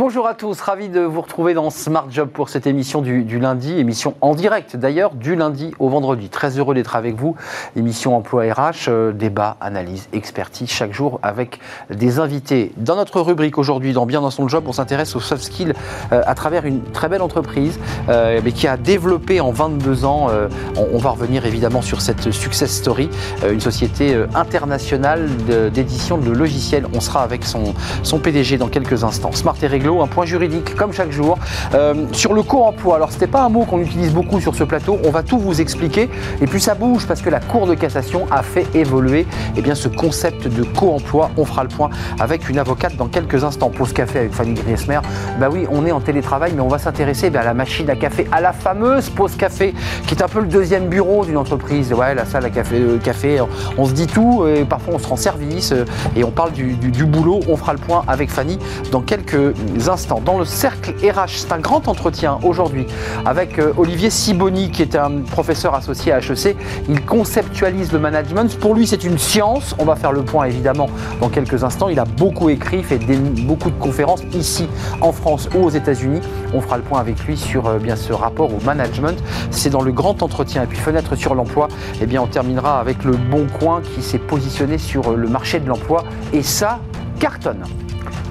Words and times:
Bonjour 0.00 0.26
à 0.26 0.32
tous, 0.32 0.58
ravi 0.62 0.88
de 0.88 1.00
vous 1.00 1.20
retrouver 1.20 1.52
dans 1.52 1.68
Smart 1.68 2.06
Job 2.08 2.30
pour 2.30 2.48
cette 2.48 2.66
émission 2.66 3.02
du, 3.02 3.38
lundi, 3.38 3.78
émission 3.78 4.14
en 4.22 4.34
direct 4.34 4.74
d'ailleurs, 4.74 5.14
du 5.14 5.36
lundi 5.36 5.74
au 5.78 5.90
vendredi. 5.90 6.30
Très 6.30 6.58
heureux 6.58 6.74
d'être 6.74 6.96
avec 6.96 7.16
vous. 7.16 7.36
Émission 7.76 8.16
emploi 8.16 8.44
RH, 8.44 8.88
euh, 8.88 9.12
débat, 9.12 9.58
analyse, 9.60 10.08
expertise, 10.14 10.70
chaque 10.70 10.94
jour 10.94 11.20
avec 11.22 11.60
des 11.90 12.18
invités. 12.18 12.72
Dans 12.78 12.96
notre 12.96 13.20
rubrique 13.20 13.58
aujourd'hui, 13.58 13.92
dans 13.92 14.06
Bien 14.06 14.22
dans 14.22 14.30
son 14.30 14.48
job, 14.48 14.64
on 14.66 14.72
s'intéresse 14.72 15.14
aux 15.16 15.20
soft 15.20 15.42
skills 15.42 15.74
euh, 16.12 16.22
à 16.24 16.34
travers 16.34 16.64
une 16.64 16.80
très 16.80 17.10
belle 17.10 17.20
entreprise 17.20 17.78
euh, 18.08 18.40
mais 18.42 18.52
qui 18.52 18.66
a 18.68 18.78
développé 18.78 19.38
en 19.42 19.50
22 19.50 20.06
ans, 20.06 20.28
on, 20.76 20.96
va 20.96 21.10
revenir 21.10 21.44
évidemment 21.44 21.82
sur 21.82 22.00
cette 22.00 22.30
success 22.30 22.74
story, 22.74 23.10
une 23.46 23.60
société 23.60 24.18
internationale 24.34 25.28
d'édition 25.74 26.16
de, 26.16 26.30
logiciels. 26.30 26.86
On 26.94 27.00
sera 27.00 27.22
avec 27.22 27.44
son, 27.44 27.74
son 28.02 28.18
PDG 28.18 28.56
dans 28.56 28.68
quelques 28.68 29.04
instants. 29.04 29.32
Smart 29.32 29.56
et 29.60 29.68
un 29.98 30.06
point 30.06 30.24
juridique 30.24 30.74
comme 30.76 30.92
chaque 30.92 31.10
jour. 31.10 31.38
Euh, 31.74 31.94
sur 32.12 32.32
le 32.32 32.42
co-emploi, 32.42 32.96
alors 32.96 33.10
c'était 33.10 33.26
pas 33.26 33.42
un 33.42 33.48
mot 33.48 33.64
qu'on 33.64 33.80
utilise 33.80 34.12
beaucoup 34.12 34.40
sur 34.40 34.54
ce 34.54 34.64
plateau, 34.64 34.98
on 35.04 35.10
va 35.10 35.22
tout 35.22 35.38
vous 35.38 35.60
expliquer. 35.60 36.08
Et 36.40 36.46
puis 36.46 36.60
ça 36.60 36.74
bouge 36.74 37.06
parce 37.06 37.20
que 37.20 37.30
la 37.30 37.40
Cour 37.40 37.66
de 37.66 37.74
cassation 37.74 38.26
a 38.30 38.42
fait 38.42 38.66
évoluer 38.74 39.26
eh 39.56 39.62
bien, 39.62 39.74
ce 39.74 39.88
concept 39.88 40.46
de 40.46 40.62
co-emploi. 40.62 41.30
On 41.36 41.44
fera 41.44 41.64
le 41.64 41.68
point 41.68 41.90
avec 42.20 42.48
une 42.48 42.58
avocate 42.58 42.96
dans 42.96 43.08
quelques 43.08 43.42
instants. 43.42 43.70
Pause 43.70 43.92
café 43.92 44.20
avec 44.20 44.32
Fanny 44.32 44.54
Griesmer. 44.54 45.00
Bah 45.40 45.48
oui, 45.50 45.66
on 45.70 45.86
est 45.86 45.92
en 45.92 46.00
télétravail, 46.00 46.52
mais 46.54 46.62
on 46.62 46.68
va 46.68 46.78
s'intéresser 46.78 47.30
bah, 47.30 47.40
à 47.40 47.44
la 47.44 47.54
machine 47.54 47.88
à 47.90 47.96
café, 47.96 48.26
à 48.30 48.40
la 48.40 48.52
fameuse 48.52 49.10
pause 49.10 49.36
café, 49.36 49.74
qui 50.06 50.14
est 50.14 50.22
un 50.22 50.28
peu 50.28 50.40
le 50.40 50.46
deuxième 50.46 50.88
bureau 50.88 51.24
d'une 51.24 51.36
entreprise. 51.36 51.92
Ouais, 51.92 52.14
la 52.14 52.24
salle 52.24 52.44
à 52.44 52.50
café, 52.50 52.76
euh, 52.78 53.46
on, 53.78 53.86
se 53.86 53.92
dit 53.92 54.06
tout, 54.06 54.46
et 54.46 54.64
parfois 54.64 54.94
on 54.94 54.98
se 54.98 55.06
rend 55.06 55.16
service, 55.16 55.72
euh, 55.72 55.84
et 56.16 56.24
on 56.24 56.30
parle 56.30 56.52
du, 56.52 56.74
du 56.74 57.04
boulot. 57.06 57.40
On 57.48 57.56
fera 57.56 57.72
le 57.72 57.78
point 57.78 58.04
avec 58.06 58.30
Fanny 58.30 58.58
dans 58.92 59.00
quelques 59.00 59.54
instants. 59.88 60.20
Dans 60.24 60.38
le 60.38 60.44
cercle 60.44 60.92
RH, 61.02 61.28
c'est 61.28 61.52
un 61.52 61.58
grand 61.58 61.88
entretien 61.88 62.38
aujourd'hui 62.42 62.86
avec 63.24 63.58
euh, 63.58 63.72
Olivier 63.76 64.10
Siboni, 64.10 64.70
qui 64.70 64.82
est 64.82 64.96
un 64.96 65.22
professeur 65.22 65.74
associé 65.74 66.12
à 66.12 66.18
HEC. 66.18 66.56
Il 66.88 67.04
conceptualise 67.04 67.92
le 67.92 67.98
management. 67.98 68.58
Pour 68.58 68.74
lui, 68.74 68.86
c'est 68.86 69.04
une 69.04 69.18
science. 69.18 69.74
On 69.78 69.84
va 69.84 69.96
faire 69.96 70.12
le 70.12 70.22
point 70.22 70.46
évidemment 70.46 70.88
dans 71.20 71.28
quelques 71.28 71.64
instants. 71.64 71.88
Il 71.88 71.98
a 71.98 72.04
beaucoup 72.04 72.50
écrit, 72.50 72.82
fait 72.82 72.98
beaucoup 72.98 73.70
de 73.70 73.78
conférences 73.78 74.22
ici 74.32 74.68
en 75.00 75.12
France 75.12 75.48
ou 75.54 75.64
aux 75.64 75.70
États-Unis. 75.70 76.20
On 76.52 76.60
fera 76.60 76.76
le 76.76 76.82
point 76.82 77.00
avec 77.00 77.18
lui 77.24 77.36
sur 77.36 77.66
euh, 77.66 77.78
bien 77.78 77.96
ce 77.96 78.12
rapport 78.12 78.52
au 78.52 78.60
management. 78.64 79.18
C'est 79.50 79.70
dans 79.70 79.82
le 79.82 79.92
grand 79.92 80.22
entretien 80.22 80.64
et 80.64 80.66
puis 80.66 80.78
fenêtre 80.78 81.16
sur 81.16 81.34
l'emploi. 81.34 81.68
Eh 82.00 82.06
bien, 82.06 82.22
on 82.22 82.26
terminera 82.26 82.80
avec 82.80 83.04
le 83.04 83.12
Bon 83.12 83.46
Coin 83.58 83.82
qui 83.82 84.02
s'est 84.02 84.18
positionné 84.18 84.78
sur 84.78 85.10
euh, 85.10 85.16
le 85.16 85.28
marché 85.28 85.60
de 85.60 85.68
l'emploi 85.68 86.04
et 86.32 86.42
ça 86.42 86.80
cartonne 87.18 87.64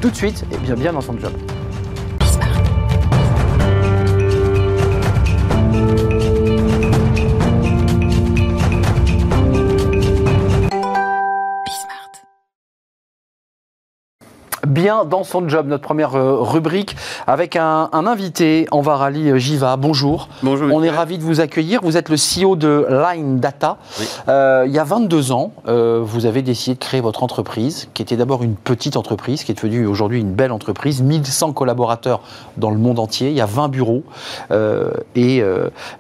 tout 0.01 0.09
de 0.09 0.15
suite 0.15 0.45
et 0.51 0.57
bien 0.57 0.75
bien 0.75 0.93
dans 0.93 1.01
son 1.01 1.17
job. 1.17 1.33
Bien 14.69 15.03
dans 15.03 15.23
son 15.23 15.47
job. 15.49 15.67
Notre 15.67 15.83
première 15.83 16.15
euh, 16.15 16.37
rubrique 16.39 16.95
avec 17.27 17.55
un, 17.55 17.89
invité, 17.91 18.67
Anvar 18.71 19.01
Ali 19.01 19.37
Jiva. 19.39 19.75
Bonjour. 19.75 20.29
Bonjour. 20.43 20.69
On 20.71 20.83
est 20.83 20.89
ravi 20.89 21.17
de 21.17 21.23
vous 21.23 21.41
accueillir. 21.41 21.81
Vous 21.83 21.97
êtes 21.97 22.09
le 22.09 22.15
CEO 22.15 22.55
de 22.55 22.87
Line 22.89 23.39
Data. 23.39 23.77
Euh, 24.27 24.63
il 24.67 24.71
y 24.71 24.79
a 24.79 24.83
22 24.83 25.31
ans, 25.31 25.51
euh, 25.67 26.01
vous 26.03 26.25
avez 26.25 26.41
décidé 26.41 26.75
de 26.75 26.79
créer 26.79 27.01
votre 27.01 27.23
entreprise, 27.23 27.89
qui 27.93 28.01
était 28.01 28.15
d'abord 28.15 28.43
une 28.43 28.55
petite 28.55 28.95
entreprise, 28.95 29.43
qui 29.43 29.51
est 29.51 29.55
devenue 29.55 29.85
aujourd'hui 29.85 30.21
une 30.21 30.33
belle 30.33 30.51
entreprise. 30.51 31.01
1100 31.01 31.53
collaborateurs 31.53 32.21
dans 32.57 32.71
le 32.71 32.77
monde 32.77 32.99
entier. 32.99 33.29
Il 33.29 33.35
y 33.35 33.41
a 33.41 33.45
20 33.45 33.69
bureaux. 33.69 34.03
et 35.15 35.43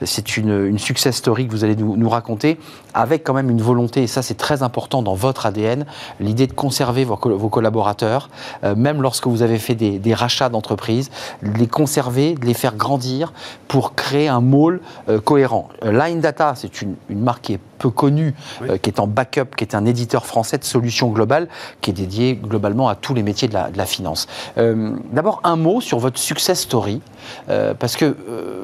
c'est 0.03 0.37
une, 0.37 0.77
success 0.79 1.17
story 1.17 1.47
que 1.47 1.51
vous 1.51 1.63
allez 1.63 1.75
nous, 1.75 1.97
nous 1.97 2.09
raconter 2.09 2.57
avec 2.93 3.23
quand 3.23 3.33
même 3.33 3.49
une 3.49 3.61
volonté, 3.61 4.03
et 4.03 4.07
ça 4.07 4.21
c'est 4.21 4.37
très 4.37 4.63
important 4.63 5.01
dans 5.01 5.13
votre 5.13 5.45
ADN, 5.45 5.85
l'idée 6.19 6.47
de 6.47 6.53
conserver 6.53 7.05
vos, 7.05 7.17
collaborateurs, 7.17 8.29
euh, 8.63 8.75
même 8.75 9.01
lorsque 9.01 9.27
vous 9.27 9.41
avez 9.41 9.59
fait 9.59 9.75
des, 9.75 10.13
rachats 10.13 10.49
d'entreprises, 10.49 11.11
de 11.43 11.57
les 11.57 11.67
conserver, 11.67 12.35
de 12.35 12.45
les 12.45 12.53
faire 12.53 12.75
grandir 12.75 13.33
pour 13.67 13.95
créer 13.95 14.27
un 14.27 14.41
môle 14.41 14.81
euh, 15.07 15.19
cohérent. 15.21 15.69
Euh, 15.85 15.91
Line 15.91 16.19
Data, 16.19 16.53
c'est 16.55 16.81
une, 16.81 16.95
une 17.09 17.21
marque 17.21 17.43
qui 17.43 17.53
est 17.53 17.59
peu 17.77 17.89
connu, 17.89 18.35
euh, 18.63 18.77
qui 18.77 18.89
est 18.89 18.99
en 18.99 19.07
backup, 19.07 19.55
qui 19.55 19.63
est 19.63 19.75
un 19.75 19.85
éditeur 19.85 20.25
français 20.25 20.57
de 20.57 20.63
solutions 20.65 21.09
globales, 21.09 21.47
qui 21.79 21.91
est 21.91 21.93
dédié 21.93 22.35
globalement 22.35 22.89
à 22.89 22.95
tous 22.95 23.13
les 23.13 23.23
métiers 23.23 23.47
de 23.47 23.53
la, 23.53 23.85
finance. 23.85 24.27
D'abord, 24.57 25.39
un 25.45 25.55
mot 25.55 25.79
sur 25.79 25.99
votre 25.99 26.19
success 26.19 26.59
story, 26.59 27.01
parce 27.47 27.95
que 27.95 28.15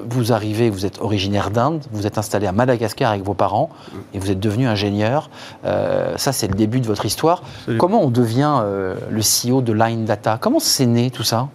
vous 0.10 0.34
arrivez, 0.34 0.70
vous 0.70 0.86
êtes 0.86 1.00
originaire 1.00 1.50
d'Inde, 1.50 1.84
vous 1.92 2.06
êtes 2.06 2.18
installé 2.18 2.46
à 2.48 2.52
Madagascar 2.52 3.12
avec 3.12 3.24
vos 3.24 3.34
parents, 3.34 3.70
et 4.16 4.20
vous 4.20 4.32
êtes 4.32 4.40
devenu 4.40 4.68
ingénieur. 4.68 5.30
ça, 5.64 6.32
c'est 6.32 6.48
le 6.48 6.56
début 6.56 6.80
de 6.80 6.88
votre 6.88 7.06
histoire. 7.06 7.44
Comment 7.78 8.04
on 8.04 8.10
devient 8.10 8.62
le 9.10 9.22
CEO 9.22 9.62
de 9.62 9.74
Line 9.74 10.06
Data? 10.06 10.38
Comment 10.40 10.60
c'est 10.60 10.86
né 10.86 11.12
tout 11.12 11.24
ça? 11.24 11.50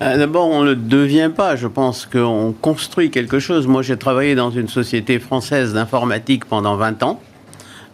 D'abord, 0.00 0.48
on 0.48 0.62
ne 0.62 0.70
le 0.70 0.76
devient 0.76 1.30
pas. 1.34 1.56
Je 1.56 1.66
pense 1.66 2.06
qu'on 2.06 2.54
construit 2.60 3.10
quelque 3.10 3.38
chose. 3.38 3.66
Moi, 3.66 3.82
j'ai 3.82 3.96
travaillé 3.96 4.34
dans 4.34 4.50
une 4.50 4.68
société 4.68 5.18
française 5.18 5.74
d'informatique 5.74 6.44
pendant 6.44 6.76
20 6.76 6.86
20 6.86 7.02
ans. 7.02 7.20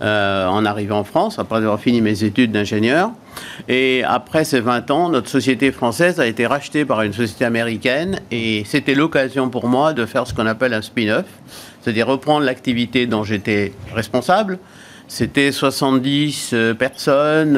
Euh, 0.01 0.49
en 0.49 0.65
arrivant 0.65 0.99
en 0.99 1.05
France, 1.05 1.39
après 1.39 1.59
avoir 1.59 1.79
fini 1.79 2.01
mes 2.01 2.25
études 2.25 2.51
d'ingénieur. 2.51 3.13
Et 3.69 4.03
après 4.05 4.45
ces 4.45 4.59
20 4.59 4.91
ans, 4.91 5.09
notre 5.11 5.29
société 5.29 5.71
française 5.71 6.19
a 6.19 6.27
été 6.27 6.45
rachetée 6.45 6.85
par 6.85 7.03
une 7.03 7.13
société 7.13 7.45
américaine 7.45 8.19
et 8.33 8.65
c'était 8.67 8.97
l'occasion 8.97 9.49
pour 9.49 9.69
moi 9.69 9.93
de 9.93 10.05
faire 10.05 10.27
ce 10.27 10.35
qu'on 10.35 10.47
appelle 10.47 10.75
un 10.75 10.83
spin-off, 10.83 11.27
c'est-à-dire 11.83 12.07
reprendre 12.07 12.45
l'activité 12.45 13.07
dont 13.07 13.25
j'étais 13.25 13.73
responsable, 13.95 14.59
c'était 15.09 15.53
70 15.53 16.51
euh, 16.55 16.73
personnes, 16.73 17.55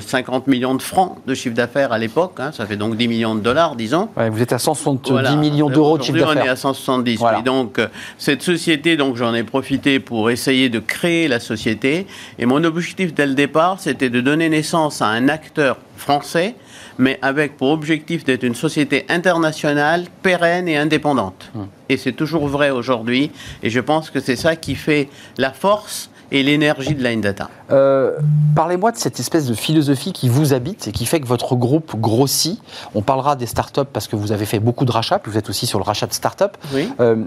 50 0.00 0.48
euh, 0.48 0.50
millions 0.50 0.74
de 0.74 0.82
francs 0.82 1.18
de 1.24 1.34
chiffre 1.34 1.54
d'affaires 1.54 1.92
à 1.92 1.98
l'époque. 1.98 2.32
Hein. 2.38 2.50
ça 2.52 2.66
fait 2.66 2.76
donc 2.76 2.96
10 2.96 3.06
millions 3.06 3.36
de 3.36 3.40
dollars, 3.40 3.76
disons. 3.76 4.08
vous 4.16 4.42
êtes 4.42 4.52
à 4.52 4.58
170 4.58 5.36
millions 5.36 5.70
d'euros 5.70 5.98
de 5.98 6.02
chiffre 6.02 6.18
d'affaires. 6.18 6.42
on 6.42 6.46
est 6.46 6.48
à 6.48 6.56
170. 6.56 7.20
donc, 7.44 7.78
euh, 7.78 7.86
cette 8.18 8.42
société, 8.42 8.96
donc 8.96 9.14
j'en 9.14 9.34
ai 9.34 9.44
profité 9.44 10.00
pour 10.00 10.30
essayer 10.30 10.68
de 10.68 10.80
créer 10.80 11.28
la 11.28 11.38
société. 11.38 12.08
Et 12.40 12.46
mon 12.46 12.64
objectif 12.64 13.14
dès 13.14 13.26
le 13.26 13.34
départ, 13.34 13.78
c'était 13.78 14.10
de 14.10 14.20
donner 14.20 14.48
naissance 14.48 15.00
à 15.00 15.06
un 15.06 15.28
acteur 15.28 15.78
français 15.96 16.56
mais 16.98 17.18
avec 17.22 17.56
pour 17.56 17.70
objectif 17.70 18.24
d'être 18.24 18.42
une 18.42 18.54
société 18.54 19.04
internationale, 19.08 20.06
pérenne 20.22 20.68
et 20.68 20.76
indépendante. 20.76 21.50
Hum. 21.54 21.68
Et 21.88 21.96
c'est 21.96 22.12
toujours 22.12 22.48
vrai 22.48 22.70
aujourd'hui, 22.70 23.30
et 23.62 23.70
je 23.70 23.80
pense 23.80 24.10
que 24.10 24.20
c'est 24.20 24.36
ça 24.36 24.56
qui 24.56 24.74
fait 24.74 25.08
la 25.38 25.52
force 25.52 26.10
et 26.32 26.42
l'énergie 26.42 26.94
de 26.94 27.02
Line 27.02 27.20
Data. 27.20 27.48
Euh, 27.70 28.18
parlez-moi 28.54 28.92
de 28.92 28.96
cette 28.96 29.20
espèce 29.20 29.46
de 29.46 29.54
philosophie 29.54 30.12
qui 30.12 30.28
vous 30.28 30.52
habite 30.52 30.88
et 30.88 30.92
qui 30.92 31.06
fait 31.06 31.20
que 31.20 31.26
votre 31.26 31.54
groupe 31.54 31.94
grossit. 32.00 32.60
On 32.94 33.02
parlera 33.02 33.36
des 33.36 33.46
startups 33.46 33.88
parce 33.92 34.08
que 34.08 34.16
vous 34.16 34.32
avez 34.32 34.46
fait 34.46 34.58
beaucoup 34.58 34.84
de 34.84 34.92
rachats, 34.92 35.18
puis 35.18 35.30
vous 35.30 35.38
êtes 35.38 35.48
aussi 35.48 35.66
sur 35.66 35.78
le 35.78 35.84
rachat 35.84 36.06
de 36.06 36.12
startups. 36.12 36.44
Oui. 36.74 36.88
Euh, 37.00 37.24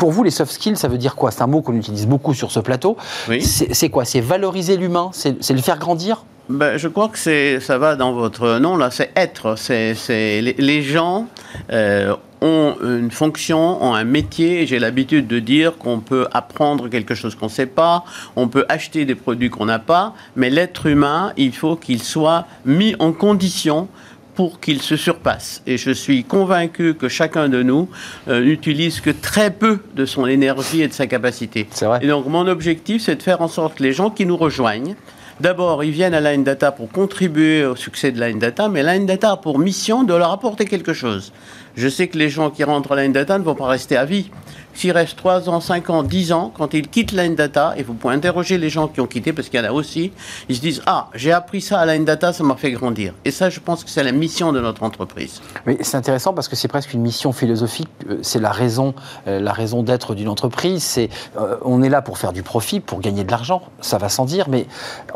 pour 0.00 0.12
vous, 0.12 0.22
les 0.22 0.30
soft 0.30 0.50
skills, 0.50 0.78
ça 0.78 0.88
veut 0.88 0.96
dire 0.96 1.14
quoi? 1.14 1.30
C'est 1.30 1.42
un 1.42 1.46
mot 1.46 1.60
qu'on 1.60 1.76
utilise 1.76 2.06
beaucoup 2.06 2.32
sur 2.32 2.50
ce 2.50 2.58
plateau. 2.58 2.96
Oui. 3.28 3.42
C'est 3.42 3.90
quoi? 3.90 4.06
C'est 4.06 4.22
valoriser 4.22 4.78
l'humain? 4.78 5.10
C'est 5.12 5.50
le 5.50 5.60
faire 5.60 5.78
grandir? 5.78 6.24
Ben, 6.48 6.78
je 6.78 6.88
crois 6.88 7.10
que 7.10 7.60
ça 7.60 7.78
va 7.78 7.96
dans 7.96 8.14
votre 8.14 8.58
nom 8.58 8.78
là, 8.78 8.90
c'est 8.90 9.10
être. 9.14 9.56
C'est 9.56 9.94
les, 10.08 10.54
les, 10.56 10.82
gens 10.82 11.26
euh, 11.70 12.16
ont 12.40 12.76
une 12.82 13.10
fonction, 13.10 13.84
ont 13.84 13.92
un 13.92 14.04
métier. 14.04 14.66
J'ai 14.66 14.78
l'habitude 14.78 15.26
de 15.26 15.38
dire 15.38 15.76
qu'on 15.76 16.00
peut 16.00 16.26
apprendre 16.32 16.88
quelque 16.88 17.14
chose 17.14 17.34
qu'on 17.34 17.46
ne 17.46 17.50
sait 17.50 17.66
pas, 17.66 18.02
on 18.36 18.48
peut 18.48 18.64
acheter 18.70 19.04
des 19.04 19.14
produits 19.14 19.50
qu'on 19.50 19.66
n'a 19.66 19.78
pas, 19.78 20.14
mais 20.34 20.48
l'être 20.48 20.86
humain, 20.86 21.34
il 21.36 21.52
faut 21.52 21.76
qu'il 21.76 22.02
soit 22.02 22.46
mis 22.64 22.96
en 23.00 23.12
condition 23.12 23.86
pour 24.34 24.60
qu'il 24.60 24.80
se 24.80 24.96
surpasse. 24.96 25.62
Et 25.66 25.76
je 25.76 25.90
suis 25.90 26.24
convaincu 26.24 26.94
que 26.94 27.08
chacun 27.08 27.48
de 27.48 27.62
nous 27.62 27.88
euh, 28.28 28.40
n'utilise 28.40 29.00
que 29.00 29.10
très 29.10 29.50
peu 29.50 29.80
de 29.94 30.04
son 30.04 30.26
énergie 30.26 30.82
et 30.82 30.88
de 30.88 30.92
sa 30.92 31.06
capacité. 31.06 31.68
Vrai. 31.80 32.00
Et 32.02 32.08
donc 32.08 32.26
mon 32.26 32.46
objectif, 32.46 33.02
c'est 33.02 33.16
de 33.16 33.22
faire 33.22 33.42
en 33.42 33.48
sorte 33.48 33.76
que 33.76 33.82
les 33.82 33.92
gens 33.92 34.10
qui 34.10 34.26
nous 34.26 34.36
rejoignent, 34.36 34.94
D'abord, 35.40 35.82
ils 35.82 35.90
viennent 35.90 36.12
à 36.12 36.20
Line 36.20 36.44
Data 36.44 36.70
pour 36.70 36.90
contribuer 36.90 37.64
au 37.64 37.74
succès 37.74 38.12
de 38.12 38.20
Line 38.20 38.38
Data, 38.38 38.68
mais 38.68 38.82
Line 38.82 39.06
Data 39.06 39.32
a 39.32 39.36
pour 39.38 39.58
mission 39.58 40.04
de 40.04 40.12
leur 40.12 40.32
apporter 40.32 40.66
quelque 40.66 40.92
chose. 40.92 41.32
Je 41.80 41.88
sais 41.88 42.08
que 42.08 42.18
les 42.18 42.28
gens 42.28 42.50
qui 42.50 42.62
rentrent 42.62 42.92
à 42.92 42.96
Line 42.96 43.12
Data 43.12 43.38
ne 43.38 43.42
vont 43.42 43.54
pas 43.54 43.66
rester 43.66 43.96
à 43.96 44.04
vie. 44.04 44.30
S'ils 44.74 44.92
restent 44.92 45.16
3 45.16 45.48
ans, 45.48 45.60
5 45.60 45.90
ans, 45.90 46.02
10 46.02 46.32
ans, 46.32 46.52
quand 46.56 46.74
ils 46.74 46.88
quittent 46.88 47.12
Line 47.12 47.34
Data, 47.34 47.72
et 47.76 47.82
vous 47.82 47.94
pouvez 47.94 48.14
interroger 48.14 48.58
les 48.58 48.68
gens 48.68 48.86
qui 48.86 49.00
ont 49.00 49.06
quitté, 49.06 49.32
parce 49.32 49.48
qu'il 49.48 49.58
y 49.58 49.62
en 49.62 49.66
a 49.66 49.72
aussi, 49.72 50.12
ils 50.50 50.56
se 50.56 50.60
disent 50.60 50.82
Ah, 50.86 51.08
j'ai 51.14 51.32
appris 51.32 51.62
ça 51.62 51.80
à 51.80 51.86
Line 51.86 52.04
Data, 52.04 52.34
ça 52.34 52.44
m'a 52.44 52.54
fait 52.56 52.70
grandir. 52.70 53.14
Et 53.24 53.30
ça, 53.30 53.48
je 53.48 53.60
pense 53.60 53.82
que 53.82 53.90
c'est 53.90 54.04
la 54.04 54.12
mission 54.12 54.52
de 54.52 54.60
notre 54.60 54.82
entreprise. 54.82 55.40
Oui, 55.66 55.78
c'est 55.80 55.96
intéressant 55.96 56.34
parce 56.34 56.48
que 56.48 56.56
c'est 56.56 56.68
presque 56.68 56.92
une 56.92 57.00
mission 57.00 57.32
philosophique. 57.32 57.88
Euh, 58.08 58.18
c'est 58.20 58.40
la 58.40 58.52
raison, 58.52 58.94
euh, 59.26 59.40
la 59.40 59.52
raison 59.52 59.82
d'être 59.82 60.14
d'une 60.14 60.28
entreprise. 60.28 60.82
C'est, 60.82 61.08
euh, 61.38 61.56
on 61.64 61.82
est 61.82 61.88
là 61.88 62.02
pour 62.02 62.18
faire 62.18 62.34
du 62.34 62.42
profit, 62.42 62.80
pour 62.80 63.00
gagner 63.00 63.24
de 63.24 63.30
l'argent. 63.30 63.62
Ça 63.80 63.96
va 63.96 64.10
sans 64.10 64.26
dire, 64.26 64.48
mais 64.50 64.66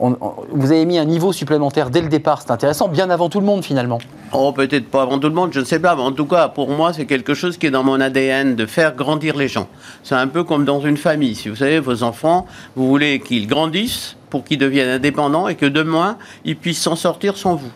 vous 0.01 0.73
avez 0.73 0.87
mis 0.87 0.99
un 0.99 1.05
niveau 1.05 1.33
supplémentaire 1.33 1.91
dès 1.91 2.01
le 2.01 2.09
départ. 2.09 2.41
C'est 2.41 2.51
intéressant, 2.51 2.89
bien 2.89 3.11
avant 3.11 3.29
tout 3.29 3.41
le 3.41 3.47
monde 3.47 3.65
finalement. 3.65 3.99
Oh, 4.33 4.53
peut-être 4.53 4.91
pas 4.91 5.03
avant 5.03 5.19
tout 5.19 5.29
le 5.29 5.35
monde, 5.35 5.53
je 5.53 5.61
ne 5.61 5.65
sais 5.65 5.79
pas. 5.79 5.95
Mais 5.95 6.03
en 6.03 6.13
tout 6.13 6.27
cas, 6.27 6.49
pour 6.55 6.71
moi, 6.71 6.93
c'est 6.93 7.07
quelque 7.07 7.35
chose 7.35 7.59
qui 7.59 7.67
est 7.67 7.71
dans 7.71 7.85
mon 7.85 8.01
ADN 8.01 8.57
de 8.57 8.67
faire 8.67 8.95
grandir 8.95 9.37
les 9.37 9.49
gens. 9.49 9.69
C'est 10.03 10.15
un 10.15 10.29
peu 10.29 10.45
comme 10.45 10.65
dans 10.65 10.81
une 10.81 10.97
famille. 10.97 11.35
Si 11.35 11.49
vous 11.49 11.57
savez, 11.57 11.81
vos 11.81 12.03
enfants, 12.03 12.47
vous 12.77 12.89
voulez 12.89 13.21
qu'ils 13.21 13.47
grandissent 13.47 14.17
pour 14.31 14.45
qu'ils 14.45 14.59
deviennent 14.59 14.89
indépendants 14.89 15.49
et 15.49 15.57
que 15.57 15.67
demain, 15.67 16.17
ils 16.45 16.57
puissent 16.57 16.83
s'en 16.83 16.97
sortir 16.97 17.37
sans 17.37 17.57
vous. 17.57 17.73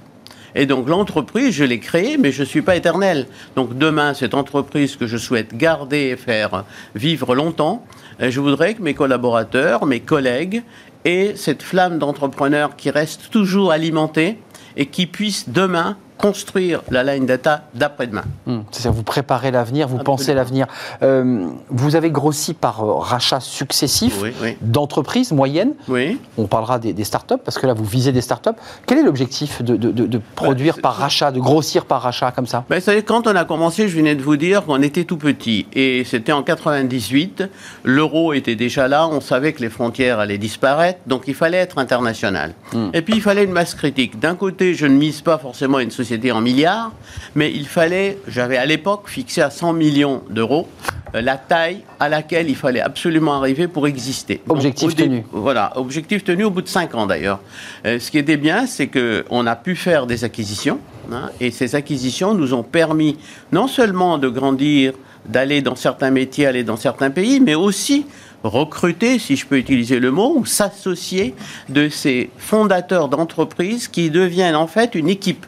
Et 0.55 0.67
donc 0.67 0.89
l'entreprise, 0.89 1.55
je 1.55 1.65
l'ai 1.65 1.79
créée, 1.79 2.17
mais 2.17 2.33
je 2.33 2.41
ne 2.41 2.47
suis 2.47 2.63
pas 2.63 2.77
éternel. 2.77 3.27
Donc 3.55 3.77
demain, 3.77 4.15
cette 4.15 4.35
entreprise 4.35 4.97
que 4.97 5.07
je 5.07 5.17
souhaite 5.17 5.57
garder 5.57 6.11
et 6.13 6.17
faire 6.17 6.65
vivre 6.95 7.35
longtemps, 7.35 7.85
euh, 8.21 8.31
je 8.31 8.41
voudrais 8.41 8.75
que 8.75 8.83
mes 8.83 8.95
collaborateurs, 8.95 9.87
mes 9.87 10.01
collègues 10.01 10.63
aient 11.05 11.35
cette 11.37 11.63
flamme 11.63 11.99
d'entrepreneur 11.99 12.77
qui 12.77 12.91
reste 12.91 13.31
toujours 13.31 13.73
alimentée 13.73 14.39
et 14.77 14.87
qui 14.87 15.07
puisse 15.07 15.49
demain 15.49 15.97
construire 16.19 16.83
la 16.91 17.05
line 17.05 17.25
data 17.25 17.63
d'après-demain. 17.75 18.25
Hmm, 18.47 18.61
c'est-à-dire 18.71 18.93
vous 18.93 19.05
préparez 19.05 19.51
l'avenir, 19.51 19.89
vous 19.89 19.99
pensez 19.99 20.35
l'avenir. 20.35 20.67
Euh, 21.03 21.47
vous 21.71 21.97
avez 21.97 22.11
grossi 22.11 22.55
par 22.55 22.85
euh, 22.85 22.95
rachat 22.95 23.41
successif 23.41 24.23
d'entreprises 24.61 25.33
moyennes. 25.33 25.75
Oui. 25.89 26.19
On 26.37 26.47
parlera 26.47 26.79
des, 26.79 27.05
startups, 27.05 27.39
parce 27.45 27.59
que 27.59 27.67
là, 27.67 27.75
vous 27.75 27.85
visez 27.85 28.13
des 28.13 28.21
startups. 28.21 28.51
Quel 28.87 28.99
est 28.99 29.03
l'objectif 29.03 29.63
de, 29.63 30.21
produire 30.35 30.75
bah, 30.77 30.83
par 30.83 30.97
rachat, 30.97 31.31
de 31.31 31.41
grossir 31.41 31.85
par 31.85 32.03
rachat 32.03 32.33
comme 32.33 32.47
ça? 32.47 32.65
Ben, 32.69 32.83
Quand 33.07 33.27
on 33.27 33.37
a 33.37 33.45
commencé, 33.45 33.89
je 33.89 33.97
venais 33.97 34.17
de 34.17 34.23
vous 34.23 34.37
dire 34.37 34.65
qu'on 34.65 34.83
était 34.83 35.05
tout 35.05 35.17
petit. 35.17 35.67
Et 35.73 36.05
c'était 36.05 36.33
en 36.33 36.43
98. 36.43 37.45
L'euro 37.85 38.33
était 38.33 38.57
déjà 38.57 38.89
là. 38.89 39.07
On 39.09 39.21
savait 39.21 39.53
que 39.53 39.61
les 39.61 39.71
frontières 39.71 40.19
allaient 40.19 40.39
disparaître. 40.39 40.99
Donc 41.07 41.25
il 41.29 41.35
fallait 41.35 41.59
être 41.59 41.79
international. 41.79 42.55
Hmm. 42.73 42.89
Et 42.93 43.03
puis 43.03 43.15
il 43.15 43.23
fallait 43.23 43.45
une 43.45 43.53
masse 43.53 43.75
critique. 43.75 44.19
D'un 44.19 44.35
côté, 44.35 44.75
je 44.75 44.87
ne 44.87 44.97
mise 44.97 45.21
pas 45.21 45.39
forcément 45.39 45.79
une 45.79 45.91
société 45.91 46.08
c'était 46.09 46.31
en 46.31 46.41
milliards, 46.41 46.93
mais 47.35 47.53
il 47.53 47.67
fallait, 47.67 48.19
j'avais 48.29 48.57
à 48.57 48.65
l'époque 48.65 49.09
fixé 49.09 49.43
à 49.43 49.51
100 49.51 49.75
millions 49.75 50.23
d'euros 50.31 50.67
euh, 51.15 51.21
la 51.21 51.37
taille 51.37 51.83
à 52.01 52.09
laquelle 52.09 52.49
il 52.49 52.57
fallait 52.57 52.81
absolument 52.81 53.35
arriver 53.35 53.69
pour 53.69 53.87
exister. 53.87 54.41
Objectif 54.49 54.95
tenu. 54.95 55.25
Voilà, 55.33 55.73
objectif 55.77 56.25
tenu 56.25 56.45
au 56.45 56.51
bout 56.51 56.63
de 56.63 56.69
5 56.69 56.95
ans 56.95 57.07
d'ailleurs. 57.07 57.41
Euh, 57.87 57.99
ce 57.99 58.11
qui 58.11 58.19
était 58.19 58.37
bien, 58.37 58.67
c'est 58.67 58.89
qu'on 58.89 59.47
a 59.47 59.57
pu 59.57 59.77
faire 59.77 60.07
des 60.07 60.25
acquisitions, 60.25 60.81
hein, 61.13 61.31
et 61.41 61.51
ces 61.51 61.75
acquisitions 61.75 62.35
nous 62.35 62.55
ont 62.55 62.63
permis 62.63 63.19
non 63.53 63.69
seulement 63.69 64.19
de 64.19 64.29
grandir, 64.29 64.95
d'aller 65.27 65.61
dans 65.61 65.77
certains 65.77 66.11
métiers, 66.11 66.47
aller 66.47 66.65
dans 66.65 66.77
certains 66.77 67.11
pays, 67.11 67.41
mais 67.41 67.55
aussi 67.55 68.07
recruter, 68.43 69.19
si 69.19 69.37
je 69.37 69.47
peux 69.47 69.59
utiliser 69.59 69.99
le 69.99 70.11
mot, 70.11 70.35
ou 70.37 70.47
s'associer 70.47 71.35
de 71.69 71.89
ces 71.89 72.31
fondateurs 72.39 73.09
d'entreprises 73.09 73.89
qui 73.89 74.11
deviennent 74.11 74.57
en 74.57 74.67
fait 74.67 74.95
une 74.95 75.09
équipe. 75.09 75.47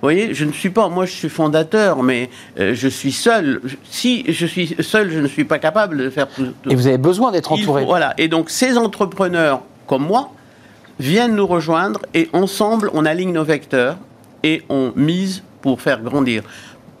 Vous 0.00 0.06
voyez, 0.06 0.32
je 0.32 0.44
ne 0.44 0.52
suis 0.52 0.70
pas, 0.70 0.88
moi 0.88 1.06
je 1.06 1.12
suis 1.12 1.28
fondateur, 1.28 2.04
mais 2.04 2.30
euh, 2.60 2.72
je 2.72 2.86
suis 2.86 3.10
seul. 3.10 3.60
Si 3.90 4.24
je 4.28 4.46
suis 4.46 4.76
seul, 4.80 5.10
je 5.10 5.18
ne 5.18 5.26
suis 5.26 5.44
pas 5.44 5.58
capable 5.58 5.98
de 5.98 6.08
faire 6.08 6.28
tout. 6.28 6.46
Et 6.70 6.76
vous 6.76 6.86
avez 6.86 6.98
besoin 6.98 7.32
d'être 7.32 7.50
entouré. 7.50 7.84
voilà. 7.84 8.14
Et 8.16 8.28
donc 8.28 8.48
ces 8.48 8.78
entrepreneurs 8.78 9.62
comme 9.88 10.04
moi 10.06 10.30
viennent 11.00 11.34
nous 11.34 11.46
rejoindre 11.46 12.00
et 12.14 12.28
ensemble 12.32 12.90
on 12.94 13.04
aligne 13.04 13.32
nos 13.32 13.44
vecteurs 13.44 13.96
et 14.44 14.62
on 14.68 14.92
mise 14.94 15.42
pour 15.62 15.80
faire 15.80 16.00
grandir. 16.00 16.42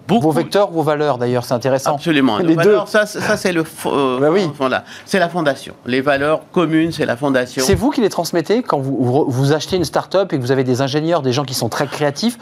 Vos 0.08 0.30
vecteurs, 0.30 0.70
vos 0.70 0.82
valeurs 0.82 1.18
d'ailleurs, 1.18 1.44
c'est 1.44 1.54
intéressant. 1.54 1.94
Absolument. 1.94 2.38
Les 2.38 2.56
deux. 2.56 2.78
ça, 2.86 3.06
ça 3.06 3.36
c'est 3.36 3.52
le, 3.52 3.62
euh, 3.86 4.18
bah 4.18 4.30
oui. 4.30 4.48
c'est 5.04 5.18
la 5.18 5.28
fondation. 5.28 5.74
Les 5.86 6.00
valeurs 6.00 6.40
communes, 6.52 6.92
c'est 6.92 7.06
la 7.06 7.16
fondation. 7.16 7.62
C'est 7.64 7.74
vous 7.74 7.90
qui 7.90 8.00
les 8.00 8.08
transmettez 8.08 8.62
quand 8.62 8.78
vous, 8.78 9.26
vous 9.28 9.52
achetez 9.52 9.76
une 9.76 9.84
start-up 9.84 10.32
et 10.32 10.36
que 10.36 10.42
vous 10.42 10.52
avez 10.52 10.64
des 10.64 10.80
ingénieurs, 10.80 11.22
des 11.22 11.32
gens 11.32 11.44
qui 11.44 11.54
sont 11.54 11.68
très 11.68 11.86
créatifs. 11.86 12.38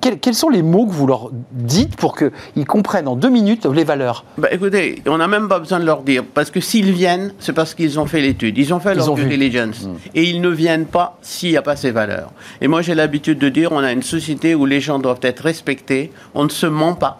quels 0.00 0.34
sont 0.34 0.50
les 0.50 0.62
mots 0.62 0.86
que 0.86 0.92
vous 0.92 1.06
leur 1.06 1.30
dites 1.52 1.96
pour 1.96 2.16
qu'ils 2.16 2.66
comprennent 2.66 3.08
en 3.08 3.16
deux 3.16 3.30
minutes 3.30 3.66
les 3.72 3.84
valeurs? 3.84 4.24
Bah, 4.38 4.48
Écoutez, 4.50 5.02
on 5.06 5.18
n'a 5.18 5.28
même 5.28 5.48
pas 5.48 5.58
besoin 5.58 5.80
de 5.80 5.84
leur 5.84 6.02
dire 6.02 6.24
parce 6.34 6.50
que 6.50 6.60
s'ils 6.60 6.92
viennent, 6.92 7.32
c'est 7.38 7.52
parce 7.52 7.74
qu'ils 7.74 7.98
ont 7.98 8.06
fait 8.06 8.20
l'étude, 8.20 8.58
ils 8.58 8.74
ont 8.74 8.80
fait 8.80 8.94
leur 8.94 9.14
due 9.14 9.26
diligence 9.26 9.84
hmm. 9.84 9.96
et 10.14 10.24
ils 10.24 10.40
ne 10.40 10.48
viennent 10.48 10.86
pas 10.86 11.18
s'il 11.22 11.50
n'y 11.50 11.56
a 11.56 11.62
pas 11.62 11.76
ces 11.76 11.90
valeurs. 11.90 12.30
Et 12.60 12.68
moi, 12.68 12.82
j'ai 12.82 12.94
l'habitude 12.94 13.38
de 13.38 13.48
dire, 13.48 13.72
on 13.72 13.78
a 13.78 13.92
une 13.92 14.02
société 14.02 14.54
où 14.54 14.66
les 14.66 14.80
gens 14.80 14.98
doivent 14.98 15.20
être 15.22 15.40
respectés, 15.40 16.12
on 16.34 16.44
ne 16.44 16.48
se 16.48 16.66
ment 16.66 16.89
pas. 16.94 17.18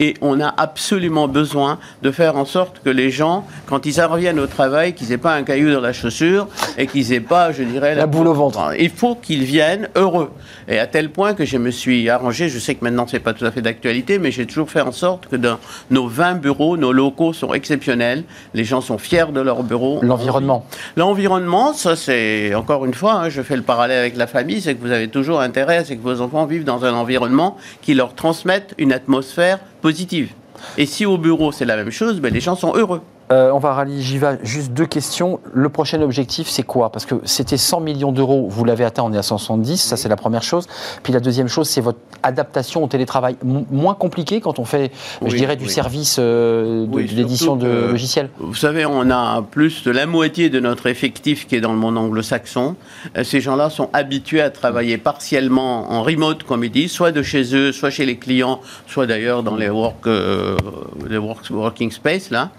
Et 0.00 0.14
on 0.20 0.40
a 0.40 0.52
absolument 0.56 1.28
besoin 1.28 1.78
de 2.02 2.10
faire 2.10 2.36
en 2.36 2.44
sorte 2.44 2.80
que 2.84 2.90
les 2.90 3.10
gens, 3.10 3.46
quand 3.66 3.86
ils 3.86 4.00
reviennent 4.00 4.40
au 4.40 4.46
travail, 4.46 4.94
qu'ils 4.94 5.08
n'aient 5.08 5.18
pas 5.18 5.34
un 5.34 5.44
caillou 5.44 5.72
dans 5.72 5.80
la 5.80 5.92
chaussure 5.92 6.48
et 6.76 6.86
qu'ils 6.86 7.10
n'aient 7.10 7.20
pas, 7.20 7.52
je 7.52 7.62
dirais, 7.62 7.94
la, 7.94 8.06
boule 8.06 8.26
au 8.26 8.34
ventre. 8.34 8.72
Il 8.78 8.90
faut 8.90 9.14
qu'ils 9.14 9.44
viennent 9.44 9.88
heureux. 9.94 10.30
Et 10.68 10.78
à 10.78 10.86
tel 10.86 11.10
point 11.10 11.34
que 11.34 11.44
je 11.44 11.58
me 11.58 11.70
suis 11.70 12.08
arrangé, 12.10 12.48
je 12.48 12.58
sais 12.58 12.74
que 12.74 12.84
maintenant 12.84 13.06
c'est 13.08 13.20
pas 13.20 13.34
tout 13.34 13.44
à 13.44 13.50
fait 13.50 13.62
d'actualité, 13.62 14.18
mais 14.18 14.30
j'ai 14.30 14.46
toujours 14.46 14.70
fait 14.70 14.80
en 14.80 14.92
sorte 14.92 15.28
que 15.28 15.36
dans 15.36 15.58
nos 15.90 16.08
20 16.08 16.34
bureaux, 16.34 16.76
nos 16.76 16.92
locaux 16.92 17.32
sont 17.32 17.54
exceptionnels. 17.54 18.24
Les 18.54 18.64
gens 18.64 18.80
sont 18.80 18.98
fiers 18.98 19.32
de 19.32 19.40
leur 19.40 19.62
bureau. 19.62 20.00
L'environnement. 20.02 20.66
L'environnement, 20.96 21.72
ça 21.72 21.94
c'est 21.94 22.54
encore 22.54 22.84
une 22.84 22.94
fois, 22.94 23.14
hein, 23.14 23.28
je 23.28 23.42
fais 23.42 23.56
le 23.56 23.62
parallèle 23.62 23.98
avec 23.98 24.16
la 24.16 24.26
famille, 24.26 24.60
c'est 24.60 24.74
que 24.74 24.82
vous 24.82 24.92
avez 24.92 25.08
toujours 25.08 25.40
intérêt, 25.40 25.84
c'est 25.84 25.96
que 25.96 26.02
vos 26.02 26.20
enfants 26.20 26.46
vivent 26.46 26.64
dans 26.64 26.84
un 26.84 26.94
environnement 26.94 27.56
qui 27.82 27.94
leur 27.94 28.14
transmette 28.14 28.74
une 28.78 28.92
atmosphère 28.92 29.60
positive. 29.84 30.30
Et 30.78 30.86
si 30.86 31.04
au 31.04 31.18
bureau 31.18 31.52
c'est 31.52 31.66
la 31.66 31.76
même 31.76 31.90
chose, 31.90 32.18
ben, 32.18 32.32
les 32.32 32.40
gens 32.40 32.56
sont 32.56 32.74
heureux. 32.74 33.02
Euh, 33.34 33.50
on 33.50 33.58
va 33.58 33.72
rallier, 33.72 34.00
j'y 34.00 34.18
vais. 34.18 34.38
Juste 34.44 34.72
deux 34.72 34.86
questions. 34.86 35.40
Le 35.52 35.68
prochain 35.68 36.00
objectif, 36.02 36.48
c'est 36.48 36.62
quoi? 36.62 36.92
Parce 36.92 37.04
que 37.04 37.16
c'était 37.24 37.56
100 37.56 37.80
millions 37.80 38.12
d'euros, 38.12 38.46
vous 38.48 38.64
l'avez 38.64 38.84
atteint, 38.84 39.02
on 39.02 39.12
est 39.12 39.18
à 39.18 39.22
170, 39.22 39.78
ça 39.78 39.96
c'est 39.96 40.08
la 40.08 40.16
première 40.16 40.42
chose. 40.42 40.68
Puis 41.02 41.12
la 41.12 41.20
deuxième 41.20 41.48
chose, 41.48 41.68
c'est 41.68 41.80
votre 41.80 41.98
adaptation 42.22 42.84
au 42.84 42.86
télétravail. 42.86 43.36
moins 43.42 43.94
compliqué 43.94 44.40
quand 44.40 44.58
on 44.58 44.64
fait, 44.64 44.92
je 45.24 45.34
dirais, 45.34 45.56
du 45.56 45.68
service 45.68 46.16
euh, 46.20 46.86
de, 46.86 46.98
l'édition 47.00 47.56
de 47.56 47.66
logiciels 47.90 48.28
Vous 48.38 48.54
savez, 48.54 48.86
on 48.86 49.10
a 49.10 49.42
plus 49.42 49.82
de 49.82 49.90
la 49.90 50.06
moitié 50.06 50.48
de 50.48 50.60
notre 50.60 50.86
effectif 50.86 51.48
qui 51.48 51.56
est 51.56 51.60
dans 51.60 51.72
le 51.72 51.78
monde 51.78 51.98
anglo-saxon. 51.98 52.76
Euh, 53.16 53.24
ces 53.24 53.40
gens-là 53.40 53.68
sont 53.68 53.90
habitués 53.92 54.42
à 54.42 54.50
travailler 54.50 54.96
partiellement 54.96 55.90
en 55.90 56.02
remote, 56.02 56.44
comme 56.44 56.62
ils 56.62 56.70
disent, 56.70 56.92
soit 56.92 57.10
de 57.10 57.22
chez 57.22 57.54
eux, 57.56 57.72
soit 57.72 57.90
chez 57.90 58.06
les 58.06 58.16
clients, 58.16 58.60
soit 58.86 59.06
d'ailleurs 59.06 59.42
dans 59.42 59.56
les, 59.56 59.70
work, 59.70 60.06
les 60.06 61.18
working 61.18 61.90
space, 61.90 62.30
là. 62.30 62.50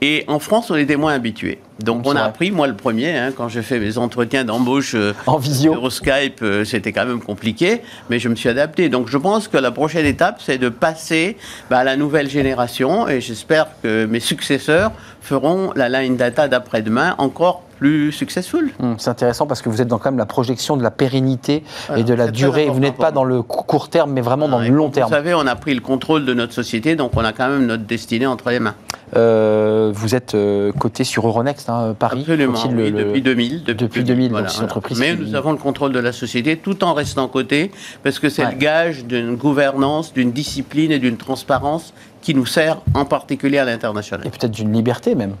Et 0.00 0.15
en 0.28 0.38
France, 0.38 0.70
on 0.70 0.76
était 0.76 0.96
moins 0.96 1.14
habitués. 1.14 1.58
Donc 1.80 2.06
on 2.06 2.16
a 2.16 2.22
appris, 2.22 2.50
moi 2.50 2.66
le 2.66 2.74
premier, 2.74 3.16
hein, 3.16 3.32
quand 3.36 3.48
j'ai 3.48 3.62
fait 3.62 3.78
mes 3.78 3.98
entretiens 3.98 4.44
d'embauche 4.44 4.94
euh, 4.94 5.12
en 5.26 5.36
visio 5.36 5.72
sur 5.72 5.92
Skype, 5.92 6.40
euh, 6.42 6.64
c'était 6.64 6.92
quand 6.92 7.04
même 7.04 7.20
compliqué, 7.20 7.82
mais 8.08 8.18
je 8.18 8.28
me 8.28 8.34
suis 8.34 8.48
adapté. 8.48 8.88
Donc 8.88 9.08
je 9.08 9.18
pense 9.18 9.46
que 9.48 9.58
la 9.58 9.70
prochaine 9.70 10.06
étape, 10.06 10.40
c'est 10.42 10.58
de 10.58 10.70
passer 10.70 11.36
bah, 11.68 11.78
à 11.78 11.84
la 11.84 11.96
nouvelle 11.96 12.30
génération, 12.30 13.08
et 13.08 13.20
j'espère 13.20 13.68
que 13.82 14.06
mes 14.06 14.20
successeurs 14.20 14.92
feront 15.20 15.72
la 15.76 15.88
line 15.88 16.16
data 16.16 16.48
d'après-demain 16.48 17.14
encore 17.18 17.65
plus 17.78 18.12
successful. 18.12 18.70
Hum, 18.80 18.96
c'est 18.98 19.10
intéressant 19.10 19.46
parce 19.46 19.62
que 19.62 19.68
vous 19.68 19.80
êtes 19.80 19.88
dans 19.88 19.98
quand 19.98 20.10
même 20.10 20.18
la 20.18 20.26
projection 20.26 20.76
de 20.76 20.82
la 20.82 20.90
pérennité 20.90 21.62
et 21.96 22.04
de 22.04 22.14
la 22.14 22.28
durée. 22.28 22.68
Vous 22.68 22.80
n'êtes 22.80 22.96
pas 22.96 23.12
dans 23.12 23.24
le 23.24 23.42
court 23.42 23.88
terme, 23.88 24.12
mais 24.12 24.20
vraiment 24.20 24.48
dans 24.48 24.60
le 24.60 24.68
long 24.68 24.90
terme. 24.90 25.08
Vous 25.08 25.14
savez, 25.14 25.34
on 25.34 25.46
a 25.46 25.56
pris 25.56 25.74
le 25.74 25.80
contrôle 25.80 26.24
de 26.24 26.34
notre 26.34 26.52
société, 26.52 26.96
donc 26.96 27.12
on 27.16 27.24
a 27.24 27.32
quand 27.32 27.48
même 27.48 27.66
notre 27.66 27.84
destinée 27.84 28.26
entre 28.26 28.50
les 28.50 28.60
mains. 28.60 28.74
Euh, 29.16 29.92
vous 29.94 30.14
êtes 30.14 30.34
euh, 30.34 30.72
coté 30.72 31.04
sur 31.04 31.26
Euronext, 31.26 31.68
hein, 31.70 31.94
Paris. 31.98 32.20
Absolument, 32.20 32.64
depuis 32.64 33.22
2000. 33.22 33.64
Depuis, 33.64 34.04
2000, 34.04 34.32
donc 34.32 34.48
c'est 34.48 34.58
une 34.58 34.64
entreprise. 34.64 34.98
Mais 34.98 35.14
nous 35.14 35.34
avons 35.34 35.52
le 35.52 35.58
contrôle 35.58 35.92
de 35.92 36.00
la 36.00 36.12
société 36.12 36.56
tout 36.56 36.82
en 36.82 36.94
restant 36.94 37.28
coté, 37.28 37.70
parce 38.02 38.18
que 38.18 38.28
c'est 38.28 38.44
le 38.44 38.56
gage 38.56 39.04
d'une 39.04 39.36
gouvernance, 39.36 40.12
d'une 40.12 40.32
discipline 40.32 40.90
et 40.92 40.98
d'une 40.98 41.16
transparence 41.16 41.92
qui 42.22 42.34
nous 42.34 42.46
sert 42.46 42.78
en 42.94 43.04
particulier 43.04 43.58
à 43.58 43.64
l'international. 43.64 44.26
Et 44.26 44.30
peut-être 44.30 44.50
d'une 44.50 44.72
liberté 44.72 45.14
même. 45.14 45.34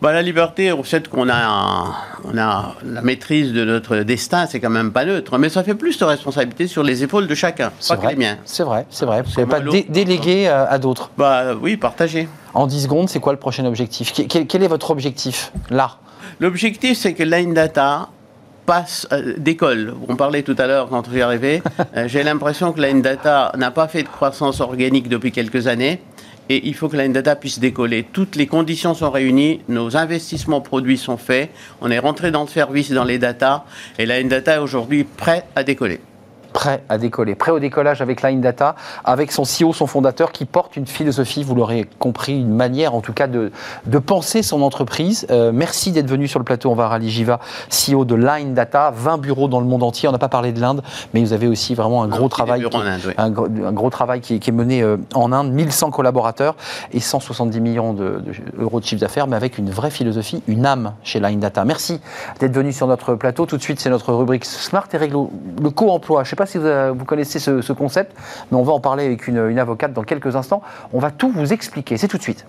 Bah, 0.00 0.12
la 0.12 0.22
liberté, 0.22 0.70
au 0.70 0.84
fait 0.84 1.08
qu'on 1.08 1.28
a, 1.28 1.92
on 2.24 2.38
a 2.38 2.74
la 2.84 3.02
maîtrise 3.02 3.52
de 3.52 3.64
notre 3.64 3.96
destin, 3.98 4.46
c'est 4.46 4.60
quand 4.60 4.70
même 4.70 4.92
pas 4.92 5.04
neutre. 5.04 5.36
Mais 5.38 5.48
ça 5.48 5.64
fait 5.64 5.74
plus 5.74 5.98
de 5.98 6.04
responsabilité 6.04 6.68
sur 6.68 6.84
les 6.84 7.02
épaules 7.02 7.26
de 7.26 7.34
chacun, 7.34 7.72
pas 7.88 7.96
vrai, 7.96 8.14
que 8.14 8.20
les 8.20 8.28
C'est 8.44 8.62
vrai, 8.62 8.86
c'est 8.90 9.06
vrai. 9.06 9.22
Vous 9.22 9.30
ne 9.30 9.46
pouvez 9.46 9.46
pas 9.46 9.60
déléguer 9.88 10.46
à, 10.46 10.78
d'autres. 10.78 11.10
Bah 11.18 11.54
oui, 11.60 11.76
partager. 11.76 12.28
En 12.54 12.68
10 12.68 12.84
secondes, 12.84 13.08
c'est 13.08 13.18
quoi 13.18 13.32
le 13.32 13.40
prochain 13.40 13.64
objectif? 13.64 14.12
Quel, 14.12 14.62
est 14.62 14.68
votre 14.68 14.90
objectif 14.92 15.52
là? 15.68 15.96
L'objectif, 16.38 16.96
c'est 16.96 17.14
que 17.14 17.24
Line 17.24 17.52
Data 17.52 18.08
passe 18.66 19.08
d'école. 19.38 19.94
On 20.08 20.14
parlait 20.14 20.42
tout 20.42 20.54
à 20.58 20.66
l'heure 20.66 20.88
quand 20.88 21.08
vous 21.08 21.16
y 21.16 21.22
arrivez. 21.22 21.62
J'ai 22.06 22.22
l'impression 22.22 22.72
que 22.72 22.80
la 22.80 22.92
Data 22.92 23.50
n'a 23.56 23.72
pas 23.72 23.88
fait 23.88 24.04
de 24.04 24.08
croissance 24.08 24.60
organique 24.60 25.08
depuis 25.08 25.32
quelques 25.32 25.66
années 25.66 26.00
et 26.48 26.66
il 26.68 26.74
faut 26.74 26.88
que 26.88 26.96
la 26.96 27.08
data 27.08 27.36
puisse 27.36 27.58
décoller. 27.58 28.04
Toutes 28.04 28.36
les 28.36 28.46
conditions 28.46 28.94
sont 28.94 29.10
réunies, 29.10 29.60
nos 29.68 29.96
investissements 29.96 30.60
produits 30.60 30.98
sont 30.98 31.16
faits, 31.16 31.50
on 31.80 31.90
est 31.90 31.98
rentré 31.98 32.30
dans 32.30 32.42
le 32.42 32.48
service 32.48 32.90
dans 32.90 33.04
les 33.04 33.18
data, 33.18 33.64
et 33.98 34.06
la 34.06 34.22
data 34.22 34.56
est 34.56 34.58
aujourd'hui 34.58 35.04
prête 35.04 35.46
à 35.56 35.62
décoller 35.62 36.00
prêt 36.52 36.82
à 36.88 36.98
décoller, 36.98 37.34
prêt 37.34 37.50
au 37.50 37.58
décollage 37.58 38.02
avec 38.02 38.22
Line 38.22 38.40
Data, 38.40 38.74
avec 39.04 39.32
son 39.32 39.42
CEO, 39.42 39.72
son 39.72 39.86
fondateur, 39.86 40.32
qui 40.32 40.44
porte 40.44 40.76
une 40.76 40.86
philosophie, 40.86 41.42
vous 41.42 41.54
l'aurez 41.54 41.88
compris, 41.98 42.40
une 42.40 42.54
manière 42.54 42.94
en 42.94 43.00
tout 43.00 43.12
cas 43.12 43.26
de, 43.26 43.52
de 43.86 43.98
penser 43.98 44.42
son 44.42 44.62
entreprise. 44.62 45.26
Euh, 45.30 45.52
merci 45.52 45.92
d'être 45.92 46.08
venu 46.08 46.28
sur 46.28 46.38
le 46.38 46.44
plateau. 46.44 46.70
On 46.70 46.74
va 46.74 46.88
Ali 46.88 47.10
Jiva, 47.10 47.40
CEO 47.70 48.04
de 48.04 48.14
Line 48.14 48.54
Data, 48.54 48.92
20 48.94 49.18
bureaux 49.18 49.48
dans 49.48 49.60
le 49.60 49.66
monde 49.66 49.82
entier. 49.82 50.08
On 50.08 50.12
n'a 50.12 50.18
pas 50.18 50.28
parlé 50.28 50.52
de 50.52 50.60
l'Inde, 50.60 50.82
mais 51.14 51.20
vous 51.20 51.32
avez 51.32 51.46
aussi 51.46 51.74
vraiment 51.74 52.02
un 52.02 52.08
gros 52.08 52.28
travail, 52.28 52.64
qui, 52.68 52.76
un, 53.16 53.30
gros 53.30 53.90
travail 53.90 54.20
qui, 54.20 54.34
est 54.34 54.52
mené 54.52 54.82
euh, 54.82 54.96
en 55.14 55.32
Inde, 55.32 55.52
1100 55.52 55.90
collaborateurs 55.90 56.56
et 56.92 57.00
170 57.00 57.60
millions 57.60 57.92
d'euros 57.92 58.20
de, 58.20 58.80
de 58.80 58.84
chiffre 58.84 59.00
d'affaires, 59.00 59.26
mais 59.26 59.36
avec 59.36 59.58
une 59.58 59.70
vraie 59.70 59.90
philosophie, 59.90 60.42
une 60.46 60.66
âme 60.66 60.94
chez 61.02 61.20
Line 61.20 61.40
Data. 61.40 61.64
Merci 61.64 62.00
d'être 62.40 62.54
venu 62.54 62.72
sur 62.72 62.86
notre 62.86 63.14
plateau. 63.14 63.46
Tout 63.46 63.56
de 63.56 63.62
suite, 63.62 63.80
c'est 63.80 63.90
notre 63.90 64.12
rubrique 64.12 64.44
Smart 64.44 64.86
et 64.92 64.96
Réglo, 64.96 65.30
le 65.60 65.70
co-emploi. 65.70 66.24
Je 66.24 66.30
sais 66.30 66.36
pas 66.38 66.46
si 66.46 66.56
vous, 66.56 67.04
connaissez 67.04 67.38
ce, 67.38 67.72
concept, 67.72 68.16
mais 68.50 68.56
on 68.56 68.62
va 68.62 68.72
en 68.72 68.80
parler 68.80 69.04
avec 69.04 69.28
une 69.28 69.58
avocate 69.58 69.92
dans 69.92 70.04
quelques 70.04 70.36
instants. 70.36 70.62
On 70.92 71.00
va 71.00 71.10
tout 71.10 71.30
vous 71.30 71.52
expliquer. 71.52 71.98
C'est 71.98 72.08
tout 72.08 72.18
de 72.18 72.22
suite. 72.22 72.46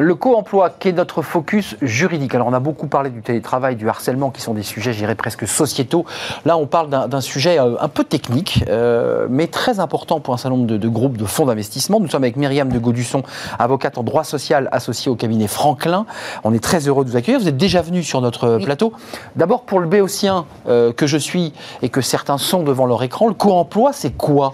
Le 0.00 0.14
co-emploi, 0.14 0.70
qui 0.70 0.90
est 0.90 0.92
notre 0.92 1.22
focus 1.22 1.74
juridique. 1.82 2.32
Alors, 2.32 2.46
on 2.46 2.52
a 2.52 2.60
beaucoup 2.60 2.86
parlé 2.86 3.10
du 3.10 3.20
télétravail, 3.20 3.74
du 3.74 3.88
harcèlement, 3.88 4.30
qui 4.30 4.40
sont 4.40 4.54
des 4.54 4.62
sujets, 4.62 4.92
je 4.92 4.98
dirais, 4.98 5.16
presque 5.16 5.48
sociétaux. 5.48 6.06
Là, 6.44 6.56
on 6.56 6.66
parle 6.66 6.88
d'un 7.08 7.20
sujet 7.20 7.58
euh, 7.58 7.74
un 7.80 7.88
peu 7.88 8.04
technique, 8.04 8.62
euh, 8.68 9.26
mais 9.28 9.48
très 9.48 9.80
important 9.80 10.20
pour 10.20 10.34
un 10.34 10.36
certain 10.36 10.56
nombre 10.56 10.66
de, 10.68 10.88
groupes 10.88 11.16
de 11.16 11.24
fonds 11.24 11.46
d'investissement. 11.46 11.98
Nous 11.98 12.06
sommes 12.06 12.22
avec 12.22 12.36
Myriam 12.36 12.70
de 12.70 12.78
Gaudusson, 12.78 13.24
avocate 13.58 13.98
en 13.98 14.04
droit 14.04 14.22
social 14.22 14.68
associée 14.70 15.10
au 15.10 15.16
cabinet 15.16 15.48
Franklin. 15.48 16.06
On 16.44 16.54
est 16.54 16.62
très 16.62 16.86
heureux 16.86 17.04
de 17.04 17.10
vous 17.10 17.16
accueillir. 17.16 17.40
Vous 17.40 17.48
êtes 17.48 17.56
déjà 17.56 17.82
venu 17.82 18.04
sur 18.04 18.20
notre 18.20 18.58
plateau. 18.58 18.92
D'abord, 19.34 19.62
pour 19.62 19.80
le 19.80 19.88
béotien 19.88 20.46
euh, 20.68 20.92
que 20.92 21.08
je 21.08 21.16
suis 21.16 21.52
et 21.82 21.88
que 21.88 22.02
certains 22.02 22.38
sont 22.38 22.62
devant 22.62 22.86
leur 22.86 23.02
écran, 23.02 23.26
le 23.26 23.34
co-emploi, 23.34 23.92
c'est 23.92 24.16
quoi? 24.16 24.52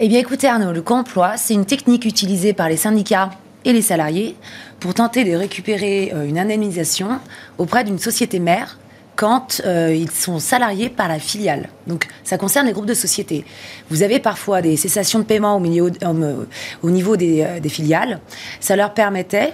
Eh 0.00 0.08
bien, 0.08 0.20
écoutez, 0.20 0.48
Arnaud, 0.48 0.72
le 0.72 0.82
co-emploi, 0.82 1.38
c'est 1.38 1.54
une 1.54 1.64
technique 1.64 2.04
utilisée 2.04 2.52
par 2.52 2.68
les 2.68 2.76
syndicats 2.76 3.30
et 3.64 3.72
les 3.72 3.82
salariés 3.82 4.36
pour 4.80 4.94
tenter 4.94 5.24
de 5.24 5.34
récupérer 5.34 6.12
euh, 6.14 6.26
une 6.26 6.38
indemnisation 6.38 7.18
auprès 7.58 7.84
d'une 7.84 7.98
société 7.98 8.38
mère 8.38 8.78
quand 9.14 9.60
euh, 9.66 9.94
ils 9.94 10.10
sont 10.10 10.38
salariés 10.38 10.88
par 10.88 11.06
la 11.06 11.18
filiale. 11.18 11.68
Donc 11.86 12.08
ça 12.24 12.38
concerne 12.38 12.66
les 12.66 12.72
groupes 12.72 12.86
de 12.86 12.94
sociétés. 12.94 13.44
Vous 13.90 14.02
avez 14.02 14.18
parfois 14.18 14.62
des 14.62 14.76
cessations 14.76 15.18
de 15.18 15.24
paiement 15.24 15.56
au, 15.58 15.64
euh, 15.64 16.44
au 16.82 16.90
niveau 16.90 17.16
des, 17.16 17.46
des, 17.60 17.68
filiales. 17.68 18.20
Ça 18.58 18.74
leur 18.74 18.94
permettait, 18.94 19.52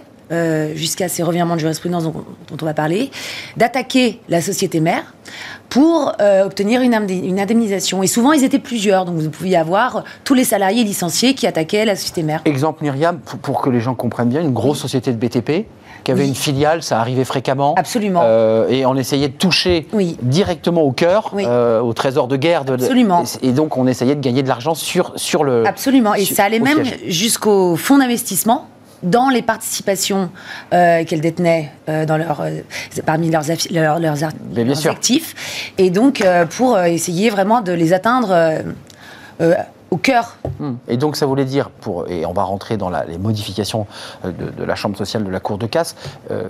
jusqu'à 0.75 1.09
ces 1.09 1.23
revirements 1.23 1.55
de 1.55 1.61
jurisprudence 1.61 2.05
dont, 2.05 2.13
dont 2.13 2.57
on 2.61 2.65
va 2.65 2.75
parler, 2.75 3.11
d'attaquer 3.57 4.21
la 4.29 4.41
société 4.41 4.81
mère 4.81 5.15
pour 5.69 6.13
euh, 6.21 6.45
obtenir 6.45 6.81
une, 6.81 6.95
indemnisation. 6.95 8.03
Et 8.03 8.07
souvent, 8.07 8.33
ils 8.33 8.45
étaient 8.45 8.59
plusieurs. 8.59 9.05
Donc, 9.05 9.17
vous 9.17 9.31
pouviez 9.31 9.57
avoir 9.57 10.05
tous 10.25 10.35
les 10.35 10.45
salariés 10.45 10.85
licenciés 10.85 11.35
qui 11.35 11.47
attaquaient 11.47 11.85
la 11.85 11.97
société 11.97 12.23
mère. 12.23 12.41
Exemple, 12.45 12.83
Myriam, 12.83 13.19
pour, 13.19 13.61
que 13.61 13.71
les 13.71 13.81
gens 13.81 13.95
comprennent 13.95 14.29
bien, 14.29 14.41
une 14.41 14.53
grosse 14.53 14.79
société 14.79 15.13
de 15.13 15.17
BTP 15.17 15.67
qui 16.05 16.13
avait 16.13 16.27
une 16.27 16.35
filiale, 16.35 16.83
ça 16.83 17.01
arrivait 17.01 17.25
fréquemment. 17.25 17.75
Absolument. 17.77 18.21
Euh, 18.25 18.69
et 18.69 18.87
on 18.87 18.97
essayait 18.97 19.29
de 19.29 19.35
toucher 19.35 19.87
directement 20.23 20.83
au 20.83 20.93
cœur, 20.93 21.35
euh, 21.37 21.81
au 21.81 21.93
trésor 21.93 22.29
de 22.29 22.37
guerre. 22.37 22.65
De, 22.65 22.75
Absolument. 22.75 23.25
Et, 23.43 23.53
donc, 23.53 23.77
on 23.77 23.87
essayait 23.87 24.15
de 24.15 24.21
gagner 24.21 24.43
de 24.43 24.49
l'argent 24.49 24.75
sur, 24.75 25.13
sur 25.17 25.45
le. 25.45 25.67
Absolument. 25.67 26.15
Et 26.15 26.25
ça 26.25 26.45
allait 26.45 26.61
même 26.61 26.83
jusqu'au 27.07 27.77
fonds 27.77 27.99
d'investissement 27.99 28.69
dans 29.03 29.29
les 29.29 29.43
participations 29.43 30.31
euh, 30.73 31.05
qu'elles 31.05 31.21
détenaient 31.21 31.73
euh, 31.89 32.05
dans 32.05 32.17
leur, 32.17 32.41
euh, 32.41 32.61
parmi 33.05 33.31
leurs, 33.31 33.45
leurs, 33.71 34.25
actifs, 34.87 35.73
et 35.79 35.91
donc 35.91 36.25
pour 36.51 36.79
essayer 36.79 37.31
vraiment 37.31 37.61
de 37.61 37.73
les 37.73 37.93
atteindre 37.93 38.63
au 39.91 39.97
cœur. 39.97 40.37
Hmm. 40.59 40.75
Et 40.89 40.97
donc 40.97 41.17
ça 41.17 41.25
voulait 41.25 41.45
dire, 41.45 41.71
pour, 41.71 42.09
et 42.11 42.27
on 42.27 42.33
va 42.33 42.43
rentrer 42.43 42.77
dans 42.77 42.91
les 42.91 43.17
modifications 43.17 43.87
de, 44.25 44.31
de, 44.31 44.65
la 44.65 44.75
Chambre 44.75 44.99
sociale 44.99 45.25
de 45.25 45.31
la 45.31 45.41
Cour 45.41 45.57
de 45.57 45.67
casse, 45.67 45.97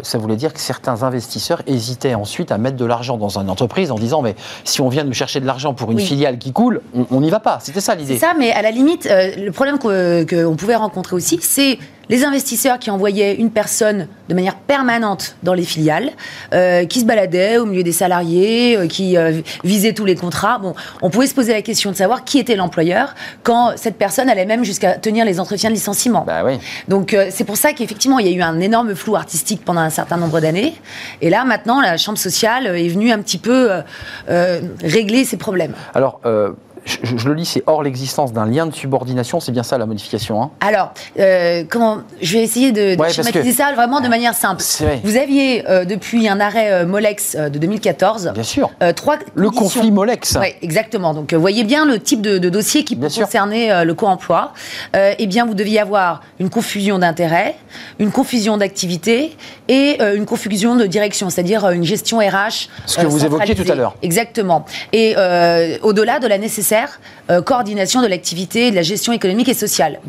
ça 0.03 0.19
voulait 0.19 0.37
dire 0.37 0.53
que 0.53 0.61
certains 0.61 1.03
investisseurs 1.03 1.63
hésitaient 1.67 2.15
ensuite 2.15 2.51
à 2.51 2.59
mettre 2.59 2.77
de 2.77 2.85
l'argent 2.85 3.17
dans 3.17 3.39
une 3.39 3.51
entreprise 3.51 3.93
en 3.93 3.97
disant 3.97 4.23
mais 4.23 4.35
si 4.65 4.81
on 4.81 4.89
vient 4.89 5.05
nous 5.05 5.13
chercher 5.13 5.41
de 5.41 5.47
l'argent 5.47 5.75
pour 5.75 5.93
une 5.93 6.01
filiale 6.01 6.39
qui 6.39 6.53
coule, 6.53 6.81
on 7.11 7.21
n'y 7.21 7.31
va 7.31 7.41
pas. 7.41 7.59
C'était 7.61 7.81
ça 7.81 7.95
l'idée. 7.95 8.15
C'est 8.15 8.27
ça, 8.27 8.35
mais 8.37 8.53
à 8.53 8.63
la 8.63 8.71
limite, 8.71 9.09
le 9.09 9.51
problème 9.51 9.79
qu'on 9.79 10.57
pouvait 10.57 10.77
rencontrer 10.77 11.15
aussi, 11.15 11.39
c'est 11.43 11.79
les 12.09 12.25
investisseurs 12.25 12.79
qui 12.79 12.91
envoyaient 12.91 13.35
une 13.35 13.51
personne 13.51 14.09
de 14.29 14.35
manière 14.35 14.57
permanente 14.57 15.37
dans 15.43 15.55
les 15.55 15.63
filiales, 15.63 16.11
euh, 16.53 16.85
qui 16.85 17.01
se 17.01 17.05
baladaient 17.05 17.59
au 17.59 17.67
milieu 17.67 17.83
des 17.83 17.93
salariés, 17.93 18.77
euh, 18.77 18.87
qui 18.87 19.17
euh, 19.17 19.41
visaient 19.65 19.93
tous 19.93 20.05
les 20.05 20.15
contrats. 20.15 20.59
Bon, 20.59 20.75
on 21.03 21.11
pouvait 21.11 21.27
se 21.27 21.35
poser 21.35 21.53
la 21.53 21.63
question 21.63 21.91
de 21.91 21.97
savoir 21.97 22.25
qui 22.25 22.39
était 22.39 22.57
l'employeur 22.57 23.15
quand 23.43 23.73
cette 23.77 23.97
personne 23.97 24.29
allait 24.29 24.47
même 24.47 24.65
jusqu'à 24.65 24.95
tenir 24.95 25.25
les 25.25 25.41
entretiens 25.41 25.71
de 25.71 25.75
licenciement. 25.75 26.25
Bah 26.27 26.43
oui. 26.45 26.59
Donc 26.89 27.17
c'est 27.31 27.45
pour 27.45 27.57
ça 27.57 27.73
qu'effectivement 27.73 28.19
il 28.19 28.27
y 28.27 28.31
a 28.31 28.37
eu 28.37 28.43
un 28.43 28.61
énorme 28.61 28.95
flou 28.95 29.17
artistique 29.17 29.65
pendant 29.65 29.81
un 29.81 29.91
certain 29.91 30.17
nombre 30.17 30.41
d'années. 30.41 30.75
Et 31.21 31.31
là 31.31 31.45
maintenant 31.45 31.81
la 31.81 31.97
chambre 31.97 32.19
sociale 32.19 32.67
est 32.67 32.89
venue 32.89 33.13
un 33.13 33.21
petit 33.21 33.39
peu 33.39 33.71
régler 34.83 35.25
ces 35.25 35.37
problèmes. 35.37 35.75
Alors 35.95 36.21
je, 36.85 37.29
le 37.29 37.35
lis, 37.35 37.47
c'est 37.47 37.63
hors 37.67 37.83
l'existence 37.83 38.33
d'un 38.33 38.47
lien 38.47 38.67
de 38.67 38.75
subordination, 38.75 39.41
c'est 39.41 39.53
bien 39.53 39.63
ça 39.63 39.79
la 39.79 39.87
modification 39.87 40.43
hein 40.43 40.51
Alors, 40.61 40.93
euh, 41.19 41.65
je 42.21 42.33
vais 42.33 42.43
essayer 42.43 42.73
de, 42.73 42.97
schématiser 43.11 43.53
ça 43.53 43.73
vraiment 43.73 44.01
de 44.01 44.09
manière 44.09 44.35
simple. 44.35 44.63
Vous 45.05 45.17
aviez 45.17 45.69
euh, 45.69 45.85
depuis 45.85 46.29
un 46.29 46.41
arrêt 46.41 46.73
euh, 46.73 46.87
Molex 46.87 47.37
de 47.37 47.59
2014, 47.59 48.33
bien 48.35 48.43
sûr, 48.43 48.71
trois 48.97 49.17
le 49.35 49.51
conflit 49.51 49.91
Molex. 49.91 50.37
Oui, 50.41 50.49
exactement. 50.63 51.15
Donc, 51.15 51.33
voyez 51.35 51.65
bien 51.65 51.85
le 51.85 51.99
type 51.99 52.23
de, 52.23 52.49
dossier 52.49 52.85
qui 52.85 52.97
peut 52.97 53.09
concerner 53.09 53.85
le 53.85 53.95
co-emploi. 53.95 54.53
eh 54.95 55.27
bien, 55.27 55.45
vous 55.47 55.55
deviez 55.55 55.81
avoir 55.81 56.23
une 56.39 56.51
confusion 56.51 56.99
d'intérêts, 56.99 57.57
une 57.99 58.11
confusion 58.11 58.57
d'activités 58.57 59.37
et 59.69 60.01
une 60.01 60.25
confusion 60.25 60.77
de 60.77 60.87
direction, 60.87 61.31
c'est-à-dire 61.31 61.69
une 61.71 61.85
gestion 61.85 62.19
RH. 62.19 62.69
Ce 62.87 62.99
que 62.99 63.07
vous 63.07 63.25
évoquiez 63.25 63.55
tout 63.55 63.71
à 63.71 63.75
l'heure. 63.75 63.95
Exactement. 64.03 64.65
Et 64.93 65.15
au-delà 65.83 66.19
de 66.21 66.27
la 66.27 66.39
nécessaire 66.69 67.01
euh, 67.31 67.43
coordination 67.43 68.03
de 68.03 68.07
l'activité, 68.07 68.71
de 68.71 68.77
la 68.77 68.83
gestion 68.83 69.13
économique 69.13 69.49
et 69.49 69.55
sociale. 69.55 70.01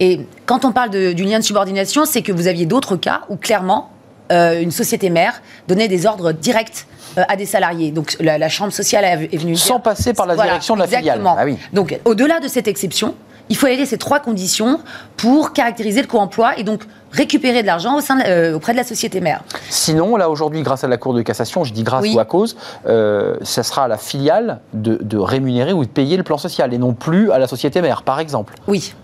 Et 0.00 0.20
quand 0.46 0.64
on 0.64 0.72
parle 0.72 0.90
du 0.90 1.24
lien 1.24 1.38
de 1.38 1.44
subordination, 1.44 2.04
c'est 2.04 2.22
que 2.22 2.32
vous 2.32 2.46
aviez 2.46 2.66
d'autres 2.66 2.96
cas 2.96 3.22
où 3.28 3.36
clairement 3.36 3.90
euh, 4.32 4.60
une 4.60 4.70
société 4.70 5.10
mère 5.10 5.42
donnait 5.68 5.88
des 5.88 6.06
ordres 6.06 6.32
directs 6.32 6.86
euh, 7.18 7.22
à 7.28 7.36
des 7.36 7.46
salariés. 7.46 7.90
Donc 7.90 8.16
la, 8.20 8.48
chambre 8.48 8.72
sociale 8.72 9.04
est 9.04 9.36
venue 9.36 9.56
sans 9.56 9.80
passer 9.80 10.12
par 10.12 10.26
la 10.26 10.36
direction 10.36 10.74
de 10.74 10.80
la 10.80 10.86
filiale. 10.86 11.22
Ah 11.24 11.44
oui. 11.44 11.56
Donc 11.72 11.98
au-delà 12.04 12.40
de 12.40 12.48
cette 12.48 12.68
exception, 12.68 13.14
il 13.48 13.56
faut 13.56 13.66
aller 13.66 13.86
ces 13.86 13.98
trois 13.98 14.20
conditions 14.20 14.80
pour 15.16 15.52
caractériser 15.52 16.00
le 16.00 16.08
co-emploi 16.08 16.58
et 16.58 16.64
donc 16.64 16.82
récupérer 17.12 17.62
de 17.62 17.66
l'argent 17.66 17.98
euh, 18.26 18.54
auprès 18.54 18.72
de 18.72 18.76
la 18.76 18.84
société 18.84 19.20
mère. 19.20 19.42
Sinon, 19.70 20.16
là 20.16 20.28
aujourd'hui, 20.28 20.62
grâce 20.62 20.84
à 20.84 20.88
la 20.88 20.96
Cour 20.96 21.14
de 21.14 21.22
cassation, 21.22 21.64
je 21.64 21.72
dis 21.72 21.82
grâce 21.82 22.06
ou 22.12 22.18
à 22.18 22.24
cause, 22.24 22.56
euh, 22.86 23.36
ça 23.42 23.62
sera 23.62 23.84
à 23.84 23.88
la 23.88 23.98
filiale 23.98 24.60
de, 24.74 25.16
rémunérer 25.16 25.72
ou 25.72 25.84
de 25.84 25.90
payer 25.90 26.16
le 26.16 26.22
plan 26.22 26.38
social 26.38 26.74
et 26.74 26.78
non 26.78 26.92
plus 26.92 27.30
à 27.30 27.38
la 27.38 27.46
société 27.46 27.80
mère, 27.80 28.02
par 28.02 28.20
exemple. 28.20 28.54
Oui. 28.68 28.94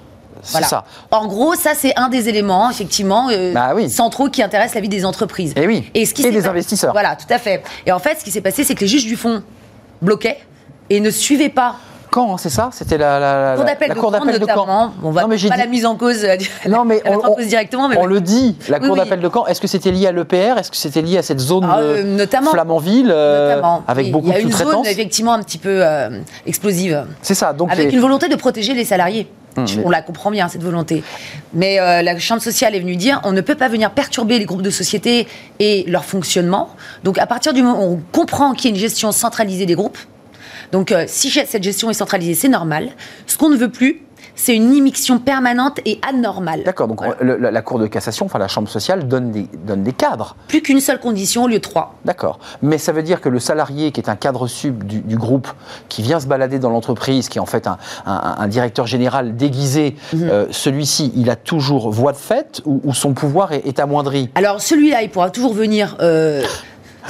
Ça. 0.43 0.85
En 1.11 1.27
gros, 1.27 1.55
ça 1.55 1.73
c'est 1.75 1.97
un 1.97 2.09
des 2.09 2.29
éléments 2.29 2.71
effectivement 2.71 3.29
euh, 3.31 3.53
bah 3.53 3.75
centraux 3.89 4.29
qui 4.29 4.43
intéressent 4.43 4.75
la 4.75 4.81
vie 4.81 4.89
des 4.89 5.05
entreprises. 5.05 5.53
Et 5.57 5.67
oui. 5.67 5.91
Et, 5.95 6.05
ce 6.05 6.15
qui 6.15 6.27
et 6.27 6.31
des 6.31 6.47
investisseurs. 6.47 6.93
Voilà, 6.93 7.17
tout 7.17 7.33
à 7.33 7.39
fait. 7.39 7.63
Et 7.87 7.93
en 7.93 7.99
fait, 7.99 8.19
ce 8.19 8.25
qui 8.25 8.31
s'est 8.31 8.41
passé, 8.41 8.65
c'est 8.65 8.75
que 8.75 8.81
les 8.81 8.89
juges 8.89 9.07
du 9.07 9.17
fonds 9.17 9.43
bloquaient 10.01 10.39
et 10.91 11.01
ne 11.01 11.11
suivaient 11.11 11.49
pas 11.49 11.77
hein, 12.17 12.37
c'est 12.39 12.51
ça? 12.51 12.71
C'était 12.73 12.99
la, 12.99 13.19
la, 13.19 13.57
cour 13.57 13.65
d'appel 13.65 13.89
de, 13.91 13.95
cour 13.95 14.11
d'appel 14.11 14.39
de 14.39 14.47
Caen. 14.47 14.93
On 15.03 15.11
va 15.11 15.23
non, 15.23 15.29
mais 15.29 15.37
pas 15.49 15.57
la 15.57 15.67
mise 15.67 15.87
en 15.87 15.97
cause, 15.97 16.25
euh, 16.25 16.37
non, 16.69 16.85
mais 16.85 17.03
on, 17.07 17.41
directement. 17.41 17.89
Mais 17.89 17.97
on 17.99 18.07
le 18.07 18.21
dit, 18.21 18.57
la 18.69 18.81
cour 18.81 18.97
d'appel 18.97 19.21
de 19.21 19.31
Caen. 19.33 19.47
Est-ce 19.47 19.61
que 19.61 19.67
c'était 19.67 19.91
lié 19.91 20.07
à 20.07 20.13
l'EPR 20.13 20.59
Est-ce 20.59 20.71
que 20.71 20.77
c'était 20.77 21.03
lié 21.03 21.19
à 21.19 21.23
cette 21.23 21.41
zone 21.41 21.67
ah, 21.69 21.79
euh, 21.79 22.03
notamment, 22.03 22.51
Flamanville 22.51 23.11
euh, 23.11 23.51
notamment. 23.51 23.83
avec 23.89 24.11
beaucoup 24.11 24.31
de 24.31 24.41
sous-traitance 24.41 24.57
Il 24.57 24.65
y 24.65 24.67
a 24.67 24.69
une 24.69 24.83
zone 24.85 24.87
effectivement 24.87 25.33
un 25.33 25.43
petit 25.43 25.59
peu 25.59 25.83
explosive. 26.47 27.07
C'est 27.23 27.35
ça. 27.35 27.53
Donc 27.53 27.71
avec 27.71 27.93
une 27.93 28.01
volonté 28.01 28.29
de 28.29 28.37
protéger 28.37 28.75
les 28.75 28.85
salariés. 28.85 29.29
Hum, 29.57 29.67
on 29.85 29.91
la 29.91 30.03
comprend 30.03 30.31
bien, 30.31 30.49
cette 30.49 30.63
volonté. 30.63 31.03
Mais 31.53 31.77
la 31.77 32.19
Chambre 32.19 32.41
sociale 32.41 32.75
est 32.75 32.81
venue 32.81 32.97
dire 32.97 33.21
on 33.25 33.33
ne 33.33 33.41
peut 33.41 33.55
pas 33.55 33.69
venir 33.69 33.91
perturber 33.91 34.39
les 34.39 34.45
groupes 34.47 34.63
de 34.63 34.71
société 34.71 35.27
et 35.59 35.85
leur 35.89 36.05
fonctionnement. 36.05 36.71
Donc, 37.05 37.19
à 37.19 37.27
partir 37.27 37.53
du 37.53 37.63
moment 37.63 37.85
où 37.85 37.95
on 37.95 38.03
comprend 38.13 38.53
qu'il 38.53 38.71
y 38.71 38.73
a 38.73 38.77
une 38.77 38.81
gestion 38.81 39.13
centralisée 39.13 39.67
des 39.67 39.75
groupes, 39.75 39.99
donc, 40.73 40.91
euh, 40.91 41.05
si 41.07 41.31
cette 41.31 41.63
gestion 41.63 41.91
est 41.91 41.95
centralisée, 41.95 42.35
c'est 42.35 42.49
normal. 42.49 42.89
Ce 43.27 43.37
qu'on 43.37 43.51
ne 43.51 43.57
veut 43.57 43.71
plus, 43.71 44.01
c'est 44.35 44.55
une 44.57 44.73
immixtion 44.75 45.19
permanente 45.19 45.81
et 45.85 46.01
anormale. 46.09 46.63
D'accord, 46.65 46.89
donc 46.89 46.99
Voilà. 47.03 47.17
le- 47.21 47.37
la, 47.51 47.63
Cour 47.63 47.79
de 47.79 47.87
cassation, 47.87 48.27
enfin 48.27 48.39
la 48.39 48.49
Chambre 48.49 48.69
sociale, 48.69 49.07
donne 49.07 49.31
des, 49.31 49.47
donne 49.67 49.83
des 49.83 49.93
cadres. 49.93 50.37
Plus 50.49 50.63
qu'une 50.63 50.81
seule 50.81 50.99
condition 51.01 51.45
au 51.45 51.49
lieu 51.49 51.55
de 51.55 51.59
trois. 51.59 51.95
D'accord. 52.05 52.39
Mais 52.63 52.79
ça 52.79 52.93
veut 52.93 53.03
dire 53.03 53.21
que 53.21 53.29
le 53.29 53.39
salarié 53.41 53.93
qui 53.93 54.01
est 54.01 54.09
un 54.09 54.17
cadre 54.17 54.47
sub 54.47 54.85
du, 54.85 55.01
du 55.01 55.17
groupe, 55.17 55.49
qui 55.89 56.03
vient 56.03 56.19
se 56.21 56.27
balader 56.27 56.59
dans 56.59 56.71
l'entreprise, 56.71 57.29
qui 57.29 57.39
est 57.39 57.41
en 57.41 57.47
fait 57.47 57.67
un, 57.67 57.79
un- 58.07 58.37
un 58.39 58.49
directeur 58.49 58.87
général 58.87 59.37
déguisé, 59.37 59.97
Mhm. 60.13 60.29
euh, 60.31 60.47
celui-ci, 60.51 61.13
il 61.17 61.31
a 61.31 61.37
toujours 61.37 61.91
voix 61.91 62.13
de 62.13 62.17
fait 62.17 62.63
ou, 62.65 62.81
ou 62.85 62.95
son 62.95 63.13
pouvoir 63.15 63.53
est, 63.53 63.67
est 63.67 63.79
amoindri? 63.81 64.31
Alors 64.35 64.61
celui-là, 64.61 65.03
il 65.03 65.11
pourra 65.11 65.31
toujours 65.31 65.53
venir 65.55 65.97
euh, 66.01 66.43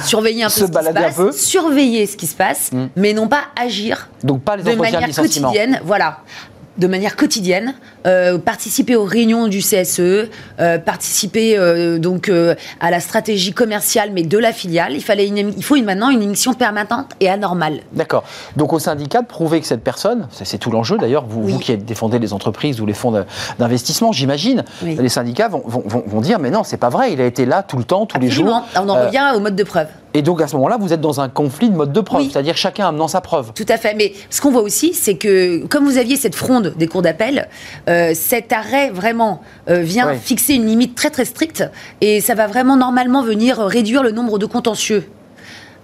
surveiller 0.03 0.43
un 0.43 0.47
peu 0.47 0.51
Se 0.51 0.59
ce 0.61 0.65
qui 0.65 0.71
se 0.85 0.91
passe, 0.93 1.15
peu. 1.15 1.31
surveiller 1.31 2.05
ce 2.05 2.17
qui 2.17 2.27
se 2.27 2.35
passe, 2.35 2.71
Mm. 2.71 2.85
mais 2.95 3.13
non 3.13 3.27
pas 3.27 3.41
agir 3.61 4.09
Donc 4.23 4.41
pas 4.41 4.55
les 4.57 4.63
de 4.63 4.73
manière 4.75 5.07
quotidienne. 5.15 5.79
Voilà. 5.85 6.17
De 6.77 6.87
manière 6.87 7.15
quotidienne, 7.15 7.75
euh, 8.05 8.37
participer 8.37 8.95
aux 8.95 9.05
réunions 9.05 9.47
du 9.47 9.59
CSE, 9.59 9.99
euh, 10.59 10.77
participer 10.77 11.57
euh, 11.57 11.99
donc 11.99 12.31
à 12.79 12.91
la 12.91 12.99
stratégie 12.99 13.53
commerciale, 13.53 14.09
mais 14.13 14.23
de 14.23 14.37
la 14.37 14.51
filiale. 14.53 14.93
Il 14.93 15.03
fallait, 15.03 15.27
une- 15.27 15.53
il 15.55 15.63
faut 15.63 15.75
une- 15.75 15.85
maintenant 15.85 16.09
une 16.09 16.21
émission 16.21 16.53
permanente 16.53 17.07
et 17.19 17.29
anormale. 17.29 17.79
D'accord. 17.93 18.23
Donc 18.57 18.73
au 18.73 18.79
syndicat 18.79 19.21
de 19.21 19.27
prouver 19.27 19.59
que 19.61 19.67
cette 19.67 19.83
personne, 19.83 20.27
c'est 20.31 20.57
tout 20.57 20.71
l'enjeu 20.71 20.97
d'ailleurs, 20.97 21.25
vous, 21.27 21.41
Oui. 21.43 21.51
vous 21.53 21.59
qui 21.59 21.75
défendez 21.77 22.19
les 22.19 22.33
entreprises 22.33 22.79
ou 22.81 22.85
les 22.85 22.93
fonds 22.93 23.13
d'investissement, 23.59 24.11
j'imagine, 24.11 24.63
Oui. 24.83 24.97
les 24.99 25.09
syndicats 25.09 25.47
vont, 25.47 25.63
vont- 25.65 25.83
vont- 25.85 26.03
vont 26.05 26.21
dire 26.21 26.39
mais 26.39 26.49
non, 26.49 26.63
c'est 26.63 26.77
pas 26.77 26.89
vrai, 26.89 27.13
il 27.13 27.21
a 27.21 27.25
été 27.25 27.45
là 27.45 27.63
tout 27.63 27.77
le 27.77 27.83
temps, 27.83 28.05
tous 28.05 28.19
les 28.19 28.29
jours. 28.29 28.63
On 28.75 28.89
en 28.89 29.05
revient 29.05 29.31
au 29.35 29.39
mode 29.39 29.55
de 29.55 29.63
preuve. 29.63 29.87
Et 30.15 30.21
donc 30.21 30.41
à 30.43 30.47
ce 30.47 30.55
moment-là, 30.57 30.77
vous 30.79 30.93
êtes 30.93 31.01
dans 31.01 31.21
un 31.21 31.29
conflit 31.29 31.71
de 31.71 31.75
mode 31.75 31.91
de 31.91 31.99
preuve, 32.01 32.21
Oui. 32.21 32.29
c'est-à-dire 32.31 32.55
chacun 32.55 32.87
amenant 32.87 33.07
sa 33.07 33.19
preuve. 33.19 33.51
Tout 33.55 33.65
à 33.67 33.77
fait. 33.77 33.95
Mais 33.95 34.13
ce 34.29 34.41
qu'on 34.41 34.51
voit 34.51 34.61
aussi, 34.61 34.93
c'est 34.93 35.15
que 35.15 35.65
comme 35.65 35.85
vous 35.85 35.97
aviez 35.97 36.17
cette 36.17 36.35
fronde 36.35 36.73
des 36.77 36.85
cours 36.87 37.01
d'appel, 37.01 37.47
euh, 37.93 38.11
cet 38.13 38.51
arrêt 38.51 38.89
vraiment 38.89 39.41
euh, 39.69 39.81
vient 39.81 40.07
Ouais. 40.07 40.17
fixer 40.21 40.55
une 40.55 40.65
limite 40.65 40.95
très 40.95 41.09
très 41.09 41.25
stricte 41.25 41.63
et 42.01 42.19
ça 42.21 42.33
va 42.35 42.47
vraiment 42.47 42.75
normalement 42.75 43.21
venir 43.23 43.57
réduire 43.59 44.03
le 44.03 44.11
nombre 44.11 44.37
de 44.39 44.45
contentieux. 44.45 45.03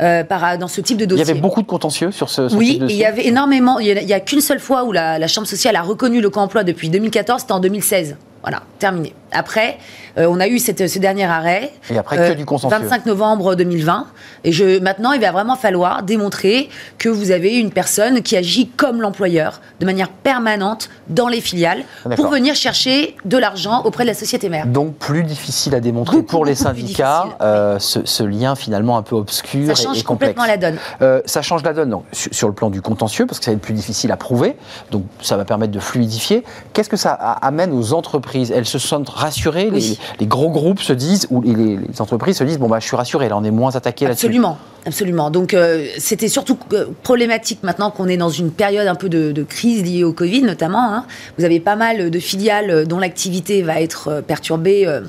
euh, 0.02 0.24
par, 0.24 0.58
dans 0.58 0.70
ce 0.70 0.80
type 0.82 0.98
de 0.98 1.04
Il 1.04 1.08
y 1.08 1.16
dossier. 1.18 1.30
avait 1.32 1.40
beaucoup 1.42 1.62
de 1.62 1.68
contentieux 1.68 2.12
sur 2.12 2.30
ce, 2.30 2.48
ce 2.48 2.56
Oui, 2.56 2.72
type 2.72 2.80
de 2.82 2.86
et 2.86 2.94
il 2.94 2.96
y 2.96 3.00
dossier 3.00 3.06
avait 3.06 3.28
énormément. 3.28 3.80
Il 3.80 3.94
n'y 4.06 4.14
a, 4.14 4.20
qu'une 4.22 4.40
seule 4.40 4.62
fois 4.62 4.86
où 4.86 4.94
la, 4.94 5.20
la 5.20 5.28
Chambre 5.28 5.46
sociale 5.48 5.76
a 5.76 5.82
reconnu 5.82 6.22
le 6.22 6.30
co-emploi 6.30 6.64
depuis 6.64 6.90
2014, 6.90 7.42
c'était 7.42 7.52
en 7.52 7.60
2016. 7.60 8.16
Voilà, 8.42 8.62
terminé. 8.80 9.14
Après, 9.32 9.78
euh, 10.18 10.28
on 10.30 10.40
a 10.40 10.48
eu 10.48 10.58
cette- 10.60 10.88
ce 10.88 10.98
dernier 10.98 11.26
arrêt. 11.26 11.72
Et 11.92 11.98
après, 11.98 12.18
que 12.18 12.34
du 12.34 12.46
consensueux. 12.46 12.80
25 12.80 13.06
novembre 13.06 13.56
2020. 13.56 14.08
Et 14.44 14.52
je, 14.52 14.80
maintenant, 14.80 15.12
il 15.12 15.22
va 15.22 15.32
vraiment 15.32 15.56
falloir 15.56 16.02
démontrer 16.04 16.70
que 16.98 17.10
vous 17.10 17.30
avez 17.32 17.58
une 17.58 17.70
personne 17.72 18.22
qui 18.24 18.36
agit 18.38 18.70
comme 18.70 19.02
l'employeur, 19.02 19.62
de 19.80 19.86
manière 19.86 20.10
permanente, 20.10 20.90
dans 21.10 21.28
les 21.28 21.42
filiales, 21.42 21.84
pour 22.16 22.28
venir 22.30 22.56
chercher 22.56 23.16
de 23.26 23.38
l'argent 23.38 23.84
auprès 23.84 24.04
de 24.04 24.10
la 24.10 24.14
société 24.16 24.50
mère. 24.50 24.66
Donc 24.66 24.96
plus 24.96 25.24
difficile 25.24 25.76
à 25.76 25.80
démontrer 25.80 26.18
Beaucoup, 26.18 26.28
pour 26.28 26.46
les 26.46 26.56
syndicats, 26.56 27.26
euh, 27.42 27.78
ce, 27.78 28.00
ce 28.06 28.24
lien 28.24 28.56
finalement 28.56 28.98
un 28.98 29.04
peu 29.04 29.16
obscur 29.16 29.76
Ça 29.76 29.84
change 29.84 30.00
et, 30.00 30.04
complètement 30.04 30.46
la 30.46 30.58
donne. 30.58 30.78
Euh, 31.02 31.22
ça 31.26 31.42
change 31.42 31.64
la 31.64 31.74
donne 31.74 31.90
donc, 31.90 32.06
sur, 32.14 32.34
sur 32.34 32.48
le 32.48 32.54
plan 32.54 32.70
du 32.70 32.82
contentieux, 32.82 33.26
parce 33.28 33.38
que 33.40 33.46
ça 33.46 33.52
va 33.52 33.56
être 33.56 33.62
plus 33.62 33.74
difficile 33.74 34.12
à 34.12 34.18
prouver, 34.18 34.56
donc 34.92 35.04
ça 35.22 35.38
va 35.38 35.46
permettre 35.46 35.72
de 35.72 35.80
fluidifier. 35.80 36.44
Qu'est-ce 36.74 36.90
que 36.90 36.98
ça 36.98 37.12
amène 37.14 37.74
aux 37.74 37.94
entreprises 37.94 38.29
Elles 38.36 38.66
se 38.66 38.80
sentent 38.80 39.10
rassurées 39.10 39.66
les, 39.66 39.72
Oui. 39.72 40.00
les 40.20 40.28
gros 40.28 40.50
groupes 40.50 40.82
se 40.82 40.94
disent, 40.94 41.28
ou 41.30 41.42
les, 41.42 41.54
les 41.78 42.02
entreprises 42.02 42.38
se 42.38 42.44
disent, 42.44 42.60
bon 42.60 42.68
bah 42.68 42.80
je 42.80 42.86
suis 42.88 42.96
rassuré, 42.96 43.30
là 43.30 43.38
on 43.38 43.44
est 43.44 43.52
moins 43.52 43.76
attaqué 43.76 44.06
là-dessus. 44.06 44.26
Absolument, 44.28 44.58
absolument. 44.86 45.32
Donc 45.32 45.54
euh, 45.54 45.86
c'était 45.98 46.28
surtout 46.28 46.58
euh, 46.74 46.86
problématique 47.04 47.60
maintenant 47.64 47.92
qu'on 47.92 48.08
est 48.08 48.18
dans 48.18 48.30
une 48.30 48.52
période 48.52 48.88
un 48.88 48.96
peu 48.96 49.10
de, 49.10 49.32
de 49.32 49.44
crise 49.44 49.84
liée 49.84 50.04
au 50.04 50.14
Covid 50.14 50.44
notamment. 50.44 50.94
hein. 50.94 51.06
Vous 51.38 51.46
avez 51.46 51.60
pas 51.60 51.76
mal 51.76 52.10
de 52.10 52.20
filiales 52.20 52.70
euh, 52.72 52.86
dont 52.86 53.00
l'activité 53.00 53.62
va 53.62 53.82
être 53.82 54.22
perturbée, 54.26 54.86
euh, 54.86 55.02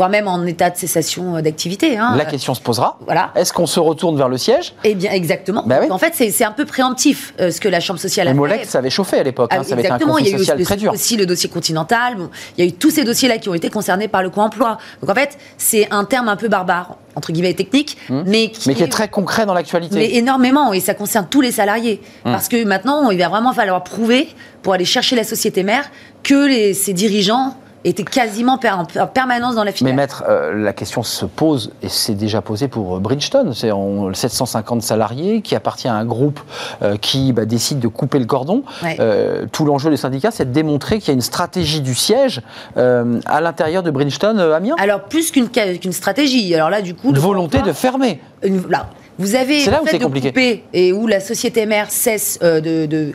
voire 0.00 0.08
même 0.08 0.28
en 0.28 0.46
état 0.46 0.70
de 0.70 0.78
cessation 0.78 1.36
euh, 1.36 1.42
d'activité. 1.42 1.98
hein. 1.98 2.14
La 2.16 2.24
question 2.24 2.54
se 2.54 2.60
posera. 2.62 2.96
Voilà. 3.04 3.32
Est-ce 3.34 3.52
qu'on 3.52 3.66
se 3.66 3.78
retourne 3.78 4.16
vers 4.16 4.30
le 4.30 4.38
siège? 4.38 4.72
Eh 4.82 4.94
bien, 4.94 5.12
exactement. 5.12 5.62
Bah 5.66 5.76
oui. 5.82 5.90
En 5.90 5.98
fait, 5.98 6.14
c'est 6.14 6.42
un 6.42 6.52
peu 6.52 6.64
préemptif 6.64 7.34
euh, 7.38 7.50
ce 7.50 7.60
que 7.60 7.68
la 7.68 7.80
Chambre 7.80 8.00
sociale 8.00 8.26
a 8.26 8.30
fait. 8.30 8.36
Molex, 8.36 8.70
ça 8.70 8.78
avait 8.78 8.88
chauffé 8.88 9.18
à 9.18 9.22
l'époque, 9.22 9.50
hein, 9.52 9.58
Ah, 9.60 9.62
ça 9.62 9.74
avait 9.74 9.82
été 9.82 9.90
un 9.90 9.96
exactement, 9.96 10.16
il 10.16 10.24
y 10.26 10.32
a 10.32 10.36
eu 10.36 10.38
social 10.38 10.56
aussi, 10.56 10.64
très 10.64 10.76
dur. 10.78 10.92
aussi 10.94 11.18
le 11.18 11.26
dossier 11.26 11.50
continental. 11.50 12.16
Bon, 12.16 12.30
il 12.56 12.64
y 12.64 12.66
a 12.66 12.70
eu 12.70 12.72
tous 12.72 12.88
ces 12.88 13.04
dossiers-là 13.04 13.36
qui 13.36 13.50
ont 13.50 13.54
été 13.54 13.68
concernés 13.68 14.08
par 14.08 14.22
le 14.22 14.30
co-emploi. 14.30 14.78
Donc 15.02 15.10
en 15.10 15.14
fait, 15.14 15.36
c'est 15.58 15.86
un 15.90 16.04
terme 16.06 16.28
un 16.28 16.36
peu 16.36 16.48
barbare, 16.48 16.96
entre 17.14 17.30
guillemets 17.32 17.52
technique, 17.52 17.98
mais 18.08 18.48
qui. 18.52 18.70
Mais 18.70 18.74
qui 18.74 18.82
est 18.82 18.88
très 18.88 19.08
concret 19.08 19.44
dans 19.44 19.52
l'actualité. 19.52 19.96
mais 19.96 20.14
énormément, 20.14 20.72
et 20.72 20.80
ça 20.80 20.94
concerne 20.94 21.26
tous 21.28 21.42
les 21.42 21.52
salariés. 21.52 22.00
Hum. 22.24 22.32
Parce 22.32 22.48
que 22.48 22.64
maintenant, 22.64 23.10
il 23.10 23.18
va 23.18 23.28
vraiment 23.28 23.52
falloir 23.52 23.84
prouver, 23.84 24.28
pour 24.62 24.72
aller 24.72 24.86
chercher 24.86 25.14
la 25.14 25.24
société 25.24 25.62
mère, 25.62 25.90
que 26.22 26.46
les, 26.48 26.72
ces 26.72 26.94
dirigeants 26.94 27.54
étaient 27.84 28.04
quasiment 28.04 28.58
en 28.62 29.00
en 29.00 29.06
permanence 29.06 29.54
dans 29.54 29.64
la 29.64 29.70
Mais 29.70 29.76
filiale. 29.76 29.96
maître, 29.96 30.24
euh, 30.28 30.52
la 30.52 30.72
question 30.72 31.02
se 31.02 31.24
pose, 31.24 31.72
et 31.82 31.88
c'est 31.88 32.14
déjà 32.14 32.42
posé 32.42 32.68
pour 32.68 32.96
euh, 32.96 33.00
Bridgestone, 33.00 33.54
c'est 33.54 33.70
en 33.70 34.12
750 34.12 34.82
salariés 34.82 35.40
qui 35.40 35.54
appartient 35.54 35.88
à 35.88 35.94
un 35.94 36.04
groupe 36.04 36.40
euh, 36.82 36.96
qui 36.96 37.32
bah, 37.32 37.46
décide 37.46 37.78
de 37.78 37.88
couper 37.88 38.18
le 38.18 38.26
cordon. 38.26 38.62
Ouais. 38.82 38.96
Euh, 39.00 39.46
tout 39.50 39.64
l'enjeu 39.64 39.90
des 39.90 39.96
syndicats, 39.96 40.30
c'est 40.30 40.44
de 40.44 40.52
démontrer 40.52 40.98
qu'il 40.98 41.08
y 41.08 41.10
a 41.12 41.14
une 41.14 41.20
stratégie 41.20 41.80
du 41.80 41.94
siège 41.94 42.42
à 42.76 43.40
l'intérieur 43.40 43.82
de 43.82 43.90
Bridgestone 43.90 44.38
Amiens. 44.40 44.74
Alors, 44.78 45.04
plus 45.04 45.30
qu'une 45.30 45.48
stratégie. 45.92 46.54
Alors 46.54 46.70
là, 46.70 46.82
du 46.82 46.94
coup. 46.94 47.10
Une 47.10 47.18
volonté 47.18 47.62
de 47.62 47.72
fermer. 47.72 48.20
une- 48.42 48.68
là, 48.68 48.88
vous 49.18 49.34
avez 49.34 49.60
C'est 49.60 49.70
là 49.70 49.78
le 49.78 49.82
où 49.82 49.86
fait 49.86 49.92
c'est 49.92 49.98
de 49.98 50.04
compliqué. 50.04 50.28
couper 50.28 50.64
et 50.72 50.92
où 50.92 51.06
la 51.06 51.20
société 51.20 51.66
mère 51.66 51.90
cesse 51.90 52.38
de, 52.40 53.12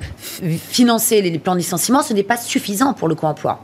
financer 0.70 1.22
les 1.22 1.38
plans 1.40 1.54
de 1.54 1.60
licenciement, 1.60 2.02
ce 2.02 2.14
n'est 2.14 2.24
pas 2.24 2.38
suffisant 2.38 2.94
pour 2.94 3.08
le 3.08 3.16
co-emploi. 3.16 3.60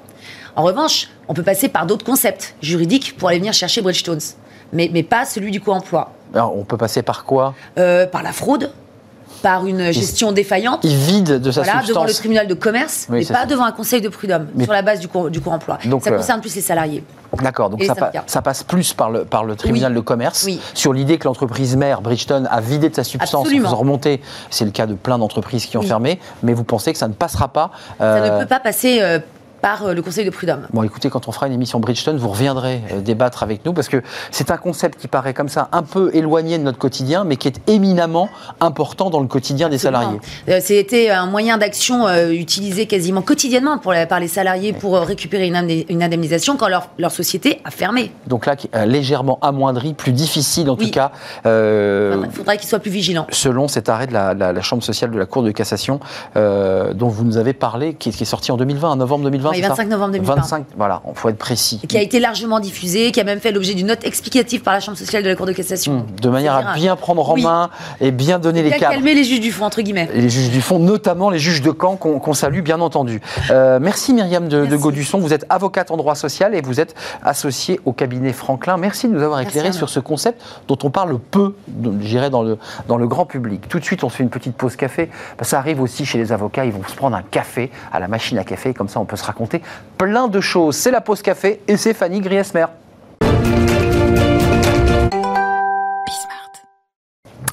En 0.55 0.63
revanche, 0.63 1.09
on 1.27 1.33
peut 1.33 1.43
passer 1.43 1.69
par 1.69 1.85
d'autres 1.85 2.05
concepts 2.05 2.55
juridiques 2.61 3.15
pour 3.17 3.29
aller 3.29 3.39
venir 3.39 3.53
chercher 3.53 3.81
Bridgestones, 3.81 4.19
mais, 4.73 4.89
mais 4.93 5.03
pas 5.03 5.25
celui 5.25 5.51
du 5.51 5.61
co-emploi. 5.61 6.11
Alors, 6.33 6.57
on 6.57 6.63
peut 6.63 6.77
passer 6.77 7.01
par 7.01 7.23
quoi? 7.25 7.53
Euh, 7.77 8.05
par 8.05 8.23
la 8.23 8.31
fraude, 8.31 8.71
par 9.41 9.65
une 9.65 9.91
gestion 9.91 10.31
défaillante. 10.31 10.81
Il 10.83 10.95
vide 10.95 11.39
de 11.41 11.51
sa 11.51 11.63
Voilà, 11.63 11.79
devant 11.81 12.01
le 12.03 12.09
substance. 12.09 12.15
tribunal 12.19 12.47
de 12.47 12.53
commerce, 12.53 13.07
Oui, 13.09 13.17
mais 13.19 13.23
c'est 13.23 13.33
pas 13.33 13.39
ça. 13.41 13.45
devant 13.47 13.63
un 13.65 13.71
conseil 13.71 13.99
de 14.01 14.07
prud'homme, 14.09 14.47
Mais- 14.55 14.65
sur 14.65 14.73
la 14.73 14.81
base 14.83 14.99
du, 14.99 15.07
co- 15.07 15.29
du 15.29 15.41
co-emploi. 15.41 15.79
Donc, 15.85 16.03
Ça 16.03 16.11
euh, 16.11 16.17
concerne 16.17 16.41
plus 16.41 16.53
les 16.55 16.61
salariés. 16.61 17.03
D'accord, 17.41 17.69
donc 17.69 17.81
Et 17.81 17.85
ça, 17.87 17.95
pa- 17.95 18.41
passe 18.43 18.63
plus 18.63 18.93
par 18.93 19.09
le, 19.09 19.23
par 19.25 19.43
le 19.45 19.55
tribunal 19.55 19.93
Oui. 19.93 19.95
de 19.95 20.01
commerce 20.01 20.43
Oui. 20.45 20.59
sur 20.73 20.93
l'idée 20.93 21.17
que 21.17 21.23
l'entreprise 21.27 21.75
mère, 21.75 22.01
Bridgestone, 22.01 22.47
a 22.51 22.61
vidé 22.61 22.89
de 22.89 22.95
sa 22.95 23.03
substance 23.05 23.33
en 23.33 23.41
Absolument. 23.41 23.69
faisant 23.69 23.77
remonter. 23.77 24.21
C'est 24.51 24.65
le 24.65 24.71
cas 24.71 24.85
de 24.85 24.93
plein 24.93 25.17
d'entreprises 25.17 25.65
qui 25.65 25.77
ont 25.77 25.81
fermé, 25.81 26.19
mais 26.43 26.53
vous 26.53 26.65
pensez 26.65 26.91
que 26.91 26.99
ça 26.99 27.07
ne 27.07 27.13
passera 27.13 27.47
pas 27.47 27.71
Ça 27.97 28.03
euh, 28.05 28.35
ne 28.37 28.41
peut 28.43 28.47
pas 28.49 28.59
passer 28.59 28.99
euh, 29.01 29.19
par 29.61 29.85
euh, 29.85 29.93
le 29.93 30.01
conseil 30.01 30.25
de 30.25 30.29
prud'homme. 30.29 30.67
Bon, 30.73 30.83
écoutez, 30.83 31.09
quand 31.09 31.27
on 31.27 31.31
fera 31.31 31.47
une 31.47 31.53
émission 31.53 31.79
Bridgestone, 31.79 32.17
vous 32.17 32.29
reviendrez 32.29 32.81
euh, 32.91 33.01
débattre 33.01 33.43
avec 33.43 33.65
nous 33.65 33.73
parce 33.73 33.87
que 33.89 34.01
c'est 34.31 34.51
un 34.51 34.57
concept 34.57 34.99
qui 34.99 35.07
paraît 35.07 35.33
comme 35.33 35.49
ça 35.49 35.69
un 35.71 35.83
peu 35.83 36.09
éloigné 36.13 36.57
de 36.57 36.63
notre 36.63 36.77
quotidien, 36.77 37.23
mais 37.23 37.35
qui 37.37 37.47
est 37.47 37.61
éminemment 37.69 38.29
important 38.59 39.09
dans 39.09 39.19
le 39.19 39.27
quotidien 39.27 39.69
des 39.69 39.77
salariés. 39.77 40.19
Euh, 40.49 40.59
C'était 40.61 41.09
un 41.09 41.25
moyen 41.25 41.57
d'action 41.57 42.07
utilisé 42.29 42.85
quasiment 42.87 43.21
quotidiennement 43.21 43.77
pour 43.77 43.93
la- 43.93 44.05
par 44.05 44.19
les 44.19 44.27
salariés 44.27 44.73
pour 44.73 44.95
récupérer 44.99 45.47
une, 45.47 45.55
indemni- 45.55 45.85
une 45.89 46.03
indemnisation 46.03 46.57
quand 46.57 46.67
leur, 46.67 46.89
leur 46.97 47.11
société 47.11 47.61
a 47.63 47.71
fermé. 47.71 48.11
Donc 48.27 48.45
là, 48.45 48.55
qui- 48.55 48.69
légèrement 48.85 49.37
amoindri, 49.41 49.93
plus 49.93 50.11
difficile 50.11 50.69
en 50.69 50.75
Oui. 50.75 50.85
tout 50.85 50.91
cas, 50.91 51.11
euh, 51.45 52.21
Il 52.25 52.31
faudrait 52.31 52.57
qu'ils 52.57 52.69
soient 52.69 52.79
plus 52.79 52.91
vigilants. 52.91 53.27
selon 53.31 53.67
cet 53.67 53.89
arrêt 53.89 54.07
de 54.07 54.13
la, 54.13 54.33
la- 54.33 54.53
la 54.53 54.61
Chambre 54.61 54.83
sociale 54.83 55.11
de 55.11 55.17
la 55.17 55.25
Cour 55.25 55.43
de 55.43 55.51
cassation 55.51 55.99
euh, 56.35 56.93
dont 56.93 57.07
vous 57.07 57.23
nous 57.23 57.37
avez 57.37 57.53
parlé, 57.53 57.93
qui 57.93 58.11
qui 58.11 58.23
est 58.23 58.25
sorti 58.25 58.51
en 58.51 58.57
2020, 58.57 58.89
en 58.91 58.95
novembre 58.97 59.23
2020. 59.25 59.50
Oui, 59.51 59.57
c'est 59.57 59.63
ça 59.63 59.69
25 59.69 59.87
novembre 59.89 60.11
2020. 60.13 60.35
25, 60.35 60.65
voilà, 60.77 61.01
il 61.07 61.15
faut 61.15 61.29
être 61.29 61.37
précis. 61.37 61.79
Qui 61.87 61.97
a 61.97 62.01
été 62.01 62.19
largement 62.19 62.59
diffusé, 62.59 63.11
qui 63.11 63.19
a 63.19 63.23
même 63.23 63.39
fait 63.39 63.51
l'objet 63.51 63.73
d'une 63.73 63.87
note 63.87 64.03
explicative 64.05 64.61
par 64.61 64.73
la 64.73 64.79
Chambre 64.79 64.97
sociale 64.97 65.23
de 65.23 65.29
la 65.29 65.35
Cour 65.35 65.45
de 65.45 65.53
cassation. 65.53 65.91
Hum, 65.93 66.05
De 66.21 66.29
manière 66.29 66.55
à 66.55 66.73
bien 66.73 66.95
prendre 66.95 67.29
en 67.29 67.33
Oui. 67.33 67.43
main 67.43 67.69
et 67.99 68.11
bien 68.11 68.39
donner 68.39 68.63
les 68.63 68.69
Bien 68.69 68.79
cadres. 68.79 68.93
calmer 68.93 69.13
les 69.13 69.23
juges 69.23 69.39
du 69.39 69.51
fond, 69.51 69.65
entre 69.65 69.81
guillemets. 69.81 70.09
Et 70.13 70.21
les 70.21 70.29
juges 70.29 70.49
du 70.49 70.61
fond, 70.61 70.79
notamment 70.79 71.29
les 71.29 71.39
juges 71.39 71.61
de 71.61 71.71
camp 71.71 71.95
qu'on 71.95 72.33
salue 72.33 72.61
bien 72.61 72.79
entendu. 72.81 73.21
Euh, 73.51 73.79
merci 73.81 74.13
Myriam 74.13 74.47
de. 74.47 74.75
Gaudusson, 74.75 75.19
vous 75.19 75.33
êtes 75.33 75.45
avocate 75.49 75.91
en 75.91 75.97
droit 75.97 76.15
social 76.15 76.55
et 76.55 76.61
vous 76.61 76.79
êtes 76.79 76.95
associée 77.23 77.79
au 77.85 77.93
cabinet 77.93 78.33
Franklin. 78.33 78.77
Merci 78.77 79.07
de 79.07 79.13
nous 79.13 79.21
avoir 79.21 79.39
éclairé 79.41 79.71
sur 79.73 79.89
ce 79.89 79.99
concept 79.99 80.41
dont 80.67 80.77
on 80.83 80.89
parle 80.89 81.19
peu, 81.19 81.55
dirais, 81.67 82.29
dans 82.29 82.41
le, 82.41 82.57
dans 82.87 82.97
le 82.97 83.07
grand 83.07 83.25
public. 83.25 83.67
Tout 83.69 83.79
de 83.79 83.83
suite, 83.85 84.03
on 84.03 84.09
se 84.09 84.15
fait 84.17 84.23
une 84.23 84.29
petite 84.29 84.55
pause 84.55 84.75
café. 84.75 85.09
Ça 85.41 85.57
arrive 85.59 85.81
aussi 85.81 86.05
chez 86.05 86.17
les 86.17 86.31
avocats, 86.31 86.65
ils 86.65 86.71
vont 86.71 86.81
se 86.87 86.95
prendre 86.95 87.15
un 87.15 87.21
café 87.21 87.69
à 87.91 87.99
la 87.99 88.07
machine 88.07 88.37
à 88.37 88.43
café, 88.43 88.73
comme 88.73 88.87
ça 88.87 88.99
on 88.99 89.05
peut 89.05 89.15
se 89.17 89.23
raconter 89.23 89.40
plein 89.97 90.27
de 90.27 90.39
choses. 90.41 90.75
C'est 90.75 90.91
la 90.91 91.01
pause 91.01 91.21
café 91.21 91.61
et 91.67 91.77
c'est 91.77 91.93
Fanny 91.93 92.21
Griesmer. 92.21 92.65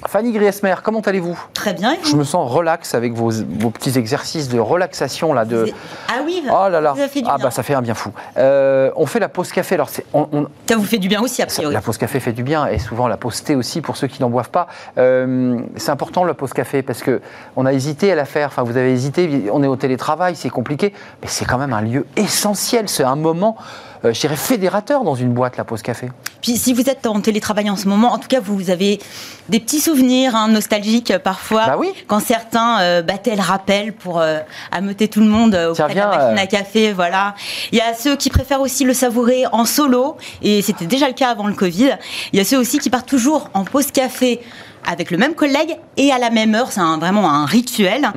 Fanny 0.09 0.33
Griesmer, 0.33 0.75
comment 0.83 1.01
allez-vous? 1.01 1.39
Très 1.53 1.75
bien. 1.75 1.95
Je 2.03 2.17
me 2.17 2.25
sens 2.25 2.51
relax 2.51 2.95
avec 2.95 3.13
vos, 3.13 3.31
vos 3.31 3.69
petits 3.69 3.99
exercices 3.99 4.49
de 4.49 4.59
relaxation 4.59 5.35
là. 5.35 5.45
De... 5.45 5.71
Ah 6.09 6.21
oui. 6.25 6.43
Oh 6.51 6.69
là 6.71 6.81
là. 6.81 6.95
Ça 6.97 7.09
fait 7.09 7.21
du 7.21 7.29
ah 7.29 7.37
bien. 7.37 7.45
bah 7.45 7.51
ça 7.51 7.63
fait 7.63 7.75
un 7.75 7.83
bien 7.83 7.93
fou. 7.93 8.11
Euh, 8.39 8.91
on 8.97 9.05
fait 9.05 9.19
la 9.21 9.29
pause 9.29 9.53
café. 9.53 9.75
Alors 9.75 9.91
c'est, 9.91 10.07
on- 10.15 10.27
on- 10.33 10.47
Ça 10.67 10.77
vous 10.77 10.85
fait 10.85 10.97
du 10.97 11.09
bien 11.09 11.21
aussi, 11.21 11.43
a 11.43 11.47
priori. 11.47 11.75
la 11.75 11.83
pause 11.83 11.99
café 11.99 12.21
fait 12.21 12.33
du 12.33 12.43
bien 12.43 12.67
et 12.69 12.79
souvent 12.79 13.07
la 13.07 13.19
pause 13.19 13.43
thé 13.45 13.55
aussi 13.55 13.83
pour 13.83 13.99
ceux 13.99 14.07
qui 14.07 14.23
n'en 14.23 14.31
boivent 14.31 14.49
pas. 14.49 14.67
Euh, 14.97 15.61
c'est 15.77 15.91
important 15.91 16.25
la 16.25 16.33
pause 16.33 16.55
café 16.55 16.83
parce 16.83 17.03
que 17.03 17.21
on 17.57 17.67
a 17.67 17.75
hésité 17.75 18.11
à 18.11 18.15
la 18.15 18.25
faire. 18.25 18.47
Enfin 18.49 18.63
vous 18.63 18.79
avez 18.79 18.93
hésité. 18.93 19.51
On 19.53 19.63
est 19.63 19.67
au 19.69 19.77
télétravail, 19.77 20.37
c'est 20.37 20.49
compliqué, 20.49 20.95
mais 21.21 21.29
c'est 21.29 21.45
quand 21.45 21.59
même 21.59 21.75
un 21.75 21.83
lieu 21.83 22.07
essentiel. 22.17 22.89
C'est 22.89 23.05
un 23.05 23.17
moment, 23.17 23.57
euh, 24.05 24.13
je 24.13 24.21
dirais 24.21 24.37
fédérateur 24.37 25.05
dans 25.05 25.15
une 25.15 25.33
boîte 25.33 25.57
la 25.57 25.65
pause 25.65 25.83
café. 25.83 26.09
Puis 26.41 26.57
si 26.57 26.73
vous 26.73 26.89
êtes 26.89 27.07
en 27.07 27.21
télétravail 27.21 27.69
en 27.69 27.77
ce 27.77 27.89
moment, 27.89 28.13
en 28.13 28.19
tout 28.19 28.29
cas, 28.29 28.41
vous 28.41 28.71
avez 28.71 29.01
des 29.49 29.61
petits 29.61 29.81
souvenirs 29.81 30.37
hein, 30.37 30.49
nostalgiques 30.49 31.11
euh, 31.11 31.19
parfois. 31.19 31.67
Bah 31.67 31.77
oui. 31.79 31.93
Quand 32.07 32.21
certains 32.21 32.81
euh, 32.81 33.03
battaient 33.03 33.35
le 33.35 33.43
rappel 33.43 33.93
pour 33.93 34.21
euh, 34.21 34.39
ameuter 34.71 35.09
tout 35.09 35.21
le 35.21 35.27
monde 35.27 35.55
euh, 35.55 35.73
Tiens, 35.73 35.87
auprès 35.87 35.95
de 35.95 36.01
la 36.01 36.07
machine 36.07 36.39
euh. 36.39 36.43
à 36.43 36.47
café, 36.47 36.93
voilà. 36.93 37.35
Il 37.73 37.79
y 37.79 37.81
a 37.81 37.95
ceux 37.95 38.17
qui 38.17 38.31
préfèrent 38.31 38.61
aussi 38.61 38.85
le 38.85 38.95
savourer 38.95 39.45
en 39.51 39.65
solo, 39.65 40.17
et 40.43 40.63
c'était 40.63 40.87
déjà 40.87 41.09
le 41.09 41.15
cas 41.15 41.31
avant 41.31 41.47
le 41.47 41.55
Covid. 41.55 41.91
Il 42.33 42.39
y 42.39 42.41
a 42.41 42.45
ceux 42.45 42.59
aussi 42.59 42.79
qui 42.79 42.91
partent 42.91 43.09
toujours 43.09 43.51
en 43.55 43.65
pause 43.65 43.91
café 43.91 44.41
avec 44.91 45.11
le 45.11 45.19
même 45.19 45.35
collègue 45.35 45.77
et 45.97 46.11
à 46.13 46.19
la 46.19 46.31
même 46.31 46.55
heure, 46.55 46.73
c'est 46.73 46.81
vraiment 46.81 47.31
un 47.31 47.45
rituel. 47.45 48.11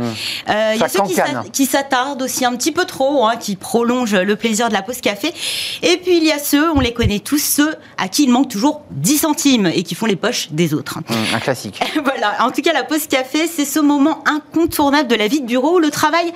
Euh, 0.50 0.72
il 0.76 0.80
y 0.80 0.84
a 0.84 0.88
Mmh. 1.02 1.44
Ceux 1.44 1.50
qui 1.52 1.66
s'attardent 1.66 2.22
aussi 2.22 2.46
un 2.46 2.56
petit 2.56 2.72
peu 2.72 2.86
trop, 2.86 3.26
hein, 3.26 3.36
qui 3.38 3.56
prolongent 3.56 4.16
le 4.16 4.36
plaisir 4.36 4.70
de 4.70 4.74
la 4.74 4.82
pause 4.82 5.02
café. 5.02 5.34
Et 5.82 5.98
puis 5.98 6.18
il 6.18 6.24
y 6.24 6.32
a 6.32 6.40
ceux, 6.40 6.72
on 6.72 6.80
les 6.80 6.94
connaît 6.94 7.20
tous, 7.20 7.42
ceux 7.42 7.76
à 7.98 8.08
qui 8.08 8.24
il 8.24 8.30
manque 8.30 8.50
toujours 8.50 8.82
10 8.92 9.18
centimes 9.18 9.66
et 9.68 9.84
qui 9.84 9.96
font 9.96 10.06
les 10.06 10.16
poches 10.16 10.50
des 10.52 10.74
autres. 10.74 10.98
Hum, 10.98 11.16
un 11.34 11.40
classique. 11.40 11.82
voilà, 12.04 12.46
en 12.46 12.52
tout 12.52 12.62
cas 12.62 12.74
la 12.74 12.84
pause 12.84 13.08
café, 13.08 13.48
c'est 13.48 13.66
ce 13.66 13.80
moment 13.80 14.24
incontournable 14.26 15.08
de 15.08 15.16
la 15.16 15.28
vie 15.28 15.42
de 15.42 15.46
bureau 15.46 15.76
où 15.76 15.80
le 15.80 15.92
travail 15.92 16.32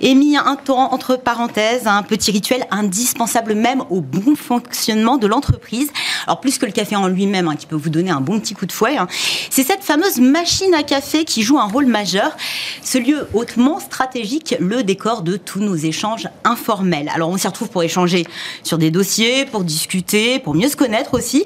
est 0.00 0.14
mis 0.14 0.36
un 0.36 0.56
temps 0.56 0.92
entre 0.92 1.16
parenthèses, 1.16 1.86
un 1.86 2.02
petit 2.02 2.30
rituel 2.30 2.66
indispensable 2.70 3.54
même 3.54 3.82
au 3.90 4.00
bon 4.00 4.34
fonctionnement 4.36 5.16
de 5.16 5.26
l'entreprise. 5.26 5.90
Alors 6.26 6.40
plus 6.40 6.58
que 6.58 6.66
le 6.66 6.72
café 6.72 6.96
en 6.96 7.08
lui-même, 7.08 7.48
hein, 7.48 7.56
qui 7.56 7.66
peut 7.66 7.76
vous 7.76 7.90
donner 7.90 8.10
un 8.10 8.20
bon 8.20 8.38
petit 8.40 8.54
coup 8.54 8.66
de 8.66 8.72
fouet, 8.72 8.96
hein, 8.96 9.06
c'est 9.50 9.64
cette 9.64 9.79
fameuse 9.82 10.18
machine 10.20 10.74
à 10.74 10.82
café 10.82 11.24
qui 11.24 11.42
joue 11.42 11.58
un 11.58 11.66
rôle 11.66 11.86
majeur. 11.86 12.36
Ce 12.82 12.98
lieu 12.98 13.28
hautement 13.34 13.80
stratégique, 13.80 14.54
le 14.60 14.82
décor 14.82 15.22
de 15.22 15.36
tous 15.36 15.60
nos 15.60 15.76
échanges 15.76 16.28
informels. 16.44 17.10
Alors 17.14 17.30
on 17.30 17.36
s'y 17.36 17.46
retrouve 17.46 17.68
pour 17.68 17.82
échanger 17.82 18.26
sur 18.62 18.78
des 18.78 18.90
dossiers, 18.90 19.44
pour 19.44 19.64
discuter, 19.64 20.38
pour 20.38 20.54
mieux 20.54 20.68
se 20.68 20.76
connaître 20.76 21.14
aussi. 21.14 21.44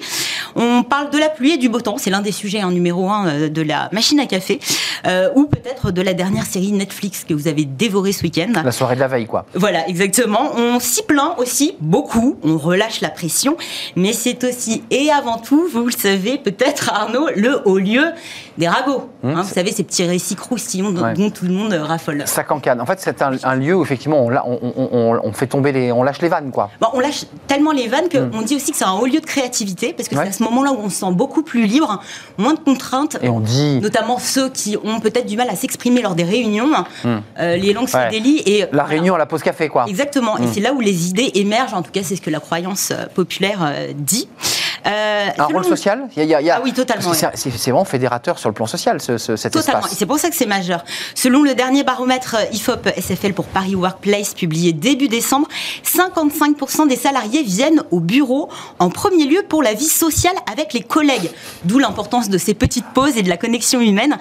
On 0.56 0.82
parle 0.82 1.10
de 1.10 1.18
la 1.18 1.28
pluie 1.28 1.52
et 1.52 1.56
du 1.56 1.68
beau 1.68 1.80
temps, 1.80 1.98
c'est 1.98 2.10
l'un 2.10 2.20
des 2.20 2.32
sujets 2.32 2.62
en 2.62 2.70
numéro 2.70 3.10
un 3.10 3.26
euh, 3.28 3.48
de 3.48 3.62
la 3.62 3.88
machine 3.92 4.20
à 4.20 4.26
café, 4.26 4.60
euh, 5.06 5.30
ou 5.34 5.46
peut-être 5.46 5.90
de 5.90 6.02
la 6.02 6.14
dernière 6.14 6.46
série 6.46 6.72
Netflix 6.72 7.24
que 7.28 7.34
vous 7.34 7.48
avez 7.48 7.64
dévorée 7.64 8.12
ce 8.12 8.22
week-end. 8.22 8.52
La 8.64 8.72
soirée 8.72 8.94
de 8.94 9.00
la 9.00 9.08
veille 9.08 9.26
quoi. 9.26 9.46
Voilà, 9.54 9.88
exactement. 9.88 10.52
On 10.56 10.80
s'y 10.80 11.02
plaint 11.02 11.34
aussi 11.38 11.76
beaucoup, 11.80 12.36
on 12.42 12.56
relâche 12.56 13.00
la 13.00 13.10
pression, 13.10 13.56
mais 13.96 14.12
c'est 14.12 14.44
aussi 14.44 14.82
et 14.90 15.10
avant 15.10 15.38
tout, 15.38 15.66
vous 15.72 15.86
le 15.86 15.92
savez 15.92 16.38
peut-être 16.38 16.90
Arnaud, 16.90 17.28
le 17.34 17.60
haut 17.64 17.78
lieu 17.78 18.04
des 18.58 18.68
ragots. 18.68 19.08
Mmh, 19.22 19.30
Hein, 19.30 19.42
vous 19.42 19.54
savez, 19.54 19.72
ces 19.72 19.84
petits 19.84 20.04
récits 20.04 20.36
croustillants 20.36 20.90
dont, 20.92 21.02
Ouais. 21.02 21.14
dont 21.14 21.30
tout 21.30 21.44
le 21.46 21.52
monde 21.52 21.72
euh, 21.72 21.82
raffole. 21.84 22.22
Ça 22.26 22.44
cancane. 22.44 22.80
En 22.80 22.86
fait, 22.86 23.00
c'est 23.00 23.20
un, 23.22 23.32
un 23.42 23.54
lieu 23.56 23.74
où 23.74 23.82
effectivement 23.82 24.20
on, 24.24 24.28
la- 24.28 24.46
on- 24.46 24.58
on- 24.62 24.88
on- 24.92 25.20
on 25.22 25.32
fait 25.32 25.46
tomber 25.46 25.72
les, 25.72 25.92
on 25.92 26.02
lâche 26.02 26.20
les 26.22 26.28
vannes 26.28 26.50
quoi. 26.50 26.70
Bon, 26.80 26.88
on 26.92 27.00
lâche 27.00 27.24
tellement 27.46 27.72
les 27.72 27.88
vannes 27.88 28.08
qu'on 28.10 28.42
dit 28.42 28.56
aussi 28.56 28.70
que 28.72 28.76
c'est 28.76 28.84
un 28.84 28.92
haut 28.92 29.06
lieu 29.06 29.20
de 29.20 29.26
créativité, 29.26 29.92
parce 29.92 30.08
que 30.08 30.14
Mmh. 30.14 30.18
Ouais. 30.18 30.24
c'est 30.24 30.30
à 30.30 30.32
ce 30.38 30.42
moment-là 30.44 30.72
où 30.72 30.78
on 30.82 30.88
se 30.88 30.96
sent 31.00 31.12
beaucoup 31.12 31.42
plus 31.42 31.66
libre, 31.66 32.00
moins 32.38 32.54
de 32.54 32.58
contraintes. 32.60 33.16
Et 33.22 33.28
on 33.28 33.40
dit 33.40 33.80
Notamment 33.80 34.18
ceux 34.18 34.48
qui 34.50 34.76
ont 34.82 35.00
peut-être 35.00 35.26
du 35.26 35.36
mal 35.36 35.48
à 35.50 35.56
s'exprimer 35.56 36.02
lors 36.02 36.14
des 36.14 36.24
réunions, 36.24 36.70
euh, 37.40 37.56
les 37.56 37.72
langues 37.72 37.88
se 37.88 37.96
Mmh. 37.96 38.00
Ouais. 38.00 38.10
délient 38.10 38.42
et 38.46 38.60
la 38.60 38.66
voilà. 38.66 38.84
réunion 38.84 39.14
à 39.14 39.18
la 39.18 39.26
pause 39.26 39.42
café 39.42 39.68
quoi. 39.68 39.86
Exactement, 39.88 40.38
et 40.38 40.46
c'est 40.52 40.60
là 40.60 40.72
où 40.72 40.80
les 40.80 41.08
idées 41.08 41.30
émergent, 41.34 41.74
en 41.74 41.82
tout 41.82 41.90
cas 41.92 42.00
c'est 42.02 42.16
ce 42.16 42.20
que 42.22 42.30
la 42.30 42.40
croyance 42.40 42.90
euh, 42.92 43.06
populaire 43.14 43.72
dit. 43.96 44.28
Euh, 44.86 45.28
Un 45.38 45.44
rôle 45.44 45.64
social? 45.64 46.08
Il 46.16 46.18
y 46.18 46.20
a- 46.22 46.24
il 46.24 46.30
y 46.30 46.34
a- 46.34 46.40
il 46.40 46.46
y 46.46 46.50
a- 46.50 46.56
Ah 46.56 46.60
oui, 46.62 46.72
totalement, 46.72 47.12
C'est 47.14 47.50
vraiment 47.50 47.84
fédérateur 47.84 48.38
sur 48.38 48.48
le 48.50 48.54
plan 48.54 48.66
social, 48.66 49.00
ce, 49.00 49.18
ce- 49.18 49.36
cet 49.36 49.52
Totalement, 49.52 49.80
et 49.80 49.84
espace. 49.84 49.98
c'est 49.98 50.06
pour 50.06 50.18
ça 50.18 50.28
que 50.30 50.36
c'est 50.36 50.46
majeur. 50.46 50.84
Selon 51.14 51.42
le 51.42 51.54
dernier 51.54 51.84
baromètre 51.84 52.36
euh, 52.38 52.44
IFOP 52.52 52.88
SFL 52.96 53.32
pour 53.34 53.46
Paris 53.46 53.74
Workplace 53.74 54.34
publié 54.34 54.72
début 54.72 55.08
décembre, 55.08 55.48
55% 55.82 56.86
des 56.86 56.96
salariés 56.96 57.42
viennent 57.42 57.82
au 57.90 58.00
bureau 58.00 58.48
en 58.78 58.90
premier 58.90 59.24
lieu 59.24 59.42
pour 59.48 59.62
la 59.62 59.74
vie 59.74 59.84
sociale 59.86 60.34
avec 60.52 60.72
les 60.72 60.82
collègues. 60.82 61.30
D'où 61.64 61.78
l'importance 61.78 62.28
de 62.28 62.38
ces 62.38 62.54
petites 62.54 62.86
pauses 62.94 63.16
et 63.16 63.22
de 63.22 63.28
la 63.28 63.36
connexion 63.36 63.80
humaine. 63.80 64.16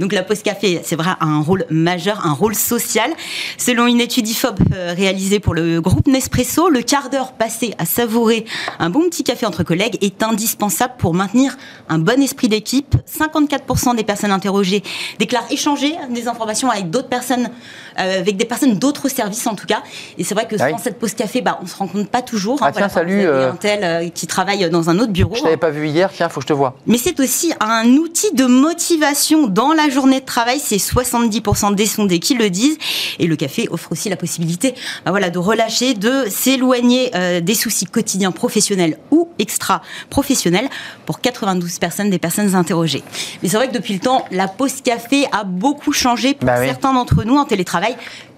Donc 0.00 0.12
la 0.12 0.22
pause 0.22 0.42
café, 0.42 0.80
c'est 0.84 0.96
vrai, 0.96 1.10
a 1.20 1.24
un 1.24 1.40
rôle 1.42 1.64
majeur, 1.70 2.24
un 2.26 2.32
rôle 2.32 2.54
social. 2.54 3.10
Selon 3.58 3.86
une 3.86 4.00
étude 4.00 4.28
IFOP 4.28 4.54
euh, 4.74 4.94
réalisée 4.96 5.40
pour 5.40 5.54
le 5.54 5.80
groupe 5.80 6.06
Nespresso, 6.06 6.68
le 6.68 6.82
quart 6.82 7.10
d'heure 7.10 7.32
passé 7.32 7.74
à 7.78 7.84
savourer 7.84 8.44
un 8.78 8.90
bon 8.90 9.02
petit 9.08 9.24
café 9.24 9.46
entre 9.46 9.62
collègues 9.62 9.98
est 10.06 10.22
indispensable 10.22 10.94
pour 10.98 11.14
maintenir 11.14 11.56
un 11.88 11.98
bon 11.98 12.22
esprit 12.22 12.48
d'équipe. 12.48 12.96
54% 13.06 13.96
des 13.96 14.04
personnes 14.04 14.30
interrogées 14.32 14.82
déclarent 15.18 15.50
échanger 15.50 15.94
des 16.10 16.28
informations 16.28 16.70
avec 16.70 16.90
d'autres 16.90 17.08
personnes, 17.08 17.50
euh, 17.98 18.18
avec 18.20 18.36
des 18.36 18.44
personnes 18.44 18.74
d'autres 18.78 19.08
services 19.08 19.46
en 19.46 19.54
tout 19.54 19.66
cas. 19.66 19.82
Et 20.18 20.24
c'est 20.24 20.34
vrai 20.34 20.46
que 20.46 20.56
Ah 20.58 20.68
sans 20.70 20.76
oui. 20.76 20.80
cette 20.82 20.98
pause 20.98 21.14
café, 21.14 21.40
bah, 21.40 21.58
on 21.62 21.66
se 21.66 21.76
rend 21.76 21.86
compte 21.86 22.08
pas 22.08 22.22
toujours. 22.22 22.58
Ah 22.62 22.70
tiens, 22.72 22.82
quand 22.88 22.94
salut, 22.94 23.26
euh, 23.26 23.52
un 23.52 23.56
tel 23.56 23.80
euh, 23.84 24.08
qui 24.08 24.26
travaille 24.26 24.68
dans 24.70 24.90
un 24.90 24.98
autre 24.98 25.12
bureau. 25.12 25.34
Je 25.34 25.42
t'avais 25.42 25.56
pas 25.56 25.70
vu 25.70 25.88
hier, 25.88 26.10
tiens, 26.14 26.28
faut 26.28 26.40
que 26.40 26.44
je 26.44 26.48
te 26.48 26.52
vois. 26.52 26.76
Mais 26.86 26.98
c'est 26.98 27.18
aussi 27.20 27.52
un 27.60 27.86
outil 27.96 28.32
de 28.34 28.44
motivation 28.44 29.46
dans 29.46 29.72
la 29.72 29.88
journée 29.88 30.20
de 30.20 30.24
travail. 30.24 30.60
C'est 30.62 30.76
70% 30.76 31.74
des 31.74 31.86
sondés 31.86 32.18
qui 32.18 32.34
le 32.34 32.50
disent. 32.50 32.78
Et 33.18 33.26
le 33.26 33.36
café 33.36 33.68
offre 33.70 33.92
aussi 33.92 34.08
la 34.08 34.16
possibilité 34.16 34.74
bah 35.04 35.10
voilà, 35.10 35.30
de 35.30 35.38
relâcher, 35.38 35.94
de 35.94 36.24
s'éloigner 36.28 37.10
euh, 37.14 37.40
des 37.40 37.54
soucis 37.54 37.86
quotidiens 37.86 38.32
professionnels 38.32 38.98
ou 39.10 39.28
extra-professionnels 39.38 40.68
pour 41.04 41.20
92 41.20 41.78
personnes 41.78 42.10
des 42.10 42.18
personnes 42.18 42.54
interrogées. 42.54 43.02
Mais 43.42 43.48
c'est 43.48 43.56
vrai 43.56 43.68
que 43.68 43.74
depuis 43.74 43.94
le 43.94 44.00
temps, 44.00 44.24
la 44.30 44.48
pause 44.48 44.80
café 44.82 45.26
a 45.32 45.44
beaucoup 45.44 45.92
changé 45.92 46.34
pour 46.34 46.46
Bah 46.46 46.56
oui. 46.60 46.66
certains 46.66 46.92
d'entre 46.92 47.24
nous 47.24 47.36
en 47.36 47.44
télétravail. 47.44 47.85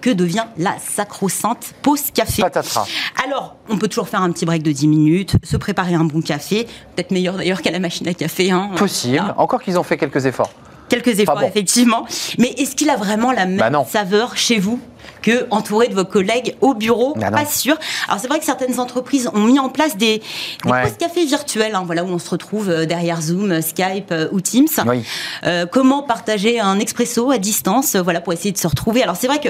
Que 0.01 0.09
devient 0.09 0.45
la 0.57 0.75
sacro-sainte 0.79 1.73
pause 1.81 2.11
café 2.13 2.41
Patatras. 2.41 2.87
alors, 3.25 3.55
on 3.69 3.77
peut 3.77 3.87
toujours 3.87 4.07
faire 4.07 4.21
un 4.21 4.31
petit 4.31 4.45
break 4.45 4.63
de 4.63 4.71
10 4.71 4.87
minutes, 4.87 5.35
se 5.43 5.57
préparer 5.57 5.93
un 5.93 6.05
bon 6.05 6.21
café, 6.21 6.67
peut-être 6.95 7.11
meilleur 7.11 7.35
d'ailleurs 7.35 7.61
qu'à 7.61 7.71
la 7.71 7.79
machine 7.79 8.07
à 8.07 8.13
café. 8.13 8.51
Hein. 8.51 8.71
Possible. 8.75 9.33
Encore 9.37 9.61
qu'ils 9.61 9.77
ont 9.77 9.83
fait 9.83 9.97
quelques 9.97 10.25
efforts. 10.25 10.51
Quelques 10.89 11.19
efforts, 11.19 11.39
bon. 11.39 11.47
effectivement. 11.47 12.05
Mais 12.37 12.49
est-ce 12.57 12.75
qu'il 12.75 12.89
a 12.89 12.95
vraiment 12.97 13.31
la 13.31 13.45
même 13.45 13.57
Bah 13.57 13.69
non. 13.69 13.85
saveur 13.89 14.35
chez 14.37 14.59
vous 14.59 14.79
que 15.21 15.47
entouré 15.51 15.87
de 15.89 15.95
vos 15.95 16.05
collègues 16.05 16.55
au 16.61 16.73
bureau 16.73 17.13
Bah. 17.17 17.29
Pas 17.31 17.45
sûr. 17.45 17.77
Alors 18.07 18.19
c'est 18.21 18.27
vrai 18.27 18.39
que 18.39 18.45
certaines 18.45 18.79
entreprises 18.79 19.29
ont 19.33 19.43
mis 19.43 19.59
en 19.59 19.67
place 19.69 19.97
des, 19.97 20.21
des 20.63 20.71
Ouais. 20.71 20.83
pauses 20.83 20.97
café 20.97 21.25
virtuelles, 21.25 21.75
hein, 21.75 21.83
voilà 21.85 22.03
où 22.03 22.07
on 22.07 22.19
se 22.19 22.29
retrouve 22.29 22.69
euh, 22.69 22.85
derrière 22.85 23.21
Zoom, 23.21 23.61
Skype 23.61 24.11
euh, 24.11 24.27
ou 24.31 24.39
Teams. 24.41 24.67
Oui. 24.87 25.03
Euh, 25.45 25.65
comment 25.65 26.03
partager 26.03 26.59
un 26.59 26.79
expresso 26.79 27.31
à 27.31 27.37
distance, 27.37 27.95
euh, 27.95 28.01
voilà 28.01 28.21
pour 28.21 28.31
essayer 28.33 28.51
de 28.51 28.57
se 28.57 28.67
retrouver? 28.67 29.03
Alors 29.03 29.15
c'est 29.17 29.27
vrai 29.27 29.39
que 29.39 29.49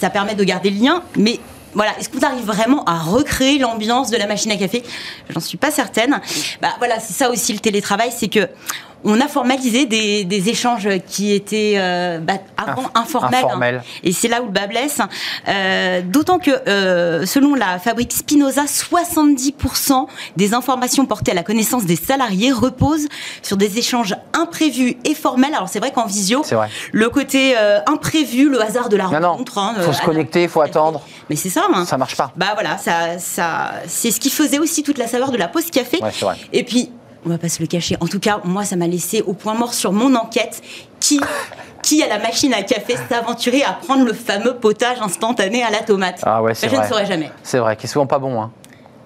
ça 0.00 0.08
permet 0.10 0.34
de 0.34 0.44
garder 0.44 0.70
le 0.70 0.80
lien, 0.82 1.02
mais 1.16 1.38
voilà, 1.74 1.90
est-ce 1.98 2.08
que 2.08 2.16
vous 2.16 2.24
arrivez 2.24 2.42
vraiment 2.42 2.84
à 2.84 2.98
recréer 2.98 3.58
l'ambiance 3.58 4.10
de 4.10 4.16
la 4.16 4.26
machine 4.26 4.52
à 4.52 4.56
café? 4.56 4.82
J'en 5.30 5.40
suis 5.40 5.58
pas 5.58 5.70
certaine. 5.70 6.20
Bah 6.62 6.68
voilà, 6.78 6.98
c'est 7.00 7.12
ça 7.14 7.30
aussi 7.30 7.52
le 7.52 7.58
télétravail, 7.58 8.10
c'est 8.16 8.28
que 8.28 8.48
on 9.04 9.20
a 9.20 9.28
formalisé 9.28 9.86
des, 9.86 10.24
des 10.24 10.48
échanges 10.48 10.88
qui 11.06 11.32
étaient 11.32 11.74
euh, 11.76 12.18
bah, 12.18 12.34
avant 12.56 12.82
Inf- 12.94 13.24
informels. 13.24 13.82
Et 14.02 14.12
c'est 14.12 14.28
là 14.28 14.40
où 14.42 14.46
le 14.46 14.50
bas 14.52 14.66
blesse. 14.66 15.00
Euh, 15.48 16.00
D'autant 16.02 16.38
que, 16.38 16.50
euh, 16.68 17.26
selon 17.26 17.54
la 17.54 17.78
fabrique 17.78 18.12
Spinoza, 18.12 18.62
70% 18.66 20.06
des 20.36 20.54
informations 20.54 21.06
portées 21.06 21.32
à 21.32 21.34
la 21.34 21.42
connaissance 21.42 21.84
des 21.84 21.96
salariés 21.96 22.52
reposent 22.52 23.08
sur 23.42 23.56
des 23.56 23.78
échanges 23.78 24.14
imprévus 24.32 24.96
et 25.04 25.14
formels. 25.14 25.54
Alors 25.54 25.68
c'est 25.68 25.78
vrai 25.80 25.90
qu'en 25.92 26.06
visio, 26.06 26.42
vrai. 26.42 26.68
le 26.92 27.08
côté 27.10 27.54
imprévu, 27.86 28.48
le 28.48 28.60
hasard 28.62 28.88
de 28.88 28.96
la 28.96 29.04
Non, 29.04 29.30
rencontre. 29.32 29.58
hein, 29.58 29.74
Faut 29.80 29.92
se 29.92 30.02
connecter, 30.02 30.48
faut 30.48 30.60
attendre. 30.60 31.00
Mais 31.30 31.36
c'est 31.36 31.50
ça. 31.50 31.64
hein. 31.72 31.84
Ça 31.84 31.96
marche 31.98 32.16
pas. 32.16 32.32
Bah 32.36 32.50
voilà, 32.54 32.78
ça, 32.78 33.18
ça, 33.18 33.72
c'est 33.86 34.10
ce 34.10 34.20
qui 34.20 34.30
faisait 34.30 34.58
aussi 34.58 34.82
toute 34.82 34.98
la 34.98 35.06
saveur 35.06 35.30
de 35.30 35.36
la 35.36 35.48
pause 35.48 35.70
café. 35.70 35.98
Ouais, 36.02 36.10
vrai. 36.20 36.36
Et 36.52 36.64
puis, 36.64 36.90
on 37.24 37.28
va 37.30 37.38
pas 37.38 37.48
se 37.48 37.60
le 37.60 37.66
cacher. 37.66 37.96
En 38.00 38.06
tout 38.06 38.20
cas, 38.20 38.40
moi, 38.44 38.64
ça 38.64 38.76
m'a 38.76 38.86
laissé 38.86 39.22
au 39.22 39.32
point 39.32 39.54
mort 39.54 39.74
sur 39.74 39.92
mon 39.92 40.14
enquête. 40.14 40.62
Qui, 41.00 41.20
qui 41.82 42.02
à 42.02 42.08
la 42.08 42.18
machine 42.18 42.54
à 42.54 42.62
café 42.62 42.94
s'aventurer 43.10 43.62
à 43.62 43.72
prendre 43.74 44.04
le 44.06 44.14
fameux 44.14 44.54
potage 44.54 44.98
instantané 45.02 45.62
à 45.62 45.70
la 45.70 45.80
tomate? 45.80 46.20
Ah 46.22 46.42
ouais, 46.42 46.54
c'est 46.54 46.68
Je 46.70 46.74
vrai. 46.74 46.84
ne 46.84 46.88
saurais 46.88 47.04
jamais. 47.06 47.30
C'est 47.42 47.58
vrai, 47.58 47.76
qui 47.76 47.84
est 47.86 47.88
souvent 47.88 48.06
pas 48.06 48.18
bon. 48.18 48.40
hein. 48.40 48.50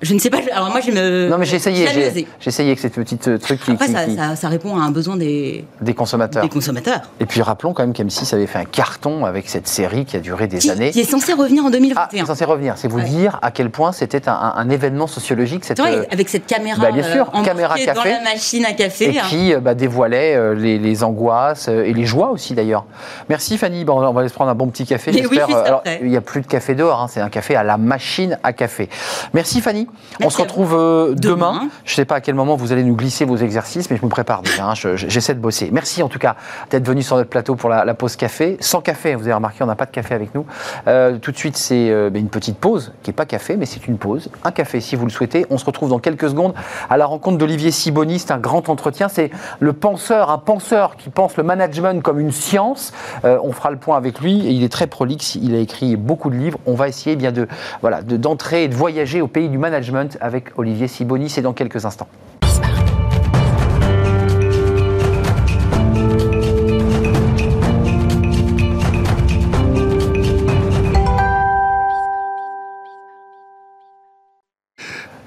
Je 0.00 0.14
ne 0.14 0.18
sais 0.18 0.30
pas. 0.30 0.38
Alors 0.52 0.70
moi, 0.70 0.80
je 0.80 0.90
me. 0.90 1.28
Non, 1.28 1.38
mais 1.38 1.46
j'ai 1.46 1.56
essayé. 1.56 1.86
J'ai 1.88 2.48
essayé 2.48 2.68
avec 2.68 2.78
cette 2.78 2.94
petite 2.94 3.28
euh, 3.28 3.38
truc 3.38 3.60
qui. 3.60 3.72
Après, 3.72 3.86
qui, 3.86 3.92
ça, 3.92 4.04
qui... 4.04 4.16
Ça, 4.16 4.36
ça, 4.36 4.48
répond 4.48 4.76
à 4.76 4.82
un 4.82 4.90
besoin 4.90 5.16
des. 5.16 5.64
Des 5.80 5.94
consommateurs. 5.94 6.42
Des 6.42 6.48
consommateurs. 6.48 7.02
Et 7.20 7.26
puis 7.26 7.42
rappelons 7.42 7.72
quand 7.72 7.82
même 7.82 7.92
qu'M6 7.92 8.34
avait 8.34 8.46
fait 8.46 8.58
un 8.58 8.64
carton 8.64 9.24
avec 9.24 9.48
cette 9.48 9.66
série 9.66 10.04
qui 10.04 10.16
a 10.16 10.20
duré 10.20 10.46
des 10.46 10.58
qui, 10.58 10.70
années. 10.70 10.90
Qui 10.90 11.00
est 11.00 11.10
censé 11.10 11.32
revenir 11.32 11.64
en 11.64 11.70
2021. 11.70 12.02
Ah, 12.02 12.08
qui 12.08 12.18
est 12.18 12.24
censé 12.24 12.44
revenir. 12.44 12.74
C'est 12.76 12.88
vous 12.88 12.98
ouais. 12.98 13.04
dire 13.04 13.38
à 13.42 13.50
quel 13.50 13.70
point 13.70 13.92
c'était 13.92 14.28
un, 14.28 14.54
un, 14.56 14.70
événement 14.70 15.06
sociologique. 15.06 15.64
Cette, 15.64 15.80
ouais, 15.80 16.06
avec 16.10 16.28
cette 16.28 16.46
caméra. 16.46 16.80
Bah, 16.80 16.92
bien 16.92 17.02
sûr, 17.02 17.30
euh, 17.34 17.42
caméra 17.42 17.76
café. 17.76 17.94
Dans 17.94 18.04
la 18.04 18.20
machine 18.22 18.64
à 18.64 18.72
café. 18.72 19.14
Et 19.14 19.18
hein. 19.18 19.24
qui 19.28 19.54
bah, 19.56 19.74
dévoilait 19.74 20.36
euh, 20.36 20.54
les, 20.54 20.78
les, 20.78 21.02
angoisses 21.02 21.68
euh, 21.68 21.84
et 21.84 21.92
les 21.92 22.04
joies 22.04 22.30
aussi 22.30 22.54
d'ailleurs. 22.54 22.84
Merci 23.28 23.58
Fanny. 23.58 23.84
Bon, 23.84 24.00
on 24.00 24.12
va 24.12 24.20
aller 24.20 24.28
se 24.28 24.34
prendre 24.34 24.50
un 24.50 24.54
bon 24.54 24.68
petit 24.68 24.86
café. 24.86 25.10
Oui, 25.28 25.38
Alors, 25.40 25.82
il 26.00 26.08
n'y 26.08 26.16
a 26.16 26.20
plus 26.20 26.40
de 26.40 26.46
café 26.46 26.74
dehors. 26.74 27.02
Hein. 27.02 27.06
C'est 27.08 27.20
un 27.20 27.30
café 27.30 27.56
à 27.56 27.64
la 27.64 27.76
machine 27.78 28.38
à 28.42 28.52
café. 28.52 28.88
Merci 29.34 29.60
Fanny. 29.60 29.87
On 30.22 30.30
se 30.30 30.40
retrouve 30.40 30.70
demain. 30.70 31.14
demain. 31.14 31.68
Je 31.84 31.92
ne 31.92 31.96
sais 31.96 32.04
pas 32.04 32.16
à 32.16 32.20
quel 32.20 32.34
moment 32.34 32.56
vous 32.56 32.72
allez 32.72 32.84
nous 32.84 32.96
glisser 32.96 33.24
vos 33.24 33.36
exercices, 33.36 33.90
mais 33.90 33.96
je 33.96 34.04
me 34.04 34.10
prépare 34.10 34.42
déjà. 34.42 34.70
Hein. 34.70 34.74
J'essaie 34.74 35.34
de 35.34 35.40
bosser. 35.40 35.70
Merci 35.72 36.02
en 36.02 36.08
tout 36.08 36.18
cas 36.18 36.36
d'être 36.70 36.86
venu 36.86 37.02
sur 37.02 37.16
notre 37.16 37.30
plateau 37.30 37.54
pour 37.54 37.68
la, 37.68 37.84
la, 37.84 37.94
pause 37.94 38.16
café. 38.16 38.56
Sans 38.60 38.80
café, 38.80 39.14
vous 39.14 39.22
avez 39.22 39.34
remarqué, 39.34 39.62
on 39.62 39.66
n'a 39.66 39.74
pas 39.74 39.86
de 39.86 39.90
café 39.90 40.14
avec 40.14 40.34
nous. 40.34 40.46
Euh, 40.86 41.18
tout 41.18 41.32
de 41.32 41.36
suite, 41.36 41.56
c'est 41.56 41.90
euh, 41.90 42.10
une 42.14 42.28
petite 42.28 42.58
pause, 42.58 42.92
qui 43.02 43.10
n'est 43.10 43.14
pas 43.14 43.26
café, 43.26 43.56
mais 43.56 43.66
c'est 43.66 43.86
une 43.86 43.98
pause. 43.98 44.30
Un 44.44 44.50
café 44.50 44.80
si 44.80 44.96
vous 44.96 45.04
le 45.04 45.10
souhaitez. 45.10 45.46
On 45.50 45.58
se 45.58 45.64
retrouve 45.64 45.90
dans 45.90 45.98
quelques 45.98 46.28
secondes 46.28 46.54
à 46.90 46.96
la 46.96 47.06
rencontre 47.06 47.38
d'Olivier 47.38 47.70
Siboni. 47.70 48.18
C'est 48.18 48.32
un 48.32 48.38
grand 48.38 48.68
entretien. 48.68 49.08
C'est 49.08 49.30
le 49.60 49.72
penseur, 49.72 50.30
un 50.30 50.38
penseur 50.38 50.96
qui 50.96 51.10
pense 51.10 51.36
le 51.36 51.42
management 51.42 52.02
comme 52.02 52.20
une 52.20 52.32
science. 52.32 52.92
Euh, 53.24 53.38
on 53.42 53.52
fera 53.52 53.70
le 53.70 53.76
point 53.76 53.96
avec 53.96 54.20
lui. 54.20 54.46
Et 54.46 54.50
il 54.50 54.64
est 54.64 54.72
très 54.72 54.86
prolixe. 54.86 55.36
Il 55.36 55.54
a 55.54 55.58
écrit 55.58 55.96
beaucoup 55.96 56.30
de 56.30 56.36
livres. 56.36 56.58
On 56.66 56.74
va 56.74 56.88
essayer 56.88 57.16
bien 57.16 57.32
de 57.32 57.48
voilà 57.80 58.02
d'entrer 58.02 58.64
et 58.64 58.68
de 58.68 58.74
voyager 58.74 59.20
au 59.20 59.28
pays 59.28 59.48
du 59.48 59.58
management 59.58 59.77
avec 60.20 60.58
Olivier 60.58 60.88
Siboni. 60.88 61.28
C'est 61.28 61.42
dans 61.42 61.52
quelques 61.52 61.84
instants. 61.84 62.08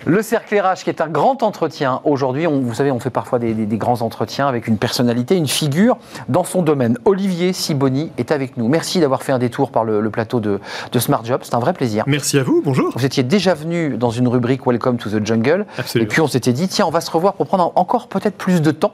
Le 0.06 0.24
cercle 0.24 0.60
RH, 0.60 0.84
qui 0.84 0.90
est 0.90 1.00
un 1.00 1.08
grand 1.08 1.44
entretien 1.44 2.02
aujourd'hui. 2.06 2.48
Vous 2.48 2.74
savez, 2.74 2.92
on 2.92 3.00
fait 3.00 3.12
parfois 3.12 3.38
des, 3.38 3.54
des, 3.54 3.68
des, 3.68 3.78
grands 3.78 4.02
entretiens 4.02 4.48
avec 4.48 4.68
une 4.68 4.80
personnalité, 4.80 5.36
une 5.36 5.48
figure 5.48 5.98
dans 6.28 6.44
son 6.44 6.64
domaine. 6.64 6.98
Olivier 7.06 7.54
Siboni 7.54 8.12
est 8.18 8.32
avec 8.32 8.58
nous. 8.58 8.68
Merci 8.68 9.00
d'avoir 9.00 9.22
fait 9.22 9.32
un 9.32 9.38
détour 9.38 9.70
par 9.70 9.84
le, 9.84 10.02
le 10.02 10.10
plateau 10.10 10.40
de, 10.40 10.60
de, 10.92 11.00
Smart 11.00 11.24
Job. 11.24 11.42
C'est 11.44 11.54
un 11.54 11.60
vrai 11.60 11.74
plaisir. 11.74 12.04
Merci 12.08 12.40
à 12.40 12.44
vous. 12.44 12.64
Bonjour. 12.66 12.92
Vous 12.96 13.06
étiez 13.06 13.22
déjà 13.22 13.54
venu 13.54 13.96
dans 13.96 14.10
une 14.10 14.28
rubrique 14.28 14.66
Welcome 14.66 14.98
to 14.98 15.12
the 15.12 15.24
Jungle. 15.24 15.68
Absolument. 15.78 16.06
Et 16.06 16.08
puis 16.08 16.22
on 16.22 16.28
s'était 16.28 16.54
dit, 16.54 16.68
tiens, 16.68 16.88
on 16.88 16.92
va 16.92 17.02
se 17.02 17.12
revoir 17.12 17.34
pour 17.34 17.46
prendre 17.46 17.72
encore 17.76 18.08
peut-être 18.08 18.36
plus 18.36 18.64
de 18.64 18.72
temps. 18.72 18.94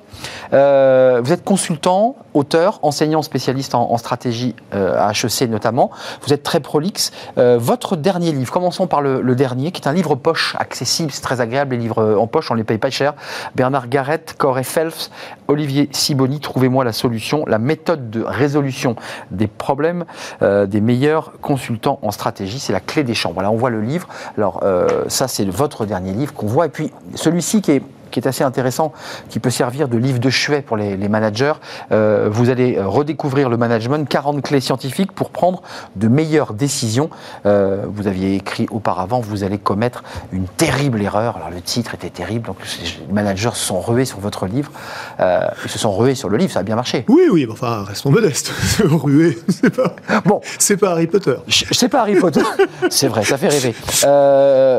Euh, 0.52 1.22
vous 1.24 1.32
êtes 1.32 1.46
consultant, 1.46 2.17
auteur, 2.34 2.80
enseignant 2.82 3.22
spécialiste 3.22 3.76
en, 3.76 3.91
en 3.91 3.98
stratégie 3.98 4.56
euh, 4.74 5.00
à 5.00 5.12
HEC 5.12 5.50
notamment. 5.50 5.89
Vous 6.24 6.34
êtes 6.34 6.43
très 6.43 6.60
prolixe. 6.60 7.13
Euh, 7.38 7.58
votre 7.58 7.96
dernier 7.96 8.34
livre, 8.34 8.52
commençons 8.52 8.88
par 8.88 9.02
le, 9.02 9.22
le 9.22 9.36
dernier, 9.36 9.72
qui 9.72 9.82
est 9.82 9.88
un 9.88 9.93
livre 9.93 10.15
poche 10.15 10.54
accessible 10.60 10.96
c'est 11.10 11.21
très 11.21 11.41
agréable, 11.41 11.75
les 11.75 11.81
livres 11.81 12.15
en 12.17 12.27
poche, 12.27 12.51
on 12.51 12.53
ne 12.55 12.60
les 12.60 12.63
paye 12.63 12.77
pas 12.77 12.89
cher. 12.89 13.13
Bernard 13.55 13.88
Garrett, 13.88 14.36
Corey 14.38 14.63
Phelps, 14.63 15.12
Olivier 15.47 15.89
Siboni, 15.91 16.39
trouvez-moi 16.39 16.83
la 16.83 16.93
solution, 16.93 17.43
la 17.47 17.60
méthode 17.60 18.10
de 18.10 18.23
résolution 18.23 18.95
des 19.31 19.47
problèmes 19.47 20.05
euh, 20.41 20.65
des 20.65 20.81
meilleurs 20.81 21.33
consultants 21.41 21.99
en 22.01 22.12
stratégie, 22.12 22.60
c'est 22.60 22.73
la 22.73 22.79
clé 22.79 23.03
des 23.03 23.13
champs. 23.13 23.31
Voilà, 23.33 23.51
on 23.51 23.55
voit 23.55 23.69
le 23.69 23.81
livre. 23.81 24.07
Alors 24.38 24.62
euh, 24.63 25.05
ça, 25.07 25.27
c'est 25.27 25.45
votre 25.45 25.86
dernier 25.86 26.13
livre 26.13 26.33
qu'on 26.33 26.47
voit. 26.47 26.65
Et 26.65 26.69
puis 26.69 26.91
celui-ci 27.15 27.62
qui 27.62 27.71
est 27.71 27.83
qui 28.12 28.20
est 28.20 28.28
assez 28.28 28.43
intéressant, 28.43 28.93
qui 29.30 29.39
peut 29.39 29.50
servir 29.50 29.88
de 29.88 29.98
livre 29.98 30.20
de 30.20 30.30
chevet 30.30 30.62
pour 30.62 30.78
les, 30.78 30.98
les 30.98 31.10
managers. 31.10 31.54
Euh, 31.91 32.28
vous 32.30 32.50
allez 32.50 32.80
redécouvrir 32.80 33.50
le 33.50 33.58
management, 33.58 34.08
40 34.08 34.41
clés 34.41 34.62
scientifiques 34.62 35.12
pour 35.12 35.30
prendre 35.30 35.62
de 35.96 36.08
meilleures 36.08 36.54
décisions. 36.54 37.10
Euh, 37.46 37.86
vous 37.88 38.08
aviez 38.08 38.36
écrit 38.36 38.67
auparavant, 38.72 39.20
vous 39.20 39.43
allez 39.43 39.58
commettre 39.58 40.04
une 40.32 40.46
terrible 40.46 41.02
erreur. 41.02 41.38
Alors 41.38 41.50
le 41.50 41.62
titre 41.62 41.96
était 41.96 42.10
terrible, 42.10 42.48
donc 42.48 42.58
les 42.82 43.13
managers 43.13 43.52
se 43.54 43.65
sont 43.65 43.80
rués 43.80 44.06
sur 44.06 44.20
votre 44.20 44.46
livre. 44.46 44.72
Euh, 45.20 45.41
ils 45.63 45.70
se 45.70 45.80
sont 45.80 45.96
rués 45.96 46.15
sur 46.15 46.30
le 46.30 46.38
livre, 46.38 46.52
ça 46.52 46.60
a 46.60 46.63
bien 46.63 46.76
marché. 46.76 47.06
Oui, 47.08 47.24
oui, 47.32 47.48
enfin, 47.50 47.84
restons 47.84 48.12
modestes. 48.12 48.52
rués, 48.84 49.38
c'est 49.50 49.76
pas, 49.76 49.96
bon. 50.26 50.41
c'est 50.60 50.78
pas 50.78 50.91
Harry 50.91 51.08
Potter. 51.08 51.36
C'est 51.72 51.89
pas 51.89 52.02
Harry 52.02 52.15
Potter, 52.15 52.41
c'est 52.89 53.08
vrai, 53.08 53.24
ça 53.24 53.38
fait 53.38 53.50
rêver. 53.50 53.74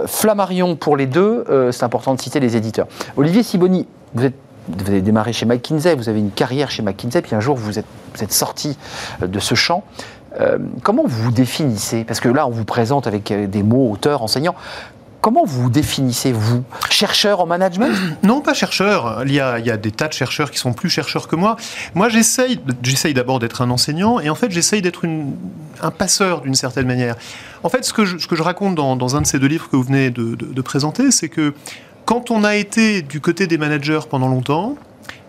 Flammarion 0.07 0.77
pour 0.77 0.97
les 0.97 1.07
deux, 1.07 1.45
c'est 1.73 1.85
important 1.85 2.15
de 2.15 2.21
citer 2.21 2.41
les 2.41 2.57
éditeurs. 2.57 2.87
Olivier 3.19 3.43
Siboni, 3.43 3.85
vous, 4.15 4.31
avez 4.87 5.03
démarré 5.03 5.33
chez 5.33 5.45
McKinsey, 5.45 5.97
vous 5.97 6.09
avez 6.09 6.21
une 6.21 6.31
carrière 6.31 6.71
chez 6.71 6.85
McKinsey, 6.85 7.21
puis 7.21 7.35
un 7.35 7.41
jour 7.41 7.57
vous 7.57 7.81
êtes, 7.81 8.33
sorti 8.33 8.79
de 9.21 9.41
ce 9.41 9.57
champ. 9.57 9.83
Euh, 10.41 10.59
comment 10.85 11.03
vous 11.05 11.25
vous 11.25 11.33
définissez? 11.33 12.05
Parce 12.05 12.21
que 12.21 12.29
là, 12.29 12.47
on 12.47 12.51
vous 12.51 12.65
présente 12.65 13.09
avec 13.09 13.33
des 13.33 13.63
mots 13.65 13.91
auteurs, 13.91 14.23
enseignants. 14.23 14.55
Comment 15.21 15.45
vous 15.45 15.63
vous 15.63 15.71
définissez, 15.71 16.31
vous? 16.31 16.63
Chercheur 16.91 17.41
en 17.41 17.47
management? 17.47 17.91
Non, 18.23 18.41
pas 18.41 18.55
chercheur. 18.55 19.25
Il 19.27 19.33
y, 19.33 19.41
a, 19.41 19.59
des 19.77 19.91
tas 19.91 20.07
de 20.07 20.13
chercheurs 20.13 20.53
qui 20.53 20.59
sont 20.59 20.73
plus 20.73 20.89
chercheurs 20.89 21.27
que 21.27 21.35
moi. 21.35 21.57
Moi, 21.97 22.09
j'essaye, 22.09 22.61
d'abord 23.15 23.41
d'être 23.41 23.63
un 23.63 23.71
enseignant, 23.71 24.21
et 24.21 24.31
en 24.31 24.37
fait, 24.37 24.53
j'essaye 24.53 24.81
d'être 24.81 25.07
un 25.83 25.91
passeur 25.91 26.43
d'une 26.43 26.55
certaine 26.55 26.87
manière. 26.87 27.17
En 27.65 27.69
fait, 27.69 27.85
ce 27.85 27.93
que 27.93 28.05
je, 28.05 28.43
raconte 28.43 28.77
dans, 28.77 29.17
un 29.17 29.23
de 29.23 29.27
ces 29.27 29.41
deux 29.41 29.49
livres 29.49 29.69
que 29.69 29.75
vous 29.75 29.83
venez 29.83 30.11
de 30.11 30.63
présenter, 30.63 31.11
c'est 31.11 31.29
que 31.29 31.53
quand 32.09 32.31
on 32.31 32.43
a 32.43 32.57
été 32.57 33.03
du 33.03 33.21
côté 33.21 33.47
des 33.47 33.59
managers 33.59 34.01
pendant 34.09 34.29
longtemps, 34.29 34.77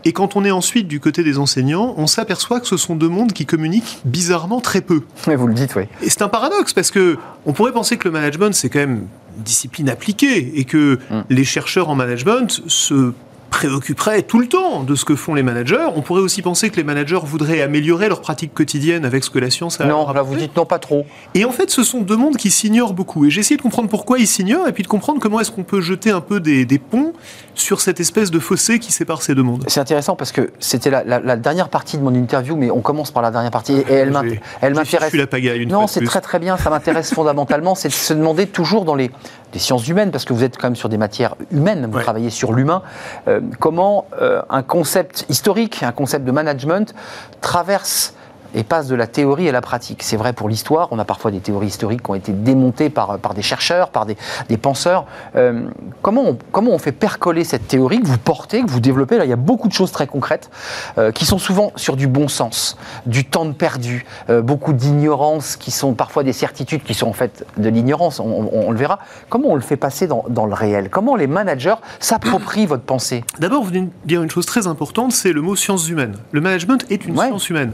et 0.06 0.14
quand 0.14 0.38
on 0.38 0.46
est 0.46 0.52
ensuite 0.52 0.88
du 0.88 1.02
côté 1.02 1.24
des 1.24 1.38
enseignants, 1.38 1.94
on 1.98 2.08
s'aperçoit 2.08 2.62
que 2.62 2.68
ce 2.68 2.78
sont 2.78 2.96
deux 2.96 3.10
mondes 3.10 3.34
qui 3.34 3.46
communiquent 3.46 4.00
bizarrement 4.06 4.62
très 4.62 4.80
peu. 4.80 5.04
Mais 5.28 5.36
vous 5.36 5.48
le 5.48 5.54
dites, 5.54 5.76
oui. 5.76 5.84
Et 6.02 6.10
c'est 6.10 6.22
un 6.22 6.30
paradoxe 6.30 6.72
parce 6.72 6.90
que 6.90 7.18
on 7.46 7.52
pourrait 7.52 7.74
penser 7.74 7.98
que 7.98 8.08
le 8.08 8.14
management 8.14 8.54
c'est 8.54 8.70
quand 8.70 8.80
même 8.80 9.08
une 9.36 9.44
discipline 9.44 9.90
appliquée 9.90 10.58
et 10.58 10.64
que 10.64 11.00
mm. 11.12 11.24
les 11.30 11.44
chercheurs 11.44 11.90
en 11.90 11.96
management 11.96 12.50
se 12.68 13.12
préoccuperait 13.50 14.24
tout 14.24 14.40
le 14.40 14.48
temps 14.48 14.84
de 14.84 14.96
ce 14.96 15.06
que 15.06 15.16
font 15.16 15.34
les 15.34 15.44
managers. 15.44 15.88
On 15.96 16.02
pourrait 16.02 16.22
aussi 16.22 16.42
penser 16.42 16.70
que 16.70 16.76
les 16.78 16.84
managers 16.84 17.20
voudraient 17.24 17.62
améliorer 17.62 18.10
leur 18.10 18.22
pratique 18.22 18.54
quotidienne 18.54 19.06
avec 19.06 19.24
ce 19.24 19.30
que 19.30 19.40
la 19.40 19.50
science 19.50 19.82
a 19.82 19.86
Non, 19.86 20.12
là 20.12 20.22
vous 20.22 20.36
dites 20.36 20.56
non, 20.56 20.66
pas 20.66 20.80
trop. 20.80 21.06
Et 21.34 21.46
en 21.46 21.52
fait, 21.52 21.70
ce 21.70 21.84
sont 21.84 22.02
deux 22.02 22.18
mondes 22.18 22.38
qui 22.38 22.52
s'ignorent 22.52 22.94
beaucoup. 22.94 23.26
Et 23.26 23.30
j'ai 23.30 23.42
essayé 23.42 23.58
de 23.58 23.62
comprendre 23.62 23.90
pourquoi 23.90 24.20
ils 24.20 24.28
s'ignorent 24.28 24.68
et 24.68 24.72
puis 24.72 24.84
de 24.84 24.88
comprendre 24.88 25.20
comment 25.20 25.40
est-ce 25.40 25.52
qu'on 25.52 25.64
peut 25.64 25.82
jeter 25.82 26.12
un 26.12 26.22
peu 26.22 26.40
des, 26.40 26.66
des, 26.66 26.80
ponts 26.80 27.14
sur 27.56 27.82
cette 27.82 28.00
espèce 28.00 28.32
de 28.32 28.40
fossé 28.40 28.80
qui 28.80 28.92
sépare 28.92 29.22
ces 29.22 29.36
deux 29.36 29.44
mondes. 29.44 29.66
C'est 29.68 29.80
intéressant 29.80 30.16
parce 30.16 30.32
que 30.32 30.52
c'était 30.60 30.90
la, 30.90 31.04
la, 31.04 31.20
la, 31.20 31.36
dernière 31.36 31.70
partie 31.70 31.98
de 31.98 32.04
mon 32.04 32.14
interview, 32.14 32.56
mais 32.56 32.72
on 32.72 32.82
commence 32.82 33.12
par 33.12 33.22
la 33.22 33.32
dernière 33.32 33.52
partie 33.52 33.74
et 33.74 33.94
elle 33.94 34.12
m'intéresse. 34.12 35.14
la 35.14 35.28
pagaille 35.28 35.60
une 35.60 35.70
Non, 35.70 35.88
c'est 35.88 36.04
très 36.04 36.22
très 36.22 36.40
bien, 36.40 36.58
ça 36.58 36.70
m'intéresse 36.70 37.14
fondamentalement, 37.14 37.76
c'est 37.76 37.90
de 37.90 37.94
se 37.94 38.14
demander 38.14 38.48
toujours 38.48 38.86
dans 38.86 38.96
les, 38.96 39.12
les, 39.54 39.60
sciences 39.60 39.88
humaines, 39.88 40.12
parce 40.12 40.26
que 40.26 40.34
vous 40.34 40.44
êtes 40.44 40.58
quand 40.58 40.68
même 40.68 40.76
sur 40.76 40.90
des 40.90 40.98
matières 40.98 41.36
humaines, 41.52 41.88
vous 41.90 41.98
ouais. 41.98 42.04
travaillez 42.04 42.30
sur 42.30 42.54
l'humain, 42.54 42.82
euh, 43.28 43.42
comment 43.60 44.06
euh, 44.22 44.42
un 44.50 44.64
concept 44.64 45.26
historique, 45.30 45.84
un 45.84 45.92
concept 45.92 46.26
de 46.26 46.32
management 46.32 46.94
traverse 47.42 48.14
et 48.54 48.64
passe 48.64 48.88
de 48.88 48.96
la 48.96 49.08
théorie 49.08 49.50
à 49.50 49.52
la 49.52 49.62
pratique. 49.62 50.04
C'est 50.04 50.18
vrai 50.18 50.34
pour 50.34 50.50
l'histoire, 50.50 50.88
on 50.92 51.00
a 51.00 51.06
parfois 51.06 51.32
des 51.32 51.40
théories 51.40 51.68
historiques 51.68 52.04
qui 52.04 52.12
ont 52.12 52.16
été 52.16 52.32
démontées 52.32 52.90
par, 52.90 53.20
par 53.20 53.34
des 53.34 53.42
chercheurs, 53.42 53.90
par 53.90 54.06
des, 54.06 54.18
des 54.48 54.58
penseurs. 54.58 55.06
Euh, 55.36 55.68
comment, 56.02 56.24
on, 56.24 56.38
comment 56.52 56.72
on 56.72 56.78
fait 56.78 56.92
percoler 56.92 57.44
cette 57.44 57.68
théorie 57.68 58.02
que 58.02 58.08
vous 58.08 58.18
portez, 58.18 58.62
que 58.62 58.70
vous 58.70 58.80
développez 58.80 59.18
Là, 59.18 59.26
il 59.26 59.30
y 59.30 59.34
a 59.34 59.38
beaucoup 59.38 59.68
de 59.68 59.74
choses 59.74 59.92
très 59.92 60.08
concrètes 60.08 60.50
euh, 60.98 61.12
qui 61.12 61.26
sont 61.26 61.38
souvent 61.38 61.72
sur 61.76 61.96
du 61.96 62.08
bon 62.08 62.28
sens, 62.28 62.78
du 63.06 63.26
temps 63.26 63.46
de 63.46 63.54
perdu, 63.54 64.06
euh, 64.30 64.42
beaucoup 64.42 64.74
d'ignorance 64.74 65.56
qui 65.56 65.72
sont 65.72 65.94
parfois 65.94 66.24
des 66.24 66.34
certitudes 66.34 66.84
qui 66.84 66.94
sont 66.94 67.08
en 67.08 67.14
fait 67.14 67.46
de 67.58 67.70
l'ignorance, 67.70 68.20
on, 68.20 68.26
on, 68.26 68.68
on, 68.68 68.72
le 68.72 68.78
verra. 68.78 69.00
Comment 69.30 69.50
on 69.50 69.56
le 69.56 69.62
fait 69.62 69.78
passer 69.78 70.08
dans, 70.08 70.26
dans 70.30 70.46
le 70.46 70.54
réel? 70.54 70.90
Comment 70.90 71.16
les 71.16 71.28
managers 71.28 71.76
s'approprient 72.00 72.66
votre 72.66 72.84
pensée? 72.84 73.24
D'abord, 73.40 73.62
vous 73.64 73.70
venez 73.70 73.82
de 73.82 73.90
dire 74.06 74.24
une 74.24 74.30
chose 74.30 74.46
très 74.46 74.68
importante, 74.68 75.12
c'est 75.12 75.34
le 75.34 75.42
mot 75.42 75.56
sciences 75.56 75.90
humaines. 75.90 76.16
Le 76.32 76.42
management 76.42 76.86
est 76.90 77.06
une 77.06 77.18
ouais. 77.18 77.28
science 77.28 77.50
humaine. 77.50 77.72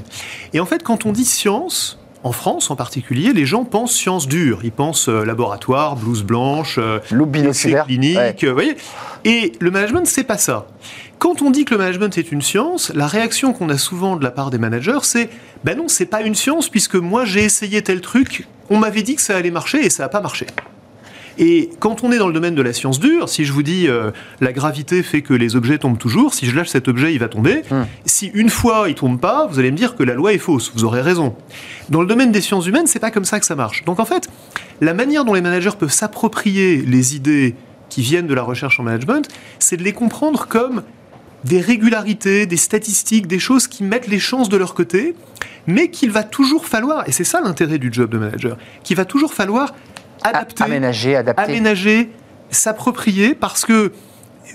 Et 0.54 0.60
en 0.60 0.65
fait, 0.66 0.84
quand 0.84 1.06
on 1.06 1.12
dit 1.12 1.26
science, 1.26 2.00
en 2.26 2.32
France 2.32 2.72
en 2.72 2.76
particulier, 2.76 3.34
les 3.34 3.46
gens 3.46 3.66
pensent 3.66 3.94
science 3.94 4.28
dure. 4.28 4.62
Ils 4.64 4.72
pensent 4.72 5.10
euh, 5.10 5.24
laboratoire, 5.24 5.96
blouse 5.96 6.24
blanche, 6.24 6.80
euh, 6.80 7.00
clinique, 7.86 8.18
ouais. 8.18 8.36
euh, 8.44 8.52
voyez. 8.52 8.76
Et 9.26 9.52
le 9.60 9.70
management, 9.70 10.08
c'est 10.08 10.24
pas 10.24 10.40
ça. 10.40 10.66
Quand 11.20 11.44
on 11.44 11.52
dit 11.52 11.66
que 11.66 11.76
le 11.76 11.78
management 11.78 12.18
est 12.18 12.32
une 12.32 12.42
science, 12.42 12.92
la 12.96 13.06
réaction 13.08 13.54
qu'on 13.54 13.70
a 13.70 13.78
souvent 13.78 14.16
de 14.16 14.24
la 14.24 14.32
part 14.32 14.50
des 14.50 14.58
managers, 14.58 15.00
c'est 15.04 15.30
ben 15.64 15.78
non, 15.78 15.88
c'est 15.88 16.08
pas 16.08 16.22
une 16.22 16.36
science 16.36 16.68
puisque 16.68 16.96
moi 16.96 17.26
j'ai 17.26 17.44
essayé 17.44 17.82
tel 17.84 18.02
truc, 18.02 18.48
on 18.72 18.78
m'avait 18.78 19.04
dit 19.04 19.16
que 19.16 19.22
ça 19.22 19.38
allait 19.38 19.52
marcher 19.52 19.86
et 19.86 19.90
ça 19.92 20.04
n'a 20.04 20.10
pas 20.10 20.22
marché. 20.22 20.48
Et 21.38 21.70
quand 21.80 22.04
on 22.04 22.12
est 22.12 22.18
dans 22.18 22.28
le 22.28 22.34
domaine 22.34 22.56
de 22.56 22.62
la 22.62 22.74
science 22.74 23.00
dure, 23.00 23.30
si 23.30 23.46
je 23.46 23.52
vous 23.52 23.64
dis 23.64 23.88
euh, 23.88 24.12
la 24.42 24.54
gravité 24.54 25.04
fait 25.04 25.22
que 25.22 25.34
les 25.34 25.56
objets 25.56 25.78
tombent 25.78 25.98
toujours, 25.98 26.34
si 26.34 26.46
je 26.46 26.56
lâche 26.56 26.70
cet 26.70 26.88
objet, 26.88 27.14
il 27.14 27.20
va 27.20 27.28
tomber. 27.28 27.62
Mmh. 27.70 27.76
Si 28.06 28.28
une 28.34 28.50
fois 28.50 28.86
il 28.88 28.96
tombe 28.96 29.20
pas, 29.20 29.48
vous 29.48 29.60
allez 29.60 29.72
me 29.72 29.78
dire 29.78 29.96
que 29.96 30.04
la 30.04 30.14
loi 30.14 30.34
est 30.34 30.38
fausse. 30.38 30.72
Vous 30.76 30.84
aurez 30.84 31.02
raison. 31.02 31.36
Dans 31.90 32.02
le 32.02 32.08
domaine 32.08 32.32
des 32.32 32.42
sciences 32.42 32.68
humaines, 32.68 32.88
c'est 32.88 33.00
pas 33.00 33.12
comme 33.12 33.26
ça 33.26 33.40
que 33.40 33.46
ça 33.46 33.56
marche. 33.56 33.84
Donc 33.86 34.00
en 34.00 34.06
fait, 34.06 34.30
la 34.82 34.94
manière 34.94 35.26
dont 35.26 35.34
les 35.34 35.42
managers 35.42 35.72
peuvent 35.78 35.92
s'approprier 35.92 36.78
les 36.78 37.16
idées 37.16 37.56
qui 37.90 38.02
viennent 38.02 38.28
de 38.28 38.34
la 38.34 38.44
recherche 38.44 38.80
en 38.80 38.84
management, 38.84 39.28
c'est 39.60 39.78
de 39.78 39.84
les 39.84 39.94
comprendre 39.94 40.48
comme 40.48 40.84
des 41.44 41.62
régularités, 41.62 42.46
des 42.46 42.58
statistiques, 42.58 43.28
des 43.28 43.40
choses 43.40 43.68
qui 43.68 43.84
mettent 43.84 44.08
les 44.08 44.20
chances 44.20 44.50
de 44.50 44.58
leur 44.58 44.74
côté, 44.74 45.16
mais 45.68 45.90
qu'il 45.90 46.12
va 46.12 46.24
toujours 46.24 46.66
falloir, 46.66 47.08
et 47.08 47.12
c'est 47.12 47.24
ça 47.24 47.40
l'intérêt 47.40 47.78
du 47.78 47.90
job 47.92 48.10
de 48.10 48.18
manager, 48.18 48.58
qu'il 48.84 48.98
va 48.98 49.06
toujours 49.06 49.34
falloir 49.34 49.74
adapter, 50.30 50.64
aménager, 50.64 51.16
adapter. 51.16 51.44
aménager, 51.44 52.12
s'approprier, 52.50 53.36
parce 53.36 53.66
que 53.66 53.92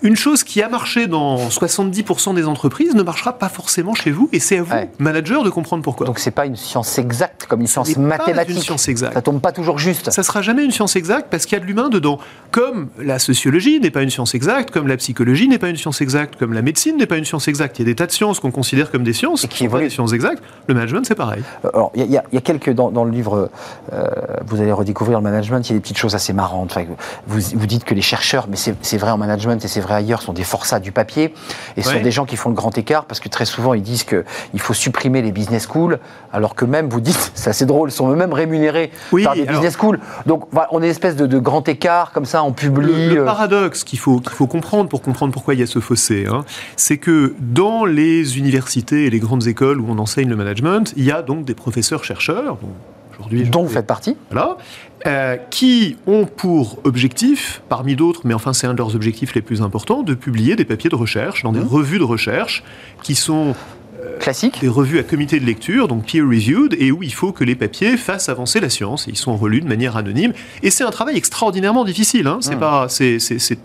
une 0.03 0.17
chose 0.17 0.45
qui 0.45 0.63
a 0.63 0.69
marché 0.69 1.07
dans 1.07 1.37
70% 1.49 2.35
des 2.35 2.47
entreprises 2.47 2.95
ne 2.95 3.03
marchera 3.03 3.39
pas 3.39 3.49
forcément 3.49 3.95
chez 3.95 4.11
vous, 4.11 4.29
et 4.33 4.41
c'est 4.41 4.59
à 4.59 4.63
vous, 4.63 4.75
manager, 4.99 5.43
de 5.43 5.51
comprendre 5.51 5.83
pourquoi. 5.83 6.07
Donc 6.07 6.19
c'est 6.19 6.31
pas 6.31 6.47
une 6.47 6.57
science 6.57 6.99
exacte 6.99 7.47
comme 7.49 7.61
une 7.61 7.67
science 7.67 7.97
mathématique. 7.97 8.57
Une 8.57 8.63
science 8.63 8.89
exacte. 8.89 9.15
Ça 9.15 9.23
tombe 9.23 9.41
pas 9.41 9.53
toujours 9.53 9.79
juste. 9.79 10.11
Ça 10.11 10.23
sera 10.23 10.43
jamais 10.43 10.65
une 10.65 10.71
science 10.71 10.97
exacte 10.97 11.29
parce 11.31 11.47
qu'il 11.47 11.57
y 11.57 11.61
a 11.61 11.63
de 11.63 11.67
l'humain 11.67 11.89
dedans. 11.89 12.19
Comme 12.51 12.89
la 12.99 13.19
sociologie 13.19 13.81
n'est 13.81 13.91
pas 13.91 14.03
une 14.03 14.11
science 14.11 14.35
exacte, 14.35 14.71
comme 14.71 14.89
la 14.89 14.97
psychologie 14.97 15.49
n'est 15.49 15.59
pas 15.59 15.69
une 15.69 15.77
science 15.77 16.01
exacte, 16.01 16.37
comme 16.37 16.53
la 16.53 16.63
médecine 16.63 16.97
n'est 16.97 17.07
pas 17.07 17.17
une 17.17 17.25
science 17.25 17.49
exacte. 17.49 17.79
Il 17.79 17.83
y 17.83 17.85
a 17.85 17.91
des 17.91 17.95
tas 17.95 18.07
de 18.07 18.13
sciences 18.13 18.41
qu'on 18.41 18.51
considère 18.51 18.91
comme 18.91 19.05
des 19.05 19.13
sciences, 19.13 19.45
et 19.45 19.49
qui 19.49 19.65
sont 19.65 19.71
pas 19.71 19.81
des 19.81 19.91
sciences 19.91 20.13
exactes. 20.13 20.43
Le 20.67 20.75
management, 20.75 21.05
c'est 21.07 21.15
pareil. 21.15 21.43
Euh, 21.65 21.71
alors 21.75 21.93
il 21.95 22.05
y, 22.05 22.13
y, 22.13 22.17
a 22.17 22.41
quelques 22.41 22.71
dans, 22.71 22.91
dans 22.91 23.05
le 23.05 23.11
livre, 23.11 23.51
euh, 23.93 24.09
vous 24.47 24.61
allez 24.61 24.73
redécouvrir 24.73 25.19
le 25.19 25.25
management. 25.25 25.69
Il 25.69 25.73
y 25.73 25.75
a 25.75 25.79
des 25.79 25.83
petites 25.83 25.99
choses 25.99 26.15
assez 26.15 26.33
marrantes. 26.33 26.71
Enfin, 26.71 26.87
vous, 27.27 27.41
vous 27.55 27.67
dites 27.67 27.85
que 27.85 27.95
les 27.95 28.03
chercheurs, 28.03 28.47
mais 28.49 28.57
c'est 28.57 28.97
vrai 28.97 29.11
en 29.11 29.19
management 29.19 29.63
et 29.65 29.69
c'est 29.69 29.81
vrai 29.81 29.90
ailleurs, 29.95 30.23
sont 30.23 30.33
des 30.33 30.45
ça 30.63 30.81
du 30.81 30.93
papier. 30.93 31.35
Et 31.77 31.83
sont 31.83 32.01
des 32.01 32.11
gens 32.11 32.25
qui 32.25 32.37
font 32.37 32.49
le 32.49 32.55
grand 32.55 32.77
écart 32.77 33.05
parce 33.05 33.21
que 33.21 33.29
très 33.29 33.45
souvent 33.45 33.75
ils 33.75 33.83
disent 33.83 34.05
qu'il 34.05 34.61
faut 34.61 34.75
supprimer 34.75 35.23
les 35.23 35.33
business 35.33 35.67
schools, 35.67 35.99
alors 36.33 36.55
que 36.55 36.65
même, 36.65 36.89
vous 36.89 37.01
dites, 37.01 37.33
c'est 37.35 37.51
assez 37.51 37.67
drôle, 37.67 37.91
ils 37.91 37.93
sont 37.93 38.11
eux-mêmes 38.11 38.33
rémunérés 38.33 38.91
par 39.25 39.35
des 39.35 39.45
business 39.45 39.75
schools. 39.75 39.99
Donc 40.27 40.45
voilà, 40.53 40.69
on 40.73 40.83
est 40.83 40.87
une 40.87 40.91
espèce 40.91 41.17
de, 41.17 41.39
grand 41.39 41.67
écart 41.69 42.13
comme 42.13 42.27
ça, 42.27 42.43
on 42.43 42.53
publie. 42.53 43.15
Le, 43.15 43.23
euh, 43.23 43.25
paradoxe 43.25 43.85
qu'il 43.85 43.99
faut, 43.99 44.21
qu'il 44.21 44.33
faut 44.33 44.47
comprendre 44.47 44.89
pour 44.89 45.01
comprendre 45.01 45.33
pourquoi 45.33 45.55
il 45.55 45.61
y 45.61 45.63
a 45.63 45.67
ce 45.67 45.79
fossé, 45.79 46.27
hein, 46.31 46.45
c'est 46.77 46.99
que 46.99 47.35
dans 47.39 47.85
les 47.85 48.39
universités 48.39 49.07
et 49.07 49.11
les 49.11 49.21
grandes 49.21 49.47
écoles 49.47 49.81
où 49.81 49.87
on 49.89 49.99
enseigne 49.99 50.29
le 50.29 50.37
management, 50.37 50.93
il 50.97 51.05
y 51.05 51.13
a 51.13 51.23
donc 51.23 51.45
des 51.45 51.55
professeurs-chercheurs. 51.55 52.59
aujourd'hui, 53.19 53.49
dont 53.49 53.63
vous 53.63 53.71
faites 53.71 53.87
partie. 53.87 54.17
Voilà. 54.31 54.57
Euh, 55.07 55.39
qui 55.49 55.97
ont 56.07 56.27
pour 56.27 56.79
objectif, 56.85 57.63
parmi 57.71 57.97
d'autres, 57.97 58.21
mais 58.25 58.35
enfin 58.35 58.53
c'est 58.53 58.67
un 58.67 58.75
de 58.75 58.79
leurs 58.79 58.95
objectifs 58.95 59.35
les 59.35 59.41
plus 59.41 59.63
importants, 59.63 60.03
de 60.03 60.13
publier 60.13 60.57
des 60.57 60.67
papiers 60.67 60.91
de 60.91 60.95
recherche 60.95 61.43
dans 61.43 61.53
des 61.53 61.61
mmh. 61.61 61.69
revues 61.69 61.99
de 61.99 62.05
recherche 62.05 62.63
qui 63.03 63.15
sont 63.15 63.55
classiques. 64.19 64.61
Des 64.61 64.69
revues 64.69 64.99
à 64.99 65.03
comité 65.03 65.41
de 65.41 65.45
lecture, 65.45 65.89
donc 65.89 66.07
peer-reviewed, 66.07 66.77
et 66.79 66.93
où 66.93 67.03
il 67.03 67.13
faut 67.13 67.33
que 67.33 67.45
les 67.45 67.55
papiers 67.55 67.97
fassent 67.97 68.29
avancer 68.29 68.61
la 68.61 68.71
science. 68.71 69.07
Ils 69.09 69.17
sont 69.17 69.37
relus 69.37 69.61
de 69.61 69.69
manière 69.69 69.97
anonyme. 69.97 70.33
Et 70.63 70.71
c'est 70.71 70.85
un 70.85 70.91
travail 70.91 71.17
extraordinairement 71.17 71.85
difficile. 71.85 72.27
Hein. 72.27 72.39
C'est, 72.41 72.57
mmh. 72.57 72.61
pas, 72.61 72.87
c'est, 72.89 73.19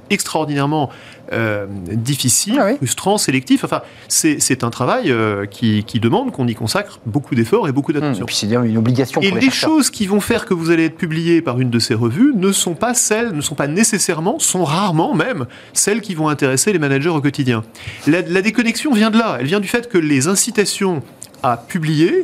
extraordinairement 0.09 0.89
euh, 1.31 1.65
difficile, 1.91 2.59
ah 2.59 2.75
frustrant, 2.75 3.17
sélectif. 3.17 3.63
Enfin, 3.63 3.81
c'est, 4.07 4.63
un 4.63 4.69
travail 4.69 5.11
euh, 5.11 5.45
qui, 5.45 5.83
qui, 5.83 5.99
demande 5.99 6.31
qu'on 6.31 6.47
y 6.47 6.55
consacre 6.55 6.99
beaucoup 7.05 7.35
d'efforts 7.35 7.67
et 7.67 7.71
beaucoup 7.71 7.91
mmh. 7.91 7.95
d'attention. 7.95 8.23
et 8.23 8.27
puis 8.27 8.35
c'est 8.35 8.47
une 8.47 8.77
obligation 8.77 9.21
pour 9.21 9.37
et 9.37 9.39
les, 9.39 9.49
choses 9.49 9.89
qui 9.89 10.07
vont 10.07 10.19
faire 10.19 10.45
que 10.45 10.53
vous 10.53 10.71
allez 10.71 10.85
être 10.85 10.97
publié 10.97 11.41
par 11.41 11.59
une 11.59 11.69
de 11.69 11.79
ces 11.79 11.93
revues 11.93 12.33
ne 12.35 12.51
sont 12.51 12.75
pas 12.75 12.93
celles, 12.93 13.31
ne 13.31 13.41
sont 13.41 13.55
pas 13.55 13.67
nécessairement, 13.67 14.39
sont 14.39 14.63
rarement 14.63 15.13
même 15.13 15.45
celles 15.73 16.01
qui 16.01 16.15
vont 16.15 16.29
intéresser 16.29 16.73
les 16.73 16.79
managers 16.79 17.09
au 17.09 17.21
quotidien. 17.21 17.63
La, 18.07 18.21
la 18.21 18.41
déconnexion 18.41 18.93
vient 18.93 19.11
de 19.11 19.17
là. 19.17 19.37
Elle 19.39 19.47
vient 19.47 19.59
du 19.59 19.67
fait 19.67 19.89
que 19.89 19.97
les 19.97 20.27
incitation 20.27 21.01
à 21.43 21.57
publier 21.57 22.11
euh, 22.11 22.23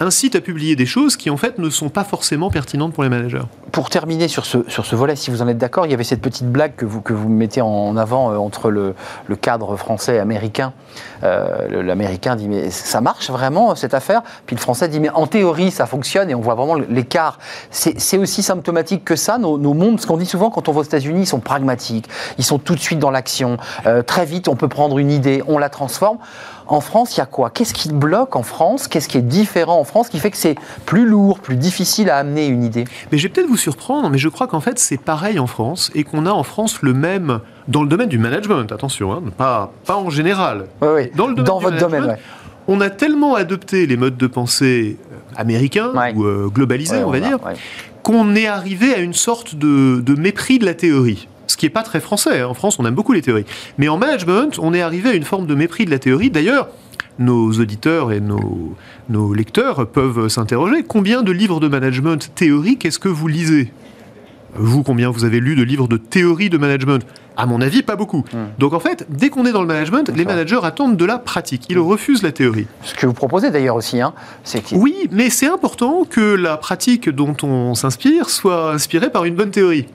incite 0.00 0.34
à 0.36 0.40
publier 0.40 0.76
des 0.76 0.86
choses 0.86 1.16
qui 1.16 1.30
en 1.30 1.36
fait 1.36 1.58
ne 1.58 1.70
sont 1.70 1.88
pas 1.88 2.04
forcément 2.04 2.50
pertinentes 2.50 2.92
pour 2.92 3.02
les 3.02 3.08
managers. 3.08 3.42
Pour 3.72 3.90
terminer 3.90 4.28
sur 4.28 4.46
ce, 4.46 4.58
sur 4.68 4.86
ce 4.86 4.96
volet, 4.96 5.16
si 5.16 5.30
vous 5.30 5.42
en 5.42 5.48
êtes 5.48 5.58
d'accord, 5.58 5.86
il 5.86 5.90
y 5.90 5.94
avait 5.94 6.04
cette 6.04 6.20
petite 6.20 6.50
blague 6.50 6.74
que 6.76 6.84
vous, 6.84 7.00
que 7.00 7.12
vous 7.12 7.28
mettez 7.28 7.60
en 7.60 7.96
avant 7.96 8.32
euh, 8.32 8.36
entre 8.36 8.70
le, 8.70 8.94
cadre 9.40 9.76
français 9.76 10.16
et 10.16 10.18
américain. 10.18 10.72
Euh, 11.22 11.82
L'américain 11.82 12.36
dit 12.36 12.48
mais 12.48 12.70
ça 12.70 13.00
marche 13.00 13.30
vraiment 13.30 13.74
cette 13.74 13.94
affaire? 13.94 14.22
Puis 14.46 14.56
le 14.56 14.60
français 14.60 14.88
dit 14.88 14.98
mais 14.98 15.10
en 15.10 15.26
théorie 15.26 15.70
ça 15.70 15.86
fonctionne 15.86 16.30
et 16.30 16.34
on 16.34 16.40
voit 16.40 16.54
vraiment 16.54 16.74
l'écart. 16.74 17.38
C'est 17.70 18.18
aussi 18.18 18.42
symptomatique 18.42 19.04
que 19.04 19.14
ça, 19.14 19.38
nos, 19.38 19.58
mondes, 19.58 20.00
ce 20.00 20.06
qu'on 20.06 20.16
dit 20.16 20.26
souvent 20.26 20.50
quand 20.50 20.68
on 20.68 20.72
va 20.72 20.80
aux 20.80 20.84
États-Unis, 20.84 21.22
ils 21.22 21.26
sont 21.26 21.40
pragmatiques, 21.40 22.08
ils 22.38 22.44
sont 22.44 22.58
tout 22.58 22.74
de 22.74 22.80
suite 22.80 22.98
dans 22.98 23.10
l'action. 23.10 23.58
très 24.06 24.24
vite 24.24 24.48
on 24.48 24.56
peut 24.56 24.68
prendre 24.68 24.98
une 24.98 25.10
idée, 25.10 25.42
on 25.46 25.58
la 25.58 25.68
transforme. 25.68 26.18
En 26.68 26.80
France, 26.80 27.16
il 27.16 27.18
y 27.18 27.22
a 27.22 27.26
quoi? 27.26 27.50
Qu'est-ce 27.50 27.72
qui 27.72 27.92
bloque 27.92 28.34
en 28.34 28.42
France? 28.42 28.88
Qu'est-ce 28.88 29.08
qui 29.08 29.18
est 29.18 29.22
différent 29.22 29.78
en 29.78 29.84
France 29.84 30.08
qui 30.08 30.18
fait 30.18 30.30
que 30.30 30.36
c'est 30.36 30.56
plus 30.84 31.06
lourd, 31.06 31.38
plus 31.38 31.56
difficile 31.56 32.10
à 32.10 32.18
amener 32.18 32.46
une 32.46 32.64
idée? 32.64 32.84
Mais 33.12 33.18
je 33.18 33.24
vais 33.24 33.28
peut-être 33.28 33.48
vous 33.48 33.56
surprendre, 33.56 34.10
mais 34.10 34.18
je 34.18 34.28
crois 34.28 34.48
qu'en 34.48 34.60
fait 34.60 34.78
c'est 34.78 34.96
pareil 34.96 35.38
en 35.38 35.46
France 35.46 35.90
et 35.94 36.02
qu'on 36.02 36.26
a 36.26 36.30
en 36.30 36.42
France 36.42 36.82
le 36.82 36.92
même 36.92 37.40
dans 37.68 37.82
le 37.82 37.88
domaine 37.88 38.08
du 38.08 38.18
management. 38.18 38.70
Attention, 38.72 39.12
hein, 39.12 39.22
pas, 39.36 39.72
pas 39.84 39.96
en 39.96 40.10
général. 40.10 40.66
Oui, 40.82 41.10
Dans, 41.14 41.28
le 41.28 41.34
domaine 41.34 41.60
votre 41.60 41.78
domaine. 41.78 42.16
On 42.68 42.80
a 42.80 42.90
tellement 42.90 43.36
adopté 43.36 43.86
les 43.86 43.96
modes 43.96 44.16
de 44.16 44.26
pensée 44.26 44.96
américains 45.36 45.92
ou 46.14 46.24
euh, 46.24 46.48
globalisés, 46.52 47.04
on 47.04 47.10
va 47.10 47.20
dire, 47.20 47.38
qu'on 48.02 48.34
est 48.34 48.46
arrivé 48.46 48.92
à 48.92 48.98
une 48.98 49.14
sorte 49.14 49.54
de, 49.54 50.00
de 50.00 50.14
mépris 50.14 50.58
de 50.58 50.64
la 50.64 50.74
théorie 50.74 51.28
ce 51.56 51.58
qui 51.58 51.64
n'est 51.64 51.70
pas 51.70 51.82
très 51.82 52.00
français. 52.00 52.40
Hein. 52.40 52.48
En 52.48 52.54
France, 52.54 52.78
on 52.78 52.84
aime 52.84 52.94
beaucoup 52.94 53.14
les 53.14 53.22
théories. 53.22 53.46
Mais 53.78 53.88
en 53.88 53.96
management, 53.96 54.58
on 54.60 54.74
est 54.74 54.82
arrivé 54.82 55.08
à 55.08 55.14
une 55.14 55.24
forme 55.24 55.46
de 55.46 55.54
mépris 55.54 55.86
de 55.86 55.90
la 55.90 55.98
théorie. 55.98 56.28
D'ailleurs, 56.28 56.68
nos 57.18 57.50
auditeurs 57.52 58.12
et 58.12 58.20
nos, 58.20 58.74
nos 59.08 59.32
lecteurs 59.32 59.88
peuvent 59.88 60.28
s'interroger 60.28 60.82
combien 60.82 61.22
de 61.22 61.32
livres 61.32 61.58
de 61.58 61.68
management 61.68 62.30
théorique 62.34 62.84
est-ce 62.84 62.98
que 62.98 63.08
vous 63.08 63.26
lisez? 63.26 63.72
Vous, 64.58 64.82
combien 64.82 65.08
vous 65.08 65.24
avez 65.24 65.40
lu 65.40 65.56
de 65.56 65.62
livres 65.62 65.88
de 65.88 65.96
théorie 65.96 66.50
de 66.50 66.58
management? 66.58 67.06
À 67.38 67.46
mon 67.46 67.62
avis, 67.62 67.82
pas 67.82 67.96
beaucoup. 67.96 68.24
Hmm. 68.32 68.48
Donc 68.58 68.74
en 68.74 68.80
fait, 68.80 69.06
dès 69.08 69.30
qu'on 69.30 69.46
est 69.46 69.52
dans 69.52 69.62
le 69.62 69.66
management, 69.66 70.10
les 70.14 70.24
managers 70.26 70.60
attendent 70.62 70.98
de 70.98 71.04
la 71.06 71.18
pratique. 71.18 71.66
Ils 71.70 71.78
hmm. 71.78 71.86
refusent 71.86 72.22
la 72.22 72.32
théorie. 72.32 72.66
Ce 72.82 72.94
que 72.94 73.06
vous 73.06 73.14
proposez 73.14 73.50
d'ailleurs 73.50 73.76
aussi, 73.76 74.00
hein, 74.02 74.12
c'est 74.44 74.62
Oui, 74.72 75.08
mais 75.10 75.30
c'est 75.30 75.48
important 75.48 76.04
que 76.04 76.20
la 76.20 76.58
pratique 76.58 77.08
dont 77.08 77.36
on 77.42 77.74
s'inspire 77.74 78.28
soit 78.28 78.72
inspirée 78.72 79.10
par 79.10 79.24
une 79.24 79.34
bonne 79.34 79.50
théorie. 79.50 79.86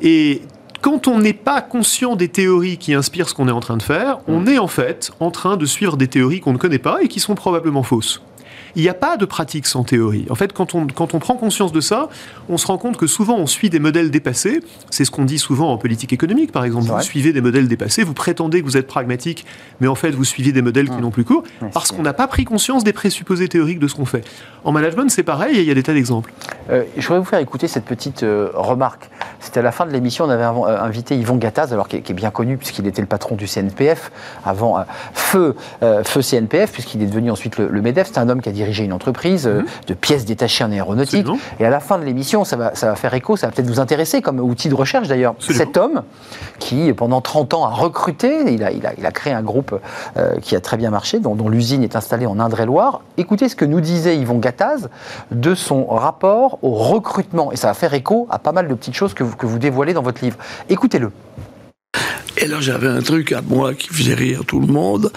Et 0.00 0.42
quand 0.80 1.08
on 1.08 1.18
n'est 1.18 1.32
pas 1.32 1.60
conscient 1.60 2.16
des 2.16 2.28
théories 2.28 2.78
qui 2.78 2.94
inspirent 2.94 3.28
ce 3.28 3.34
qu'on 3.34 3.48
est 3.48 3.52
en 3.52 3.60
train 3.60 3.76
de 3.76 3.82
faire, 3.82 4.18
on 4.28 4.46
est 4.46 4.58
en 4.58 4.68
fait 4.68 5.10
en 5.20 5.30
train 5.30 5.56
de 5.56 5.66
suivre 5.66 5.96
des 5.96 6.08
théories 6.08 6.40
qu'on 6.40 6.52
ne 6.52 6.58
connaît 6.58 6.78
pas 6.78 7.02
et 7.02 7.08
qui 7.08 7.20
sont 7.20 7.34
probablement 7.34 7.82
fausses 7.82 8.22
il 8.78 8.82
n'y 8.82 8.88
a 8.88 8.94
pas 8.94 9.16
de 9.16 9.24
pratique 9.24 9.66
sans 9.66 9.82
théorie. 9.82 10.26
En 10.30 10.36
fait, 10.36 10.52
quand 10.52 10.76
on, 10.76 10.86
quand 10.86 11.12
on 11.12 11.18
prend 11.18 11.34
conscience 11.34 11.72
de 11.72 11.80
ça, 11.80 12.08
on 12.48 12.56
se 12.58 12.66
rend 12.68 12.78
compte 12.78 12.96
que 12.96 13.08
souvent 13.08 13.36
on 13.36 13.48
suit 13.48 13.70
des 13.70 13.80
modèles 13.80 14.12
dépassés. 14.12 14.60
C'est 14.88 15.04
ce 15.04 15.10
qu'on 15.10 15.24
dit 15.24 15.40
souvent 15.40 15.72
en 15.72 15.78
politique 15.78 16.12
économique, 16.12 16.52
par 16.52 16.64
exemple. 16.64 16.86
Vous 16.86 17.02
suivez 17.02 17.32
des 17.32 17.40
modèles 17.40 17.66
dépassés, 17.66 18.04
vous 18.04 18.14
prétendez 18.14 18.60
que 18.60 18.66
vous 18.66 18.76
êtes 18.76 18.86
pragmatique, 18.86 19.44
mais 19.80 19.88
en 19.88 19.96
fait 19.96 20.12
vous 20.12 20.24
suivez 20.24 20.52
des 20.52 20.62
modèles 20.62 20.88
qui 20.88 20.96
n'ont 20.98 21.10
plus 21.10 21.24
cours, 21.24 21.42
parce 21.72 21.90
qu'on 21.90 22.02
n'a 22.02 22.12
pas 22.12 22.28
pris 22.28 22.44
conscience 22.44 22.84
des 22.84 22.92
présupposés 22.92 23.48
théoriques 23.48 23.80
de 23.80 23.88
ce 23.88 23.96
qu'on 23.96 24.04
fait. 24.04 24.24
En 24.64 24.70
management, 24.70 25.10
c'est 25.10 25.24
pareil, 25.24 25.56
et 25.56 25.62
il 25.62 25.66
y 25.66 25.72
a 25.72 25.74
des 25.74 25.82
tas 25.82 25.92
d'exemples. 25.92 26.32
Euh, 26.70 26.84
je 26.96 27.02
voudrais 27.02 27.18
vous 27.18 27.24
faire 27.24 27.40
écouter 27.40 27.66
cette 27.66 27.84
petite 27.84 28.22
euh, 28.22 28.50
remarque. 28.54 29.10
C'était 29.40 29.58
à 29.58 29.62
la 29.64 29.72
fin 29.72 29.86
de 29.86 29.90
l'émission, 29.90 30.26
on 30.26 30.30
avait 30.30 30.44
euh, 30.44 30.80
invité 30.80 31.16
Yvon 31.16 31.36
Gattaz, 31.36 31.72
alors 31.72 31.88
qui 31.88 31.96
est, 31.96 32.12
bien 32.12 32.30
connu 32.30 32.56
puisqu'il 32.56 32.86
était 32.86 33.00
le 33.00 33.08
patron 33.08 33.34
du 33.34 33.48
CNPF, 33.48 34.12
avant 34.44 34.84
feu, 35.14 35.56
feu 35.80 36.20
CNPF, 36.22 36.72
puisqu'il 36.72 37.02
est 37.02 37.06
devenu 37.06 37.30
ensuite 37.30 37.58
le, 37.58 37.68
le 37.68 37.82
MEDEF. 37.82 38.10
C'est 38.12 38.18
un 38.18 38.28
homme 38.28 38.40
qui 38.40 38.48
a 38.48 38.52
diriger 38.68 38.84
une 38.84 38.92
entreprise 38.92 39.46
euh, 39.46 39.60
mhm. 39.60 39.66
de 39.86 39.94
pièces 39.94 40.24
détachées 40.24 40.64
en 40.64 40.72
aéronautique. 40.72 41.26
Et 41.58 41.64
à 41.64 41.70
la 41.70 41.80
fin 41.80 41.98
de 41.98 42.04
l'émission, 42.04 42.44
ça 42.44 42.56
va, 42.56 42.74
ça 42.74 42.88
va 42.88 42.96
faire 42.96 43.14
écho, 43.14 43.36
ça 43.36 43.46
va 43.46 43.52
peut-être 43.52 43.66
vous 43.66 43.80
intéresser 43.80 44.20
comme 44.22 44.40
outil 44.40 44.68
de 44.68 44.74
recherche 44.74 45.08
d'ailleurs. 45.08 45.34
Cet 45.38 45.76
homme 45.76 46.02
qui, 46.58 46.92
pendant 46.92 47.20
30 47.20 47.54
ans, 47.54 47.64
a 47.64 47.70
recruté, 47.70 48.52
il 48.52 48.62
a, 48.62 48.70
il 48.70 48.86
a, 48.86 48.92
il 48.96 49.06
a 49.06 49.10
créé 49.10 49.32
un 49.32 49.42
groupe 49.42 49.78
euh, 50.16 50.38
qui 50.40 50.54
a 50.56 50.60
très 50.60 50.76
bien 50.76 50.90
marché, 50.90 51.20
dont, 51.20 51.34
dont 51.34 51.48
l'usine 51.48 51.82
est 51.82 51.96
installée 51.96 52.26
en 52.26 52.38
Indre-et-Loire. 52.38 53.02
Écoutez 53.16 53.48
ce 53.48 53.56
que 53.56 53.64
nous 53.64 53.80
disait 53.80 54.16
Yvon 54.16 54.38
Gattaz 54.38 54.88
de 55.30 55.54
son 55.54 55.86
rapport 55.86 56.58
au 56.62 56.70
recrutement. 56.70 57.52
Et 57.52 57.56
ça 57.56 57.68
va 57.68 57.74
faire 57.74 57.94
écho 57.94 58.26
à 58.30 58.38
pas 58.38 58.52
mal 58.52 58.68
de 58.68 58.74
petites 58.74 58.94
choses 58.94 59.14
que 59.14 59.24
vous, 59.24 59.36
que 59.36 59.46
vous 59.46 59.58
dévoilez 59.58 59.94
dans 59.94 60.02
votre 60.02 60.22
livre. 60.22 60.36
Écoutez-le. 60.68 61.10
Et 62.48 62.50
alors 62.50 62.62
j'avais 62.62 62.88
un 62.88 63.02
truc 63.02 63.32
à 63.32 63.42
moi 63.42 63.74
qui 63.74 63.88
faisait 63.88 64.14
rire 64.14 64.42
tout 64.46 64.58
le 64.58 64.68
monde. 64.68 65.12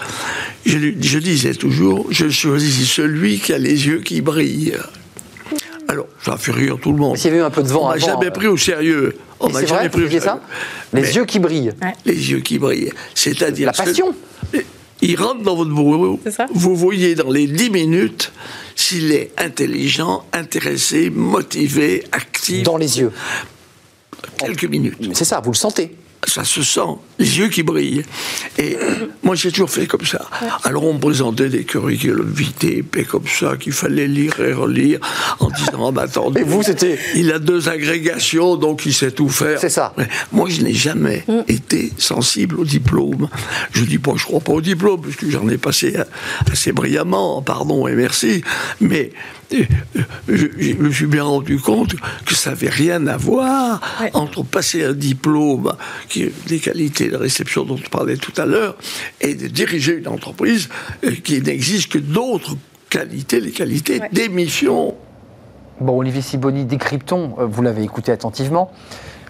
Je, 0.66 0.76
je 1.00 1.18
disais 1.18 1.54
toujours, 1.54 2.06
je 2.10 2.28
choisis 2.28 2.86
celui 2.90 3.38
qui 3.38 3.54
a 3.54 3.58
les 3.58 3.86
yeux 3.86 4.00
qui 4.00 4.20
brillent. 4.20 4.76
Alors, 5.88 6.08
ça 6.22 6.36
fait 6.36 6.52
rire 6.52 6.76
tout 6.80 6.92
le 6.92 6.98
monde. 6.98 7.16
S'il 7.16 7.30
y 7.30 7.30
avait 7.30 7.38
eu 7.38 7.42
un 7.42 7.50
peu 7.50 7.62
de 7.62 7.68
vent 7.68 7.86
On 7.86 7.88
m'a 7.88 7.96
jamais 7.96 8.30
pris 8.30 8.48
au 8.48 8.58
sérieux. 8.58 9.16
On 9.40 9.48
m'a 9.48 9.64
jamais 9.64 9.88
pris 9.88 10.02
au 10.02 10.08
sérieux. 10.08 10.20
Ça 10.20 10.42
les 10.92 11.16
yeux 11.16 11.24
qui 11.24 11.38
brillent. 11.38 11.72
Les 12.04 12.30
yeux 12.30 12.40
qui 12.40 12.58
brillent. 12.58 12.92
C'est-à-dire. 13.14 13.66
La 13.68 13.72
passion. 13.72 14.14
il 15.00 15.16
rentre 15.16 15.42
dans 15.42 15.56
votre 15.56 15.70
bureau. 15.70 16.20
Vous 16.52 16.76
voyez 16.76 17.14
dans 17.14 17.30
les 17.30 17.46
10 17.46 17.70
minutes 17.70 18.30
s'il 18.76 19.10
est 19.10 19.32
intelligent, 19.38 20.24
intéressé, 20.34 21.08
motivé, 21.08 22.04
actif. 22.12 22.62
Dans 22.64 22.76
les 22.76 22.98
yeux. 22.98 23.12
Quelques 24.36 24.64
minutes. 24.64 24.98
C'est 25.14 25.24
ça, 25.24 25.40
vous 25.40 25.52
le 25.52 25.56
sentez. 25.56 25.96
Ça 26.26 26.44
se 26.44 26.62
sent, 26.62 26.80
les 27.18 27.38
yeux 27.38 27.48
qui 27.48 27.62
brillent. 27.62 28.04
Et 28.58 28.76
moi, 29.22 29.34
j'ai 29.34 29.50
toujours 29.50 29.70
fait 29.70 29.86
comme 29.86 30.06
ça. 30.06 30.28
Alors, 30.64 30.84
on 30.84 30.94
me 30.94 31.00
présentait 31.00 31.48
des 31.48 31.64
curriculum 31.64 32.30
vitae 32.30 32.78
épais 32.78 33.04
comme 33.04 33.26
ça, 33.26 33.56
qu'il 33.56 33.72
fallait 33.72 34.06
lire 34.06 34.38
et 34.40 34.52
relire, 34.52 35.00
en 35.40 35.50
disant, 35.50 35.88
ah, 35.88 35.90
bah, 35.90 36.02
attendez. 36.02 36.40
Et 36.40 36.44
vous, 36.44 36.62
c'était. 36.62 36.98
Il 37.14 37.32
a 37.32 37.38
deux 37.38 37.68
agrégations, 37.68 38.56
donc 38.56 38.86
il 38.86 38.94
sait 38.94 39.10
tout 39.10 39.28
faire. 39.28 39.58
C'est 39.60 39.68
ça. 39.68 39.94
Mais 39.98 40.08
moi, 40.32 40.48
je 40.48 40.62
n'ai 40.62 40.74
jamais 40.74 41.24
été 41.48 41.92
sensible 41.98 42.60
au 42.60 42.64
diplôme. 42.64 43.28
Je 43.72 43.84
dis 43.84 43.98
pas, 43.98 44.12
je 44.16 44.24
crois 44.24 44.40
pas 44.40 44.52
au 44.52 44.60
diplôme, 44.60 45.02
parce 45.02 45.16
que 45.16 45.30
j'en 45.30 45.48
ai 45.48 45.58
passé 45.58 45.96
assez 46.50 46.72
brillamment, 46.72 47.42
pardon 47.42 47.86
et 47.88 47.94
merci. 47.94 48.42
Mais 48.80 49.10
je, 50.28 50.46
je 50.58 50.74
me 50.74 50.90
suis 50.90 51.06
bien 51.06 51.24
rendu 51.24 51.58
compte 51.58 51.94
que 52.24 52.34
ça 52.34 52.50
n'avait 52.50 52.68
rien 52.68 53.06
à 53.06 53.16
voir 53.16 53.80
entre 54.14 54.42
passer 54.42 54.84
un 54.84 54.92
diplôme, 54.92 55.72
qui 56.08 56.24
est 56.24 56.48
des 56.48 56.58
qualités 56.58 57.08
de 57.08 57.16
réception 57.16 57.64
dont 57.64 57.78
on 57.84 57.88
parlait 57.88 58.16
tout 58.16 58.32
à 58.40 58.46
l'heure, 58.46 58.76
et 59.20 59.34
de 59.34 59.46
diriger 59.48 59.94
une 59.94 60.08
entreprise 60.08 60.68
euh, 61.04 61.12
qui 61.22 61.40
n'existe 61.40 61.92
que 61.92 61.98
d'autres 61.98 62.56
qualités, 62.90 63.40
les 63.40 63.52
qualités 63.52 64.00
d'émission. 64.12 64.94
Bon, 65.80 65.98
Olivier 65.98 66.22
Siboni, 66.22 66.64
décryptons, 66.64 67.34
euh, 67.38 67.46
vous 67.46 67.62
l'avez 67.62 67.82
écouté 67.82 68.12
attentivement. 68.12 68.72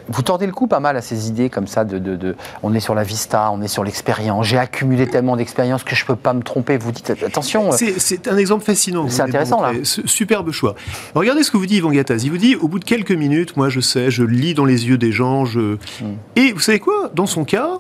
Vous 0.09 0.23
tordez 0.23 0.47
le 0.47 0.53
coup 0.53 0.67
pas 0.67 0.81
mal 0.81 0.97
à 0.97 1.03
ces 1.03 1.29
idées 1.29 1.51
comme 1.51 1.67
ça 1.67 1.85
de, 1.85 1.99
de, 1.99 2.17
de 2.17 2.37
on 2.63 2.75
est 2.75 2.81
sur 2.81 2.95
la 2.95 3.03
vista, 3.03 3.51
on 3.53 3.63
est 3.63 3.69
sur 3.69 3.85
l'expérience. 3.85 4.47
J'ai 4.47 4.59
accumulé 4.59 5.07
tellement 5.09 5.37
d'expérience 5.37 5.85
que 5.85 5.95
je 5.95 6.05
peux 6.05 6.17
pas 6.17 6.33
me 6.33 6.43
tromper. 6.43 6.77
Vous 6.79 6.93
dites 6.93 7.11
attention. 7.11 7.73
euh, 7.73 7.77
C'est- 7.99 8.29
un 8.29 8.37
exemple 8.37 8.65
fascinant. 8.65 9.07
C'est 9.09 9.23
intéressant, 9.23 9.61
là. 9.63 9.73
Superbe 9.83 10.51
choix. 10.53 10.75
Regardez 11.15 11.43
ce 11.43 11.51
que 11.51 11.57
vous 11.57 11.67
dit 11.67 11.77
Yvan 11.77 11.91
Gattaz. 11.91 12.25
Il 12.25 12.31
vous 12.31 12.39
dit, 12.39 12.57
au 12.57 12.69
bout 12.69 12.79
de 12.79 12.85
quelques 12.85 13.13
minutes, 13.13 13.57
moi 13.57 13.69
je 13.69 13.81
sais, 13.81 14.11
je 14.11 14.23
lis 14.23 14.55
dans 14.55 14.65
les 14.65 14.87
yeux 14.89 14.99
des 14.99 15.13
gens, 15.13 15.45
je... 15.45 15.77
Hmm. 16.01 16.15
Et 16.37 16.53
vous 16.53 16.61
savez 16.61 16.79
quoi? 16.79 17.11
Dans 17.15 17.27
son 17.27 17.45
cas, 17.45 17.79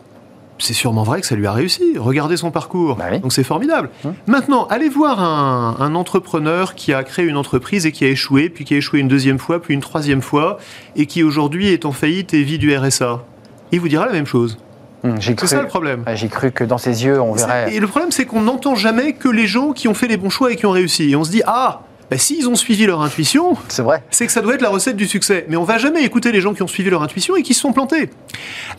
c'est 0.62 0.74
sûrement 0.74 1.02
vrai 1.02 1.20
que 1.20 1.26
ça 1.26 1.34
lui 1.34 1.46
a 1.46 1.52
réussi. 1.52 1.82
Regardez 1.98 2.36
son 2.36 2.50
parcours. 2.50 2.96
Bah 2.96 3.06
oui. 3.10 3.20
Donc 3.20 3.32
c'est 3.32 3.44
formidable. 3.44 3.90
Hmm. 4.04 4.10
Maintenant, 4.26 4.66
allez 4.70 4.88
voir 4.88 5.22
un, 5.22 5.76
un 5.78 5.94
entrepreneur 5.94 6.74
qui 6.74 6.92
a 6.92 7.02
créé 7.04 7.24
une 7.26 7.36
entreprise 7.36 7.84
et 7.86 7.92
qui 7.92 8.04
a 8.04 8.08
échoué, 8.08 8.48
puis 8.48 8.64
qui 8.64 8.74
a 8.74 8.76
échoué 8.78 9.00
une 9.00 9.08
deuxième 9.08 9.38
fois, 9.38 9.60
puis 9.60 9.74
une 9.74 9.80
troisième 9.80 10.22
fois, 10.22 10.58
et 10.96 11.06
qui 11.06 11.22
aujourd'hui 11.22 11.68
est 11.68 11.84
en 11.84 11.92
faillite 11.92 12.32
et 12.34 12.42
vit 12.42 12.58
du 12.58 12.74
RSA. 12.76 13.24
Il 13.72 13.80
vous 13.80 13.88
dira 13.88 14.06
la 14.06 14.12
même 14.12 14.26
chose. 14.26 14.58
hum, 15.04 15.20
C'est 15.20 15.46
ça 15.46 15.62
le 15.62 15.68
problème. 15.68 16.04
J'ai 16.14 16.28
cru 16.28 16.52
que 16.52 16.62
dans 16.64 16.78
ses 16.78 17.04
yeux, 17.04 17.20
on 17.20 17.32
verrait. 17.32 17.74
Et 17.74 17.80
le 17.80 17.86
problème, 17.86 18.12
c'est 18.12 18.26
qu'on 18.26 18.42
n'entend 18.42 18.74
jamais 18.74 19.14
que 19.14 19.28
les 19.28 19.46
gens 19.46 19.72
qui 19.72 19.88
ont 19.88 19.94
fait 19.94 20.08
les 20.08 20.16
bons 20.16 20.30
choix 20.30 20.52
et 20.52 20.56
qui 20.56 20.66
ont 20.66 20.70
réussi. 20.70 21.10
Et 21.10 21.16
on 21.16 21.24
se 21.24 21.30
dit, 21.30 21.42
ah, 21.46 21.80
bah, 22.12 22.18
s'ils 22.18 22.48
ont 22.48 22.56
suivi 22.56 22.84
leur 22.86 23.00
intuition, 23.00 23.56
C'est 23.68 23.82
vrai. 23.82 24.02
c'est 24.10 24.26
que 24.26 24.32
ça 24.32 24.40
doit 24.42 24.54
être 24.54 24.60
la 24.62 24.68
recette 24.68 24.96
du 24.96 25.06
succès. 25.08 25.46
Mais 25.48 25.56
on 25.56 25.64
va 25.64 25.78
jamais 25.78 26.02
écouter 26.04 26.30
les 26.32 26.40
gens 26.42 26.52
qui 26.52 26.62
ont 26.62 26.66
suivi 26.68 26.90
leur 26.90 27.02
intuition 27.02 27.36
et 27.36 27.42
qui 27.42 27.54
se 27.54 27.60
sont 27.60 27.72
plantés. 27.72 28.10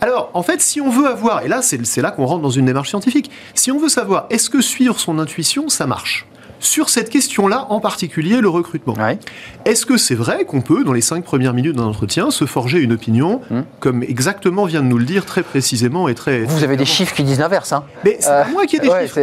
Alors, 0.00 0.30
en 0.34 0.42
fait, 0.42 0.60
si 0.60 0.80
on 0.80 0.90
veut 0.90 1.06
avoir, 1.08 1.44
et 1.44 1.48
là, 1.48 1.60
c'est 1.62 2.00
là 2.02 2.10
qu'on 2.12 2.26
rentre 2.26 2.42
dans 2.42 2.50
une 2.50 2.66
démarche 2.66 2.90
scientifique, 2.90 3.30
si 3.54 3.72
on 3.72 3.78
veut 3.78 3.88
savoir, 3.88 4.26
est-ce 4.30 4.48
que 4.50 4.60
suivre 4.60 4.98
son 5.00 5.18
intuition, 5.18 5.68
ça 5.68 5.86
marche? 5.86 6.26
Sur 6.60 6.88
cette 6.88 7.10
question-là, 7.10 7.66
en 7.68 7.78
particulier 7.78 8.40
le 8.40 8.48
recrutement. 8.48 8.94
Ouais. 8.94 9.18
Est-ce 9.66 9.84
que 9.84 9.98
c'est 9.98 10.14
vrai 10.14 10.46
qu'on 10.46 10.62
peut, 10.62 10.82
dans 10.82 10.94
les 10.94 11.02
cinq 11.02 11.22
premières 11.22 11.52
minutes 11.52 11.76
d'un 11.76 11.82
entretien, 11.84 12.30
se 12.30 12.46
forger 12.46 12.78
une 12.78 12.92
opinion, 12.92 13.42
Hum. 13.50 13.64
comme 13.80 14.02
exactement 14.02 14.64
vient 14.64 14.80
de 14.80 14.86
nous 14.86 14.96
le 14.96 15.04
dire 15.04 15.26
très 15.26 15.42
précisément 15.42 16.08
et 16.08 16.14
très... 16.14 16.44
Vous 16.44 16.64
avez 16.64 16.78
des 16.78 16.86
chiffres 16.86 17.14
qui 17.14 17.22
disent 17.22 17.40
l'inverse. 17.40 17.72
Hein. 17.72 17.84
Mais 18.04 18.16
c'est 18.20 18.30
Euh, 18.30 18.44
pas 18.44 18.50
moi 18.50 18.64
qui 18.64 18.76
ai 18.76 18.78
des 18.78 18.88
ouais, 18.88 19.02
chiffres. 19.08 19.18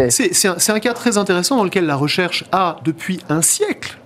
un, 0.49 0.55
c'est 0.59 0.71
un 0.71 0.79
cas 0.79 0.93
très 0.93 1.17
intéressant 1.17 1.57
dans 1.57 1.63
lequel 1.63 1.87
la 1.87 1.95
recherche 1.95 2.43
a, 2.51 2.75
depuis 2.83 3.21
un 3.27 3.41
siècle, 3.41 3.97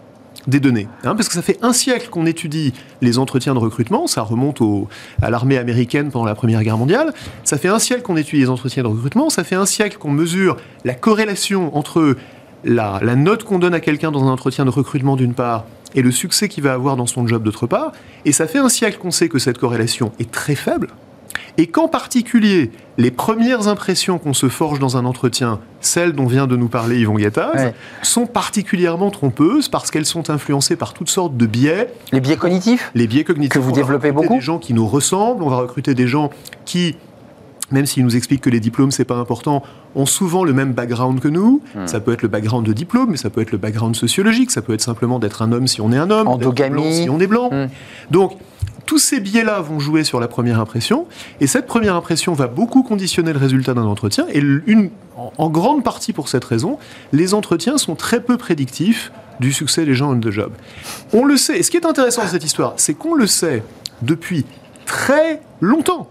des 0.47 0.59
données. 0.59 0.87
hein, 1.03 1.15
parce 1.15 1.27
que 1.27 1.33
ça 1.33 1.41
fait 1.41 1.57
un 1.61 1.73
siècle 1.73 2.09
qu'on 2.09 2.25
étudie 2.25 2.73
les 3.01 3.17
entretiens 3.17 3.53
de 3.53 3.59
recrutement. 3.59 4.07
Ça 4.07 4.21
remonte 4.21 4.61
au- 4.61 4.87
à 5.21 5.29
l'armée 5.29 5.57
américaine 5.57 6.11
pendant 6.11 6.25
la 6.25 6.35
Première 6.35 6.63
Guerre 6.63 6.77
mondiale. 6.77 7.13
Ça 7.43 7.57
fait 7.57 7.67
un 7.69 7.79
siècle 7.79 8.01
qu'on 8.03 8.17
étudie 8.17 8.41
les 8.43 8.49
entretiens 8.49 8.83
de 8.83 8.87
recrutement. 8.87 9.29
Ça 9.29 9.43
fait 9.43 9.55
un 9.55 9.65
siècle 9.65 9.97
qu'on 9.97 10.11
mesure 10.11 10.57
la 10.83 10.93
corrélation 10.93 11.75
entre 11.75 12.15
la, 12.63 12.99
la 13.01 13.15
note 13.15 13.43
qu'on 13.43 13.59
donne 13.59 13.73
à 13.73 13.79
quelqu'un 13.79 14.11
dans 14.11 14.23
un 14.23 14.31
entretien 14.31 14.65
de 14.65 14.69
recrutement 14.71 15.15
d'une 15.15 15.33
part 15.33 15.65
et 15.93 16.01
le 16.01 16.11
succès 16.11 16.49
qu'il 16.49 16.63
va 16.63 16.73
avoir 16.73 16.95
dans 16.95 17.05
son 17.07 17.25
job 17.27 17.43
d'autre 17.43 17.67
part. 17.67 17.91
Et 18.25 18.31
ça 18.31 18.47
fait 18.47 18.59
un 18.59 18.69
siècle 18.69 18.97
qu'on 18.97 19.11
sait 19.11 19.29
que 19.29 19.39
cette 19.39 19.57
corrélation 19.57 20.11
est 20.19 20.29
très 20.31 20.55
faible 20.55 20.87
et 21.57 21.67
qu'en 21.67 21.87
particulier, 21.87 22.71
les 22.97 23.11
premières 23.11 23.67
impressions 23.67 24.17
qu'on 24.17 24.33
se 24.33 24.49
forge 24.49 24.79
dans 24.79 24.97
un 24.97 25.05
entretien, 25.05 25.59
celles 25.81 26.13
dont 26.13 26.25
vient 26.25 26.47
de 26.47 26.55
nous 26.55 26.67
parler 26.67 26.99
Yvon 26.99 27.15
Ouais. 27.15 27.73
sont 28.01 28.25
particulièrement 28.25 29.09
trompeuses 29.09 29.69
parce 29.69 29.89
qu'elles 29.91 30.05
sont 30.05 30.29
influencées 30.29 30.75
par 30.75 30.93
toutes 30.93 31.09
sortes 31.09 31.37
de 31.37 31.45
biais, 31.45 31.89
Les 32.11 32.19
biais 32.19 32.37
cognitifs 32.37 32.91
les 32.93 33.07
biais 33.07 33.23
cognitifs. 33.23 33.53
Que 33.53 33.59
vous 33.59 33.69
On 33.69 33.73
va 33.73 33.81
développez 33.81 34.09
recruter 34.09 34.27
beaucoup 34.27 34.39
Des 34.39 34.45
gens 34.45 34.59
qui 34.59 34.73
nous 34.73 34.87
ressemblent, 34.87 35.43
on 35.43 35.49
va 35.49 35.57
recruter 35.57 35.93
des 35.93 36.07
gens 36.07 36.29
qui, 36.65 36.95
même 37.71 37.85
s'ils 37.85 38.03
nous 38.03 38.15
expliquent 38.15 38.41
que 38.41 38.49
les 38.49 38.59
diplômes 38.59 38.91
c'est 38.91 39.05
pas 39.05 39.15
important, 39.17 39.63
ont 39.95 40.05
souvent 40.05 40.43
le 40.43 40.53
même 40.53 40.73
background 40.73 41.19
que 41.19 41.27
nous. 41.27 41.61
Hmm. 41.73 41.87
Ça 41.87 41.99
peut 41.99 42.11
être 42.13 42.21
le 42.21 42.27
background 42.27 42.65
de 42.65 42.73
diplôme, 42.73 43.11
mais 43.11 43.17
ça 43.17 43.29
peut 43.29 43.41
être 43.41 43.51
le 43.51 43.57
background 43.57 43.95
sociologique, 43.95 44.51
ça 44.51 44.61
peut 44.61 44.73
être 44.73 44.81
simplement 44.81 45.19
d'être 45.19 45.41
un 45.41 45.51
homme 45.51 45.67
si 45.67 45.81
on 45.81 45.91
est 45.91 45.97
un 45.97 46.09
homme, 46.11 46.37
d'être 46.37 46.69
blanc 46.69 46.91
si 46.91 47.09
on 47.09 47.19
est 47.19 47.27
blanc. 47.27 47.49
Hmm. 47.51 47.67
Donc, 48.11 48.37
tous 48.85 48.97
ces 48.97 49.19
biais-là 49.19 49.59
vont 49.61 49.79
jouer 49.79 50.03
sur 50.03 50.19
la 50.19 50.27
première 50.27 50.59
impression, 50.59 51.07
et 51.39 51.47
cette 51.47 51.67
première 51.67 51.95
impression 51.95 52.33
va 52.33 52.47
beaucoup 52.47 52.83
conditionner 52.83 53.33
le 53.33 53.39
résultat 53.39 53.73
d'un 53.73 53.85
entretien, 53.85 54.25
et 54.31 54.39
une, 54.39 54.89
en, 55.15 55.49
grande 55.49 55.83
partie 55.83 56.13
pour 56.13 56.29
cette 56.29 56.45
raison, 56.45 56.77
les 57.11 57.33
entretiens 57.33 57.77
sont 57.77 57.95
très 57.95 58.21
peu 58.21 58.37
prédictifs 58.37 59.11
du 59.39 59.51
succès 59.51 59.85
des 59.85 59.95
gens 59.95 60.13
on 60.13 60.19
the 60.19 60.31
job. 60.31 60.53
On 61.13 61.25
le 61.25 61.37
sait, 61.37 61.59
et 61.59 61.63
ce 61.63 61.71
qui 61.71 61.77
est 61.77 61.85
intéressant 61.85 62.21
dans 62.23 62.29
cette 62.29 62.43
histoire, 62.43 62.73
c'est 62.77 62.93
qu'on 62.93 63.15
le 63.15 63.27
sait 63.27 63.63
depuis 64.01 64.45
très 64.85 65.41
longtemps. 65.61 66.09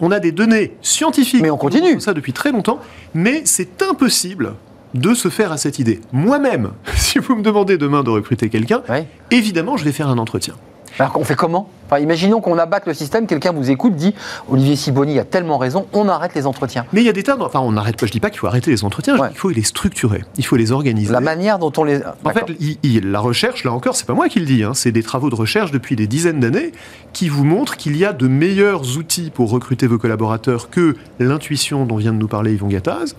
On 0.00 0.10
a 0.10 0.18
des 0.18 0.32
données 0.32 0.76
scientifiques. 0.82 1.42
Mais 1.42 1.50
on 1.50 1.56
continue. 1.56 2.00
ça 2.00 2.14
depuis 2.14 2.32
très 2.32 2.50
longtemps, 2.50 2.80
mais 3.14 3.42
c'est 3.44 3.82
impossible 3.82 4.54
de 4.94 5.14
se 5.14 5.28
faire 5.28 5.52
à 5.52 5.56
cette 5.56 5.78
idée. 5.78 6.00
Moi-même, 6.12 6.72
si 6.96 7.18
vous 7.18 7.36
me 7.36 7.42
demandez 7.42 7.78
demain 7.78 8.02
de 8.02 8.10
recruter 8.10 8.48
quelqu'un, 8.48 8.82
évidemment, 9.30 9.76
je 9.76 9.84
vais 9.84 9.92
faire 9.92 10.08
un 10.08 10.18
entretien. 10.18 10.54
Alors 10.98 11.16
on 11.16 11.24
fait 11.24 11.34
comment 11.34 11.68
enfin, 11.86 11.98
Imaginons 11.98 12.40
qu'on 12.40 12.58
abatte 12.58 12.86
le 12.86 12.94
système, 12.94 13.26
quelqu'un 13.26 13.52
vous 13.52 13.70
écoute, 13.70 13.94
dit 13.96 14.14
Olivier 14.48 14.76
Siboni 14.76 15.18
a 15.18 15.24
tellement 15.24 15.58
raison, 15.58 15.86
on 15.92 16.08
arrête 16.08 16.34
les 16.34 16.46
entretiens. 16.46 16.84
Mais 16.92 17.00
il 17.02 17.04
y 17.06 17.08
a 17.08 17.12
des 17.12 17.22
tas, 17.22 17.36
de- 17.36 17.42
enfin 17.42 17.60
on 17.60 17.72
n'arrête 17.72 17.98
pas, 17.98 18.06
je 18.06 18.12
dis 18.12 18.20
pas 18.20 18.30
qu'il 18.30 18.38
faut 18.38 18.46
arrêter 18.46 18.70
les 18.70 18.84
entretiens, 18.84 19.18
Ouais. 19.18 19.28
qu'il 19.28 19.38
faut 19.38 19.50
les 19.50 19.62
structurer, 19.62 20.22
il 20.36 20.44
faut 20.44 20.56
les 20.56 20.72
organiser. 20.72 21.12
La 21.12 21.20
manière 21.20 21.58
dont 21.58 21.72
on 21.76 21.84
les. 21.84 22.00
En 22.24 22.30
fait, 22.30 22.44
il- 22.60 22.78
il- 22.82 23.10
la 23.10 23.20
recherche, 23.20 23.64
là 23.64 23.72
encore, 23.72 23.96
c'est 23.96 24.06
pas 24.06 24.14
moi 24.14 24.28
qui 24.28 24.40
le 24.40 24.46
dis, 24.46 24.62
hein, 24.62 24.72
c'est 24.74 24.92
des 24.92 25.02
travaux 25.02 25.30
de 25.30 25.34
recherche 25.34 25.70
depuis 25.70 25.96
des 25.96 26.06
dizaines 26.06 26.40
d'années 26.40 26.72
qui 27.12 27.28
vous 27.28 27.44
montrent 27.44 27.76
qu'il 27.76 27.96
y 27.96 28.04
a 28.04 28.12
de 28.12 28.28
meilleurs 28.28 28.96
outils 28.96 29.30
pour 29.34 29.50
recruter 29.50 29.86
vos 29.86 29.98
collaborateurs 29.98 30.70
que 30.70 30.96
l'intuition 31.18 31.86
dont 31.86 31.96
vient 31.96 32.12
de 32.12 32.18
nous 32.18 32.28
parler 32.28 32.52
Yvon 32.54 32.68
Gattaz. 32.68 33.14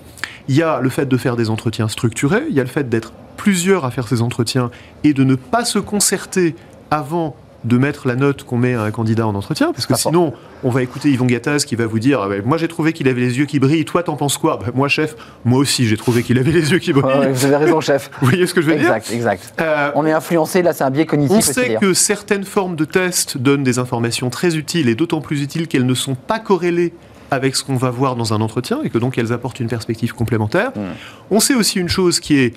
Il 0.47 0.55
y 0.55 0.61
a 0.63 0.79
le 0.79 0.89
fait 0.89 1.05
de 1.07 1.17
faire 1.17 1.35
des 1.35 1.49
entretiens 1.49 1.87
structurés, 1.87 2.43
il 2.49 2.55
y 2.55 2.59
a 2.59 2.63
le 2.63 2.69
fait 2.69 2.87
d'être 2.87 3.11
plusieurs 3.37 3.83
à 3.85 3.91
faire 3.91 4.07
ces 4.07 4.21
entretiens 4.21 4.69
et 5.03 5.13
de 5.13 5.23
ne 5.23 5.35
pas 5.35 5.65
se 5.65 5.79
concerter 5.79 6.55
avant 6.91 7.35
de 7.65 7.77
mettre 7.77 8.07
la 8.07 8.15
note 8.15 8.43
qu'on 8.43 8.57
met 8.57 8.75
à 8.75 8.83
un 8.83 8.91
candidat 8.91 9.27
en 9.27 9.35
entretien, 9.35 9.73
parce 9.73 9.85
que 9.85 9.95
sinon, 9.95 10.33
on 10.63 10.69
va 10.69 10.83
écouter 10.83 11.09
Yvon 11.09 11.25
Gattaz 11.25 11.65
qui 11.65 11.75
va 11.75 11.87
vous 11.87 11.99
dire 11.99 12.21
Ah 12.21 12.29
ben, 12.29 12.41
Moi, 12.45 12.57
j'ai 12.57 12.67
trouvé 12.67 12.93
qu'il 12.93 13.07
avait 13.07 13.21
les 13.21 13.37
yeux 13.37 13.45
qui 13.45 13.59
brillent, 13.59 13.85
toi, 13.85 14.03
t'en 14.03 14.15
penses 14.15 14.37
quoi? 14.37 14.59
Ben, 14.63 14.71
Moi, 14.73 14.87
chef, 14.87 15.15
moi 15.43 15.59
aussi, 15.59 15.87
j'ai 15.87 15.97
trouvé 15.97 16.23
qu'il 16.23 16.37
avait 16.37 16.51
les 16.51 16.71
yeux 16.71 16.79
qui 16.79 16.93
brillent. 16.93 17.19
Ouais, 17.19 17.31
vous 17.31 17.45
avez 17.45 17.57
raison, 17.57 17.81
chef. 17.81 18.09
Vous 18.21 18.27
voyez 18.27 18.47
ce 18.47 18.53
que 18.53 18.61
je 18.61 18.67
veux 18.67 18.75
dire? 18.75 18.93
Exact, 18.93 19.11
exact. 19.11 19.53
Euh, 19.59 19.91
On 19.95 20.05
est 20.05 20.11
influencé, 20.11 20.61
là 20.61 20.73
c'est 20.73 20.83
un 20.83 20.89
biais 20.89 21.05
cognitif 21.05 21.37
on 21.37 21.41
sait 21.41 21.77
que 21.79 21.93
certaines 21.93 22.43
formes 22.43 22.75
de 22.75 22.85
tests 22.85 23.37
donnent 23.37 23.63
des 23.63 23.79
informations 23.79 24.29
très 24.29 24.55
utiles 24.55 24.89
et 24.89 24.95
d'autant 24.95 25.21
plus 25.21 25.41
utiles 25.41 25.67
qu'elles 25.67 25.85
ne 25.85 25.93
sont 25.93 26.15
pas 26.15 26.39
corrélées 26.39 26.93
avec 27.31 27.55
ce 27.55 27.63
qu'on 27.63 27.75
va 27.75 27.89
voir 27.89 28.15
dans 28.15 28.33
un 28.33 28.41
entretien 28.41 28.79
et 28.83 28.89
que 28.89 28.97
donc 28.97 29.17
elles 29.17 29.33
apportent 29.33 29.59
une 29.59 29.67
perspective 29.67 30.13
complémentaire. 30.13 30.71
Hmm. 30.75 30.93
On 31.31 31.39
sait 31.39 31.55
aussi 31.55 31.79
une 31.79 31.89
chose 31.89 32.19
qui 32.19 32.37
est 32.37 32.53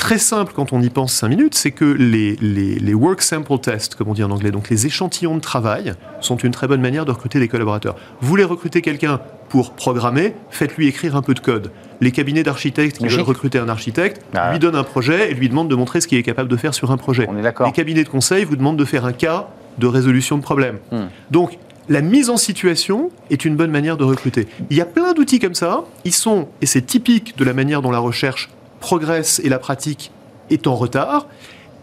très 0.00 0.18
simple 0.18 0.52
quand 0.56 0.72
on 0.72 0.80
y 0.80 0.88
pense 0.88 1.12
5 1.12 1.28
minutes, 1.28 1.54
c'est 1.54 1.72
que 1.72 1.84
les, 1.84 2.34
les, 2.40 2.76
les 2.76 2.94
work 2.94 3.20
sample 3.20 3.58
tests, 3.58 3.94
comme 3.94 4.08
on 4.08 4.14
dit 4.14 4.24
en 4.24 4.30
anglais, 4.30 4.50
donc 4.50 4.70
les 4.70 4.86
échantillons 4.86 5.34
de 5.36 5.40
travail, 5.40 5.92
sont 6.20 6.36
une 6.36 6.52
très 6.52 6.66
bonne 6.66 6.80
manière 6.80 7.04
de 7.04 7.10
recruter 7.12 7.38
des 7.38 7.48
collaborateurs. 7.48 7.96
Vous 8.22 8.28
voulez 8.28 8.44
recruter 8.44 8.80
quelqu'un 8.80 9.20
pour 9.50 9.72
programmer, 9.72 10.34
faites-lui 10.48 10.88
écrire 10.88 11.16
un 11.16 11.22
peu 11.22 11.34
de 11.34 11.40
code. 11.40 11.70
Les 12.00 12.12
cabinets 12.12 12.42
d'architectes 12.42 12.96
qui 12.96 13.06
veulent 13.08 13.20
recruter 13.20 13.58
un 13.58 13.68
architecte 13.68 14.22
Ah. 14.34 14.52
lui 14.52 14.58
donnent 14.58 14.74
un 14.74 14.84
projet 14.84 15.30
et 15.30 15.34
lui 15.34 15.50
demandent 15.50 15.68
de 15.68 15.74
montrer 15.74 16.00
ce 16.00 16.08
qu'il 16.08 16.16
est 16.16 16.22
capable 16.22 16.48
de 16.48 16.56
faire 16.56 16.72
sur 16.72 16.90
un 16.90 16.96
projet. 16.96 17.26
On 17.28 17.36
est 17.36 17.42
d'accord. 17.42 17.66
Les 17.66 17.72
cabinets 17.72 18.04
de 18.04 18.08
conseil 18.08 18.44
vous 18.44 18.56
demandent 18.56 18.78
de 18.78 18.84
faire 18.86 19.04
un 19.04 19.12
cas 19.12 19.48
de 19.76 19.86
résolution 19.86 20.38
de 20.38 20.42
problème. 20.42 20.78
Hmm. 20.90 21.08
Donc, 21.30 21.58
la 21.90 22.00
mise 22.00 22.30
en 22.30 22.38
situation 22.38 23.10
est 23.30 23.44
une 23.44 23.54
bonne 23.56 23.70
manière 23.70 23.98
de 23.98 24.04
recruter. 24.04 24.46
Il 24.70 24.76
y 24.76 24.80
a 24.80 24.86
plein 24.86 25.12
d'outils 25.12 25.40
comme 25.40 25.54
ça. 25.54 25.84
Ils 26.04 26.14
sont, 26.14 26.48
et 26.62 26.66
c'est 26.66 26.82
typique 26.82 27.36
de 27.36 27.44
la 27.44 27.52
manière 27.52 27.82
dont 27.82 27.90
la 27.90 27.98
recherche 27.98 28.48
progresse 28.80 29.40
et 29.44 29.48
la 29.48 29.58
pratique 29.58 30.10
est 30.50 30.66
en 30.66 30.74
retard. 30.74 31.26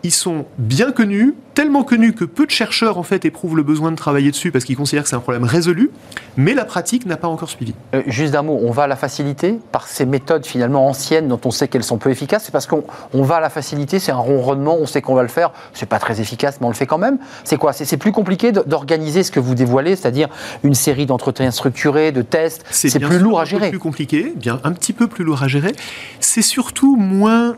Ils 0.04 0.12
sont 0.12 0.46
bien 0.58 0.92
connus, 0.92 1.34
tellement 1.54 1.84
connus 1.84 2.14
que 2.14 2.24
peu 2.24 2.46
de 2.46 2.52
chercheurs 2.52 2.98
en 2.98 3.04
fait 3.04 3.26
éprouvent 3.26 3.56
le 3.56 3.64
besoin 3.64 3.92
de 3.92 3.96
travailler 3.96 4.32
dessus 4.32 4.52
parce 4.52 4.64
qu'ils 4.64 4.78
considèrent 4.78 5.04
que 5.04 5.10
c'est 5.10 5.16
un 5.16 5.22
problème 5.22 5.44
résolu, 5.44 5.92
mais 6.36 6.54
la 6.54 6.66
pratique 6.66 7.06
n'a 7.06 7.18
pas 7.18 7.28
encore 7.28 7.50
suivi. 7.50 7.74
Euh, 7.96 8.04
juste 8.08 8.34
d'un 8.34 8.44
mot, 8.44 8.60
on 8.62 8.72
va 8.72 8.84
à 8.84 8.88
la 8.88 8.96
facilité 8.96 9.60
par 9.72 9.88
ces 9.88 10.06
méthodes 10.06 10.46
finalement 10.46 10.88
anciennes 10.88 11.28
dont 11.28 11.40
on 11.46 11.52
sait 11.52 11.68
qu'elles 11.68 11.84
sont 11.84 11.98
peu 11.98 12.12
efficaces? 12.12 12.44
C'est 12.46 12.52
parce 12.52 12.68
qu'on 12.68 12.84
on 13.14 13.24
va 13.24 13.38
à 13.38 13.40
la 13.40 13.50
facilité, 13.50 14.00
c'est 14.00 14.12
un 14.12 14.18
ronronnement, 14.18 14.78
on 14.80 14.86
sait 14.86 15.02
qu'on 15.02 15.16
va 15.16 15.24
le 15.24 15.28
faire, 15.28 15.52
c'est 15.74 15.88
pas 15.88 16.00
très 16.00 16.22
efficace, 16.22 16.58
mais 16.62 16.68
on 16.68 16.70
le 16.70 16.76
fait 16.76 16.86
quand 16.86 17.00
même. 17.00 17.18
C'est 17.44 17.58
quoi? 17.58 17.74
C'est 17.74 17.98
plus 17.98 18.12
compliqué 18.12 18.52
d'organiser 18.52 19.24
ce 19.24 19.32
que 19.32 19.40
vous 19.40 19.56
dévoilez, 19.56 19.96
c'est-à-dire 19.96 20.30
une 20.64 20.76
série 20.76 21.06
d'entretiens 21.06 21.52
structurés, 21.52 22.12
de 22.12 22.22
tests. 22.22 22.64
C'est 22.70 23.00
plus 23.00 23.20
lourd 23.20 23.40
à 23.40 23.46
gérer. 23.46 23.66
C'est 23.66 23.72
plus 23.72 23.80
compliqué, 23.80 24.34
bien 24.36 24.60
un 24.64 24.72
petit 24.74 24.94
peu 24.94 25.08
plus 25.08 25.24
lourd 25.24 25.44
à 25.44 25.48
gérer. 25.48 25.74
C'est 26.20 26.42
surtout 26.42 26.96
moins 26.96 27.56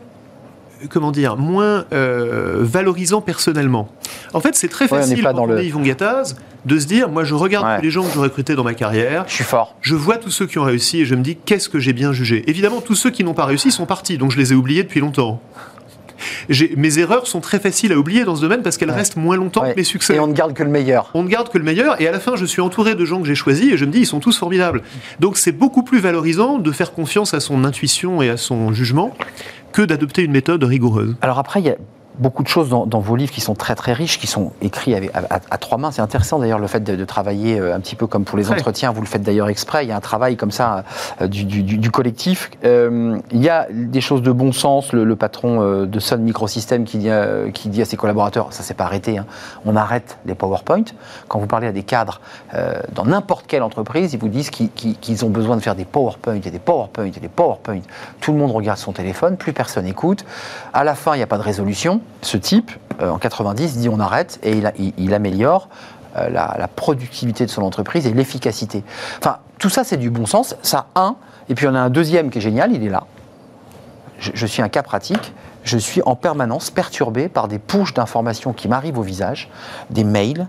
comment 0.88 1.12
dire, 1.12 1.36
moins 1.36 1.84
euh, 1.92 2.58
valorisant 2.60 3.20
personnellement. 3.20 3.88
En 4.32 4.40
fait, 4.40 4.54
c'est 4.54 4.68
très 4.68 4.88
facile 4.88 5.22
quand 5.22 5.38
on 5.38 5.56
est 5.56 5.66
Yvon 5.66 5.82
Gattaz 5.82 6.36
de 6.66 6.78
se 6.78 6.86
dire, 6.86 7.08
moi 7.08 7.24
je 7.24 7.34
regarde 7.34 7.82
les 7.82 7.90
gens 7.90 8.04
que 8.04 8.12
j'ai 8.12 8.20
recrutés 8.20 8.54
dans 8.54 8.64
ma 8.64 8.74
carrière. 8.74 9.24
Je 9.26 9.34
suis 9.34 9.44
fort. 9.44 9.76
Je 9.80 9.94
vois 9.94 10.16
tous 10.16 10.30
ceux 10.30 10.46
qui 10.46 10.58
ont 10.58 10.64
réussi 10.64 11.00
et 11.00 11.04
je 11.04 11.14
me 11.14 11.22
dis, 11.22 11.36
qu'est-ce 11.36 11.68
que 11.68 11.78
j'ai 11.78 11.92
bien 11.92 12.12
jugé? 12.12 12.44
Évidemment, 12.48 12.80
tous 12.80 12.94
ceux 12.94 13.10
qui 13.10 13.24
n'ont 13.24 13.34
pas 13.34 13.46
réussi 13.46 13.70
sont 13.70 13.86
partis, 13.86 14.18
donc 14.18 14.30
je 14.30 14.38
les 14.38 14.52
ai 14.52 14.54
oubliés 14.54 14.82
depuis 14.82 15.00
longtemps. 15.00 15.40
Mes 16.76 16.98
erreurs 16.98 17.26
sont 17.26 17.40
très 17.40 17.58
faciles 17.58 17.92
à 17.92 17.98
oublier 17.98 18.24
dans 18.24 18.36
ce 18.36 18.40
domaine 18.40 18.62
parce 18.62 18.76
qu'elles 18.76 18.90
restent 18.90 19.16
moins 19.16 19.36
longtemps 19.36 19.62
que 19.62 19.76
mes 19.76 19.84
succès. 19.84 20.16
Et 20.16 20.20
on 20.20 20.26
ne 20.26 20.32
garde 20.32 20.52
que 20.52 20.62
le 20.62 20.70
meilleur. 20.70 21.10
On 21.14 21.22
ne 21.22 21.28
garde 21.28 21.48
que 21.48 21.58
le 21.58 21.64
meilleur. 21.64 22.00
Et 22.00 22.08
à 22.08 22.12
la 22.12 22.20
fin, 22.20 22.36
je 22.36 22.44
suis 22.44 22.60
entouré 22.60 22.94
de 22.94 23.04
gens 23.04 23.20
que 23.20 23.26
j'ai 23.26 23.34
choisis 23.34 23.72
et 23.72 23.76
je 23.76 23.84
me 23.84 23.90
dis, 23.90 24.00
ils 24.00 24.06
sont 24.06 24.20
tous 24.20 24.36
formidables. 24.36 24.82
Donc 25.18 25.38
c'est 25.38 25.52
beaucoup 25.52 25.82
plus 25.82 25.98
valorisant 25.98 26.58
de 26.58 26.72
faire 26.72 26.92
confiance 26.92 27.34
à 27.34 27.40
son 27.40 27.64
intuition 27.64 28.22
et 28.22 28.30
à 28.30 28.36
son 28.36 28.72
jugement 28.72 29.14
que 29.72 29.82
d'adopter 29.82 30.22
une 30.22 30.32
méthode 30.32 30.62
rigoureuse. 30.64 31.16
Alors 31.22 31.38
après, 31.38 31.62
beaucoup 32.20 32.42
de 32.42 32.48
choses 32.48 32.68
dans, 32.68 33.00
vos 33.00 33.16
livres 33.16 33.32
qui 33.32 33.40
sont 33.40 33.54
très 33.54 33.74
très 33.74 33.92
riches, 33.92 34.18
qui 34.18 34.26
sont 34.26 34.52
écrits 34.60 34.94
à, 34.94 35.58
trois 35.58 35.78
mains. 35.78 35.90
C'est 35.90 36.02
intéressant 36.02 36.38
d'ailleurs 36.38 36.58
le 36.58 36.66
fait 36.66 36.80
de, 36.80 37.04
travailler 37.04 37.58
euh, 37.58 37.74
un 37.74 37.80
petit 37.80 37.96
peu 37.96 38.06
comme 38.06 38.24
pour 38.24 38.38
les 38.38 38.50
entretiens. 38.50 38.92
Vous 38.92 39.00
le 39.00 39.06
faites 39.06 39.22
d'ailleurs 39.22 39.48
exprès. 39.48 39.84
Il 39.84 39.88
y 39.88 39.92
a 39.92 39.96
un 39.96 40.00
travail 40.00 40.36
comme 40.36 40.50
ça 40.50 40.84
euh, 41.20 41.26
du, 41.26 41.90
collectif. 41.90 42.50
Euh, 42.64 43.18
il 43.32 43.42
y 43.42 43.48
a 43.48 43.66
des 43.70 44.00
choses 44.00 44.22
de 44.22 44.30
bon 44.30 44.52
sens. 44.52 44.92
Le, 44.92 45.16
patron 45.16 45.84
de 45.84 46.00
Sun 46.00 46.22
Microsystems 46.22 46.84
qui 46.84 46.98
dit, 46.98 47.10
qui 47.52 47.68
dit 47.68 47.82
à 47.82 47.84
ses 47.84 47.96
collaborateurs, 47.96 48.52
ça 48.52 48.62
s'est 48.62 48.74
pas 48.74 48.84
arrêté, 48.84 49.18
hein, 49.18 49.26
on 49.66 49.76
arrête 49.76 50.18
les 50.24 50.34
PowerPoint. 50.34 50.84
Quand 51.28 51.38
vous 51.38 51.46
parlez 51.46 51.66
à 51.66 51.72
des 51.72 51.82
cadres 51.82 52.20
dans 52.94 53.04
n'importe 53.04 53.46
quelle 53.46 53.62
entreprise, 53.62 54.14
ils 54.14 54.18
vous 54.18 54.28
disent 54.28 54.50
qu'ils 54.50 55.24
ont 55.24 55.30
besoin 55.30 55.56
de 55.56 55.62
faire 55.62 55.74
des 55.74 55.84
PowerPoint 55.84 56.36
et 56.36 56.50
des 56.50 56.58
PowerPoint 56.58 57.04
et 57.04 57.10
des 57.10 57.28
PowerPoint. 57.28 57.80
Tout 58.20 58.32
le 58.32 58.38
monde 58.38 58.52
regarde 58.52 58.78
son 58.78 58.92
téléphone, 58.92 59.36
plus 59.36 59.52
personne 59.52 59.86
écoute. 59.86 60.24
À 60.72 60.84
la 60.84 60.94
fin, 60.94 61.14
il 61.14 61.18
n'y 61.18 61.24
a 61.24 61.26
pas 61.26 61.38
de 61.38 61.42
résolution 61.42 62.00
ce 62.22 62.36
type, 62.36 62.70
euh, 63.00 63.10
en 63.10 63.18
90, 63.18 63.78
dit 63.78 63.88
on 63.88 64.00
arrête 64.00 64.38
et 64.42 64.60
il, 64.98 65.14
améliore 65.14 65.68
euh, 66.16 66.28
la, 66.28 66.68
productivité 66.68 67.46
de 67.46 67.50
son 67.50 67.62
entreprise 67.62 68.06
et 68.06 68.12
l'efficacité. 68.12 68.84
Enfin, 69.18 69.38
tout 69.58 69.70
ça, 69.70 69.84
c'est 69.84 69.96
du 69.96 70.10
bon 70.10 70.26
sens. 70.26 70.56
Ça, 70.62 70.86
un. 70.94 71.16
Et 71.48 71.54
puis, 71.54 71.66
on 71.66 71.74
a 71.74 71.80
un 71.80 71.90
deuxième 71.90 72.30
qui 72.30 72.38
est 72.38 72.42
génial, 72.42 72.72
il 72.72 72.84
est 72.84 72.90
là. 72.90 73.04
Je, 74.18 74.46
suis 74.46 74.60
un 74.60 74.68
cas 74.68 74.82
pratique. 74.82 75.32
Je 75.64 75.78
suis 75.78 76.02
en 76.04 76.14
permanence 76.14 76.70
perturbé 76.70 77.28
par 77.28 77.48
des 77.48 77.58
pushes 77.58 77.94
d'informations 77.94 78.52
qui 78.52 78.68
m'arrivent 78.68 78.98
au 78.98 79.02
visage, 79.02 79.48
des 79.88 80.04
mails, 80.04 80.46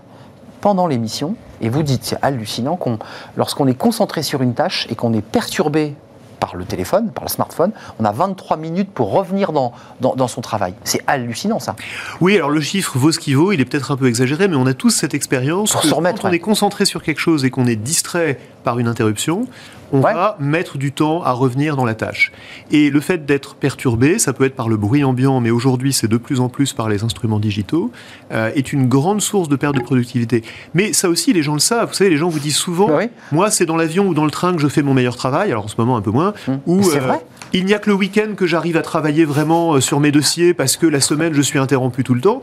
pendant 0.60 0.86
l'émission. 0.86 1.36
Et 1.62 1.70
vous 1.70 1.82
dites, 1.82 2.04
c'est 2.04 2.18
hallucinant, 2.22 2.76
qu'on, 2.76 2.98
lorsqu'on 3.36 3.66
est 3.66 3.74
concentré 3.74 4.22
sur 4.22 4.42
une 4.42 4.54
tâche 4.54 4.86
et 4.90 4.94
qu'on 4.94 5.12
est 5.14 5.22
perturbé 5.22 5.94
par 6.42 6.56
le 6.56 6.64
téléphone, 6.64 7.12
par 7.12 7.22
le 7.22 7.28
smartphone, 7.28 7.70
on 8.00 8.04
a 8.04 8.10
23 8.10 8.56
minutes 8.56 8.90
pour 8.90 9.12
revenir 9.12 9.52
dans, 9.52 9.72
dans, 10.00 10.26
son 10.26 10.40
travail. 10.40 10.74
C'est 10.82 11.00
hallucinant 11.06 11.60
ça. 11.60 11.76
Oui, 12.20 12.34
alors 12.34 12.50
le 12.50 12.60
chiffre 12.60 12.98
vaut 12.98 13.12
ce 13.12 13.20
qu'il 13.20 13.36
vaut, 13.36 13.52
il 13.52 13.60
est 13.60 13.64
peut-être 13.64 13.92
un 13.92 13.96
peu 13.96 14.08
exagéré, 14.08 14.48
mais 14.48 14.56
on 14.56 14.66
a 14.66 14.74
tous 14.74 14.90
cette 14.90 15.14
expérience. 15.14 15.70
Pour 15.70 15.84
se 15.84 15.94
remettre, 15.94 16.22
quand 16.22 16.30
on 16.30 16.32
est 16.32 16.40
concentré 16.40 16.84
sur 16.84 17.04
quelque 17.04 17.20
chose 17.20 17.44
et 17.44 17.50
qu'on 17.50 17.66
est 17.66 17.76
distrait 17.76 18.40
par 18.64 18.80
une 18.80 18.88
interruption, 18.88 19.46
on 19.92 20.00
va 20.00 20.36
mettre 20.40 20.78
du 20.78 20.92
temps 20.92 21.22
à 21.22 21.32
revenir 21.32 21.76
dans 21.76 21.84
la 21.84 21.94
tâche. 21.94 22.32
Et 22.70 22.90
le 22.90 23.00
fait 23.00 23.26
d'être 23.26 23.54
perturbé, 23.54 24.18
ça 24.18 24.32
peut 24.32 24.44
être 24.44 24.56
par 24.56 24.68
le 24.68 24.76
bruit 24.76 25.04
ambiant, 25.04 25.40
mais 25.40 25.50
aujourd'hui 25.50 25.92
c'est 25.92 26.08
de 26.08 26.16
plus 26.16 26.40
en 26.40 26.48
plus 26.48 26.72
par 26.72 26.88
les 26.88 27.04
instruments 27.04 27.38
digitaux, 27.38 27.92
euh, 28.32 28.50
est 28.54 28.72
une 28.72 28.88
grande 28.88 29.20
source 29.20 29.48
de 29.48 29.56
perte 29.56 29.76
de 29.76 29.82
productivité. 29.82 30.42
Mais 30.74 30.92
ça 30.92 31.08
aussi, 31.08 31.32
les 31.32 31.42
gens 31.42 31.54
le 31.54 31.60
savent. 31.60 31.88
Vous 31.88 31.94
savez, 31.94 32.10
les 32.10 32.16
gens 32.16 32.28
vous 32.28 32.38
disent 32.38 32.56
souvent, 32.56 32.90
moi 33.30 33.50
c'est 33.50 33.66
dans 33.66 33.76
l'avion 33.76 34.08
ou 34.08 34.14
dans 34.14 34.24
le 34.24 34.30
train 34.30 34.52
que 34.54 34.60
je 34.60 34.68
fais 34.68 34.82
mon 34.82 34.94
meilleur 34.94 35.16
travail, 35.16 35.50
alors 35.50 35.64
en 35.64 35.68
ce 35.68 35.76
moment 35.78 35.96
un 35.96 36.02
peu 36.02 36.10
moins, 36.10 36.32
hum. 36.48 36.60
ou 36.66 36.80
euh, 36.90 37.12
il 37.52 37.66
n'y 37.66 37.74
a 37.74 37.78
que 37.78 37.90
le 37.90 37.96
week-end 37.96 38.34
que 38.36 38.46
j'arrive 38.46 38.76
à 38.76 38.82
travailler 38.82 39.24
vraiment 39.24 39.74
euh, 39.74 39.80
sur 39.80 40.00
mes 40.00 40.10
dossiers 40.10 40.54
parce 40.54 40.76
que 40.76 40.86
la 40.86 41.00
semaine 41.00 41.34
je 41.34 41.42
suis 41.42 41.58
interrompu 41.58 42.02
tout 42.04 42.14
le 42.14 42.20
temps. 42.20 42.42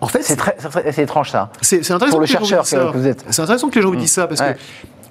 En 0.00 0.06
fait, 0.06 0.22
c'est 0.22 1.02
étrange 1.02 1.30
ça. 1.30 1.50
C'est 1.60 1.78
intéressant 1.90 2.10
pour 2.12 2.20
le 2.20 2.26
chercheur 2.26 2.64
que, 2.64 2.96
vous 2.96 3.06
êtes. 3.08 3.24
C'est 3.30 3.42
intéressant 3.42 3.68
que 3.68 3.74
les 3.74 3.82
gens 3.82 3.88
vous 3.88 3.94
hum. 3.94 4.00
disent 4.00 4.12
ça 4.12 4.28
parce 4.28 4.40
que 4.40 4.54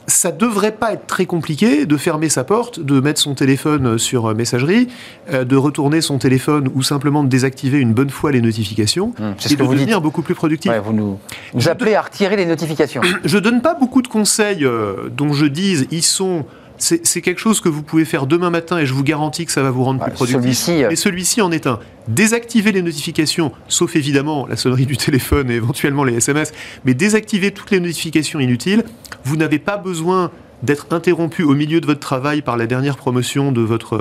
ça 0.07 0.31
devrait 0.31 0.71
pas 0.71 0.93
être 0.93 1.05
très 1.05 1.25
compliqué 1.25 1.85
de 1.85 1.97
fermer 1.97 2.29
sa 2.29 2.45
porte, 2.45 2.79
de 2.79 3.01
mettre 3.01 3.19
son 3.19 3.35
téléphone 3.35 3.97
sur 3.97 4.27
euh, 4.27 4.33
messagerie, 4.33 4.87
euh, 5.31 5.43
de 5.43 5.55
retourner 5.57 5.99
son 5.99 6.17
téléphone 6.17 6.69
ou 6.73 6.81
simplement 6.81 7.25
de 7.25 7.29
désactiver 7.29 7.79
une 7.79 7.93
bonne 7.93 8.09
fois 8.09 8.31
les 8.31 8.41
notifications 8.41 9.13
hum, 9.19 9.35
et 9.45 9.55
de 9.55 9.65
devenir 9.65 9.99
beaucoup 9.99 10.21
plus 10.21 10.33
productif. 10.33 10.71
vous 10.83 10.93
nous, 10.93 11.19
appelez 11.67 11.95
à 11.95 12.01
retirer 12.01 12.37
les 12.37 12.45
notifications. 12.45 13.01
Je 13.25 13.37
donne 13.37 13.61
pas 13.61 13.73
beaucoup 13.73 14.01
de 14.01 14.07
conseils 14.07 14.63
euh, 14.63 15.09
dont 15.15 15.33
je 15.33 15.45
dise 15.45 15.87
ils 15.91 16.03
sont 16.03 16.45
c'est 16.77 17.21
quelque 17.21 17.39
chose 17.39 17.61
que 17.61 17.69
vous 17.69 17.81
pouvez 17.81 18.05
faire 18.05 18.27
demain 18.27 18.49
matin 18.49 18.77
et 18.77 18.85
je 18.85 18.93
vous 18.93 19.03
garantis 19.03 19.45
que 19.45 19.51
ça 19.51 19.63
va 19.63 19.71
vous 19.71 19.83
rendre 19.83 20.03
plus 20.03 20.11
productif. 20.11 20.69
Et 20.69 20.95
celui-ci 20.95 21.41
en 21.41 21.51
est 21.51 21.67
un. 21.67 21.79
Désactiver 22.07 22.71
les 22.71 22.81
notifications, 22.81 23.51
sauf 23.67 23.95
évidemment 23.95 24.47
la 24.47 24.55
sonnerie 24.55 24.85
du 24.85 24.97
téléphone 24.97 25.49
et 25.51 25.55
éventuellement 25.55 26.03
les 26.03 26.15
SMS, 26.15 26.53
mais 26.85 26.93
désactiver 26.93 27.51
toutes 27.51 27.71
les 27.71 27.79
notifications 27.79 28.39
inutiles. 28.39 28.83
Vous 29.23 29.37
n'avez 29.37 29.59
pas 29.59 29.77
besoin 29.77 30.31
d'être 30.63 30.87
interrompu 30.91 31.43
au 31.43 31.53
milieu 31.53 31.81
de 31.81 31.85
votre 31.85 31.99
travail 31.99 32.41
par 32.41 32.57
la 32.57 32.65
dernière 32.65 32.97
promotion 32.97 33.51
de 33.51 33.61
votre 33.61 33.95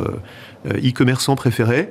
euh, 0.66 0.88
e-commerçant 0.88 1.36
préféré. 1.36 1.90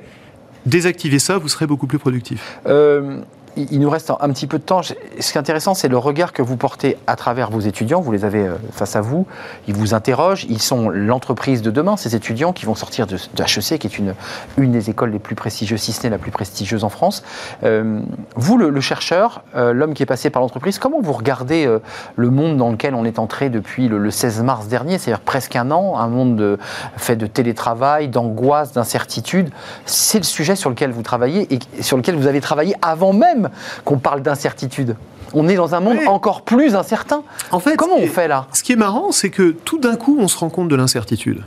Désactivez 0.66 1.20
ça, 1.20 1.38
vous 1.38 1.48
serez 1.48 1.66
beaucoup 1.66 1.86
plus 1.86 1.98
productif. 1.98 2.58
Euh, 2.66 3.20
il 3.56 3.80
nous 3.80 3.90
reste 3.90 4.12
un 4.20 4.28
petit 4.30 4.46
peu 4.46 4.58
de 4.58 4.62
temps. 4.62 4.82
Ce 4.82 4.92
qui 5.32 5.38
est 5.38 5.38
intéressant, 5.38 5.74
c'est 5.74 5.88
le 5.88 5.98
regard 5.98 6.32
que 6.32 6.42
vous 6.42 6.56
portez 6.56 6.96
à 7.06 7.16
travers 7.16 7.50
vos 7.50 7.60
étudiants. 7.60 8.00
Vous 8.00 8.12
les 8.12 8.24
avez 8.24 8.46
euh, 8.46 8.56
face 8.72 8.96
à 8.96 9.00
vous. 9.00 9.26
Ils 9.66 9.74
vous 9.74 9.94
interrogent. 9.94 10.44
Ils 10.48 10.60
sont 10.60 10.90
l'entreprise 10.90 11.62
de 11.62 11.70
demain, 11.70 11.96
ces 11.96 12.14
étudiants 12.14 12.52
qui 12.52 12.66
vont 12.66 12.74
sortir 12.74 13.06
de, 13.06 13.16
HEC, 13.16 13.78
qui 13.78 13.86
est 13.86 13.98
une, 13.98 14.14
des 14.58 14.90
écoles 14.90 15.10
les 15.10 15.18
plus 15.18 15.34
prestigieuses, 15.34 15.80
si 15.80 15.92
ce 15.92 16.02
n'est 16.02 16.10
la 16.10 16.18
plus 16.18 16.30
prestigieuse 16.30 16.84
en 16.84 16.88
France. 16.90 17.22
Euh, 17.64 18.00
vous, 18.34 18.58
le, 18.58 18.80
chercheur, 18.80 19.42
euh, 19.54 19.72
l'homme 19.72 19.94
qui 19.94 20.02
est 20.02 20.06
passé 20.06 20.30
par 20.30 20.42
l'entreprise, 20.42 20.78
comment 20.78 21.00
vous 21.00 21.12
regardez 21.12 21.68
le 22.16 22.30
monde 22.30 22.56
dans 22.56 22.70
lequel 22.70 22.94
on 22.94 23.04
est 23.04 23.18
entré 23.18 23.48
depuis 23.48 23.88
le, 23.88 24.10
16 24.10 24.42
mars 24.42 24.68
dernier, 24.68 24.98
c'est-à-dire 24.98 25.20
presque 25.20 25.56
un 25.56 25.70
an, 25.70 25.98
un 25.98 26.08
monde 26.08 26.58
fait 26.96 27.16
de 27.16 27.26
télétravail, 27.26 28.08
d'angoisse, 28.08 28.72
d'incertitude 28.72 29.50
C'est 29.86 30.18
le 30.18 30.24
sujet 30.24 30.56
sur 30.56 30.70
lequel 30.70 30.90
vous 30.90 31.02
travaillez 31.02 31.52
et 31.54 31.82
sur 31.82 31.96
lequel 31.96 32.16
vous 32.16 32.26
avez 32.26 32.40
travaillé 32.40 32.74
avant 32.82 33.12
même 33.12 33.45
qu'on 33.84 33.98
parle 33.98 34.22
d'incertitude. 34.22 34.96
On 35.34 35.48
est 35.48 35.56
dans 35.56 35.74
un 35.74 35.80
monde 35.80 35.98
encore 36.06 36.42
plus 36.42 36.76
incertain. 36.76 37.22
En 37.50 37.58
fait, 37.58 37.76
comment 37.76 37.98
on 37.98 38.06
fait 38.06 38.28
là? 38.28 38.46
Ce 38.52 38.62
qui 38.62 38.72
est 38.72 38.76
marrant, 38.76 39.10
c'est 39.12 39.30
que 39.30 39.50
tout 39.64 39.78
d'un 39.78 39.96
coup, 39.96 40.16
on 40.20 40.28
se 40.28 40.38
rend 40.38 40.50
compte 40.50 40.68
de 40.68 40.76
l'incertitude. 40.76 41.42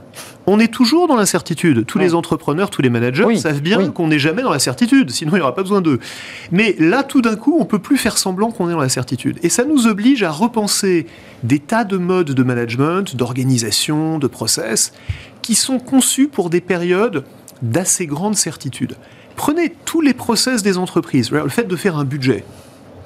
On 0.48 0.60
est 0.60 0.68
toujours 0.68 1.08
dans 1.08 1.16
l'incertitude. 1.16 1.86
Tous 1.86 1.98
les 1.98 2.14
entrepreneurs, 2.14 2.70
tous 2.70 2.82
les 2.82 2.90
managers 2.90 3.36
savent 3.38 3.62
bien 3.62 3.90
qu'on 3.90 4.08
n'est 4.08 4.20
jamais 4.20 4.42
dans 4.42 4.52
la 4.52 4.60
certitude, 4.60 5.12
sinon 5.12 5.32
il 5.34 5.36
n'y 5.36 5.42
aura 5.42 5.56
pas 5.56 5.62
besoin 5.62 5.82
d'eux. 5.82 6.00
Mais 6.52 6.76
là, 6.80 7.04
tout 7.04 7.22
d'un 7.22 7.36
coup, 7.36 7.58
on 7.60 7.66
peut 7.66 7.80
plus 7.80 7.98
faire 7.98 8.18
semblant 8.18 8.52
qu'on 8.52 8.68
est 8.70 8.74
dans 8.74 8.80
la 8.80 8.90
certitude. 8.90 9.40
Et 9.44 9.50
ça 9.50 9.64
nous 9.64 9.88
oblige 9.88 10.24
à 10.24 10.32
repenser 10.32 11.06
des 11.44 11.60
tas 11.60 11.84
de 11.84 11.98
modes 11.98 12.32
de 12.32 12.44
management, 12.44 13.16
d'organisation, 13.16 14.20
de 14.20 14.28
process, 14.28 14.92
qui 15.42 15.56
sont 15.56 15.80
conçus 15.80 16.28
pour 16.28 16.50
des 16.50 16.62
périodes 16.62 17.24
d'assez 17.62 18.08
grande 18.08 18.36
certitude. 18.36 18.96
Prenez 19.40 19.74
tous 19.86 20.02
les 20.02 20.14
process 20.14 20.64
des 20.64 20.78
entreprises. 20.78 21.32
Le 21.32 21.48
fait 21.48 21.64
de 21.64 21.76
faire 21.78 21.96
un 21.96 22.04
budget. 22.04 22.44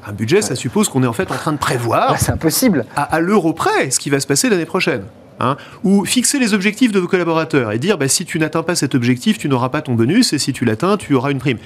Un 0.04 0.14
budget, 0.14 0.42
ça 0.42 0.56
suppose 0.56 0.90
qu'on 0.90 1.04
est 1.04 1.08
en 1.08 1.14
fait 1.14 1.32
en 1.32 1.36
train 1.36 1.52
de 1.52 1.60
prévoir. 1.60 2.20
c'est 2.20 2.32
impossible. 2.32 2.86
À, 2.96 3.20
l'euro 3.20 3.54
près, 3.54 3.92
ce 3.92 4.00
qui 4.00 4.10
va 4.10 4.20
se 4.20 4.26
passer 4.26 4.50
l'année 4.50 4.66
prochaine. 4.66 5.04
Hein. 5.40 5.58
ou 5.84 6.06
fixer 6.06 6.40
les 6.40 6.54
objectifs 6.54 6.92
de 6.92 7.00
vos 7.00 7.08
collaborateurs 7.08 7.72
et 7.72 7.80
dire 7.80 7.98
bah, 7.98 8.08
si 8.08 8.24
tu 8.24 8.40
n'atteins 8.40 8.64
pas 8.64 8.76
cet 8.76 8.96
objectif, 8.96 9.38
tu 9.38 9.48
n'auras 9.48 9.70
pas 9.70 9.82
ton 9.82 9.94
bonus 9.94 10.34
et 10.34 10.40
si 10.40 10.54
tu 10.54 10.66
l'atteins, 10.66 10.98
tu 10.98 11.14
auras 11.14 11.32
une 11.32 11.40
prime. 11.40 11.58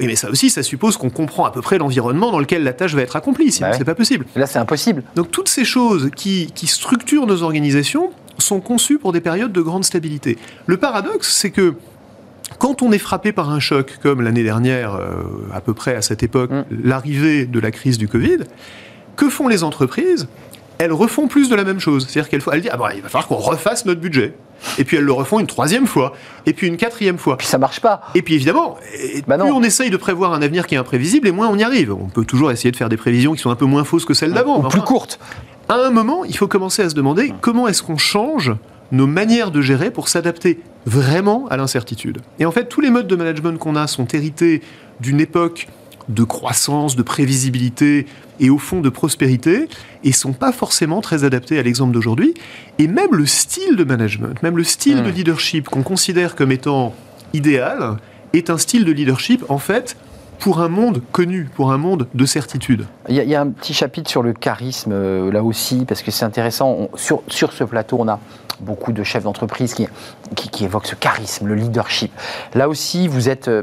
mais 0.00 0.16
ça 0.16 0.28
aussi, 0.28 0.50
ça 0.50 0.64
suppose 0.64 0.96
qu'on 0.96 1.10
comprend 1.10 1.44
à 1.44 1.52
peu 1.52 1.60
près 1.60 1.78
l'environnement 1.78 2.32
dans 2.32 2.40
lequel 2.40 2.64
la 2.64 2.72
tâche 2.72 2.94
va 2.94 3.02
être 3.02 3.14
accomplie, 3.14 3.52
sinon 3.52 3.70
bah 3.70 3.76
c'est 3.78 3.84
pas 3.84 3.94
possible. 3.94 4.26
Là, 4.34 4.46
c'est 4.46 4.58
impossible. 4.58 5.04
Donc 5.14 5.30
toutes 5.30 5.48
ces 5.48 5.64
choses 5.64 6.10
qui, 6.16 6.50
qui 6.54 6.66
structurent 6.66 7.26
nos 7.26 7.42
organisations 7.42 8.10
sont 8.38 8.60
conçues 8.60 8.98
pour 8.98 9.12
des 9.12 9.20
périodes 9.20 9.52
de 9.52 9.60
grande 9.60 9.84
stabilité. 9.84 10.38
Le 10.66 10.76
paradoxe, 10.76 11.32
c'est 11.32 11.50
que 11.50 11.74
quand 12.60 12.82
on 12.82 12.92
est 12.92 12.98
frappé 12.98 13.32
par 13.32 13.50
un 13.50 13.58
choc, 13.58 13.98
comme 14.02 14.20
l'année 14.20 14.44
dernière, 14.44 14.94
euh, 14.94 15.22
à 15.52 15.60
peu 15.60 15.72
près 15.74 15.96
à 15.96 16.02
cette 16.02 16.22
époque, 16.22 16.50
mm. 16.50 16.64
l'arrivée 16.84 17.46
de 17.46 17.58
la 17.58 17.70
crise 17.72 17.98
du 17.98 18.06
Covid, 18.06 18.40
que 19.16 19.28
font 19.28 19.48
les 19.48 19.64
entreprises? 19.64 20.28
Elles 20.78 20.92
refont 20.92 21.26
plus 21.26 21.48
de 21.48 21.54
la 21.54 21.64
même 21.64 21.80
chose. 21.80 22.06
C'est-à-dire 22.08 22.30
qu'elles 22.30 22.42
elles 22.52 22.60
disent, 22.62 22.70
ah 22.72 22.76
bon, 22.76 22.84
il 22.94 23.02
va 23.02 23.08
falloir 23.08 23.28
qu'on 23.28 23.36
refasse 23.36 23.86
notre 23.86 24.00
budget. 24.00 24.34
Et 24.78 24.84
puis 24.84 24.98
elles 24.98 25.04
le 25.04 25.12
refont 25.12 25.40
une 25.40 25.46
troisième 25.46 25.86
fois, 25.86 26.12
et 26.44 26.52
puis 26.52 26.66
une 26.66 26.76
quatrième 26.76 27.16
fois. 27.16 27.38
Puis 27.38 27.46
ça 27.46 27.56
marche 27.56 27.80
pas. 27.80 28.02
Et 28.14 28.20
puis 28.20 28.34
évidemment, 28.34 28.76
et 28.94 29.22
Bah 29.26 29.38
non. 29.38 29.46
plus 29.46 29.52
on 29.54 29.62
essaye 29.62 29.88
de 29.88 29.96
prévoir 29.96 30.34
un 30.34 30.42
avenir 30.42 30.66
qui 30.66 30.74
est 30.74 30.78
imprévisible, 30.78 31.28
et 31.28 31.32
moins 31.32 31.48
on 31.48 31.56
y 31.56 31.64
arrive. 31.64 31.92
On 31.92 32.08
peut 32.08 32.26
toujours 32.26 32.50
essayer 32.50 32.70
de 32.70 32.76
faire 32.76 32.90
des 32.90 32.98
prévisions 32.98 33.32
qui 33.32 33.40
sont 33.40 33.50
un 33.50 33.56
peu 33.56 33.64
moins 33.64 33.84
fausses 33.84 34.04
que 34.04 34.14
celles 34.14 34.32
d'avant. 34.32 34.58
Ou 34.58 34.68
plus 34.68 34.80
enfin, 34.80 34.80
courte. 34.80 35.18
à 35.70 35.76
un 35.76 35.90
moment, 35.90 36.24
il 36.26 36.36
faut 36.36 36.48
commencer 36.48 36.82
à 36.82 36.90
se 36.90 36.94
demander 36.94 37.32
comment 37.40 37.68
est-ce 37.68 37.82
qu'on 37.82 37.96
change 37.96 38.52
nos 38.92 39.06
manières 39.06 39.50
de 39.50 39.60
gérer 39.60 39.90
pour 39.90 40.08
s'adapter 40.08 40.60
vraiment 40.86 41.46
à 41.48 41.56
l'incertitude. 41.56 42.18
Et 42.38 42.46
en 42.46 42.50
fait, 42.50 42.68
tous 42.68 42.80
les 42.80 42.90
modes 42.90 43.06
de 43.06 43.16
management 43.16 43.58
qu'on 43.58 43.76
a 43.76 43.86
sont 43.86 44.06
hérités 44.08 44.62
d'une 45.00 45.20
époque 45.20 45.68
de 46.08 46.24
croissance, 46.24 46.96
de 46.96 47.02
prévisibilité 47.02 48.06
et 48.40 48.50
au 48.50 48.58
fond 48.58 48.80
de 48.80 48.88
prospérité, 48.88 49.68
et 50.02 50.12
sont 50.12 50.32
pas 50.32 50.50
forcément 50.50 51.00
très 51.02 51.22
adaptés 51.24 51.58
à 51.58 51.62
l'exemple 51.62 51.92
d'aujourd'hui. 51.92 52.34
Et 52.78 52.88
même 52.88 53.14
le 53.14 53.26
style 53.26 53.76
de 53.76 53.84
management, 53.84 54.42
même 54.42 54.56
le 54.56 54.64
style 54.64 55.02
de 55.02 55.10
leadership 55.10 55.68
qu'on 55.68 55.82
considère 55.82 56.34
comme 56.34 56.50
étant 56.50 56.94
idéal, 57.32 57.96
est 58.32 58.50
un 58.50 58.58
style 58.58 58.84
de 58.84 58.92
leadership, 58.92 59.44
en 59.50 59.58
fait, 59.58 59.96
pour 60.38 60.60
un 60.60 60.68
monde 60.68 61.02
connu, 61.12 61.48
pour 61.54 61.70
un 61.70 61.76
monde 61.78 62.08
de 62.14 62.24
certitude. 62.24 62.86
Il 63.08 63.14
y, 63.14 63.20
a, 63.20 63.24
il 63.24 63.28
y 63.28 63.34
a 63.34 63.42
un 63.42 63.48
petit 63.50 63.74
chapitre 63.74 64.08
sur 64.10 64.22
le 64.22 64.32
charisme 64.32 64.90
euh, 64.92 65.30
là 65.30 65.44
aussi, 65.44 65.84
parce 65.86 66.00
que 66.02 66.10
c'est 66.10 66.24
intéressant. 66.24 66.70
On- 66.70 66.96
sur, 66.96 67.22
sur 67.28 67.52
ce 67.52 67.62
plateau, 67.62 67.98
on 68.00 68.08
a 68.08 68.18
beaucoup 68.60 68.92
de 68.92 69.02
chefs 69.02 69.24
d'entreprise 69.24 69.74
qui, 69.74 69.88
évoquent 70.64 70.86
ce 70.86 70.94
charisme, 70.94 71.46
le 71.46 71.54
leadership. 71.54 72.12
Là 72.54 72.68
aussi, 72.68 73.08
vous 73.08 73.28
êtes, 73.28 73.48
euh, 73.48 73.62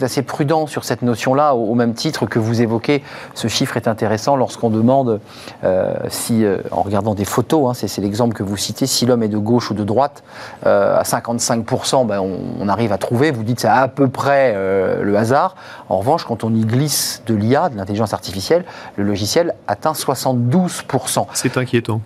assez 0.00 0.22
prudent 0.22 0.66
sur 0.66 0.84
cette 0.84 1.02
notion-là, 1.02 1.54
au, 1.54 1.74
même 1.74 1.94
titre 1.94 2.26
que 2.26 2.38
vous 2.38 2.60
évoquez. 2.60 3.02
Ce 3.34 3.48
chiffre 3.48 3.76
est 3.76 3.86
intéressant 3.86 4.36
lorsqu'on 4.36 4.70
demande 4.70 5.20
euh, 5.64 5.94
si, 6.08 6.44
euh, 6.44 6.58
en 6.70 6.82
regardant 6.82 7.14
des 7.14 7.24
photos, 7.24 7.70
hein, 7.70 7.86
c'est 7.86 8.00
l'exemple 8.00 8.34
que 8.34 8.42
vous 8.42 8.56
citez, 8.56 8.86
si 8.86 9.06
l'homme 9.06 9.22
est 9.22 9.28
de 9.28 9.38
gauche 9.38 9.70
ou 9.70 9.74
de 9.74 9.84
droite, 9.84 10.22
à 10.64 11.02
55%, 11.02 12.06
ben, 12.06 12.20
on, 12.20 12.38
on 12.60 12.68
arrive 12.68 12.92
à 12.92 12.98
trouver. 12.98 13.30
Vous 13.30 13.44
dites 13.44 13.60
c'est 13.60 13.68
à 13.68 13.88
peu 13.88 14.08
près 14.08 14.54
le 14.54 15.16
hasard. 15.16 15.54
En 15.88 15.98
revanche, 15.98 16.24
quand 16.24 16.44
on 16.44 16.54
y 16.54 16.64
glisse 16.64 17.22
de 17.26 17.34
l'IA, 17.34 17.68
de 17.68 17.76
l'intelligence 17.76 18.12
artificielle, 18.12 18.64
le 18.96 19.04
logiciel 19.04 19.54
atteint 19.66 19.92
72%. 19.92 21.26
C'est 21.32 21.56
inquiétant. 21.56 22.00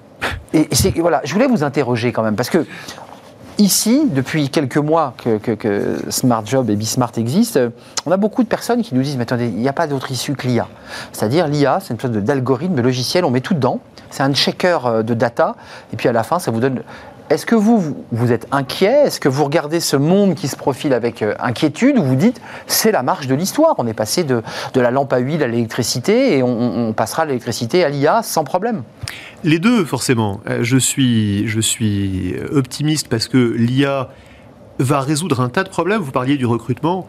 Et 0.52 0.68
voilà, 1.00 1.20
je 1.24 1.32
voulais 1.32 1.46
vous 1.48 1.64
interroger 1.64 2.12
quand 2.12 2.22
même, 2.22 2.36
parce 2.36 2.50
que 2.50 2.64
ici, 3.58 4.06
depuis 4.10 4.48
quelques 4.50 4.76
mois 4.78 5.14
que, 5.22 5.38
que- 5.38 5.98
Smart 6.10 6.44
Job 6.44 6.70
et 6.70 6.76
Bismart 6.76 7.12
existent, 7.16 7.60
on 8.06 8.12
a 8.12 8.16
beaucoup 8.16 8.42
de 8.42 8.48
personnes 8.48 8.82
qui 8.82 8.94
nous 8.94 9.02
disent, 9.02 9.16
mais 9.16 9.22
attendez, 9.22 9.46
il 9.46 9.56
n'y 9.56 9.68
a 9.68 9.72
pas 9.72 9.86
d'autre 9.86 10.10
issue 10.10 10.34
que 10.34 10.46
l'IA. 10.46 10.68
C'est-à-dire 11.12 11.48
l'IA, 11.48 11.78
c'est 11.80 11.92
une 11.94 12.00
sorte 12.00 12.14
d'algorithme, 12.14 12.74
de 12.74 12.82
logiciel, 12.82 13.24
on 13.24 13.30
met 13.30 13.40
tout 13.40 13.54
dedans, 13.54 13.80
c'est 14.10 14.22
un 14.22 14.32
checker 14.32 14.78
euh, 14.84 15.02
de 15.02 15.14
data, 15.14 15.56
et 15.92 15.96
puis 15.96 16.08
à 16.08 16.12
la 16.12 16.22
fin, 16.22 16.38
ça 16.38 16.50
vous 16.50 16.60
donne... 16.60 16.82
Est-ce 17.28 17.44
que 17.44 17.54
vous, 17.56 18.04
vous- 18.12 18.32
êtes 18.32 18.46
inquiet? 18.52 19.06
Est-ce 19.06 19.18
que 19.18 19.28
vous 19.28 19.44
regardez 19.44 19.80
ce 19.80 19.96
monde 19.96 20.34
qui 20.34 20.46
se 20.48 20.56
profile 20.56 20.92
avec 20.92 21.22
euh, 21.22 21.34
inquiétude 21.40 21.98
ou 21.98 22.02
vous 22.04 22.14
dites 22.14 22.40
c'est 22.66 22.92
la 22.92 23.02
marche 23.02 23.26
de 23.26 23.34
l'histoire 23.34 23.74
On 23.78 23.86
est 23.86 23.94
passé 23.94 24.22
de, 24.22 24.42
de 24.74 24.80
la 24.80 24.90
lampe 24.92 25.12
à 25.12 25.18
huile 25.18 25.42
à 25.42 25.48
l'électricité 25.48 26.36
et 26.38 26.42
on, 26.42 26.88
on- 26.88 26.92
passera 26.92 27.24
de 27.24 27.28
l'électricité 27.30 27.82
à 27.84 27.88
l'IA 27.88 28.22
sans 28.22 28.44
problème? 28.44 28.82
Les 29.44 29.58
deux, 29.58 29.84
forcément. 29.84 30.40
Euh, 30.48 30.58
Je 30.62 30.76
suis, 30.78 31.48
je 31.48 31.60
suis 31.60 32.34
optimiste 32.52 33.08
parce 33.08 33.26
que 33.28 33.38
l'IA 33.38 34.08
va 34.78 35.00
résoudre 35.00 35.40
un 35.40 35.48
tas 35.48 35.64
de 35.64 35.68
problèmes. 35.68 36.00
Vous 36.02 36.12
parliez 36.12 36.36
du 36.36 36.46
recrutement. 36.46 37.08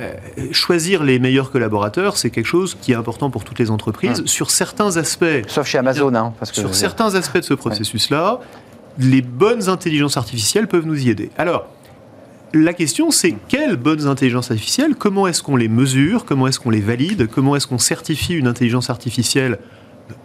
Euh, 0.00 0.14
choisir 0.52 1.04
les 1.04 1.18
meilleurs 1.18 1.50
collaborateurs, 1.50 2.16
c'est 2.16 2.30
quelque 2.30 2.46
chose 2.46 2.76
qui 2.80 2.92
est 2.92 2.94
important 2.94 3.28
pour 3.30 3.44
toutes 3.44 3.58
les 3.58 3.70
entreprises. 3.70 4.24
Sur 4.24 4.50
certains 4.50 4.96
aspects, 4.96 5.26
Sauf 5.48 5.66
chez 5.66 5.76
Amazon, 5.76 6.14
hein, 6.14 6.32
parce 6.38 6.50
que 6.50 6.56
sur 6.56 6.74
certains 6.74 7.14
aspects 7.14 7.36
de 7.36 7.42
ce 7.42 7.52
processus-là, 7.52 8.40
les 8.98 9.22
bonnes 9.22 9.68
intelligences 9.68 10.16
artificielles 10.16 10.68
peuvent 10.68 10.86
nous 10.86 11.06
y 11.06 11.10
aider. 11.10 11.30
Alors, 11.38 11.66
la 12.54 12.74
question, 12.74 13.10
c'est 13.10 13.34
quelles 13.48 13.76
bonnes 13.76 14.06
intelligences 14.06 14.50
artificielles 14.50 14.94
Comment 14.94 15.26
est-ce 15.26 15.42
qu'on 15.42 15.56
les 15.56 15.68
mesure 15.68 16.26
Comment 16.26 16.48
est-ce 16.48 16.60
qu'on 16.60 16.70
les 16.70 16.80
valide 16.80 17.26
Comment 17.26 17.56
est-ce 17.56 17.66
qu'on 17.66 17.78
certifie 17.78 18.34
une 18.34 18.46
intelligence 18.46 18.90
artificielle 18.90 19.58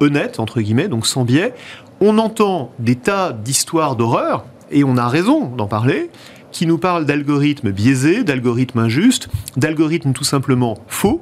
honnête, 0.02 0.40
entre 0.40 0.60
guillemets, 0.60 0.90
donc 0.90 1.08
sans 1.08 1.24
biais 1.24 1.54
On 2.02 2.18
entend 2.18 2.74
des 2.80 2.96
tas 2.96 3.32
d'histoires 3.32 3.96
d'horreur, 3.96 4.46
et 4.72 4.84
on 4.84 4.98
a 4.98 5.08
raison 5.08 5.46
d'en 5.48 5.68
parler, 5.68 6.10
qui 6.52 6.66
nous 6.66 6.78
parlent 6.78 7.06
d'algorithmes 7.06 7.72
biaisés, 7.72 8.24
d'algorithmes 8.24 8.80
injustes, 8.80 9.30
d'algorithmes 9.56 10.12
tout 10.12 10.24
simplement 10.24 10.80
faux. 10.88 11.22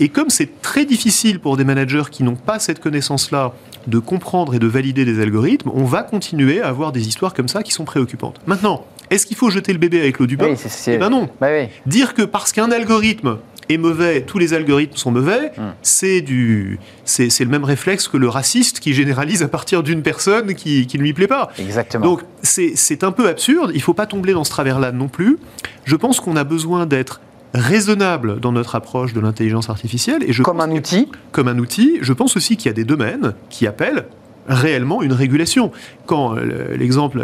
Et 0.00 0.08
comme 0.08 0.28
c'est 0.28 0.60
très 0.60 0.84
difficile 0.84 1.40
pour 1.40 1.56
des 1.56 1.64
managers 1.64 2.10
qui 2.10 2.22
n'ont 2.24 2.36
pas 2.36 2.58
cette 2.58 2.80
connaissance-là 2.80 3.54
de 3.86 3.98
comprendre 3.98 4.54
et 4.54 4.58
de 4.58 4.66
valider 4.66 5.04
des 5.04 5.20
algorithmes, 5.20 5.70
on 5.74 5.84
va 5.84 6.02
continuer 6.02 6.60
à 6.60 6.68
avoir 6.68 6.92
des 6.92 7.08
histoires 7.08 7.34
comme 7.34 7.48
ça 7.48 7.62
qui 7.62 7.72
sont 7.72 7.84
préoccupantes. 7.84 8.36
Maintenant, 8.46 8.84
est-ce 9.10 9.26
qu'il 9.26 9.36
faut 9.36 9.50
jeter 9.50 9.72
le 9.72 9.78
bébé 9.78 10.00
avec 10.00 10.18
l'eau 10.18 10.26
du 10.26 10.36
bain 10.36 10.48
Oui, 10.50 10.56
Eh 10.86 10.98
ben 10.98 11.10
non. 11.10 11.28
Oui. 11.40 11.68
Dire 11.86 12.14
que 12.14 12.22
parce 12.22 12.52
qu'un 12.52 12.70
algorithme 12.70 13.38
est 13.68 13.76
mauvais, 13.78 14.22
tous 14.22 14.38
les 14.38 14.54
algorithmes 14.54 14.96
sont 14.96 15.10
mauvais, 15.12 15.52
Hmm. 15.56 15.70
c'est 15.82 16.20
du, 16.20 16.78
c'est 17.04 17.28
le 17.40 17.46
même 17.46 17.64
réflexe 17.64 18.08
que 18.08 18.16
le 18.16 18.28
raciste 18.28 18.80
qui 18.80 18.92
généralise 18.92 19.42
à 19.42 19.48
partir 19.48 19.82
d'une 19.82 20.02
personne 20.02 20.54
qui, 20.54 20.86
qui 20.86 20.98
ne 20.98 21.02
lui 21.02 21.12
plaît 21.12 21.26
pas. 21.28 21.50
Exactement. 21.58 22.04
Donc 22.04 22.22
c'est 22.42 22.72
c'est 22.74 23.04
un 23.04 23.12
peu 23.12 23.28
absurde. 23.28 23.70
Il 23.74 23.82
faut 23.82 23.94
pas 23.94 24.06
tomber 24.06 24.32
dans 24.32 24.44
ce 24.44 24.50
travers-là 24.50 24.92
non 24.92 25.08
plus. 25.08 25.38
Je 25.84 25.96
pense 25.96 26.20
qu'on 26.20 26.36
a 26.36 26.44
besoin 26.44 26.86
d'être 26.86 27.20
raisonnable 27.54 28.40
dans 28.40 28.52
notre 28.52 28.74
approche 28.74 29.12
de 29.12 29.20
l'intelligence 29.20 29.68
artificielle 29.70 30.22
et 30.26 30.32
je 30.32 30.42
Comme 30.42 30.60
un 30.60 30.70
outil, 30.70 31.08
comme 31.32 31.48
un 31.48 31.58
outil. 31.58 31.98
Je 32.00 32.12
pense 32.12 32.36
aussi 32.36 32.56
qu'il 32.56 32.66
y 32.66 32.70
a 32.70 32.74
des 32.74 32.84
domaines 32.84 33.34
qui 33.50 33.66
appellent 33.66 34.06
réellement 34.48 35.02
une 35.02 35.12
régulation. 35.12 35.70
Quand 36.06 36.36
euh, 36.36 36.76
l'exemple 36.76 37.22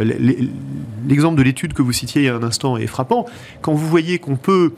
l'exemple 1.08 1.36
de 1.36 1.42
l'étude 1.42 1.72
que 1.72 1.82
vous 1.82 1.92
citiez 1.92 2.22
il 2.22 2.24
y 2.26 2.28
a 2.28 2.36
un 2.36 2.42
instant 2.42 2.76
est 2.76 2.86
frappant, 2.86 3.26
quand 3.62 3.72
vous 3.72 3.88
voyez 3.88 4.18
qu'on 4.18 4.36
peut 4.36 4.72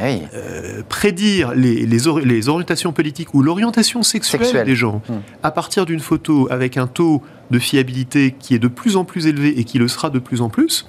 eh 0.00 0.20
euh, 0.34 0.82
prédire 0.88 1.52
les, 1.54 1.84
les, 1.84 1.98
les 2.24 2.48
orientations 2.48 2.92
politiques 2.92 3.34
ou 3.34 3.42
l'orientation 3.42 4.02
sexuelle, 4.02 4.42
Sexuelle. 4.42 4.66
des 4.66 4.76
gens 4.76 5.02
Hmm. 5.08 5.16
à 5.42 5.50
partir 5.50 5.84
d'une 5.84 6.00
photo 6.00 6.46
avec 6.50 6.76
un 6.76 6.86
taux 6.86 7.22
de 7.50 7.58
fiabilité 7.58 8.34
qui 8.38 8.54
est 8.54 8.58
de 8.58 8.68
plus 8.68 8.96
en 8.96 9.04
plus 9.04 9.26
élevé 9.26 9.58
et 9.58 9.64
qui 9.64 9.78
le 9.78 9.88
sera 9.88 10.08
de 10.08 10.18
plus 10.18 10.40
en 10.40 10.48
plus, 10.48 10.88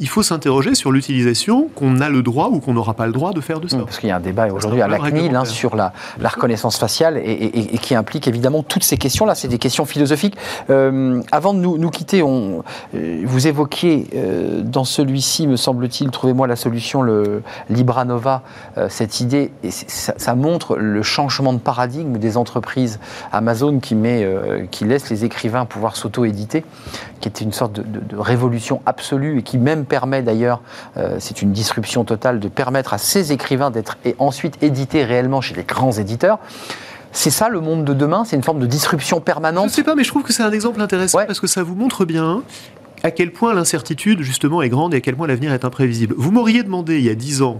il 0.00 0.08
faut 0.08 0.22
s'interroger 0.22 0.74
sur 0.74 0.90
l'utilisation 0.92 1.68
qu'on 1.74 2.00
a 2.00 2.08
le 2.08 2.22
droit 2.22 2.48
ou 2.48 2.58
qu'on 2.60 2.72
n'aura 2.74 2.94
pas 2.94 3.06
le 3.06 3.12
droit 3.12 3.32
de 3.32 3.40
faire 3.40 3.60
de 3.60 3.68
ça. 3.68 3.78
Parce 3.78 3.98
qu'il 3.98 4.08
y 4.08 4.12
a 4.12 4.16
un 4.16 4.20
débat 4.20 4.46
aujourd'hui 4.52 4.80
à 4.82 4.88
la 4.88 4.98
CNIL 4.98 5.36
hein, 5.36 5.44
sur 5.44 5.76
la, 5.76 5.92
la 6.18 6.28
reconnaissance 6.28 6.78
faciale 6.78 7.18
et, 7.18 7.20
et- 7.30 7.74
et 7.74 7.78
qui 7.78 7.94
implique 7.94 8.26
évidemment 8.26 8.62
toutes 8.62 8.82
ces 8.84 8.96
questions-là. 8.96 9.34
C'est 9.34 9.48
des 9.48 9.58
questions 9.58 9.84
philosophiques. 9.84 10.36
Euh, 10.70 11.20
avant 11.32 11.54
de 11.54 11.58
nous, 11.58 11.78
nous 11.78 11.90
quitter, 11.90 12.22
on, 12.22 12.62
euh, 12.94 13.22
vous 13.24 13.46
évoquiez 13.46 14.06
euh, 14.14 14.62
dans 14.62 14.84
celui-ci, 14.84 15.46
me 15.46 15.56
semble-t-il, 15.56 16.10
trouvez-moi 16.10 16.46
la 16.46 16.56
solution, 16.56 17.02
le 17.02 17.42
Libra 17.68 18.04
Nova, 18.04 18.42
euh, 18.78 18.86
cette 18.88 19.20
idée, 19.20 19.52
et 19.62 19.70
ça, 19.70 20.14
ça 20.16 20.34
montre 20.34 20.76
le 20.76 21.02
changement 21.02 21.52
de 21.52 21.58
paradigme 21.58 22.16
des 22.18 22.36
entreprises. 22.36 22.98
Amazon 23.32 23.80
qui, 23.80 23.94
met, 23.94 24.26
qui 24.70 24.84
laisse 24.84 25.10
les 25.10 25.24
écrivains 25.24 25.64
pouvoir 25.66 25.96
s'auto-éditer, 25.96 26.64
qui 27.20 27.28
était 27.28 27.44
une 27.44 27.52
sorte 27.52 27.72
de, 27.74 27.82
de- 27.82 28.00
de 28.00 28.16
révolution 28.16 28.80
absolue 28.86 29.38
et 29.38 29.42
qui 29.42 29.58
même 29.58 29.84
permet 29.90 30.22
d'ailleurs, 30.22 30.62
euh, 30.96 31.16
c'est 31.18 31.42
une 31.42 31.52
disruption 31.52 32.04
totale, 32.04 32.40
de 32.40 32.48
permettre 32.48 32.94
à 32.94 32.98
ces 32.98 33.32
écrivains 33.32 33.70
d'être 33.70 33.98
et 34.06 34.16
ensuite 34.18 34.54
édités 34.62 35.04
réellement 35.04 35.42
chez 35.42 35.54
les 35.54 35.64
grands 35.64 35.92
éditeurs. 35.92 36.38
C'est 37.12 37.30
ça 37.30 37.48
le 37.50 37.60
monde 37.60 37.84
de 37.84 37.92
demain? 37.92 38.24
C'est 38.24 38.36
une 38.36 38.42
forme 38.44 38.60
de 38.60 38.66
disruption 38.66 39.16
Je 39.16 39.20
ne 39.20 39.24
permanente 39.24 39.68
sais 39.70 39.82
pas, 39.82 39.94
mais 39.96 40.04
je 40.04 40.08
trouve 40.10 40.22
que 40.22 40.32
c'est 40.32 40.44
un 40.44 40.52
exemple 40.52 40.80
intéressant 40.80 41.18
Ouais. 41.18 41.26
parce 41.26 41.40
que 41.40 41.48
ça 41.48 41.62
vous 41.62 41.74
montre 41.74 42.04
bien 42.06 42.42
à 43.02 43.10
quel 43.10 43.32
point 43.32 43.52
l'incertitude, 43.54 44.20
justement, 44.20 44.60
est 44.62 44.68
grande 44.68 44.92
et 44.94 44.98
à 44.98 45.00
quel 45.00 45.16
point 45.16 45.26
l'avenir 45.26 45.52
est 45.54 45.64
imprévisible. 45.64 46.14
Vous 46.18 46.30
m'auriez 46.30 46.62
demandé 46.62 46.98
il 46.98 47.04
y 47.04 47.08
a 47.08 47.14
dix 47.14 47.40
ans 47.42 47.58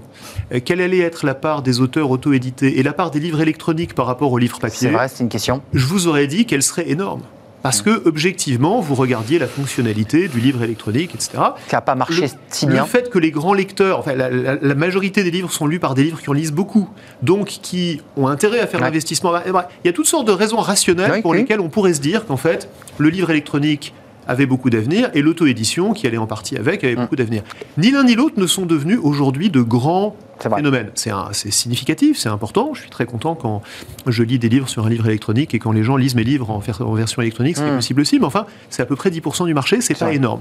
euh, 0.52 0.60
quelle 0.64 0.80
allait 0.80 1.00
être 1.00 1.26
la 1.26 1.34
part 1.34 1.62
des 1.62 1.80
auteurs 1.80 2.10
auto-édités 2.10 2.78
et 2.78 2.82
la 2.84 2.92
part 2.92 3.10
des 3.10 3.18
livres 3.20 3.40
électroniques 3.40 3.94
par 3.94 4.06
rapport 4.06 4.30
aux 4.32 4.38
livres 4.38 4.58
C'est 4.60 4.68
papier. 4.68 4.90
vrai, 4.90 5.08
c'est 5.08 5.24
une 5.24 5.30
question. 5.30 5.62
Je 5.72 5.86
vous 5.86 6.06
aurais 6.06 6.26
dit 6.28 6.44
qu'elle 6.46 6.62
serait 6.62 6.88
énorme. 6.90 7.22
Parce 7.62 7.82
que, 7.82 8.02
objectivement, 8.06 8.80
vous 8.80 8.94
regardiez 8.94 9.38
la 9.38 9.46
fonctionnalité 9.46 10.28
du 10.28 10.40
livre 10.40 10.62
électronique, 10.62 11.14
etc. 11.14 11.30
Ça 11.34 11.54
n'a 11.72 11.80
pas 11.82 11.94
marché 11.94 12.22
Le- 12.22 12.28
si 12.48 12.66
bien. 12.66 12.82
Le 12.82 12.88
fait 12.88 13.10
que 13.10 13.18
les 13.18 13.30
grands 13.30 13.52
lecteurs, 13.54 13.98
enfin 13.98 14.14
la, 14.14 14.30
la- 14.30 14.54
la 14.56 14.74
majorité 14.74 15.22
des 15.24 15.30
livres 15.30 15.52
sont 15.52 15.66
lus 15.66 15.78
par 15.78 15.94
des 15.94 16.04
livres 16.04 16.20
qui 16.22 16.30
en 16.30 16.32
lisent 16.32 16.52
beaucoup, 16.52 16.88
donc 17.22 17.48
qui 17.48 18.00
ont 18.16 18.28
intérêt 18.28 18.60
à 18.60 18.66
faire 18.66 18.80
Ouais. 18.80 18.86
l'investissement. 18.86 19.32
Bah, 19.32 19.42
bah, 19.52 19.68
Il 19.84 19.88
y 19.88 19.90
a 19.90 19.92
toutes 19.92 20.06
sortes 20.06 20.26
de 20.26 20.32
raisons 20.32 20.56
rationnelles 20.58 21.20
pour 21.22 21.32
oui. 21.32 21.38
lesquelles 21.38 21.60
on 21.60 21.68
pourrait 21.68 21.94
se 21.94 22.00
dire 22.00 22.26
qu'en 22.26 22.36
fait, 22.38 22.68
le 22.98 23.08
livre 23.10 23.30
électronique 23.30 23.92
avait 24.30 24.46
beaucoup 24.46 24.70
d'avenir 24.70 25.10
et 25.14 25.22
l'auto-édition, 25.22 25.92
qui 25.92 26.06
allait 26.06 26.16
en 26.16 26.26
partie 26.26 26.56
avec, 26.56 26.84
avait 26.84 26.94
Mm. 26.94 27.00
beaucoup 27.00 27.16
d'avenir. 27.16 27.42
Ni 27.76 27.90
l'un 27.90 28.04
ni 28.04 28.14
l'autre 28.14 28.38
ne 28.38 28.46
sont 28.46 28.64
devenus 28.64 28.98
aujourd'hui 29.02 29.50
de 29.50 29.60
grands 29.60 30.14
C'est 30.38 30.54
phénomènes. 30.54 30.90
C'est 30.94 31.10
c'est 31.32 31.50
significatif, 31.52 32.16
c'est 32.18 32.28
important. 32.28 32.72
Je 32.74 32.80
suis 32.82 32.90
très 32.90 33.06
content 33.06 33.34
quand 33.34 33.60
je 34.06 34.22
lis 34.22 34.38
des 34.38 34.48
livres 34.48 34.68
sur 34.68 34.86
un 34.86 34.88
livre 34.88 35.06
électronique 35.06 35.52
et 35.54 35.58
quand 35.58 35.72
les 35.72 35.82
gens 35.82 35.96
lisent 35.96 36.14
mes 36.14 36.24
livres 36.24 36.48
en, 36.50 36.58
version 36.94 37.20
électronique, 37.22 37.56
ce 37.56 37.62
qui 37.62 37.68
est 37.68 37.72
Mm. 37.72 37.76
possible 37.76 38.00
aussi. 38.02 38.18
Mais 38.18 38.24
enfin, 38.26 38.46
c'est 38.70 38.82
à 38.82 38.86
peu 38.86 38.96
près 38.96 39.10
10% 39.10 39.46
du 39.46 39.54
marché, 39.54 39.76
c'est 39.80 39.88
C'est 39.88 39.98
pas 39.98 40.06
vrai. 40.06 40.16
énorme. 40.16 40.40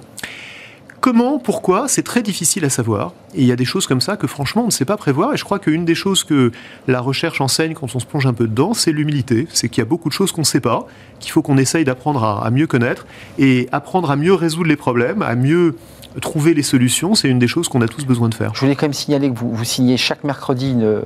Comment, 1.01 1.39
pourquoi, 1.39 1.87
c'est 1.87 2.03
très 2.03 2.21
difficile 2.21 2.65
à 2.65 2.69
savoir. 2.69 3.13
Et 3.33 3.41
il 3.41 3.47
y 3.47 3.51
a 3.51 3.55
des 3.55 3.65
choses 3.65 3.87
comme 3.87 4.01
ça 4.01 4.17
que 4.17 4.27
franchement 4.27 4.63
on 4.63 4.67
ne 4.67 4.71
sait 4.71 4.85
pas 4.85 4.97
prévoir. 4.97 5.33
Et 5.33 5.37
je 5.37 5.45
crois 5.45 5.59
qu'une 5.59 5.85
des 5.85 5.95
choses 5.95 6.25
que 6.25 6.51
la 6.87 6.99
recherche 6.99 7.39
enseigne 7.39 7.73
quand 7.73 7.95
on 7.95 7.99
se 7.99 8.05
plonge 8.05 8.25
un 8.25 8.33
peu 8.33 8.47
dedans, 8.47 8.73
c'est 8.73 8.91
l'humilité. 8.91 9.47
C'est 9.53 9.69
qu'il 9.69 9.81
y 9.81 9.81
a 9.81 9.85
beaucoup 9.85 10.09
de 10.09 10.13
choses 10.13 10.31
qu'on 10.33 10.41
ne 10.41 10.45
sait 10.45 10.59
pas, 10.59 10.87
qu'il 11.19 11.31
faut 11.31 11.41
qu'on 11.41 11.57
essaye 11.57 11.85
d'apprendre 11.85 12.23
à, 12.23 12.49
mieux 12.51 12.67
connaître 12.67 13.05
et 13.37 13.69
apprendre 13.71 14.11
à 14.11 14.17
mieux 14.17 14.33
résoudre 14.33 14.67
les 14.67 14.75
problèmes, 14.75 15.21
à 15.21 15.35
mieux 15.35 15.75
trouver 16.21 16.53
les 16.53 16.63
solutions, 16.63 17.15
c'est 17.15 17.29
une 17.29 17.39
des 17.39 17.47
choses 17.47 17.69
qu'on 17.69 17.81
a 17.81 17.87
tous 17.87 18.05
besoin 18.05 18.29
de 18.29 18.33
faire. 18.33 18.53
Je 18.55 18.61
voulais 18.61 18.75
quand 18.75 18.87
même 18.87 18.93
signaler 18.93 19.29
que 19.29 19.37
vous, 19.37 19.63
signez 19.63 19.95
chaque 19.95 20.23
mercredi 20.23 20.71
une, 20.71 20.83
euh, 20.83 21.01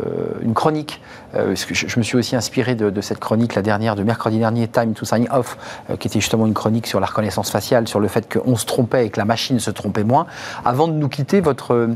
chronique, 0.55 1.01
parce 1.33 1.65
que 1.65 1.73
je, 1.73 1.87
je 1.87 1.97
me 1.99 2.03
suis 2.03 2.17
aussi 2.17 2.35
inspiré 2.35 2.75
de, 2.75 2.89
de 2.89 3.01
cette 3.01 3.19
chronique, 3.19 3.55
la 3.55 3.61
dernière, 3.61 3.95
de 3.95 4.03
mercredi 4.03 4.39
dernier, 4.39 4.67
Time 4.67 4.93
to 4.93 5.05
Sign 5.05 5.27
Off, 5.31 5.57
euh, 5.89 5.97
qui 5.97 6.07
était 6.07 6.19
justement 6.19 6.45
une 6.45 6.53
chronique 6.53 6.87
sur 6.87 6.99
la 6.99 7.07
reconnaissance 7.07 7.49
faciale, 7.49 7.87
sur 7.87 7.99
le 7.99 8.07
fait 8.07 8.31
qu'on 8.31 8.55
se 8.55 8.65
trompait 8.65 9.07
et 9.07 9.09
que 9.09 9.19
la 9.19 9.25
machine 9.25 9.59
se 9.59 9.71
trompait 9.71 10.03
moins. 10.03 10.25
Avant 10.65 10.87
de 10.87 10.93
nous 10.93 11.09
quitter, 11.09 11.41
votre, 11.41 11.73
euh, 11.73 11.87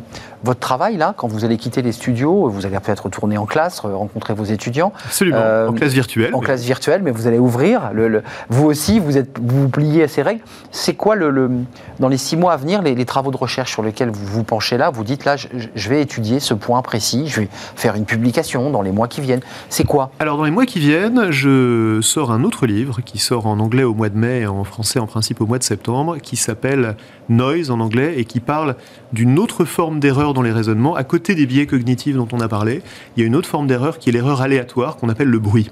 votre 0.44 0.60
travail, 0.60 0.98
là, 0.98 1.14
quand 1.16 1.28
vous 1.28 1.46
allez 1.46 1.58
quitter 1.58 1.82
les 1.82 1.92
studios, 1.92 2.50
vous 2.50 2.66
allez 2.66 2.80
peut-être 2.80 3.06
retourner 3.06 3.38
en 3.38 3.46
classe, 3.46 3.82
euh, 3.86 3.96
rencontrer 3.96 4.34
vos 4.34 4.44
étudiants. 4.46 4.92
Absolument, 5.06 5.38
Euh, 5.40 5.68
en 5.70 5.74
classe 5.74 5.94
virtuelle. 5.94 6.34
En 6.36 6.40
classe 6.40 6.64
virtuelle, 6.64 7.02
mais 7.04 7.12
vous 7.12 7.28
allez 7.28 7.40
ouvrir. 7.40 7.92
Le, 7.94 8.08
le- 8.08 8.24
vous 8.50 8.66
aussi, 8.66 9.00
vous, 9.00 9.18
êtes, 9.18 9.38
vous 9.40 9.64
vous 9.64 9.70
pliez 9.70 10.04
à 10.04 10.08
ces 10.08 10.22
règles. 10.22 10.42
C'est 10.72 10.94
quoi, 10.96 11.16
le, 11.16 11.30
le- 11.30 11.52
dans 12.00 12.08
les 12.08 12.18
six 12.18 12.38
mois 12.38 12.54
à 12.54 12.58
venir, 12.58 12.82
les, 12.82 12.96
les 12.96 13.06
travaux 13.06 13.32
de 13.32 13.38
recherche 13.38 13.72
sur 13.72 13.84
lesquels 13.84 14.10
vous 14.10 14.26
vous 14.26 14.44
penchez 14.44 14.78
là 14.78 14.90
Vous 14.90 15.04
dites 15.04 15.26
là, 15.26 15.36
je, 15.38 15.48
je 15.76 15.90
vais 15.90 16.02
étudier 16.02 16.40
ce 16.40 16.54
point 16.54 16.82
précis, 16.82 17.28
je 17.28 17.42
vais 17.42 17.50
faire 17.76 17.96
une 17.96 18.06
publication 18.06 18.70
dans 18.72 18.82
les 18.82 18.92
mois 18.92 19.08
qui 19.08 19.22
viennent. 19.22 19.27
C'est 19.70 19.86
quoi? 19.86 20.12
Alors 20.20 20.38
dans 20.38 20.44
les 20.44 20.52
mois 20.52 20.66
qui 20.66 20.80
viennent, 20.80 21.32
je 21.32 22.00
sors 22.02 22.32
un 22.32 22.44
autre 22.44 22.66
livre 22.66 23.02
qui 23.02 23.18
sort 23.18 23.48
en 23.48 23.60
anglais 23.60 23.84
au 23.84 23.94
mois 23.94 24.10
de 24.10 24.18
mai 24.18 24.42
et 24.42 24.48
en 24.48 24.64
français 24.64 25.00
en 25.00 25.08
principe 25.08 25.42
au 25.42 25.46
mois 25.46 25.58
de 25.58 25.64
septembre, 25.64 26.18
qui 26.18 26.36
s'appelle 26.36 26.96
Noise 27.30 27.72
en 27.72 27.80
anglais 27.80 28.16
et 28.18 28.26
qui 28.26 28.40
parle 28.40 28.76
d'une 29.14 29.40
autre 29.40 29.66
forme 29.66 30.00
d'erreur 30.00 30.34
dans 30.34 30.42
les 30.42 30.52
raisonnements. 30.52 30.96
À 30.96 31.04
côté 31.04 31.36
des 31.36 31.46
biais 31.46 31.66
cognitifs 31.66 32.16
dont 32.16 32.28
on 32.32 32.40
a 32.40 32.48
parlé, 32.48 32.82
il 33.16 33.22
y 33.22 33.24
a 33.24 33.28
une 33.28 33.36
autre 33.36 33.50
forme 33.50 33.68
d'erreur 33.68 34.00
qui 34.00 34.10
est 34.10 34.14
l'erreur 34.14 34.42
aléatoire 34.42 34.98
qu'on 34.98 35.10
appelle 35.10 35.30
le 35.30 35.40
bruit. 35.40 35.70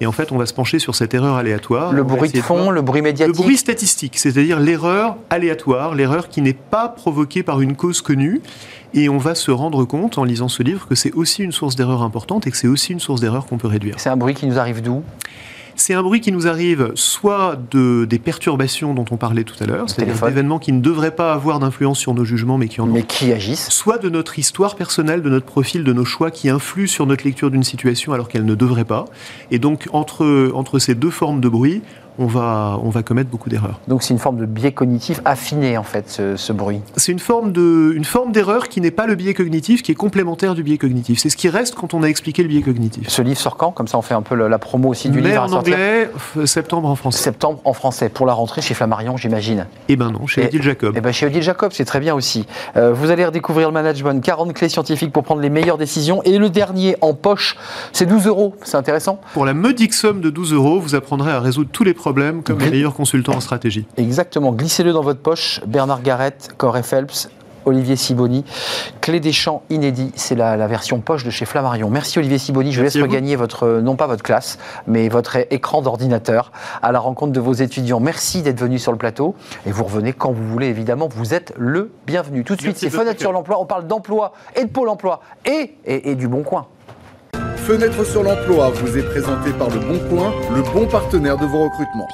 Et 0.00 0.06
en 0.06 0.12
fait, 0.12 0.32
on 0.32 0.38
va 0.38 0.46
se 0.46 0.54
pencher 0.54 0.78
sur 0.78 0.94
cette 0.94 1.14
erreur 1.14 1.36
aléatoire. 1.36 1.92
Le 1.92 2.02
bruit 2.02 2.30
de 2.30 2.40
fond, 2.40 2.70
le 2.70 2.82
bruit 2.82 3.00
Le 3.00 3.04
médiatique 3.04 3.36
bruit 3.36 3.56
statistique, 3.56 4.18
c'est-à-dire 4.18 4.60
l'erreur 4.60 5.16
aléatoire, 5.30 5.94
l'erreur 5.94 6.28
qui 6.28 6.42
n'est 6.42 6.52
pas 6.52 6.88
provoquée 6.88 7.42
par 7.42 7.60
une 7.60 7.76
cause 7.76 8.00
connue. 8.00 8.40
Et 8.96 9.08
on 9.08 9.18
va 9.18 9.34
se 9.34 9.50
rendre 9.50 9.84
compte 9.84 10.18
en 10.18 10.24
lisant 10.24 10.48
ce 10.48 10.62
livre 10.62 10.86
que 10.86 10.94
c'est 10.94 11.12
aussi 11.12 11.42
une 11.42 11.50
source 11.50 11.74
d'erreur 11.74 12.02
importante 12.02 12.46
et 12.46 12.50
que 12.52 12.56
c'est 12.56 12.68
aussi 12.68 12.92
une 12.92 13.00
source 13.00 13.20
d'erreur 13.20 13.46
qu'on 13.46 13.58
peut 13.58 13.66
réduire. 13.66 13.96
C'est 13.98 14.08
un 14.08 14.16
bruit 14.16 14.34
qui 14.34 14.46
nous 14.46 14.56
arrive 14.56 14.82
d'où? 14.82 15.02
C'est 15.76 15.94
un 15.94 16.02
bruit 16.04 16.20
qui 16.20 16.30
nous 16.30 16.46
arrive 16.46 16.92
soit 16.94 17.58
de, 17.72 18.04
des 18.04 18.20
perturbations 18.20 18.94
dont 18.94 19.04
on 19.10 19.16
parlait 19.16 19.42
tout 19.42 19.56
à 19.60 19.66
l'heure, 19.66 19.90
c'est-à-dire 19.90 20.14
d'événements 20.24 20.60
qui 20.60 20.70
ne 20.70 20.80
devraient 20.80 21.14
pas 21.14 21.32
avoir 21.32 21.58
d'influence 21.58 21.98
sur 21.98 22.14
nos 22.14 22.24
jugements 22.24 22.58
mais 22.58 22.68
qui 22.68 22.80
en 22.80 22.84
ont. 22.84 22.92
Mais 22.92 23.02
qui 23.02 23.32
agissent 23.32 23.68
Soit 23.70 23.98
de 23.98 24.08
notre 24.08 24.38
histoire 24.38 24.76
personnelle, 24.76 25.22
de 25.22 25.30
notre 25.30 25.46
profil, 25.46 25.82
de 25.82 25.92
nos 25.92 26.04
choix 26.04 26.30
qui 26.30 26.48
influent 26.48 26.86
sur 26.86 27.06
notre 27.06 27.24
lecture 27.24 27.50
d'une 27.50 27.64
situation 27.64 28.12
alors 28.12 28.28
qu'elle 28.28 28.44
ne 28.44 28.54
devrait 28.54 28.84
pas. 28.84 29.06
Et 29.50 29.58
donc 29.58 29.88
entre, 29.92 30.52
entre 30.54 30.78
ces 30.78 30.94
deux 30.94 31.10
formes 31.10 31.40
de 31.40 31.48
bruit, 31.48 31.82
on 32.18 32.26
va, 32.26 32.78
on 32.82 32.90
va 32.90 33.02
commettre 33.02 33.30
beaucoup 33.30 33.48
d'erreurs. 33.48 33.80
Donc 33.88 34.02
c'est 34.02 34.14
une 34.14 34.20
forme 34.20 34.38
de 34.38 34.46
biais 34.46 34.72
cognitif 34.72 35.20
affiné 35.24 35.76
en 35.76 35.82
fait, 35.82 36.08
ce, 36.08 36.36
ce 36.36 36.52
bruit. 36.52 36.80
C'est 36.96 37.12
une 37.12 37.18
forme 37.18 37.52
de, 37.52 37.92
une 37.94 38.04
forme 38.04 38.32
d'erreur 38.32 38.68
qui 38.68 38.80
n'est 38.80 38.90
pas 38.90 39.06
le 39.06 39.14
biais 39.14 39.34
cognitif, 39.34 39.82
qui 39.82 39.92
est 39.92 39.96
complémentaire 39.96 40.54
du 40.54 40.62
biais 40.62 40.78
cognitif. 40.78 41.18
C'est 41.18 41.30
ce 41.30 41.36
qui 41.36 41.48
reste 41.48 41.74
quand 41.74 41.94
on 41.94 42.02
a 42.02 42.06
expliqué 42.06 42.42
le 42.42 42.48
biais 42.48 42.62
cognitif. 42.62 43.08
Ce 43.08 43.22
livre 43.22 43.38
sort 43.38 43.56
quand? 43.56 43.72
Comme 43.72 43.88
ça 43.88 43.98
on 43.98 44.02
fait 44.02 44.14
un 44.14 44.22
peu 44.22 44.34
la, 44.34 44.58
promo 44.58 44.90
aussi 44.90 45.08
du 45.10 45.20
Mais 45.20 45.30
livre 45.30 45.42
en 45.42 45.52
anglais, 45.52 46.10
septembre 46.44 46.88
en 46.88 46.96
français. 46.96 47.22
Septembre 47.22 47.60
en 47.64 47.72
français, 47.72 48.08
pour 48.08 48.26
la 48.26 48.32
rentrée 48.32 48.62
chez 48.62 48.74
Flammarion 48.74 49.16
j'imagine. 49.16 49.66
Eh 49.88 49.96
ben 49.96 50.10
non, 50.10 50.26
chez 50.26 50.46
Odile 50.46 50.62
Jacob. 50.62 50.94
Eh 50.96 51.00
ben 51.00 51.12
chez 51.12 51.26
Odile 51.26 51.42
Jacob, 51.42 51.72
c'est 51.72 51.84
très 51.84 52.00
bien 52.00 52.14
aussi. 52.14 52.46
Euh, 52.76 52.92
vous 52.92 53.10
allez 53.10 53.24
redécouvrir 53.24 53.68
le 53.68 53.74
management, 53.74 54.22
40 54.22 54.52
clés 54.52 54.68
scientifiques 54.68 55.12
pour 55.12 55.24
prendre 55.24 55.40
les 55.40 55.50
meilleures 55.50 55.78
décisions. 55.78 56.22
Et 56.22 56.38
le 56.38 56.48
dernier 56.48 56.96
en 57.00 57.14
poche, 57.14 57.56
c'est 57.92 58.06
12 58.06 58.26
euros. 58.26 58.54
C'est 58.62 58.76
intéressant 58.76 59.20
Pour 59.32 59.44
la 59.44 59.54
modique 59.54 59.94
somme 59.94 60.20
de 60.20 60.30
12 60.30 60.52
euros, 60.52 60.80
vous 60.80 60.94
apprendrez 60.94 61.32
à 61.32 61.40
résoudre 61.40 61.70
tous 61.72 61.84
les 61.84 61.94
problèmes 61.94 62.03
comme 62.42 62.58
les 62.60 62.70
meilleurs 62.70 62.94
consultants 62.94 63.34
en 63.34 63.40
stratégie. 63.40 63.86
Exactement. 63.96 64.52
Glissez-le 64.52 64.92
dans 64.92 65.02
votre 65.02 65.20
poche. 65.20 65.60
Bernard 65.66 66.02
Garrett, 66.02 66.50
Corey 66.56 66.82
Phelps. 66.82 67.28
Olivier 67.66 67.96
Siboni, 67.96 68.44
Clé 69.00 69.20
des 69.20 69.32
champs 69.32 69.62
inédit, 69.70 70.12
c'est 70.16 70.34
la, 70.34 70.54
la 70.58 70.66
version 70.66 71.00
poche 71.00 71.24
de 71.24 71.30
chez 71.30 71.46
Flammarion. 71.46 71.88
Merci 71.88 72.18
Olivier 72.18 72.36
Siboni, 72.36 72.72
je 72.72 72.76
vous 72.76 72.82
Merci 72.82 72.98
laisse 72.98 73.06
vous. 73.06 73.10
regagner 73.10 73.36
votre, 73.36 73.80
non 73.80 73.96
pas 73.96 74.06
votre 74.06 74.22
classe, 74.22 74.58
mais 74.86 75.08
votre 75.08 75.38
écran 75.50 75.80
d'ordinateur 75.80 76.52
à 76.82 76.92
la 76.92 76.98
rencontre 76.98 77.32
de 77.32 77.40
vos 77.40 77.54
étudiants. 77.54 78.00
Merci 78.00 78.42
d'être 78.42 78.60
venu 78.60 78.78
sur 78.78 78.92
le 78.92 78.98
plateau 78.98 79.34
et 79.64 79.72
vous 79.72 79.84
revenez 79.84 80.12
quand 80.12 80.30
vous 80.30 80.46
voulez 80.46 80.66
évidemment, 80.66 81.08
vous 81.10 81.32
êtes 81.32 81.54
le 81.56 81.90
bienvenu. 82.06 82.44
Tout 82.44 82.54
de 82.54 82.60
suite, 82.60 82.76
c'est 82.76 82.90
Fenêtre 82.90 83.18
sur 83.20 83.32
l'emploi, 83.32 83.58
on 83.58 83.64
parle 83.64 83.86
d'emploi 83.86 84.34
et 84.56 84.64
de 84.64 84.68
Pôle 84.68 84.90
emploi 84.90 85.20
et, 85.46 85.76
et, 85.86 86.10
et 86.10 86.14
du 86.16 86.28
Bon 86.28 86.42
Coin. 86.42 86.66
Fenêtre 87.66 88.04
sur 88.04 88.22
l'emploi 88.22 88.68
vous 88.68 88.98
est 88.98 89.02
présenté 89.02 89.50
par 89.52 89.70
Le 89.70 89.80
Bon 89.80 89.98
Coin, 90.10 90.34
le 90.54 90.60
bon 90.74 90.86
partenaire 90.86 91.38
de 91.38 91.46
vos 91.46 91.64
recrutements. 91.64 92.08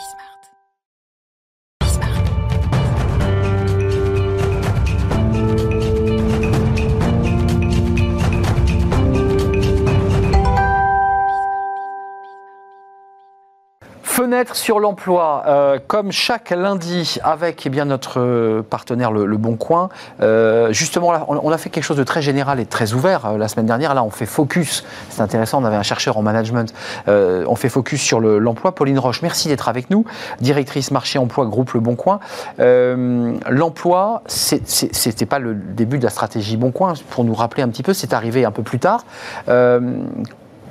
Fenêtre 14.20 14.54
sur 14.54 14.80
l'emploi, 14.80 15.44
euh, 15.46 15.78
comme 15.86 16.12
chaque 16.12 16.50
lundi 16.50 17.16
avec 17.22 17.64
eh 17.64 17.70
bien, 17.70 17.86
notre 17.86 18.20
euh, 18.20 18.60
partenaire 18.60 19.12
Le, 19.12 19.24
Le 19.24 19.36
Bon 19.38 19.56
Coin. 19.56 19.88
Euh, 20.20 20.74
justement, 20.74 21.10
là, 21.10 21.24
on, 21.28 21.50
a 21.50 21.56
fait 21.56 21.70
quelque 21.70 21.84
chose 21.84 21.96
de 21.96 22.04
très 22.04 22.20
général 22.20 22.60
et 22.60 22.64
de 22.64 22.68
très 22.68 22.92
ouvert 22.92 23.38
la 23.38 23.48
semaine 23.48 23.64
dernière. 23.64 23.94
Là, 23.94 24.04
on 24.04 24.10
fait 24.10 24.26
focus. 24.26 24.84
C'est 25.08 25.22
intéressant, 25.22 25.62
on 25.62 25.64
avait 25.64 25.76
un 25.76 25.82
chercheur 25.82 26.18
en 26.18 26.22
management. 26.22 26.70
On 27.06 27.54
fait 27.56 27.70
focus 27.70 28.02
sur 28.02 28.20
le- 28.20 28.38
l'emploi. 28.38 28.74
Pauline 28.74 28.98
Roche, 28.98 29.22
merci 29.22 29.48
d'être 29.48 29.70
avec 29.70 29.88
nous. 29.88 30.04
Directrice 30.42 30.90
marché 30.90 31.18
emploi 31.18 31.46
groupe 31.46 31.72
Le 31.72 31.80
Bon 31.80 31.96
Coin. 31.96 32.20
L'emploi, 32.58 34.22
c'était 34.26 35.24
pas 35.24 35.38
le 35.38 35.54
début 35.54 35.96
de 35.98 36.04
la 36.04 36.10
stratégie 36.10 36.58
Bon 36.58 36.72
Coin. 36.72 36.92
Pour 37.08 37.24
nous 37.24 37.34
rappeler 37.34 37.62
un 37.62 37.68
petit 37.70 37.82
peu, 37.82 37.94
c'est 37.94 38.12
arrivé 38.12 38.44
un 38.44 38.50
peu 38.50 38.62
plus 38.62 38.80
tard. 38.80 39.02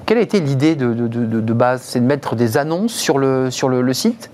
Quelle 0.10 0.18
a 0.18 0.22
été 0.22 0.40
l'idée 0.40 0.76
de, 0.76 1.54
base? 1.54 1.84
C'est 1.84 2.00
de 2.00 2.06
mettre 2.06 2.36
des 2.36 2.58
annonces 2.58 2.96
sur 2.96 3.20
le 3.20 3.94
site, 3.94 4.32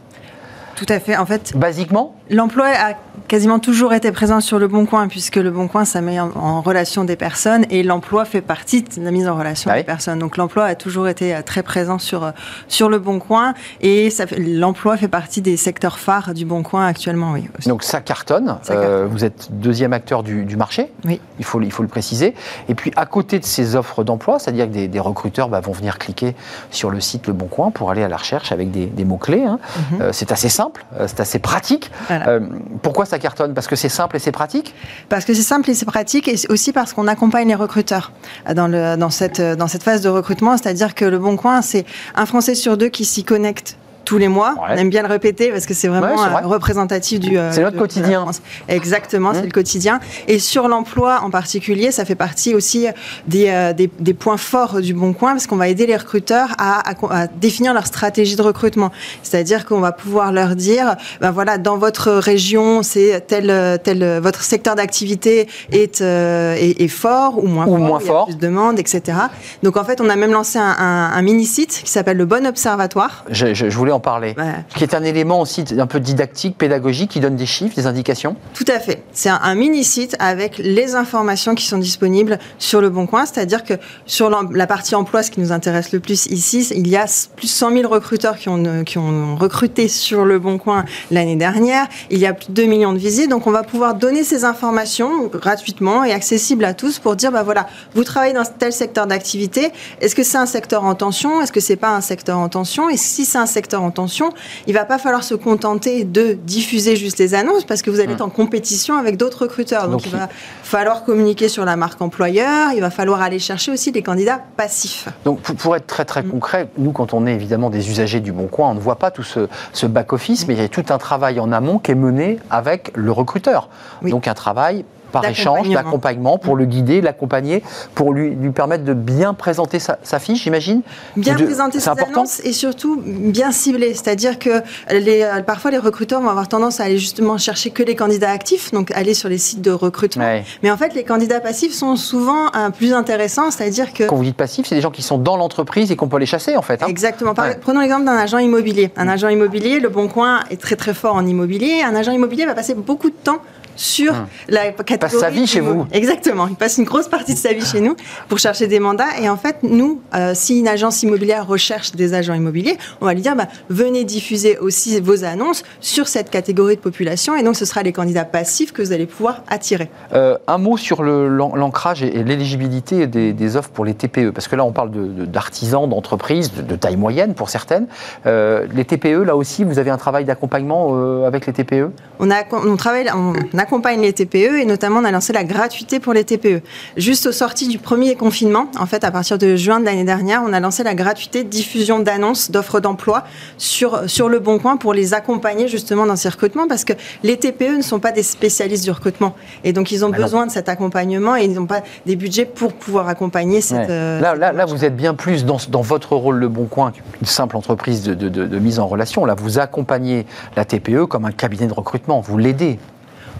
Tout 0.75 0.85
à 0.89 0.99
fait. 0.99 1.15
En 1.17 1.25
fait, 1.25 1.53
basiquement 1.55 2.15
l'emploi 2.31 2.65
a 2.67 2.93
quasiment 3.27 3.59
toujours 3.59 3.93
été 3.93 4.11
présent 4.11 4.39
sur 4.41 4.57
le 4.59 4.67
Bon 4.67 4.85
Coin, 4.85 5.07
puisque 5.07 5.35
le 5.37 5.49
Bon 5.51 5.67
Coin, 5.67 5.85
ça 5.85 6.01
met 6.01 6.19
en, 6.19 6.31
en 6.35 6.61
relation 6.61 7.03
des 7.03 7.15
personnes, 7.15 7.65
et 7.69 7.81
l'emploi 7.83 8.25
fait 8.25 8.41
partie 8.41 8.81
de 8.81 9.03
la 9.03 9.11
mise 9.11 9.27
en 9.27 9.35
relation 9.35 9.69
Ah 9.71 9.75
oui. 9.75 9.81
des 9.81 9.85
personnes. 9.85 10.19
Donc 10.19 10.37
l'emploi 10.37 10.65
a 10.65 10.75
toujours 10.75 11.07
été 11.07 11.35
euh, 11.35 11.41
très 11.43 11.61
présent 11.63 11.97
sur, 11.99 12.23
euh, 12.23 12.31
sur 12.67 12.89
le 12.89 12.97
Bon 12.99 13.19
Coin, 13.19 13.53
et 13.81 14.09
l'emploi 14.37 14.97
fait 14.97 15.07
partie 15.07 15.41
des 15.41 15.55
secteurs 15.57 15.97
phares 15.99 16.33
du 16.33 16.45
Bon 16.45 16.61
Coin 16.63 16.85
actuellement, 16.85 17.31
oui. 17.33 17.47
aussi. 17.57 17.69
Donc 17.69 17.83
ça 17.83 18.01
cartonne. 18.01 18.57
Ça 18.63 18.73
Euh, 18.73 19.07
vous 19.09 19.23
êtes 19.23 19.49
deuxième 19.51 19.93
acteur 19.93 20.23
du, 20.23 20.43
du 20.45 20.57
marché. 20.57 20.91
Oui. 21.05 21.19
Il 21.39 21.45
faut, 21.45 21.61
il 21.61 21.71
faut 21.71 21.83
le 21.83 21.89
préciser. 21.89 22.33
Et 22.69 22.75
puis 22.75 22.91
à 22.95 23.05
côté 23.05 23.39
de 23.39 23.45
ces 23.45 23.75
offres 23.75 24.03
d'emploi, 24.03 24.39
c'est-à-dire 24.39 24.65
que 24.67 24.73
des, 24.73 24.87
des 24.87 24.99
recruteurs 24.99 25.47
bah, 25.49 25.59
vont 25.61 25.71
venir 25.73 25.97
cliquer 25.99 26.35
sur 26.71 26.89
le 26.89 26.99
site 26.99 27.27
Le 27.27 27.33
Bon 27.33 27.45
Coin 27.47 27.71
pour 27.71 27.91
aller 27.91 28.03
à 28.03 28.07
la 28.09 28.17
recherche 28.17 28.51
avec 28.51 28.71
des, 28.71 28.87
des 28.87 29.05
mots-clés. 29.05 29.43
hein. 29.43 29.59
Mhm. 29.91 30.01
Euh, 30.01 30.09
c'est 30.11 30.31
assez 30.31 30.49
simple, 30.49 30.64
euh, 30.99 31.07
c'est 31.07 31.19
assez 31.19 31.39
pratique. 31.39 31.91
Voilà. 32.07 32.27
Euh, 32.29 32.39
pourquoi 32.81 33.05
ça 33.05 33.19
cartonne? 33.19 33.53
Parce 33.53 33.67
que 33.67 33.75
c'est 33.75 33.89
simple 33.89 34.15
et 34.15 34.19
c'est 34.19 34.31
pratique? 34.31 34.73
Parce 35.09 35.25
que 35.25 35.33
c'est 35.33 35.41
simple 35.41 35.69
et 35.69 35.73
c'est 35.73 35.85
pratique, 35.85 36.27
et 36.27 36.35
aussi 36.49 36.71
parce 36.71 36.93
qu'on 36.93 37.07
accompagne 37.07 37.47
les 37.47 37.55
recruteurs 37.55 38.11
dans, 38.53 38.67
le, 38.67 38.95
dans, 38.97 39.09
cette, 39.09 39.41
dans 39.41 39.67
cette 39.67 39.83
phase 39.83 40.01
de 40.01 40.09
recrutement. 40.09 40.57
C'est-à-dire 40.57 40.95
que 40.95 41.05
le 41.05 41.19
Bon 41.19 41.35
Coin, 41.37 41.61
c'est 41.61 41.85
un 42.15 42.25
Français 42.25 42.55
sur 42.55 42.77
deux 42.77 42.89
qui 42.89 43.05
s'y 43.05 43.23
connecte 43.23 43.77
tous 44.05 44.17
les 44.17 44.27
mois. 44.27 44.51
Ouais. 44.53 44.67
On 44.71 44.77
aime 44.77 44.89
bien 44.89 45.01
le 45.01 45.07
répéter 45.09 45.51
parce 45.51 45.65
que 45.65 45.73
c'est 45.73 45.87
vraiment 45.87 46.07
Ouais, 46.07 46.23
c'est 46.23 46.29
vrai. 46.29 46.43
euh, 46.43 46.47
représentatif 46.47 47.19
du. 47.19 47.37
euh, 47.37 47.51
C'est 47.51 47.61
notre 47.61 47.75
de- 47.75 47.79
quotidien. 47.81 48.25
Exactement, 48.67 49.31
Mmh. 49.31 49.35
c'est 49.35 49.45
le 49.45 49.51
quotidien. 49.51 49.99
Et 50.27 50.39
sur 50.39 50.67
l'emploi 50.67 51.19
en 51.23 51.29
particulier, 51.29 51.91
ça 51.91 52.05
fait 52.05 52.15
partie 52.15 52.53
aussi 52.55 52.87
des, 53.27 53.47
euh, 53.49 53.73
des, 53.73 53.89
des 53.99 54.13
points 54.13 54.37
forts 54.37 54.81
du 54.81 54.93
Bon 54.93 55.13
Coin 55.13 55.31
parce 55.31 55.47
qu'on 55.47 55.55
va 55.55 55.67
aider 55.67 55.85
les 55.85 55.95
recruteurs 55.97 56.49
à, 56.57 56.89
à- 56.91 57.21
à 57.23 57.27
définir 57.27 57.73
leur 57.73 57.85
stratégie 57.87 58.35
de 58.35 58.41
recrutement. 58.41 58.91
C'est-à-dire 59.23 59.65
qu'on 59.65 59.79
va 59.79 59.91
pouvoir 59.91 60.31
leur 60.31 60.55
dire, 60.55 60.95
ben 61.21 61.31
voilà, 61.31 61.57
dans 61.57 61.77
votre 61.77 62.11
région, 62.11 62.83
c'est 62.83 63.23
tel, 63.27 63.79
tel, 63.83 64.19
votre 64.21 64.41
secteur 64.43 64.75
d'activité 64.75 65.47
est, 65.71 66.01
euh, 66.01 66.55
est, 66.55 66.81
est 66.81 66.87
fort 66.87 67.43
ou 67.43 67.47
moins 67.47 67.65
Ou 67.65 67.69
fort, 67.71 67.77
moins 67.79 67.99
il 67.99 68.05
y 68.05 68.09
a 68.09 68.11
fort. 68.11 68.25
plus 68.25 68.35
de 68.35 68.39
demandes, 68.41 68.79
etc. 68.79 69.17
Donc 69.63 69.77
en 69.77 69.83
fait, 69.83 70.01
on 70.01 70.09
a 70.09 70.15
même 70.15 70.31
lancé 70.31 70.59
un, 70.59 70.75
un- 70.77 71.11
un 71.13 71.21
mini-site 71.21 71.81
qui 71.83 71.89
s'appelle 71.91 72.17
le 72.17 72.25
Bon 72.25 72.45
Observatoire. 72.45 73.25
je, 73.29 73.53
je- 73.53 73.69
je 73.69 73.77
voulais 73.77 73.91
en 73.95 73.99
parler. 73.99 74.35
Qui 74.75 74.83
est 74.83 74.93
un 74.93 75.03
élément 75.03 75.41
aussi 75.41 75.63
un 75.77 75.87
peu 75.87 75.99
didactique, 75.99 76.57
pédagogique, 76.57 77.11
qui 77.11 77.19
donne 77.19 77.35
des 77.35 77.45
chiffres, 77.45 77.75
des 77.75 77.87
indications 77.87 78.35
Tout 78.53 78.65
à 78.67 78.79
fait. 78.79 79.03
C'est 79.11 79.29
un, 79.29 79.55
mini-site 79.55 80.15
avec 80.19 80.57
les 80.57 80.95
informations 80.95 81.55
qui 81.55 81.65
sont 81.65 81.77
disponibles 81.77 82.39
sur 82.59 82.81
le 82.81 82.89
Bon 82.89 83.07
Coin. 83.07 83.25
C'est-à-dire 83.25 83.63
que 83.63 83.75
sur 84.05 84.29
la 84.29 84.67
partie 84.67 84.95
emploi, 84.95 85.23
ce 85.23 85.31
qui 85.31 85.39
nous 85.39 85.51
intéresse 85.51 85.91
le 85.93 85.99
plus 85.99 86.25
ici, 86.27 86.67
il 86.75 86.87
y 86.87 86.97
a 86.97 87.05
plus 87.35 87.47
de 87.47 87.51
100 87.51 87.71
000 87.71 87.91
recruteurs 87.91 88.37
qui 88.37 88.49
ont, 88.49 88.83
qui 88.83 88.97
ont 88.97 89.35
recruté 89.35 89.87
sur 89.87 90.25
le 90.25 90.39
Bon 90.39 90.57
Coin 90.57 90.85
l'année 91.09 91.37
dernière. 91.37 91.87
Il 92.09 92.19
y 92.19 92.25
a 92.25 92.33
plus 92.33 92.47
de 92.49 92.53
2 92.53 92.65
millions 92.65 92.93
de 92.93 92.97
visites. 92.97 93.29
Donc 93.29 93.47
on 93.47 93.51
va 93.51 93.63
pouvoir 93.63 93.95
donner 93.95 94.23
ces 94.23 94.43
informations 94.43 95.27
gratuitement 95.27 96.03
et 96.03 96.11
accessibles 96.11 96.65
à 96.65 96.73
tous 96.73 96.99
pour 96.99 97.15
dire, 97.15 97.31
bah 97.31 97.43
voilà, 97.43 97.67
vous 97.93 98.03
travaillez 98.03 98.33
dans 98.33 98.43
tel 98.43 98.73
secteur 98.73 99.07
d'activité. 99.07 99.71
Est-ce 100.01 100.15
que 100.15 100.23
c'est 100.23 100.37
un 100.37 100.45
secteur 100.45 100.83
en 100.83 100.95
tension? 100.95 101.41
Est-ce 101.41 101.51
que 101.51 101.59
c'est 101.59 101.75
pas 101.75 101.95
un 101.95 102.01
secteur 102.01 102.37
en 102.37 102.49
tension? 102.49 102.89
Et 102.89 102.97
si 102.97 103.25
c'est 103.25 103.37
un 103.37 103.45
secteur 103.45 103.81
en 103.81 103.84
tension, 103.91 104.31
il 104.67 104.73
va 104.73 104.85
pas 104.85 104.97
falloir 104.97 105.23
se 105.23 105.35
contenter 105.35 106.03
de 106.03 106.33
diffuser 106.33 106.95
juste 106.95 107.19
les 107.19 107.33
annonces 107.33 107.63
parce 107.63 107.81
que 107.81 107.89
vous 107.89 107.99
allez 107.99 108.13
être 108.13 108.21
en 108.21 108.29
compétition 108.29 108.97
avec 108.97 109.17
d'autres 109.17 109.43
recruteurs. 109.43 109.87
Donc, 109.87 110.05
il 110.05 110.11
va 110.11 110.29
falloir 110.63 111.03
communiquer 111.03 111.49
sur 111.49 111.65
la 111.65 111.75
marque 111.75 112.01
employeur. 112.01 112.71
Il 112.73 112.81
va 112.81 112.89
falloir 112.89 113.21
aller 113.21 113.39
chercher 113.39 113.71
aussi 113.71 113.91
des 113.91 114.01
candidats 114.01 114.41
passifs. 114.57 115.07
Donc 115.23 115.41
pour, 115.41 115.75
être 115.75 115.87
très 115.87 116.05
très 116.05 116.23
mm. 116.23 116.29
concret, 116.29 116.69
nous 116.77 116.91
quand 116.91 117.13
on 117.13 117.25
est 117.25 117.33
évidemment 117.33 117.69
des 117.69 117.89
usagers 117.89 118.19
du 118.19 118.31
Bon 118.31 118.47
Coin, 118.47 118.69
on 118.69 118.75
ne 118.75 118.79
voit 118.79 118.97
pas 118.97 119.11
tout 119.11 119.23
ce, 119.23 119.47
ce 119.73 119.85
back 119.85 120.13
office, 120.13 120.47
mais 120.47 120.53
il 120.53 120.61
y 120.61 120.63
a 120.63 120.69
tout 120.69 120.85
un 120.89 120.97
travail 120.97 121.39
en 121.39 121.51
amont 121.51 121.79
qui 121.79 121.91
est 121.91 121.95
mené 121.95 122.39
avec 122.49 122.91
le 122.95 123.11
recruteur. 123.11 123.69
Donc 124.01 124.27
un 124.27 124.33
travail 124.33 124.85
par 125.21 125.29
échange, 125.29 125.69
d'accompagnement 125.69 126.37
pour 126.37 126.55
le 126.55 126.65
guider, 126.65 127.01
l'accompagner, 127.01 127.63
pour 127.93 128.13
lui, 128.13 128.31
lui 128.31 128.51
permettre 128.51 128.83
de 128.83 128.93
bien 128.93 129.33
présenter 129.33 129.79
sa, 129.79 130.19
fiche, 130.19 130.43
j'imagine 130.43 130.81
Bien 131.15 131.35
présenter 131.35 131.79
ses 131.79 131.89
annonces 131.89 132.39
et 132.43 132.53
surtout 132.53 133.01
bien 133.05 133.51
cibler. 133.51 133.93
C'est-à-dire 133.93 134.39
que 134.39 134.61
les, 134.91 135.23
euh, 135.23 135.41
parfois 135.41 135.71
les 135.71 135.77
recruteurs 135.77 136.21
vont 136.21 136.29
avoir 136.29 136.47
tendance 136.47 136.79
à 136.79 136.85
aller 136.85 136.97
justement 136.97 137.37
chercher 137.37 137.69
que 137.69 137.83
les 137.83 137.95
candidats 137.95 138.31
actifs, 138.31 138.71
donc 138.71 138.91
aller 138.91 139.13
sur 139.13 139.29
les 139.29 139.37
sites 139.37 139.61
de 139.61 139.71
recrutement. 139.71 140.25
Mais 140.63 140.71
en 140.71 140.77
fait, 140.77 140.93
les 140.93 141.03
candidats 141.03 141.39
passifs 141.39 141.73
sont 141.73 141.95
souvent 141.95 142.53
un 142.53 142.71
plus 142.71 142.93
intéressants, 142.93 143.51
c'est-à-dire 143.51 143.93
que... 143.93 144.03
Quand 144.03 144.15
vous 144.15 144.23
dites 144.23 144.37
passifs, 144.37 144.65
c'est 144.67 144.75
des 144.75 144.81
gens 144.81 144.91
qui 144.91 145.01
sont 145.01 145.17
dans 145.17 145.37
l'entreprise 145.37 145.91
et 145.91 145.95
qu'on 145.95 146.07
peut 146.07 146.19
les 146.19 146.25
chasser 146.25 146.57
en 146.57 146.61
fait. 146.61 146.83
Hein. 146.83 146.87
Exactement. 146.87 147.33
Prenons 147.61 147.79
l'exemple 147.79 148.05
d'un 148.05 148.17
agent 148.17 148.37
immobilier. 148.37 148.91
Un 148.97 149.07
agent 149.07 149.29
immobilier, 149.29 149.79
le 149.79 149.89
Bon 149.89 150.07
Coin 150.07 150.41
est 150.49 150.59
très 150.59 150.75
très 150.75 150.93
fort 150.93 151.15
en 151.15 151.25
immobilier. 151.25 151.81
Un 151.83 151.95
agent 151.95 152.11
immobilier 152.11 152.45
va 152.45 152.53
passer 152.53 152.73
beaucoup 152.73 153.09
de 153.09 153.15
temps 153.15 153.41
sur 153.75 154.13
hum. 154.13 154.27
la 154.47 154.71
catégorie. 154.71 154.95
Il 154.95 154.97
passe 154.99 155.17
sa 155.17 155.29
vie 155.29 155.47
chez 155.47 155.59
vous. 155.59 155.85
Exactement. 155.91 156.47
Il 156.47 156.55
passe 156.55 156.77
une 156.77 156.85
grosse 156.85 157.07
partie 157.07 157.33
de 157.33 157.39
sa 157.39 157.53
vie 157.53 157.65
chez 157.65 157.81
nous 157.81 157.95
pour 158.27 158.39
chercher 158.39 158.67
des 158.67 158.79
mandats. 158.79 159.19
Et 159.21 159.29
en 159.29 159.37
fait, 159.37 159.57
nous, 159.63 160.01
euh, 160.13 160.31
si 160.33 160.59
une 160.59 160.67
agence 160.67 161.03
immobilière 161.03 161.47
recherche 161.47 161.91
des 161.91 162.13
agents 162.13 162.33
immobiliers, 162.33 162.77
on 163.01 163.05
va 163.05 163.13
lui 163.13 163.21
dire 163.21 163.35
bah, 163.35 163.47
venez 163.69 164.03
diffuser 164.03 164.57
aussi 164.57 164.99
vos 164.99 165.23
annonces 165.23 165.63
sur 165.79 166.07
cette 166.07 166.29
catégorie 166.29 166.75
de 166.75 166.81
population. 166.81 167.35
Et 167.35 167.43
donc, 167.43 167.55
ce 167.55 167.65
sera 167.65 167.83
les 167.83 167.91
candidats 167.91 168.25
passifs 168.25 168.71
que 168.71 168.81
vous 168.81 168.91
allez 168.91 169.05
pouvoir 169.05 169.43
attirer. 169.47 169.89
Euh, 170.13 170.37
un 170.47 170.57
mot 170.57 170.77
sur 170.77 171.03
l'ancrage 171.03 172.03
et, 172.03 172.23
l'éligibilité 172.23 173.07
des, 173.07 173.55
offres 173.55 173.69
pour 173.69 173.85
les 173.85 173.93
TPE. 173.93 174.31
Parce 174.31 174.47
que 174.47 174.55
là, 174.55 174.65
on 174.65 174.71
parle 174.71 174.91
d'artisans, 175.27 175.87
d'entreprises, 175.87 176.51
de, 176.53 176.75
taille 176.75 176.97
moyenne 176.97 177.33
pour 177.33 177.49
certaines. 177.49 177.87
Euh, 178.25 178.65
les 178.73 178.85
TPE, 178.85 179.23
là 179.23 179.35
aussi, 179.35 179.63
vous 179.63 179.79
avez 179.79 179.91
un 179.91 179.97
travail 179.97 180.25
d'accompagnement 180.25 181.25
avec 181.25 181.45
les 181.45 181.53
TPE 181.53 181.91
on, 182.19 182.31
a, 182.31 182.43
on 182.51 182.75
travaille. 182.75 183.09
On 183.13 183.33
accompagne 183.65 183.99
les 184.01 184.13
TPE 184.13 184.59
et 184.61 184.65
notamment 184.65 184.99
on 184.99 185.05
a 185.05 185.11
lancé 185.11 185.33
la 185.33 185.43
gratuité 185.43 185.99
pour 185.99 186.13
les 186.13 186.23
TPE. 186.23 186.61
Juste 186.97 187.25
au 187.25 187.31
sorti 187.31 187.67
du 187.67 187.79
premier 187.79 188.13
confinement, 188.13 188.67
en 188.79 188.85
fait 188.85 189.03
à 189.03 189.09
partir 189.09 189.39
de 189.39 189.55
juin 189.55 189.79
de 189.79 189.85
l'année 189.85 190.03
dernière, 190.03 190.43
on 190.47 190.53
a 190.53 190.59
lancé 190.59 190.83
la 190.83 190.93
gratuité 190.93 191.43
de 191.43 191.49
diffusion 191.49 191.97
d'annonces 191.97 192.51
d'offres 192.51 192.79
d'emploi 192.79 193.23
sur, 193.57 194.07
sur 194.07 194.29
le 194.29 194.37
Bon 194.37 194.59
Coin 194.59 194.77
pour 194.77 194.93
les 194.93 195.15
accompagner 195.15 195.67
justement 195.67 196.05
dans 196.05 196.15
ces 196.15 196.29
recrutements 196.29 196.67
parce 196.67 196.83
que 196.83 196.93
les 197.23 197.37
TPE 197.37 197.77
ne 197.77 197.81
sont 197.81 197.99
pas 197.99 198.11
des 198.11 198.21
spécialistes 198.21 198.83
du 198.83 198.91
recrutement 198.91 199.33
et 199.63 199.73
donc 199.73 199.91
ils 199.91 200.05
ont 200.05 200.11
ah 200.13 200.17
besoin 200.17 200.45
de 200.45 200.51
cet 200.51 200.69
accompagnement 200.69 201.35
et 201.35 201.45
ils 201.45 201.53
n'ont 201.53 201.65
pas 201.65 201.81
des 202.05 202.15
budgets 202.15 202.45
pour 202.45 202.73
pouvoir 202.73 203.07
accompagner 203.07 203.61
cette... 203.61 203.89
Euh, 203.89 204.19
là, 204.19 204.35
là, 204.35 204.53
là, 204.53 204.65
vous 204.65 204.85
êtes 204.85 204.95
bien 204.95 205.15
plus 205.15 205.43
dans, 205.43 205.57
dans 205.69 205.81
votre 205.81 206.15
rôle 206.15 206.35
Le 206.35 206.49
Bon 206.49 206.65
Coin, 206.65 206.93
une 207.19 207.27
simple 207.27 207.57
entreprise 207.57 208.03
de, 208.03 208.13
de, 208.13 208.29
de 208.29 208.59
mise 208.59 208.77
en 208.77 208.85
relation. 208.85 209.25
Là, 209.25 209.33
vous 209.35 209.57
accompagnez 209.57 210.27
la 210.55 210.65
TPE 210.65 211.05
comme 211.07 211.25
un 211.25 211.31
cabinet 211.31 211.65
de 211.65 211.73
recrutement, 211.73 212.21
vous 212.21 212.37
l'aidez. 212.37 212.77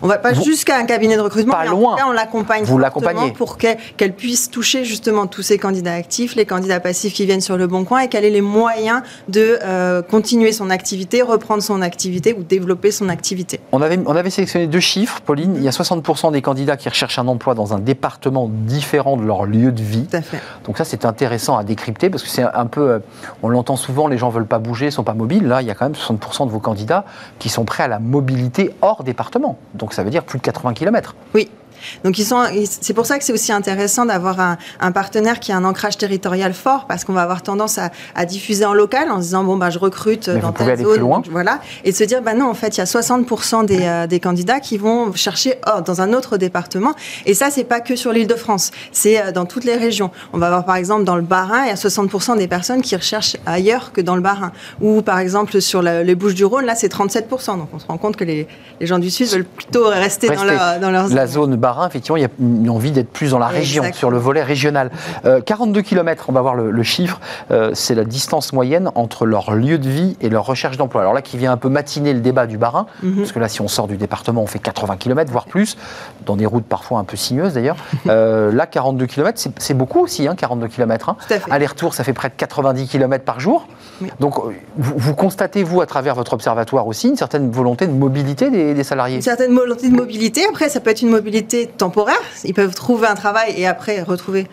On 0.02 0.08
va 0.08 0.18
pas 0.18 0.34
jusqu'à 0.34 0.78
un 0.78 0.86
cabinet 0.86 1.16
de 1.16 1.22
recrutement, 1.22 1.54
pas 1.54 1.64
mais 1.64 1.70
loin. 1.70 1.94
en 1.94 1.96
tout 1.96 2.04
cas, 2.04 2.10
on 2.10 2.12
l'accompagne 2.12 2.64
Vous 2.64 2.78
l'accompagnez 2.78 3.32
pour 3.32 3.58
qu'elle 3.58 4.14
puisse 4.14 4.50
toucher 4.50 4.86
justement 4.86 5.28
tous 5.28 5.42
ces 5.42 5.58
candidats 5.58 5.94
actifs, 5.94 6.36
les 6.36 6.46
candidats 6.46 6.80
passifs 6.80 7.14
qui 7.14 7.26
viennent 7.26 7.42
sur 7.42 7.58
le 7.58 7.68
bon 7.68 7.86
coin 7.86 8.02
et 8.02 8.08
qu'elle 8.08 8.26
ait 8.26 8.30
les 8.30 8.42
moyens 8.42 9.02
de 9.28 9.60
euh, 9.64 10.02
continuer 10.02 10.52
son 10.52 10.70
activité, 10.70 11.22
reprendre 11.22 11.64
son 11.64 11.82
activité 11.82 12.36
ou 12.38 12.44
développer 12.44 12.92
son 12.92 13.10
activité. 13.10 13.60
On 13.72 13.82
avait, 13.82 14.00
on 14.06 14.16
avait 14.16 14.30
sélectionné 14.30 14.68
deux 14.68 14.80
chiffres, 14.80 15.22
Pauline. 15.22 15.56
Il 15.56 15.64
y 15.64 15.68
a 15.68 15.72
60% 15.72 16.32
des 16.32 16.42
candidats 16.42 16.78
qui 16.78 16.90
recherchent 16.90 17.20
un 17.20 17.28
emploi 17.28 17.56
dans 17.56 17.74
un 17.74 17.80
département 17.80 18.50
différent 18.50 19.18
de 19.18 19.24
leur 19.24 19.46
lieu 19.46 19.72
de 19.72 19.82
vie. 19.82 20.06
Tout 20.06 20.18
à 20.18 20.22
fait. 20.22 20.40
Donc 20.66 20.78
ça, 20.78 20.86
c'est 20.86 21.06
intéressant 21.06 21.58
à 21.58 21.64
décrypter 21.64 22.10
parce 22.10 22.24
que 22.24 22.30
c'est 22.30 22.44
un 22.44 22.66
peu, 22.66 22.90
euh, 22.90 23.00
on 23.44 23.50
l'entend 23.50 23.76
souvent, 23.76 24.08
les 24.08 24.18
gens 24.18 24.30
veulent 24.30 24.46
pas 24.46 24.60
bouger, 24.60 24.92
sont 24.92 25.04
pas 25.04 25.14
mobiles. 25.14 25.48
Là, 25.48 25.62
il 25.62 25.68
y 25.68 25.72
a 25.72 25.76
quand 25.76 25.86
même 25.86 25.94
60% 25.94 26.46
de 26.46 26.52
vos 26.52 26.60
candidats 26.60 27.06
qui 27.40 27.50
sont 27.50 27.66
prêts 27.66 27.84
à 27.84 27.88
la 27.88 28.00
mobilité 28.00 28.72
hors 28.82 29.04
département. 29.04 29.58
Donc 29.74 29.85
ça 29.94 30.04
veut 30.04 30.10
dire 30.10 30.24
plus 30.24 30.40
de 30.40 30.44
80 30.44 30.74
km. 30.74 31.16
Oui. 31.34 31.50
Donc 32.04 32.20
ils 32.20 32.26
sont, 32.26 32.44
c'est 32.82 32.94
pour 32.94 33.06
ça 33.06 33.18
que 33.18 33.24
c'est 33.24 33.34
aussi 33.34 33.52
intéressant 33.52 34.06
d'avoir 34.06 34.40
un, 34.40 34.92
partenaire 34.92 35.40
qui 35.40 35.52
a 35.52 35.58
un 35.58 35.66
ancrage 35.66 35.98
territorial 35.98 36.54
fort, 36.54 36.86
parce 36.88 37.04
qu'on 37.04 37.14
va 37.14 37.22
avoir 37.22 37.42
tendance 37.42 37.80
à, 37.80 38.26
diffuser 38.26 38.66
en 38.66 38.74
local 38.74 39.12
en 39.12 39.18
se 39.18 39.24
disant 39.24 39.44
bon 39.44 39.58
bah 39.58 39.70
je 39.70 39.78
recrute 39.78 40.30
dans 40.30 40.52
telle 40.52 40.80
zone, 40.80 41.00
loin. 41.00 41.22
voilà, 41.30 41.60
et 41.84 41.92
de 41.92 41.96
se 41.96 42.04
dire 42.04 42.22
bah 42.22 42.34
non 42.34 42.50
en 42.50 42.54
fait 42.54 42.78
il 42.78 42.80
y 42.80 42.82
a 42.82 42.86
60% 42.86 43.66
des, 43.66 43.80
euh, 43.82 44.08
des, 44.08 44.20
candidats 44.20 44.60
qui 44.60 44.78
vont 44.78 45.14
chercher 45.14 45.60
dans 45.86 46.02
un 46.02 46.14
autre 46.14 46.38
département, 46.38 46.94
et 47.26 47.34
ça 47.34 47.50
c'est 47.52 47.64
pas 47.64 47.82
que 47.82 47.96
sur 47.96 48.12
l'Île-de-France, 48.12 48.72
c'est 48.92 49.22
euh, 49.22 49.32
dans 49.32 49.46
toutes 49.46 49.64
les 49.64 49.76
régions. 49.76 50.12
On 50.34 50.38
va 50.38 50.48
avoir 50.48 50.66
par 50.66 50.76
exemple 50.76 51.04
dans 51.04 51.16
le 51.16 51.22
Bas-Rhin, 51.22 51.66
il 51.66 51.68
y 51.68 51.72
a 51.72 51.76
60% 51.76 52.38
des 52.38 52.48
personnes 52.48 52.82
qui 52.82 52.96
recherchent 52.96 53.38
ailleurs 53.46 53.92
que 53.92 54.02
dans 54.02 54.16
le 54.16 54.22
Bas-Rhin, 54.22 54.52
ou 54.82 55.02
par 55.02 55.20
exemple 55.20 55.62
sur 55.62 55.82
les 55.82 56.16
Bouches-du-Rhône 56.16 56.66
là 56.66 56.76
c'est 56.76 56.92
37%, 56.92 57.58
donc 57.58 57.70
on 57.74 57.80
se 57.80 57.86
rend 57.86 57.98
compte 57.98 58.16
que 58.16 58.24
les, 58.24 58.48
les 58.80 58.88
gens 58.88 59.00
du 59.00 59.10
Sud 59.10 59.28
veulent 59.28 59.46
plutôt 59.46 59.88
rester, 59.88 60.30
dans 60.30 60.44
leur, 60.44 60.80
dans 60.80 60.92
leur 60.92 61.08
zone. 61.08 61.16
La 61.16 61.28
zone 61.28 61.56
effectivement, 61.88 62.18
il 62.18 62.22
y 62.22 62.26
a 62.26 62.30
une 62.40 62.70
envie 62.70 62.92
d'être 62.92 63.10
plus 63.10 63.32
dans 63.32 63.40
la 63.40 63.48
région, 63.48 63.84
sur 63.94 64.10
le 64.10 64.18
volet 64.18 64.44
régional. 64.44 64.92
42 65.46 65.80
euh, 65.80 65.84
km, 65.84 66.26
on 66.30 66.32
va 66.32 66.42
voir 66.42 66.56
le, 66.56 66.84
chiffre, 66.84 67.20
euh, 67.52 67.72
c'est 67.74 67.96
la 67.96 68.04
distance 68.04 68.54
moyenne 68.54 68.92
entre 68.96 69.26
leur 69.26 69.54
lieu 69.54 69.78
de 69.78 69.90
vie 69.90 70.18
et 70.22 70.30
leur 70.30 70.46
recherche 70.46 70.78
d'emploi. 70.78 71.02
Alors 71.02 71.14
là, 71.14 71.22
qui 71.22 71.38
vient 71.38 71.52
un 71.52 71.58
peu 71.58 71.70
matiner 71.70 72.14
le 72.14 72.20
débat 72.20 72.48
du 72.48 72.58
Barin, 72.58 72.86
mhm. 73.04 73.18
parce 73.18 73.32
que 73.32 73.40
là, 73.40 73.48
si 73.48 73.62
on 73.62 73.68
sort 73.68 73.88
du 73.88 73.98
département, 73.98 74.42
on 74.42 74.48
fait 74.48 74.60
80 74.60 74.98
km, 74.98 75.32
voire 75.32 75.46
plus, 75.46 75.78
dans 76.26 76.36
des 76.36 76.46
routes 76.46 76.66
parfois 76.66 77.00
un 77.00 77.04
peu 77.04 77.18
sinueuses 77.18 77.54
d'ailleurs. 77.54 77.78
Euh, 78.08 78.52
là, 78.52 78.68
42 78.68 79.08
km, 79.08 79.42
c'est 79.58 79.74
beaucoup 79.74 80.00
aussi, 80.00 80.28
hein, 80.28 80.36
42 80.36 80.68
km. 80.68 81.10
Hein. 81.10 81.18
Aller-retour, 81.50 81.96
ça 81.96 82.04
fait 82.04 82.14
près 82.14 82.30
de 82.30 82.36
90 82.38 82.88
km 82.88 83.26
par 83.26 83.40
jour. 83.40 83.68
Donc, 84.20 84.36
vous, 84.78 85.16
constatez, 85.16 85.64
vous, 85.64 85.82
à 85.82 85.86
travers 85.86 86.14
votre 86.14 86.34
observatoire 86.34 86.86
aussi, 86.86 87.10
une 87.10 87.16
certaine 87.16 87.50
volonté 87.50 87.88
de 87.88 87.92
mobilité 87.92 88.52
des, 88.52 88.74
des 88.74 88.84
salariés? 88.84 89.16
Une 89.16 89.22
certaine 89.22 89.56
volonté 89.56 89.90
de 89.90 89.96
mobilité. 89.96 90.46
Après, 90.48 90.70
ça 90.70 90.80
peut 90.80 90.92
être 90.92 91.02
une 91.02 91.10
mobilité 91.10 91.65
temporaire. 91.68 92.22
Ils 92.44 92.54
peuvent 92.54 92.76
trouver 92.76 93.08
un 93.08 93.16
travail 93.16 93.54
et 93.58 93.68
après 93.68 94.02
retrouver 94.02 94.48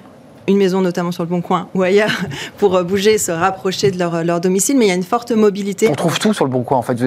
une 0.49 0.57
maison, 0.57 0.81
notamment 0.81 1.13
sur 1.13 1.23
le 1.23 1.29
Bon 1.29 1.41
Coin 1.41 1.69
ou 1.75 1.83
ailleurs, 1.83 2.11
pour 2.59 2.77
euh, 2.77 2.83
bouger, 2.83 3.19
se 3.19 3.31
rapprocher 3.31 3.91
de 3.91 3.99
leur, 3.99 4.25
leur, 4.25 4.41
domicile. 4.41 4.77
Mais 4.77 4.87
il 4.87 4.89
y 4.89 4.93
a 4.93 4.97
une 4.97 5.03
forte 5.03 5.33
mobilité. 5.33 5.89
On 5.89 5.95
trouve 5.95 6.19
tout 6.19 6.35
sur 6.35 6.45
le 6.45 6.51
Bon 6.51 6.63
Coin, 6.63 6.79
en 6.79 6.83
fait. 6.83 6.99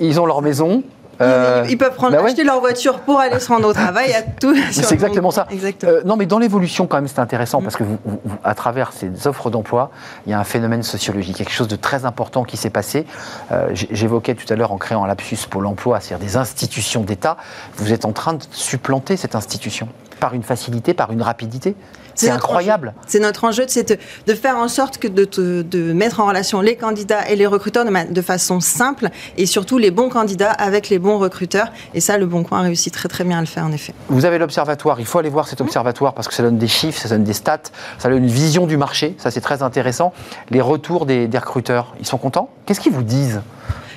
Ils 0.00 0.20
ont 0.20 0.26
leur 0.26 0.42
maison, 0.42 0.82
euh, 1.20 1.64
ils, 1.68 1.78
peuvent 1.78 1.94
prendre, 1.94 2.16
bah 2.16 2.24
acheter 2.24 2.44
leur 2.44 2.60
voiture 2.60 3.00
pour 3.00 3.20
aller 3.20 3.40
se 3.40 3.48
rendre 3.48 3.68
au 3.68 3.72
travail. 3.72 4.12
tout. 4.40 4.54
C'est 4.70 4.92
exactement 4.92 5.30
ça. 5.30 5.46
Euh, 5.84 6.02
non, 6.04 6.16
mais 6.16 6.26
dans 6.26 6.38
l'évolution, 6.38 6.86
quand 6.86 6.96
même, 6.96 7.08
c'est 7.08 7.20
intéressant 7.20 7.62
parce 7.62 7.76
que 7.76 7.84
vous, 7.84 7.98
à 8.44 8.54
travers 8.54 8.92
ces 8.92 9.26
offres 9.26 9.50
d'emploi, 9.50 9.90
il 10.26 10.30
y 10.30 10.34
a 10.34 10.38
un 10.38 10.44
phénomène 10.44 10.82
sociologique, 10.82 11.36
quelque 11.36 11.52
chose 11.52 11.68
de 11.68 11.76
très 11.76 12.04
important 12.04 12.44
qui 12.44 12.56
s'est 12.56 12.70
passé. 12.70 13.06
Euh, 13.52 13.68
j'évoquais 13.72 14.34
tout 14.34 14.50
à 14.52 14.56
l'heure 14.56 14.72
en 14.72 14.78
créant 14.78 15.04
un 15.04 15.06
lapsus 15.06 15.38
Pôle 15.48 15.66
emploi, 15.66 16.00
c'est-à-dire 16.00 16.26
des 16.26 16.36
institutions 16.36 17.02
d'État. 17.02 17.36
Vous 17.76 17.92
êtes 17.92 18.04
en 18.04 18.12
train 18.12 18.34
de 18.34 18.42
supplanter 18.50 19.16
cette 19.16 19.34
institution? 19.34 19.88
Par 20.20 20.34
une 20.34 20.42
facilité, 20.42 20.94
par 20.94 21.12
une 21.12 21.22
rapidité. 21.22 21.74
C'est 22.16 22.30
incroyable. 22.30 22.94
C'est 23.06 23.20
notre 23.20 23.44
enjeu, 23.44 23.64
c'est 23.68 23.98
de, 24.26 24.34
faire 24.34 24.56
en 24.56 24.68
sorte 24.68 24.98
que 24.98 25.06
de, 25.06 25.24
de, 25.62 25.92
mettre 25.92 26.20
en 26.20 26.26
relation 26.26 26.60
les 26.60 26.76
candidats 26.76 27.28
et 27.28 27.36
les 27.36 27.46
recruteurs 27.46 27.84
de, 27.84 28.12
de, 28.12 28.22
façon 28.22 28.60
simple 28.60 29.10
et 29.36 29.46
surtout 29.46 29.76
les 29.78 29.90
bons 29.90 30.08
candidats 30.08 30.50
avec 30.50 30.88
les 30.88 30.98
bons 30.98 31.18
recruteurs. 31.18 31.68
Et 31.94 32.00
ça, 32.00 32.16
le 32.16 32.26
Bon 32.26 32.42
Coin 32.42 32.62
réussit 32.62 32.92
très 32.92 33.08
très 33.08 33.24
bien 33.24 33.38
à 33.38 33.40
le 33.40 33.46
faire 33.46 33.64
en 33.64 33.72
effet. 33.72 33.92
Vous 34.08 34.24
avez 34.24 34.38
l'observatoire, 34.38 34.98
il 34.98 35.06
faut 35.06 35.18
aller 35.18 35.28
voir 35.28 35.46
cet 35.46 35.60
observatoire 35.60 36.14
parce 36.14 36.26
que 36.26 36.34
ça 36.34 36.42
donne 36.42 36.58
des 36.58 36.68
chiffres, 36.68 37.00
ça 37.00 37.08
donne 37.08 37.24
des 37.24 37.34
stats, 37.34 37.58
ça 37.98 38.08
donne 38.08 38.24
une 38.24 38.30
vision 38.30 38.66
du 38.66 38.76
marché, 38.76 39.14
ça 39.18 39.30
c'est 39.30 39.42
très 39.42 39.62
intéressant. 39.62 40.12
Les 40.50 40.60
retours 40.60 41.06
des, 41.06 41.28
des 41.28 41.38
recruteurs, 41.38 41.94
ils 42.00 42.06
sont 42.06 42.18
contents? 42.18 42.48
Qu'est-ce 42.64 42.80
qu'ils 42.80 42.92
vous 42.92 43.02
disent? 43.02 43.42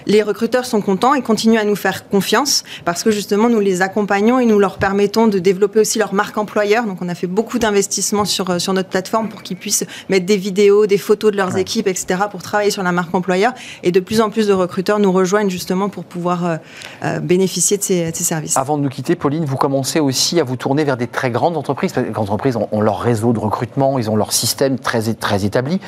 Les 0.05 0.23
recruteurs 0.23 0.65
sont 0.65 0.81
contents 0.81 1.13
et 1.13 1.21
continuent 1.21 1.59
à 1.59 1.65
nous 1.65 1.75
faire 1.75 2.07
confiance 2.07 2.63
parce 2.85 3.03
que 3.03 3.11
justement 3.11 3.49
nous 3.49 3.59
les 3.59 3.81
accompagnons 3.81 4.39
et 4.39 4.45
nous 4.45 4.59
leur 4.59 4.77
permettons 4.77 5.27
de 5.27 5.39
développer 5.39 5.79
aussi 5.79 5.99
leur 5.99 6.13
marque 6.13 6.37
employeur. 6.37 6.85
Donc 6.85 7.01
on 7.01 7.09
a 7.09 7.15
fait 7.15 7.27
beaucoup 7.27 7.59
d'investissements 7.59 8.25
sur, 8.25 8.49
euh, 8.49 8.59
sur 8.59 8.73
notre 8.73 8.89
plateforme 8.89 9.29
pour 9.29 9.43
qu'ils 9.43 9.57
puissent 9.57 9.85
mettre 10.09 10.25
des 10.25 10.37
vidéos, 10.37 10.85
des 10.85 10.97
photos 10.97 11.31
de 11.31 11.37
leurs 11.37 11.57
équipes, 11.57 11.87
etc. 11.87 12.21
pour 12.29 12.41
travailler 12.41 12.71
sur 12.71 12.83
la 12.83 12.91
marque 12.91 13.13
employeur. 13.13 13.53
Et 13.83 13.91
de 13.91 13.99
plus 13.99 14.21
en 14.21 14.29
plus 14.29 14.47
de 14.47 14.53
recruteurs 14.53 14.99
nous 14.99 15.11
rejoignent 15.11 15.49
justement 15.49 15.89
pour 15.89 16.03
pouvoir 16.03 16.45
euh, 16.45 16.57
euh, 17.03 17.19
bénéficier 17.19 17.77
de 17.77 17.83
ces, 17.83 18.11
services. 18.13 18.57
Avant 18.57 18.77
de 18.77 18.83
nous 18.83 18.89
quitter, 18.89 19.15
Pauline, 19.15 19.45
vous 19.45 19.57
commencez 19.57 19.99
aussi 19.99 20.39
à 20.39 20.43
vous 20.43 20.55
tourner 20.55 20.83
vers 20.83 20.97
des 20.97 21.07
très 21.07 21.31
grandes 21.31 21.57
entreprises. 21.57 21.93
Les 21.95 22.17
entreprises 22.17 22.55
ont, 22.55 22.81
leur 22.81 22.99
réseau 22.99 23.33
de 23.33 23.39
recrutement, 23.39 23.99
ils 23.99 24.09
ont 24.09 24.15
leur 24.15 24.33
système 24.33 24.77
très, 24.77 25.13
très 25.13 25.45
établi. 25.45 25.79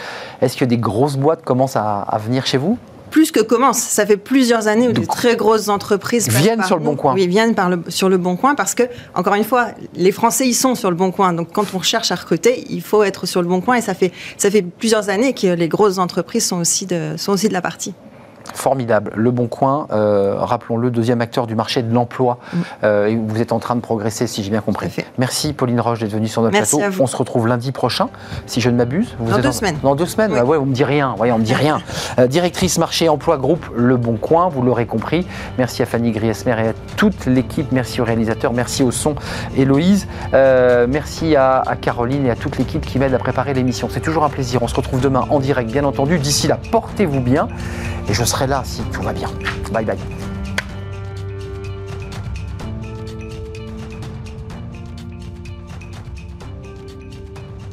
Est-ce 0.42 0.58
que 0.58 0.66
des 0.66 0.78
grosses 0.78 1.18
boîtes 1.18 1.44
commencent 1.44 1.76
à, 1.76 2.02
à 2.02 2.18
venir 2.18 2.46
chez 2.46 2.58
vous? 2.58 2.78
Plus 3.12 3.32
que 3.32 3.42
commence. 3.42 3.78
Ça 3.78 4.06
fait 4.06 4.18
plusieurs 4.18 4.68
années 4.68 4.88
où 4.88 4.94
de 4.94 5.06
très 5.06 5.36
grosses 5.36 5.68
entreprises 5.68 6.30
viennent 6.30 6.64
sur 6.64 6.78
le 6.78 6.84
bon 6.84 6.96
coin. 6.96 7.14
Oui, 7.14 7.28
viennent 7.28 7.54
par 7.54 7.70
le, 7.70 7.84
sur 7.90 8.10
le 8.10 8.18
bon 8.18 8.36
coin 8.38 8.56
parce 8.56 8.74
que, 8.74 8.84
encore 9.14 9.36
une 9.36 9.44
fois, 9.44 9.68
les 9.94 10.12
Français, 10.12 10.48
ils 10.48 10.56
sont 10.56 10.74
sur 10.74 10.90
le 10.90 10.96
bon 10.96 11.12
coin. 11.12 11.34
Donc, 11.34 11.50
quand 11.52 11.66
on 11.76 11.82
cherche 11.82 12.12
à 12.12 12.16
recruter, 12.16 12.64
il 12.70 12.82
faut 12.82 13.04
être 13.04 13.28
sur 13.28 13.42
le 13.42 13.48
bon 13.48 13.62
coin. 13.62 13.76
Et 13.76 13.82
ça 13.82 13.94
fait, 13.94 14.12
ça 14.38 14.50
fait 14.50 14.64
plusieurs 14.64 15.10
années 15.10 15.34
que 15.34 15.48
les 15.48 15.68
grosses 15.68 16.00
entreprises 16.00 16.46
sont 16.48 16.60
aussi 16.60 16.86
de, 16.86 17.16
sont 17.18 17.34
aussi 17.34 17.50
de 17.50 17.54
la 17.54 17.62
partie. 17.62 17.94
Formidable. 18.54 19.12
Le 19.16 19.32
Bon 19.32 19.48
Coin, 19.48 19.88
euh, 19.92 20.36
rappelons-le, 20.38 20.92
deuxième 20.92 21.22
acteur 21.22 21.48
du 21.48 21.56
marché 21.56 21.82
de 21.84 21.94
l'emploi. 21.94 22.38
Mm. 22.54 22.58
Euh, 22.84 23.18
vous 23.28 23.42
êtes 23.42 23.52
en 23.52 23.60
train 23.60 23.76
de 23.76 23.82
progresser, 23.82 24.28
si 24.28 24.44
j'ai 24.44 24.50
bien 24.50 24.62
compris. 24.62 24.90
Merci 25.18 25.54
Pauline 25.54 25.80
Roche 25.80 26.00
d'être 26.00 26.12
venue 26.12 26.28
sur 26.28 26.42
notre 26.42 26.58
plateau. 26.58 26.82
On 27.00 27.08
se 27.08 27.16
retrouve 27.16 27.48
lundi 27.48 27.72
prochain, 27.72 28.10
si 28.46 28.62
je 28.62 28.70
ne 28.70 28.76
m'abuse. 28.76 29.16
Dans 29.20 29.40
deux 29.40 29.52
semaines. 29.52 29.78
Dans 29.84 29.96
deux 29.96 30.06
semaines. 30.06 30.32
Ouais, 30.32 30.58
on 30.58 30.66
me 30.66 30.74
dit 30.74 30.84
rien. 30.84 31.16
on 31.18 31.38
me 31.38 31.44
dit 31.44 31.54
rien. 31.54 31.80
Euh, 32.20 32.28
directrice 32.28 32.78
marché 32.78 33.08
emploi 33.08 33.38
groupe 33.38 33.66
Le 33.76 33.96
Bon 33.96 34.18
Coin, 34.18 34.50
vous 34.50 34.62
l'aurez 34.62 34.86
compris. 34.86 35.26
Merci 35.58 35.82
à 35.82 35.86
Fanny 35.86 36.12
Griesmer 36.12 36.52
et 36.52 36.68
à 36.70 36.74
toute 36.98 37.26
l'équipe. 37.26 37.72
Merci 37.72 38.02
au 38.02 38.04
réalisateur. 38.04 38.52
Merci 38.54 38.84
au 38.84 38.92
son, 38.92 39.16
Héloïse. 39.56 40.08
merci 40.34 41.36
à, 41.36 41.60
à, 41.60 41.76
Caroline 41.76 42.26
et 42.26 42.32
à 42.32 42.36
toute 42.36 42.58
l'équipe 42.58 42.86
qui 42.86 43.00
m'aide 43.00 43.14
à 43.14 43.18
préparer 43.18 43.54
l'émission. 43.54 43.88
C'est 43.90 44.02
toujours 44.02 44.26
un 44.26 44.30
plaisir. 44.30 44.62
On 44.62 44.68
se 44.68 44.76
retrouve 44.76 45.00
demain 45.00 45.26
en 45.30 45.40
direct, 45.40 45.72
bien 45.72 45.86
entendu. 45.86 46.20
D'ici 46.20 46.48
là, 46.48 46.58
portez-vous 46.72 47.22
bien. 47.22 47.48
Et 48.10 48.14
je 48.14 48.24
serai 48.42 48.48
là 48.48 48.64
si 48.66 48.82
tout 48.92 49.02
va 49.02 49.14
bien. 49.14 49.30
Bye 49.72 49.86
bye. 49.86 50.31